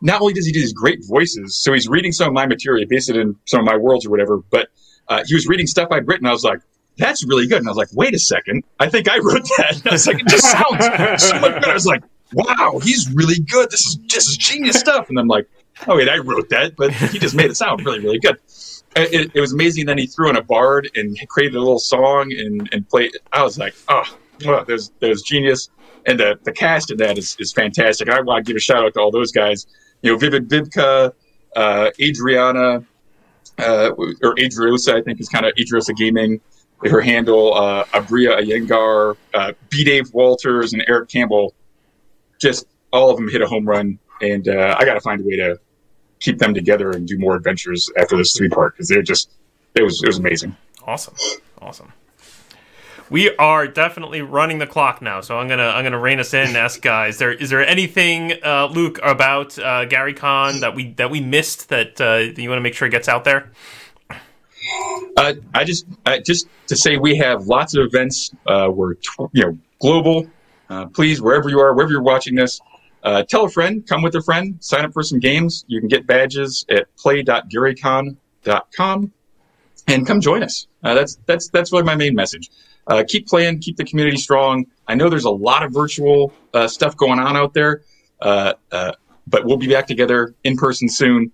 not 0.00 0.20
only 0.20 0.32
does 0.32 0.46
he 0.46 0.52
do 0.52 0.60
these 0.60 0.72
great 0.72 1.00
voices, 1.06 1.56
so 1.56 1.72
he's 1.72 1.88
reading 1.88 2.12
some 2.12 2.28
of 2.28 2.34
my 2.34 2.46
material, 2.46 2.86
based 2.88 3.10
it 3.10 3.16
in 3.16 3.36
some 3.46 3.60
of 3.60 3.66
my 3.66 3.76
worlds 3.76 4.06
or 4.06 4.10
whatever, 4.10 4.38
but 4.50 4.68
uh, 5.08 5.24
he 5.26 5.34
was 5.34 5.46
reading 5.46 5.66
stuff 5.66 5.88
I'd 5.90 6.06
written. 6.06 6.26
I 6.26 6.32
was 6.32 6.44
like, 6.44 6.60
that's 6.98 7.24
really 7.24 7.46
good. 7.46 7.58
And 7.58 7.68
I 7.68 7.70
was 7.70 7.78
like, 7.78 7.88
wait 7.92 8.14
a 8.14 8.18
second, 8.18 8.64
I 8.78 8.88
think 8.88 9.08
I 9.08 9.18
wrote 9.18 9.48
that. 9.56 9.76
And 9.78 9.86
I 9.88 9.92
was 9.92 10.06
like, 10.06 10.20
it 10.20 10.28
just 10.28 10.44
sounds 10.44 11.24
so 11.24 11.40
much 11.40 11.54
better. 11.54 11.70
I 11.70 11.74
was 11.74 11.86
like, 11.86 12.02
wow, 12.32 12.80
he's 12.82 13.10
really 13.14 13.40
good. 13.40 13.70
This 13.70 13.86
is 13.86 13.96
just 14.06 14.38
genius 14.38 14.78
stuff. 14.78 15.08
And 15.08 15.18
I'm 15.18 15.28
like, 15.28 15.48
oh 15.86 15.96
wait, 15.96 16.08
I 16.08 16.18
wrote 16.18 16.48
that, 16.50 16.76
but 16.76 16.92
he 16.92 17.18
just 17.18 17.34
made 17.34 17.50
it 17.50 17.56
sound 17.56 17.84
really, 17.84 18.00
really 18.00 18.18
good. 18.18 18.36
It, 18.96 19.30
it 19.34 19.40
was 19.40 19.52
amazing. 19.52 19.86
Then 19.86 19.98
he 19.98 20.06
threw 20.06 20.28
in 20.28 20.36
a 20.36 20.42
bard 20.42 20.90
and 20.94 21.16
created 21.28 21.54
a 21.54 21.60
little 21.60 21.78
song 21.78 22.32
and, 22.36 22.68
and 22.72 22.88
played. 22.88 23.12
I 23.32 23.42
was 23.42 23.58
like, 23.58 23.74
oh, 23.88 24.04
oh 24.46 24.64
there's 24.64 24.90
there's 25.00 25.22
genius. 25.22 25.70
And 26.06 26.18
the, 26.18 26.38
the 26.42 26.52
cast 26.52 26.90
of 26.90 26.98
that 26.98 27.18
is, 27.18 27.36
is 27.38 27.52
fantastic. 27.52 28.08
I 28.08 28.20
want 28.20 28.44
to 28.44 28.50
give 28.50 28.56
a 28.56 28.60
shout 28.60 28.84
out 28.84 28.94
to 28.94 29.00
all 29.00 29.10
those 29.10 29.30
guys. 29.30 29.66
You 30.00 30.12
know, 30.12 30.18
Vivid 30.18 30.48
Vivka, 30.48 31.12
uh, 31.54 31.90
Adriana, 32.00 32.82
uh, 33.58 33.90
or 33.90 34.34
Adriosa, 34.36 34.94
I 34.94 35.02
think 35.02 35.20
is 35.20 35.28
kind 35.28 35.44
of 35.44 35.52
Adriosa 35.56 35.94
Gaming 35.94 36.40
her 36.84 37.00
handle, 37.00 37.54
uh, 37.54 37.84
Abria 37.86 38.40
Iyengar, 38.40 39.16
uh, 39.34 39.52
B. 39.68 39.84
Dave 39.84 40.12
Walters, 40.12 40.72
and 40.72 40.84
Eric 40.88 41.08
Campbell. 41.08 41.54
Just 42.40 42.66
all 42.92 43.10
of 43.10 43.16
them 43.16 43.28
hit 43.28 43.42
a 43.42 43.46
home 43.46 43.66
run, 43.68 43.98
and 44.22 44.48
uh, 44.48 44.76
I 44.78 44.84
got 44.84 44.94
to 44.94 45.00
find 45.00 45.20
a 45.20 45.24
way 45.24 45.36
to 45.36 45.58
keep 46.20 46.38
them 46.38 46.54
together 46.54 46.90
and 46.90 47.06
do 47.06 47.18
more 47.18 47.36
adventures 47.36 47.90
after 47.96 48.16
this 48.16 48.36
three 48.36 48.48
part 48.48 48.74
because 48.74 48.88
they're 48.88 49.02
just 49.02 49.30
it 49.74 49.82
was 49.82 50.02
it 50.02 50.06
was 50.06 50.18
amazing. 50.18 50.56
Awesome, 50.86 51.14
awesome. 51.60 51.92
We 53.10 53.34
are 53.36 53.66
definitely 53.66 54.20
running 54.20 54.58
the 54.58 54.66
clock 54.66 55.00
now, 55.00 55.20
so 55.22 55.38
I'm 55.38 55.48
gonna 55.48 55.68
I'm 55.68 55.82
gonna 55.82 55.98
rein 55.98 56.20
us 56.20 56.34
in 56.34 56.48
and 56.48 56.56
ask 56.56 56.82
guys. 56.82 57.18
There 57.18 57.32
is 57.32 57.50
there 57.50 57.66
anything, 57.66 58.34
uh, 58.44 58.66
Luke, 58.66 58.98
about 59.02 59.58
uh, 59.58 59.86
GaryCon 59.86 60.60
that 60.60 60.74
we 60.74 60.92
that 60.92 61.10
we 61.10 61.20
missed 61.20 61.70
that, 61.70 62.00
uh, 62.00 62.18
that 62.18 62.38
you 62.38 62.48
want 62.48 62.58
to 62.58 62.62
make 62.62 62.74
sure 62.74 62.88
gets 62.88 63.08
out 63.08 63.24
there? 63.24 63.50
Uh, 65.18 65.34
I 65.52 65.64
just 65.64 65.84
uh, 66.06 66.18
just 66.18 66.46
to 66.68 66.76
say 66.76 66.96
we 66.96 67.16
have 67.16 67.46
lots 67.46 67.76
of 67.76 67.84
events. 67.84 68.30
Uh, 68.46 68.70
we're 68.72 68.94
tw- 68.94 69.28
you 69.32 69.42
know 69.42 69.58
global. 69.80 70.28
Uh, 70.70 70.86
please, 70.86 71.20
wherever 71.20 71.48
you 71.48 71.58
are, 71.58 71.74
wherever 71.74 71.90
you're 71.90 72.02
watching 72.02 72.36
this, 72.36 72.60
uh, 73.02 73.24
tell 73.24 73.44
a 73.44 73.48
friend, 73.48 73.84
come 73.86 74.02
with 74.02 74.14
a 74.14 74.22
friend, 74.22 74.56
sign 74.60 74.84
up 74.84 74.92
for 74.92 75.02
some 75.02 75.18
games. 75.18 75.64
You 75.66 75.80
can 75.80 75.88
get 75.88 76.06
badges 76.06 76.64
at 76.68 76.94
play.garycon.com 76.96 79.12
and 79.88 80.06
come 80.06 80.20
join 80.20 80.44
us. 80.44 80.68
Uh, 80.84 80.94
that's 80.94 81.18
that's 81.26 81.48
that's 81.48 81.72
really 81.72 81.84
my 81.84 81.96
main 81.96 82.14
message. 82.14 82.48
keep 83.08 83.26
playing, 83.26 83.58
keep 83.58 83.76
the 83.76 83.84
community 83.84 84.18
strong. 84.18 84.66
I 84.86 84.94
know 84.94 85.08
there's 85.08 85.24
a 85.24 85.30
lot 85.30 85.64
of 85.64 85.72
virtual 85.72 86.32
stuff 86.68 86.96
going 86.96 87.18
on 87.18 87.36
out 87.36 87.54
there, 87.54 87.82
but 88.20 88.60
we'll 89.32 89.56
be 89.56 89.68
back 89.68 89.88
together 89.88 90.36
in 90.44 90.56
person 90.56 90.88
soon. 90.88 91.32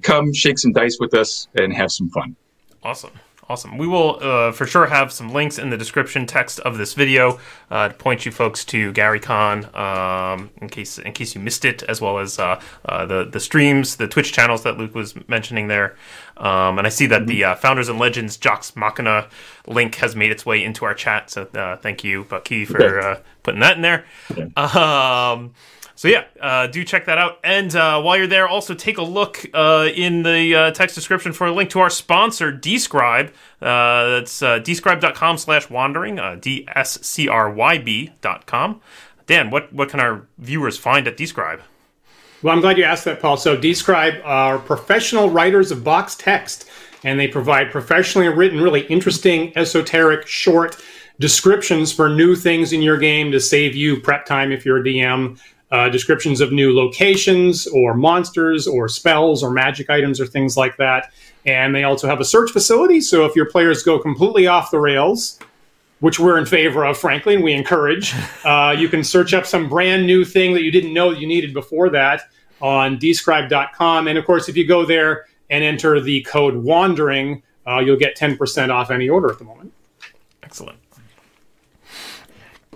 come 0.00 0.32
shake 0.32 0.58
some 0.58 0.72
dice 0.72 0.96
with 0.98 1.12
us 1.12 1.48
and 1.54 1.74
have 1.74 1.92
some 1.92 2.08
fun. 2.08 2.36
Awesome. 2.82 3.12
Awesome. 3.48 3.76
We 3.76 3.88
will 3.88 4.18
uh, 4.22 4.52
for 4.52 4.66
sure 4.66 4.86
have 4.86 5.12
some 5.12 5.30
links 5.30 5.58
in 5.58 5.70
the 5.70 5.76
description 5.76 6.26
text 6.26 6.60
of 6.60 6.78
this 6.78 6.94
video 6.94 7.40
uh, 7.70 7.88
to 7.88 7.94
point 7.94 8.24
you 8.24 8.30
folks 8.30 8.64
to 8.66 8.92
GaryCon 8.92 9.76
um, 9.76 10.50
in 10.58 10.68
case 10.68 10.96
in 10.96 11.12
case 11.12 11.34
you 11.34 11.40
missed 11.40 11.64
it, 11.64 11.82
as 11.82 12.00
well 12.00 12.18
as 12.18 12.38
uh, 12.38 12.62
uh 12.84 13.04
the 13.04 13.24
the 13.24 13.40
streams, 13.40 13.96
the 13.96 14.06
Twitch 14.06 14.32
channels 14.32 14.62
that 14.62 14.78
Luke 14.78 14.94
was 14.94 15.14
mentioning 15.28 15.66
there. 15.66 15.96
Um, 16.36 16.78
and 16.78 16.86
I 16.86 16.90
see 16.90 17.06
that 17.06 17.26
the 17.26 17.44
uh, 17.44 17.54
Founders 17.56 17.88
and 17.88 17.98
Legends 17.98 18.36
Jocks 18.36 18.74
Machina 18.76 19.28
link 19.66 19.96
has 19.96 20.14
made 20.14 20.30
its 20.30 20.46
way 20.46 20.62
into 20.64 20.84
our 20.84 20.94
chat. 20.94 21.28
So 21.28 21.42
uh, 21.54 21.76
thank 21.76 22.04
you, 22.04 22.24
Bucky, 22.24 22.64
for 22.64 23.22
putting 23.42 23.60
that 23.60 23.76
in 23.76 23.82
there. 23.82 24.04
Um, 24.56 25.52
so 26.02 26.08
yeah, 26.08 26.24
uh, 26.40 26.66
do 26.66 26.82
check 26.82 27.04
that 27.04 27.16
out. 27.16 27.38
And 27.44 27.72
uh, 27.76 28.02
while 28.02 28.16
you're 28.16 28.26
there, 28.26 28.48
also 28.48 28.74
take 28.74 28.98
a 28.98 29.04
look 29.04 29.46
uh, 29.54 29.88
in 29.94 30.24
the 30.24 30.52
uh, 30.52 30.70
text 30.72 30.96
description 30.96 31.32
for 31.32 31.46
a 31.46 31.52
link 31.52 31.70
to 31.70 31.78
our 31.78 31.90
sponsor, 31.90 32.52
Dscryb. 32.52 33.28
Uh, 33.28 34.08
that's 34.08 34.42
uh, 34.42 34.58
dscryb.com 34.58 35.38
slash 35.38 35.70
wandering, 35.70 36.18
uh, 36.18 36.38
D-S-C-R-Y-B 36.40 38.10
dot 38.20 38.46
com. 38.46 38.80
Dan, 39.28 39.50
what, 39.50 39.72
what 39.72 39.90
can 39.90 40.00
our 40.00 40.26
viewers 40.38 40.76
find 40.76 41.06
at 41.06 41.16
Dscryb? 41.16 41.60
Well, 42.42 42.52
I'm 42.52 42.60
glad 42.60 42.78
you 42.78 42.82
asked 42.82 43.04
that, 43.04 43.20
Paul. 43.20 43.36
So 43.36 43.56
Dscryb 43.56 44.22
are 44.24 44.58
professional 44.58 45.30
writers 45.30 45.70
of 45.70 45.84
box 45.84 46.16
text, 46.16 46.68
and 47.04 47.16
they 47.16 47.28
provide 47.28 47.70
professionally 47.70 48.26
written, 48.26 48.60
really 48.60 48.80
interesting, 48.86 49.56
esoteric, 49.56 50.26
short 50.26 50.82
descriptions 51.20 51.92
for 51.92 52.08
new 52.08 52.34
things 52.34 52.72
in 52.72 52.82
your 52.82 52.98
game 52.98 53.30
to 53.30 53.38
save 53.38 53.76
you 53.76 54.00
prep 54.00 54.26
time 54.26 54.50
if 54.50 54.66
you're 54.66 54.78
a 54.78 54.82
DM 54.82 55.38
uh, 55.72 55.88
descriptions 55.88 56.42
of 56.42 56.52
new 56.52 56.76
locations 56.76 57.66
or 57.66 57.94
monsters 57.94 58.68
or 58.68 58.88
spells 58.88 59.42
or 59.42 59.50
magic 59.50 59.88
items 59.88 60.20
or 60.20 60.26
things 60.26 60.56
like 60.56 60.76
that. 60.76 61.10
And 61.46 61.74
they 61.74 61.82
also 61.82 62.06
have 62.06 62.20
a 62.20 62.24
search 62.24 62.50
facility. 62.50 63.00
So 63.00 63.24
if 63.24 63.34
your 63.34 63.46
players 63.46 63.82
go 63.82 63.98
completely 63.98 64.46
off 64.46 64.70
the 64.70 64.78
rails, 64.78 65.40
which 66.00 66.20
we're 66.20 66.36
in 66.36 66.44
favor 66.44 66.84
of, 66.84 66.98
frankly, 66.98 67.34
and 67.34 67.42
we 67.42 67.54
encourage, 67.54 68.14
uh, 68.44 68.76
you 68.78 68.88
can 68.88 69.02
search 69.02 69.32
up 69.32 69.46
some 69.46 69.68
brand 69.68 70.06
new 70.06 70.24
thing 70.26 70.52
that 70.52 70.62
you 70.62 70.70
didn't 70.70 70.92
know 70.92 71.10
that 71.10 71.20
you 71.20 71.26
needed 71.26 71.54
before 71.54 71.88
that 71.88 72.22
on 72.60 72.98
dscryb.com. 72.98 74.08
And 74.08 74.18
of 74.18 74.26
course, 74.26 74.50
if 74.50 74.56
you 74.56 74.66
go 74.66 74.84
there 74.84 75.26
and 75.48 75.64
enter 75.64 76.00
the 76.00 76.22
code 76.24 76.54
WANDERING, 76.54 77.42
uh, 77.66 77.78
you'll 77.78 77.96
get 77.96 78.16
10% 78.16 78.70
off 78.70 78.90
any 78.90 79.08
order 79.08 79.30
at 79.30 79.38
the 79.38 79.44
moment. 79.44 79.72
Excellent. 80.42 80.78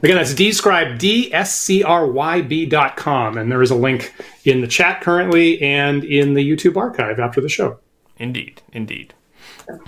Again, 0.06 0.18
that's 0.18 0.34
Dscryb, 0.34 1.00
D-S-C-R-Y-B 1.00 2.66
dot 2.66 2.96
com. 2.96 3.36
And 3.36 3.50
there 3.50 3.60
is 3.60 3.72
a 3.72 3.74
link 3.74 4.14
in 4.44 4.60
the 4.60 4.68
chat 4.68 5.00
currently 5.00 5.60
and 5.60 6.04
in 6.04 6.34
the 6.34 6.48
YouTube 6.48 6.76
archive 6.76 7.18
after 7.18 7.40
the 7.40 7.48
show. 7.48 7.80
Indeed, 8.16 8.62
indeed. 8.72 9.14
Uh, 9.68 9.80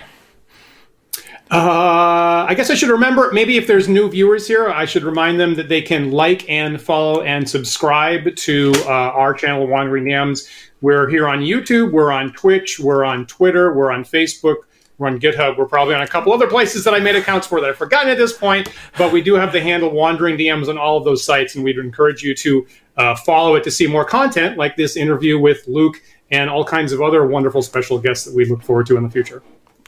I 2.49 2.53
guess 2.53 2.69
I 2.69 2.73
should 2.73 2.89
remember, 2.89 3.31
maybe 3.31 3.55
if 3.55 3.65
there's 3.65 3.87
new 3.87 4.09
viewers 4.09 4.45
here, 4.45 4.67
I 4.67 4.83
should 4.83 5.03
remind 5.03 5.39
them 5.39 5.55
that 5.55 5.69
they 5.69 5.81
can 5.81 6.11
like 6.11 6.49
and 6.49 6.81
follow 6.81 7.21
and 7.21 7.49
subscribe 7.49 8.35
to 8.35 8.73
uh, 8.79 8.89
our 8.89 9.33
channel, 9.33 9.67
Wandering 9.67 10.03
DMs. 10.03 10.49
We're 10.81 11.09
here 11.09 11.29
on 11.29 11.39
YouTube, 11.39 11.93
we're 11.93 12.11
on 12.11 12.33
Twitch, 12.33 12.77
we're 12.77 13.05
on 13.05 13.25
Twitter, 13.25 13.73
we're 13.73 13.93
on 13.93 14.03
Facebook, 14.03 14.57
we're 14.99 15.07
on 15.07 15.19
GitHub. 15.19 15.57
We're 15.57 15.65
probably 15.65 15.95
on 15.95 16.01
a 16.01 16.07
couple 16.07 16.31
other 16.31 16.47
places 16.47 16.83
that 16.83 16.93
I 16.93 16.99
made 16.99 17.15
accounts 17.15 17.47
for 17.47 17.59
that 17.61 17.69
I've 17.69 17.77
forgotten 17.77 18.09
at 18.09 18.17
this 18.17 18.33
point, 18.33 18.69
but 18.97 19.11
we 19.11 19.21
do 19.21 19.33
have 19.35 19.51
the 19.51 19.61
handle 19.61 19.89
Wandering 19.89 20.37
DMs 20.37 20.67
on 20.67 20.77
all 20.77 20.97
of 20.97 21.05
those 21.05 21.23
sites, 21.23 21.55
and 21.55 21.63
we'd 21.63 21.77
encourage 21.77 22.21
you 22.21 22.35
to 22.35 22.67
uh, 22.97 23.15
follow 23.15 23.55
it 23.55 23.63
to 23.63 23.71
see 23.71 23.87
more 23.87 24.05
content 24.05 24.57
like 24.57 24.75
this 24.75 24.95
interview 24.95 25.39
with 25.39 25.67
Luke 25.67 26.01
and 26.31 26.49
all 26.49 26.63
kinds 26.63 26.91
of 26.91 27.01
other 27.01 27.25
wonderful 27.25 27.61
special 27.61 27.97
guests 27.97 28.25
that 28.25 28.35
we 28.35 28.45
look 28.45 28.61
forward 28.61 28.85
to 28.87 28.97
in 28.97 29.03
the 29.03 29.09
future. 29.09 29.41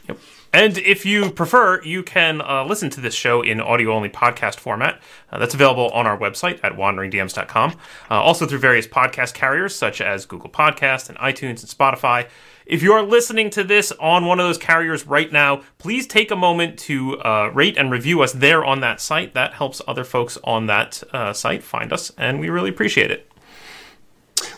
Yep. 0.08 0.18
And 0.54 0.76
if 0.78 1.06
you 1.06 1.30
prefer, 1.30 1.82
you 1.82 2.02
can 2.02 2.42
uh, 2.42 2.64
listen 2.64 2.90
to 2.90 3.00
this 3.00 3.14
show 3.14 3.40
in 3.40 3.60
audio 3.60 3.92
only 3.92 4.10
podcast 4.10 4.56
format. 4.56 5.00
Uh, 5.30 5.38
that's 5.38 5.54
available 5.54 5.88
on 5.90 6.06
our 6.06 6.18
website 6.18 6.60
at 6.62 6.72
wanderingdms.com. 6.72 7.70
Uh, 8.10 8.14
also 8.14 8.46
through 8.46 8.58
various 8.58 8.86
podcast 8.86 9.32
carriers 9.32 9.74
such 9.74 10.02
as 10.02 10.26
Google 10.26 10.50
Podcast 10.50 11.08
and 11.08 11.16
iTunes 11.18 11.62
and 11.62 11.70
Spotify. 11.70 12.28
If 12.66 12.82
you 12.82 12.92
are 12.92 13.02
listening 13.02 13.50
to 13.50 13.64
this 13.64 13.92
on 13.92 14.26
one 14.26 14.38
of 14.38 14.46
those 14.46 14.58
carriers 14.58 15.06
right 15.06 15.30
now, 15.32 15.62
please 15.78 16.06
take 16.06 16.30
a 16.30 16.36
moment 16.36 16.78
to 16.80 17.18
uh, 17.20 17.50
rate 17.52 17.76
and 17.76 17.90
review 17.90 18.22
us 18.22 18.32
there 18.32 18.64
on 18.64 18.80
that 18.80 19.00
site. 19.00 19.34
That 19.34 19.54
helps 19.54 19.82
other 19.88 20.04
folks 20.04 20.38
on 20.44 20.66
that 20.66 21.02
uh, 21.12 21.32
site 21.32 21.64
find 21.64 21.92
us, 21.92 22.12
and 22.16 22.38
we 22.38 22.50
really 22.50 22.70
appreciate 22.70 23.10
it. 23.10 23.28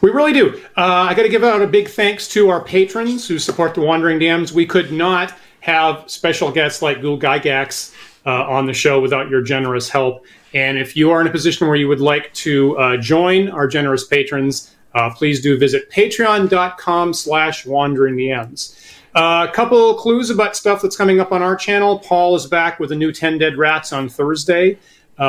We 0.01 0.11
really 0.11 0.33
do. 0.33 0.63
Uh, 0.77 1.07
I 1.09 1.15
got 1.15 1.23
to 1.23 1.29
give 1.29 1.45
out 1.45 1.63
a 1.63 1.67
big 1.67 1.89
thanks 1.89 2.29
to 2.29 2.51
our 2.51 2.63
patrons 2.63 3.27
who 3.27 3.39
support 3.39 3.75
the 3.75 3.81
Wandering 3.81 4.19
DMs. 4.19 4.53
We 4.53 4.67
could 4.67 4.93
not 4.93 5.35
have 5.61 6.11
special 6.11 6.51
guests 6.51 6.83
like 6.83 7.01
Gul 7.01 7.19
Gygax 7.19 7.95
uh, 8.27 8.45
on 8.45 8.67
the 8.67 8.75
show 8.75 9.01
without 9.01 9.31
your 9.31 9.43
generous 9.43 9.89
help. 9.89 10.27
And 10.53 10.79
if 10.79 10.97
you 10.97 11.11
are 11.11 11.21
in 11.21 11.27
a 11.27 11.31
position 11.31 11.67
where 11.67 11.77
you 11.77 11.89
would 11.89 12.01
like 12.01 12.33
to 12.35 12.77
uh, 12.79 12.97
join 12.99 13.49
our 13.49 13.67
generous 13.67 14.07
patrons, 14.07 14.75
uh, 14.95 15.11
please 15.11 15.41
do 15.41 15.59
visit 15.59 15.91
patreon.com 15.91 17.13
slash 17.13 17.67
wandering 17.67 18.17
DMs. 18.17 18.81
Uh, 19.15 19.47
a 19.49 19.53
couple 19.53 19.95
clues 19.95 20.31
about 20.31 20.57
stuff 20.57 20.83
that's 20.83 20.97
coming 20.97 21.21
up 21.21 21.31
on 21.31 21.41
our 21.43 21.55
channel. 21.55 22.01
Paul 22.01 22.35
is 22.35 22.47
back 22.47 22.81
with 22.81 22.91
a 22.91 22.97
new 22.97 23.13
10 23.13 23.39
Dead 23.39 23.57
Rats 23.57 23.93
on 23.93 24.09
Thursday. 24.09 24.79
Uh, 25.19 25.23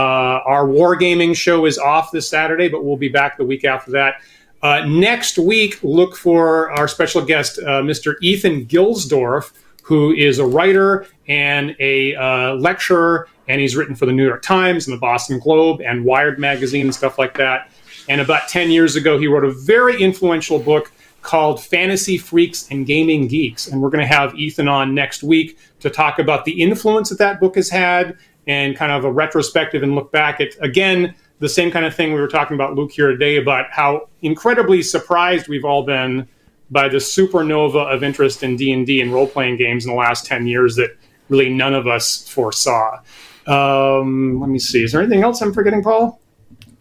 our 0.45 0.65
wargaming 0.65 1.35
show 1.35 1.65
is 1.65 1.77
off 1.77 2.11
this 2.11 2.27
Saturday, 2.27 2.67
but 2.67 2.83
we'll 2.83 2.97
be 2.97 3.09
back 3.09 3.37
the 3.37 3.45
week 3.45 3.63
after 3.63 3.91
that. 3.91 4.15
Uh, 4.63 4.83
next 4.85 5.37
week, 5.37 5.83
look 5.83 6.15
for 6.15 6.71
our 6.71 6.87
special 6.87 7.23
guest, 7.23 7.59
uh, 7.59 7.81
Mr. 7.81 8.15
Ethan 8.21 8.65
Gilsdorf, 8.65 9.51
who 9.83 10.11
is 10.13 10.39
a 10.39 10.45
writer 10.45 11.05
and 11.27 11.75
a 11.79 12.15
uh, 12.15 12.55
lecturer, 12.55 13.27
and 13.47 13.61
he's 13.61 13.75
written 13.75 13.93
for 13.93 14.07
the 14.07 14.11
New 14.11 14.25
York 14.25 14.41
Times 14.41 14.87
and 14.87 14.95
the 14.95 14.99
Boston 14.99 15.37
Globe 15.37 15.81
and 15.81 16.03
Wired 16.03 16.39
magazine 16.39 16.87
and 16.87 16.95
stuff 16.95 17.19
like 17.19 17.37
that. 17.37 17.69
And 18.09 18.21
about 18.21 18.47
10 18.47 18.71
years 18.71 18.95
ago, 18.95 19.17
he 19.17 19.27
wrote 19.27 19.45
a 19.45 19.51
very 19.51 20.01
influential 20.01 20.59
book 20.59 20.91
called 21.21 21.63
Fantasy 21.63 22.17
Freaks 22.17 22.69
and 22.69 22.85
Gaming 22.85 23.27
Geeks. 23.27 23.67
And 23.67 23.81
we're 23.81 23.89
going 23.89 24.07
to 24.07 24.13
have 24.13 24.35
Ethan 24.35 24.67
on 24.67 24.93
next 24.93 25.23
week 25.23 25.57
to 25.79 25.89
talk 25.89 26.19
about 26.19 26.45
the 26.45 26.61
influence 26.61 27.09
that 27.09 27.17
that 27.17 27.39
book 27.39 27.55
has 27.55 27.69
had 27.69 28.17
and 28.47 28.75
kind 28.75 28.91
of 28.91 29.05
a 29.05 29.11
retrospective 29.11 29.81
and 29.81 29.95
look 29.95 30.11
back 30.11 30.39
at, 30.39 30.49
again, 30.61 31.15
the 31.39 31.49
same 31.49 31.71
kind 31.71 31.85
of 31.85 31.95
thing 31.95 32.13
we 32.13 32.21
were 32.21 32.27
talking 32.27 32.55
about, 32.55 32.75
Luke, 32.75 32.91
here 32.91 33.09
today 33.09 33.37
about 33.37 33.71
how 33.71 34.07
incredibly 34.21 34.81
surprised 34.81 35.47
we've 35.47 35.65
all 35.65 35.83
been 35.83 36.27
by 36.69 36.87
the 36.87 36.97
supernova 36.97 37.93
of 37.93 38.03
interest 38.03 38.43
in 38.43 38.55
D&D 38.55 39.01
and 39.01 39.11
role-playing 39.11 39.57
games 39.57 39.85
in 39.85 39.91
the 39.91 39.97
last 39.97 40.25
10 40.25 40.47
years 40.47 40.75
that 40.75 40.95
really 41.29 41.49
none 41.49 41.73
of 41.73 41.87
us 41.87 42.27
foresaw. 42.29 42.99
Um, 43.47 44.39
let 44.39 44.49
me 44.49 44.59
see. 44.59 44.83
Is 44.83 44.91
there 44.91 45.01
anything 45.01 45.23
else 45.23 45.41
I'm 45.41 45.53
forgetting, 45.53 45.83
Paul? 45.83 46.19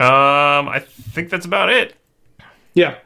Um, 0.00 0.68
I 0.68 0.80
think 0.80 1.30
that's 1.30 1.46
about 1.46 1.70
it. 1.70 1.94
Yeah. 2.74 2.96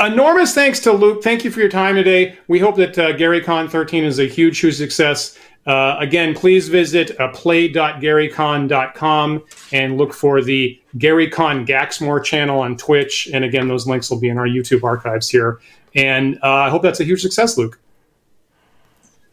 Enormous 0.00 0.54
thanks 0.54 0.80
to 0.80 0.92
Luke. 0.92 1.22
Thank 1.22 1.44
you 1.44 1.52
for 1.52 1.60
your 1.60 1.68
time 1.68 1.94
today. 1.94 2.36
We 2.48 2.58
hope 2.58 2.74
that 2.76 2.98
uh, 2.98 3.12
GaryCon 3.12 3.70
13 3.70 4.04
is 4.04 4.18
a 4.18 4.26
huge, 4.26 4.58
huge 4.58 4.76
success. 4.76 5.38
Uh, 5.66 5.96
again, 5.98 6.34
please 6.34 6.68
visit 6.68 7.18
uh, 7.20 7.28
play.garycon.com 7.28 9.44
and 9.72 9.96
look 9.96 10.12
for 10.12 10.42
the 10.42 10.78
GaryCon 10.98 11.66
Gaxmore 11.66 12.22
channel 12.22 12.60
on 12.60 12.76
Twitch. 12.76 13.30
And 13.32 13.44
again, 13.44 13.68
those 13.68 13.86
links 13.86 14.10
will 14.10 14.20
be 14.20 14.28
in 14.28 14.36
our 14.36 14.48
YouTube 14.48 14.82
archives 14.82 15.28
here. 15.28 15.60
And 15.94 16.38
uh, 16.42 16.52
I 16.52 16.68
hope 16.70 16.82
that's 16.82 17.00
a 17.00 17.04
huge 17.04 17.22
success, 17.22 17.56
Luke. 17.56 17.80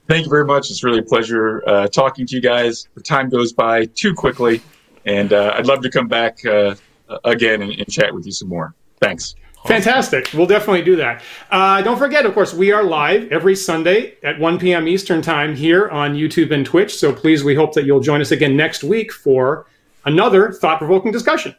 Thank 0.07 0.25
you 0.25 0.29
very 0.29 0.45
much. 0.45 0.69
It's 0.69 0.83
really 0.83 0.99
a 0.99 1.03
pleasure 1.03 1.67
uh, 1.67 1.87
talking 1.87 2.27
to 2.27 2.35
you 2.35 2.41
guys. 2.41 2.87
The 2.95 3.01
time 3.01 3.29
goes 3.29 3.53
by 3.53 3.85
too 3.85 4.13
quickly, 4.13 4.61
and 5.05 5.31
uh, 5.31 5.53
I'd 5.55 5.67
love 5.67 5.81
to 5.83 5.89
come 5.89 6.07
back 6.07 6.45
uh, 6.45 6.75
again 7.23 7.61
and, 7.61 7.71
and 7.71 7.91
chat 7.91 8.13
with 8.13 8.25
you 8.25 8.31
some 8.31 8.49
more. 8.49 8.73
Thanks. 8.99 9.35
Fantastic. 9.65 10.29
We'll 10.33 10.47
definitely 10.47 10.81
do 10.81 10.95
that. 10.95 11.21
Uh, 11.51 11.81
don't 11.81 11.97
forget, 11.97 12.25
of 12.25 12.33
course, 12.33 12.53
we 12.53 12.71
are 12.71 12.83
live 12.83 13.31
every 13.31 13.55
Sunday 13.55 14.15
at 14.23 14.39
1 14.39 14.57
p.m. 14.59 14.87
Eastern 14.87 15.21
Time 15.21 15.55
here 15.55 15.87
on 15.89 16.15
YouTube 16.15 16.51
and 16.51 16.65
Twitch. 16.65 16.95
So 16.95 17.13
please, 17.13 17.43
we 17.43 17.53
hope 17.53 17.73
that 17.73 17.85
you'll 17.85 17.99
join 17.99 18.21
us 18.21 18.31
again 18.31 18.57
next 18.57 18.83
week 18.83 19.11
for 19.11 19.67
another 20.05 20.51
thought 20.51 20.79
provoking 20.79 21.11
discussion. 21.11 21.55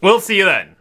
We'll 0.00 0.20
see 0.20 0.38
you 0.38 0.46
then. 0.46 0.73